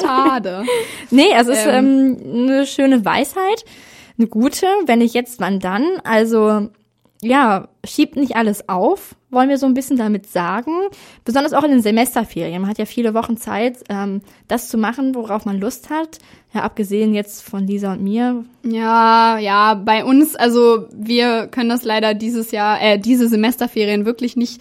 schade. 0.00 0.64
Nee, 1.10 1.28
es 1.36 1.46
ist 1.46 1.66
ähm, 1.66 2.18
eine 2.24 2.66
schöne 2.66 3.04
Weisheit, 3.04 3.64
eine 4.18 4.26
gute. 4.26 4.66
Wenn 4.86 4.98
nicht 4.98 5.14
jetzt, 5.14 5.40
wann 5.40 5.60
dann? 5.60 5.86
Also 6.04 6.68
ja, 7.24 7.68
schiebt 7.84 8.16
nicht 8.16 8.34
alles 8.34 8.68
auf, 8.68 9.14
wollen 9.30 9.48
wir 9.48 9.56
so 9.56 9.66
ein 9.66 9.74
bisschen 9.74 9.96
damit 9.96 10.26
sagen. 10.26 10.72
Besonders 11.24 11.52
auch 11.52 11.62
in 11.62 11.70
den 11.70 11.82
Semesterferien. 11.82 12.60
Man 12.60 12.70
hat 12.70 12.78
ja 12.78 12.84
viele 12.84 13.14
Wochen 13.14 13.36
Zeit, 13.36 13.78
ähm, 13.88 14.22
das 14.48 14.68
zu 14.68 14.76
machen, 14.76 15.14
worauf 15.14 15.44
man 15.44 15.60
Lust 15.60 15.88
hat. 15.88 16.18
Ja, 16.52 16.62
abgesehen 16.62 17.14
jetzt 17.14 17.42
von 17.42 17.66
Lisa 17.66 17.92
und 17.92 18.02
mir. 18.02 18.44
Ja, 18.64 19.38
ja, 19.38 19.74
bei 19.74 20.04
uns, 20.04 20.34
also 20.34 20.88
wir 20.92 21.46
können 21.46 21.68
das 21.68 21.84
leider 21.84 22.14
dieses 22.14 22.50
Jahr, 22.50 22.82
äh, 22.82 22.98
diese 22.98 23.28
Semesterferien 23.28 24.04
wirklich 24.04 24.36
nicht 24.36 24.60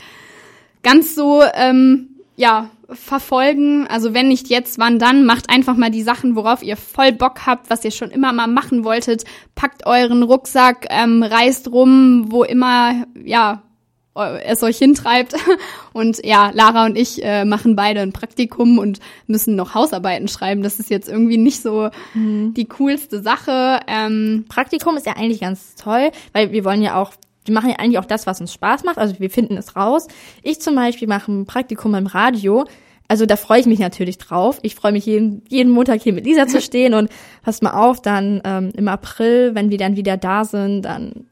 ganz 0.83 1.15
so, 1.15 1.41
ähm, 1.55 2.10
ja, 2.35 2.69
verfolgen. 2.89 3.87
Also 3.87 4.13
wenn 4.13 4.27
nicht 4.27 4.49
jetzt, 4.49 4.79
wann 4.79 4.99
dann? 4.99 5.25
Macht 5.25 5.49
einfach 5.49 5.75
mal 5.75 5.91
die 5.91 6.01
Sachen, 6.01 6.35
worauf 6.35 6.63
ihr 6.63 6.77
voll 6.77 7.11
Bock 7.11 7.45
habt, 7.45 7.69
was 7.69 7.85
ihr 7.85 7.91
schon 7.91 8.11
immer 8.11 8.33
mal 8.33 8.47
machen 8.47 8.83
wolltet. 8.83 9.23
Packt 9.55 9.85
euren 9.85 10.23
Rucksack, 10.23 10.87
ähm, 10.89 11.23
reist 11.23 11.71
rum, 11.71 12.25
wo 12.29 12.43
immer, 12.43 13.05
ja, 13.23 13.61
es 14.43 14.61
euch 14.63 14.77
hintreibt. 14.77 15.35
Und 15.93 16.25
ja, 16.25 16.51
Lara 16.53 16.85
und 16.85 16.97
ich 16.97 17.23
äh, 17.23 17.45
machen 17.45 17.75
beide 17.75 18.01
ein 18.01 18.13
Praktikum 18.13 18.77
und 18.77 18.99
müssen 19.27 19.55
noch 19.55 19.73
Hausarbeiten 19.73 20.27
schreiben. 20.27 20.63
Das 20.63 20.79
ist 20.79 20.89
jetzt 20.89 21.09
irgendwie 21.09 21.37
nicht 21.37 21.61
so 21.61 21.89
die 22.13 22.65
coolste 22.65 23.21
Sache. 23.21 23.79
Ähm, 23.87 24.45
Praktikum 24.47 24.95
ist 24.95 25.05
ja 25.05 25.17
eigentlich 25.17 25.41
ganz 25.41 25.75
toll, 25.75 26.11
weil 26.31 26.53
wir 26.53 26.63
wollen 26.63 26.81
ja 26.81 26.95
auch, 26.95 27.11
wir 27.45 27.53
machen 27.53 27.69
ja 27.69 27.77
eigentlich 27.77 27.99
auch 27.99 28.05
das, 28.05 28.27
was 28.27 28.41
uns 28.41 28.53
Spaß 28.53 28.83
macht. 28.83 28.97
Also 28.97 29.19
wir 29.19 29.29
finden 29.29 29.57
es 29.57 29.75
raus. 29.75 30.07
Ich 30.43 30.61
zum 30.61 30.75
Beispiel 30.75 31.07
mache 31.07 31.31
ein 31.31 31.45
Praktikum 31.45 31.95
im 31.95 32.07
Radio. 32.07 32.65
Also 33.07 33.25
da 33.25 33.35
freue 33.35 33.59
ich 33.59 33.65
mich 33.65 33.79
natürlich 33.79 34.17
drauf. 34.19 34.59
Ich 34.61 34.75
freue 34.75 34.93
mich 34.93 35.05
jeden, 35.05 35.43
jeden 35.49 35.71
Montag 35.71 36.01
hier 36.01 36.13
mit 36.13 36.25
Lisa 36.25 36.47
zu 36.47 36.61
stehen 36.61 36.93
und 36.93 37.09
passt 37.43 37.61
mal 37.61 37.73
auf, 37.73 38.01
dann 38.01 38.41
ähm, 38.45 38.71
im 38.75 38.87
April, 38.87 39.53
wenn 39.53 39.69
wir 39.69 39.77
dann 39.77 39.97
wieder 39.97 40.17
da 40.17 40.45
sind, 40.45 40.83
dann 40.83 41.25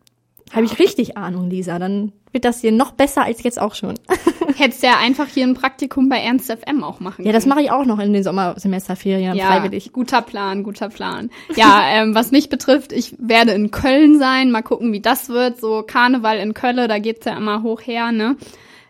habe 0.54 0.66
ich 0.66 0.80
richtig 0.80 1.18
Ahnung, 1.18 1.50
Lisa. 1.50 1.80
Dann 1.80 2.12
wird 2.32 2.46
das 2.46 2.62
hier 2.62 2.72
noch 2.72 2.92
besser 2.92 3.24
als 3.24 3.44
jetzt 3.44 3.60
auch 3.60 3.76
schon. 3.76 3.96
hättest 4.60 4.84
ja 4.84 4.98
einfach 4.98 5.28
hier 5.28 5.46
ein 5.46 5.54
Praktikum 5.54 6.10
bei 6.10 6.18
Ernst 6.18 6.52
FM 6.52 6.84
auch 6.84 7.00
machen 7.00 7.26
Ja, 7.26 7.32
das 7.32 7.44
können. 7.44 7.56
mache 7.56 7.62
ich 7.64 7.72
auch 7.72 7.86
noch 7.86 8.00
in 8.00 8.14
den 8.14 8.24
Sommersemesterferien 8.24 9.36
ja, 9.36 9.48
freiwillig. 9.48 9.92
guter 9.94 10.22
Plan, 10.22 10.64
guter 10.64 10.90
Plan. 10.90 11.30
Ja, 11.56 11.82
ähm, 11.88 12.14
was 12.14 12.32
mich 12.32 12.50
betrifft, 12.50 12.92
ich 12.92 13.16
werde 13.20 13.52
in 13.52 13.72
Köln 13.72 14.20
sein. 14.20 14.52
Mal 14.52 14.62
gucken, 14.62 14.92
wie 14.92 15.02
das 15.02 15.30
wird. 15.30 15.60
So 15.60 15.84
Karneval 15.84 16.38
in 16.38 16.54
Köln, 16.54 16.76
da 16.76 17.00
geht's 17.00 17.26
ja 17.26 17.36
immer 17.38 17.64
hoch 17.64 17.82
her, 17.82 18.12
ne? 18.12 18.36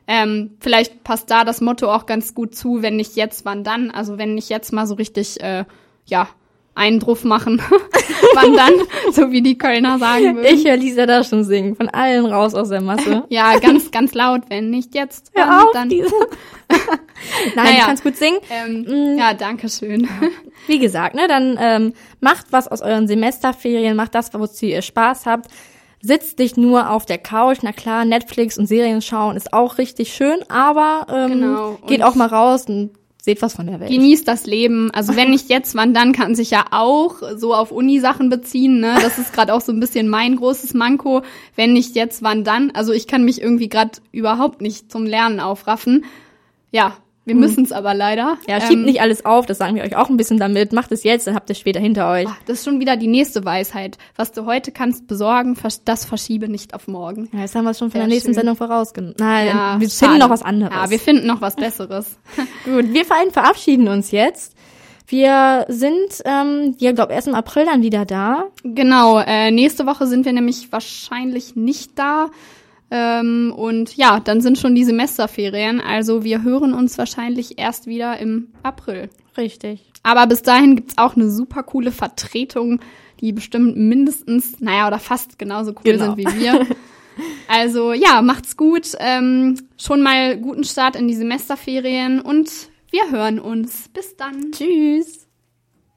Ähm, 0.07 0.51
vielleicht 0.59 1.03
passt 1.03 1.29
da 1.29 1.43
das 1.43 1.61
Motto 1.61 1.93
auch 1.93 2.07
ganz 2.07 2.33
gut 2.33 2.55
zu, 2.55 2.81
wenn 2.81 2.95
nicht 2.95 3.15
jetzt, 3.15 3.45
wann 3.45 3.63
dann. 3.63 3.91
Also 3.91 4.17
wenn 4.17 4.33
nicht 4.33 4.49
jetzt 4.49 4.73
mal 4.73 4.87
so 4.87 4.95
richtig, 4.95 5.39
äh, 5.41 5.65
ja, 6.05 6.27
Eindruck 6.79 7.23
machen, 7.25 7.61
wann 8.33 8.53
dann, 8.55 8.73
so 9.11 9.31
wie 9.31 9.41
die 9.41 9.57
Kölner 9.57 9.99
sagen 9.99 10.35
würden. 10.37 10.55
Ich 10.55 10.65
höre 10.65 10.77
Lisa 10.77 11.05
da 11.05 11.23
schon 11.23 11.43
singen, 11.43 11.75
von 11.75 11.89
allen 11.89 12.25
raus 12.25 12.55
aus 12.55 12.69
der 12.69 12.81
Masse. 12.81 13.23
ja, 13.29 13.59
ganz, 13.59 13.91
ganz 13.91 14.13
laut, 14.13 14.41
wenn 14.49 14.69
nicht 14.69 14.95
jetzt, 14.95 15.31
wann 15.35 15.45
Hör 15.49 15.61
auf, 15.63 15.71
dann. 15.73 15.89
Lisa. 15.89 16.15
Nein, 16.69 17.65
Naja. 17.65 17.79
du 17.79 17.85
kannst 17.85 18.03
gut 18.03 18.15
singen. 18.15 18.39
Ähm, 18.49 19.17
ja, 19.17 19.33
danke 19.33 19.69
schön. 19.69 20.07
Wie 20.67 20.79
gesagt, 20.79 21.15
ne, 21.15 21.27
dann 21.27 21.57
ähm, 21.59 21.93
macht 22.21 22.47
was 22.51 22.67
aus 22.67 22.81
euren 22.81 23.07
Semesterferien, 23.07 23.95
macht 23.95 24.15
das, 24.15 24.33
wozu 24.33 24.65
ihr 24.67 24.81
Spaß 24.81 25.25
habt. 25.25 25.47
sitz 26.01 26.35
dich 26.35 26.55
nur 26.57 26.89
auf 26.91 27.05
der 27.05 27.17
Couch. 27.17 27.57
Na 27.61 27.73
klar, 27.73 28.05
Netflix 28.05 28.57
und 28.57 28.67
Serien 28.67 29.01
schauen 29.01 29.35
ist 29.35 29.51
auch 29.51 29.77
richtig 29.77 30.13
schön, 30.13 30.39
aber 30.49 31.07
ähm, 31.11 31.31
Genau. 31.31 31.77
geht 31.87 32.03
auch 32.03 32.15
mal 32.15 32.27
raus 32.27 32.65
und 32.67 32.91
seht 33.21 33.41
was 33.41 33.55
von 33.55 33.67
der 33.67 33.79
Welt. 33.79 33.91
Genießt 33.91 34.27
das 34.27 34.45
Leben. 34.45 34.91
Also 34.91 35.15
wenn 35.15 35.31
nicht 35.31 35.49
jetzt, 35.49 35.75
wann 35.75 35.93
dann, 35.93 36.13
kann 36.13 36.35
sich 36.35 36.51
ja 36.51 36.65
auch 36.71 37.21
so 37.35 37.53
auf 37.53 37.71
Uni-Sachen 37.71 38.29
beziehen. 38.29 38.79
Ne? 38.79 38.97
Das 39.01 39.17
ist 39.17 39.33
gerade 39.33 39.53
auch 39.53 39.61
so 39.61 39.71
ein 39.71 39.79
bisschen 39.79 40.07
mein 40.07 40.37
großes 40.37 40.73
Manko. 40.73 41.21
Wenn 41.55 41.73
nicht 41.73 41.95
jetzt, 41.95 42.23
wann 42.23 42.43
dann? 42.43 42.71
Also 42.71 42.93
ich 42.93 43.07
kann 43.07 43.25
mich 43.25 43.41
irgendwie 43.41 43.69
gerade 43.69 43.91
überhaupt 44.11 44.61
nicht 44.61 44.91
zum 44.91 45.05
Lernen 45.05 45.39
aufraffen. 45.39 46.05
Ja, 46.71 46.95
wir 47.29 47.35
müssen 47.35 47.63
es 47.63 47.71
aber 47.71 47.93
leider. 47.93 48.37
Ja, 48.47 48.59
schiebt 48.59 48.73
Ähm, 48.73 48.83
nicht 48.83 48.99
alles 49.01 49.23
auf, 49.23 49.45
das 49.45 49.57
sagen 49.59 49.75
wir 49.75 49.83
euch 49.83 49.95
auch 49.95 50.09
ein 50.09 50.17
bisschen 50.17 50.37
damit. 50.37 50.73
Macht 50.73 50.91
es 50.91 51.03
jetzt, 51.03 51.25
dann 51.27 51.35
habt 51.35 51.49
ihr 51.49 51.53
es 51.53 51.59
später 51.59 51.79
hinter 51.79 52.11
euch. 52.11 52.27
ah, 52.27 52.35
Das 52.45 52.57
ist 52.59 52.65
schon 52.65 52.81
wieder 52.81 52.97
die 52.97 53.07
nächste 53.07 53.45
Weisheit. 53.45 53.97
Was 54.17 54.33
du 54.33 54.45
heute 54.45 54.71
kannst 54.73 55.07
besorgen, 55.07 55.55
das 55.85 56.03
verschiebe 56.05 56.49
nicht 56.49 56.73
auf 56.73 56.87
morgen. 56.89 57.29
Ja, 57.31 57.39
jetzt 57.39 57.55
haben 57.55 57.63
wir 57.63 57.71
es 57.71 57.77
schon 57.79 57.91
von 57.91 57.99
Sehr 57.99 58.01
der 58.01 58.09
nächsten 58.09 58.27
schön. 58.29 58.33
Sendung 58.35 58.57
vorausgenommen. 58.57 59.15
Nein, 59.19 59.47
Ja, 59.47 59.79
wir 59.79 59.89
schade. 59.89 60.11
finden 60.11 60.17
noch 60.19 60.29
was 60.29 60.41
anderes. 60.43 60.73
Ja, 60.75 60.89
wir 60.89 60.99
finden 60.99 61.27
noch 61.27 61.39
was 61.41 61.55
Besseres. 61.55 62.17
Gut, 62.65 62.91
wir 62.93 63.05
verabschieden 63.05 63.87
uns 63.87 64.11
jetzt. 64.11 64.55
Wir 65.07 65.65
sind, 65.69 66.21
ähm, 66.25 66.75
ja, 66.77 66.91
glaube 66.91 67.13
erst 67.13 67.27
im 67.27 67.33
April 67.33 67.65
dann 67.65 67.81
wieder 67.81 68.05
da. 68.05 68.43
Genau, 68.63 69.19
äh, 69.19 69.49
nächste 69.49 69.87
Woche 69.87 70.05
sind 70.05 70.23
wir 70.25 70.33
nämlich 70.33 70.71
wahrscheinlich 70.71 71.55
nicht 71.55 71.97
da. 71.97 72.27
Ähm, 72.91 73.53
und 73.55 73.95
ja, 73.97 74.19
dann 74.19 74.41
sind 74.41 74.57
schon 74.57 74.75
die 74.75 74.83
Semesterferien. 74.83 75.79
Also 75.81 76.23
wir 76.23 76.43
hören 76.43 76.73
uns 76.73 76.97
wahrscheinlich 76.97 77.59
erst 77.59 77.85
wieder 77.87 78.17
im 78.19 78.47
April. 78.63 79.09
Richtig. 79.37 79.81
Aber 80.03 80.25
bis 80.27 80.41
dahin 80.41 80.75
gibt's 80.75 80.97
auch 80.97 81.15
eine 81.15 81.29
super 81.29 81.63
coole 81.63 81.91
Vertretung, 81.91 82.79
die 83.21 83.31
bestimmt 83.31 83.77
mindestens, 83.77 84.59
naja, 84.59 84.87
oder 84.87 84.99
fast 84.99 85.37
genauso 85.37 85.71
cool 85.71 85.81
Genau. 85.83 86.15
sind 86.15 86.17
wie 86.17 86.39
wir. 86.39 86.65
Also 87.49 87.91
ja, 87.91 88.21
macht's 88.21 88.55
gut. 88.55 88.91
Ähm, 88.99 89.59
schon 89.77 90.01
mal 90.01 90.37
guten 90.37 90.63
Start 90.63 90.95
in 90.95 91.07
die 91.09 91.15
Semesterferien 91.15 92.21
und 92.21 92.49
wir 92.91 93.11
hören 93.11 93.39
uns. 93.39 93.89
Bis 93.89 94.15
dann. 94.15 94.51
Tschüss. 94.53 95.28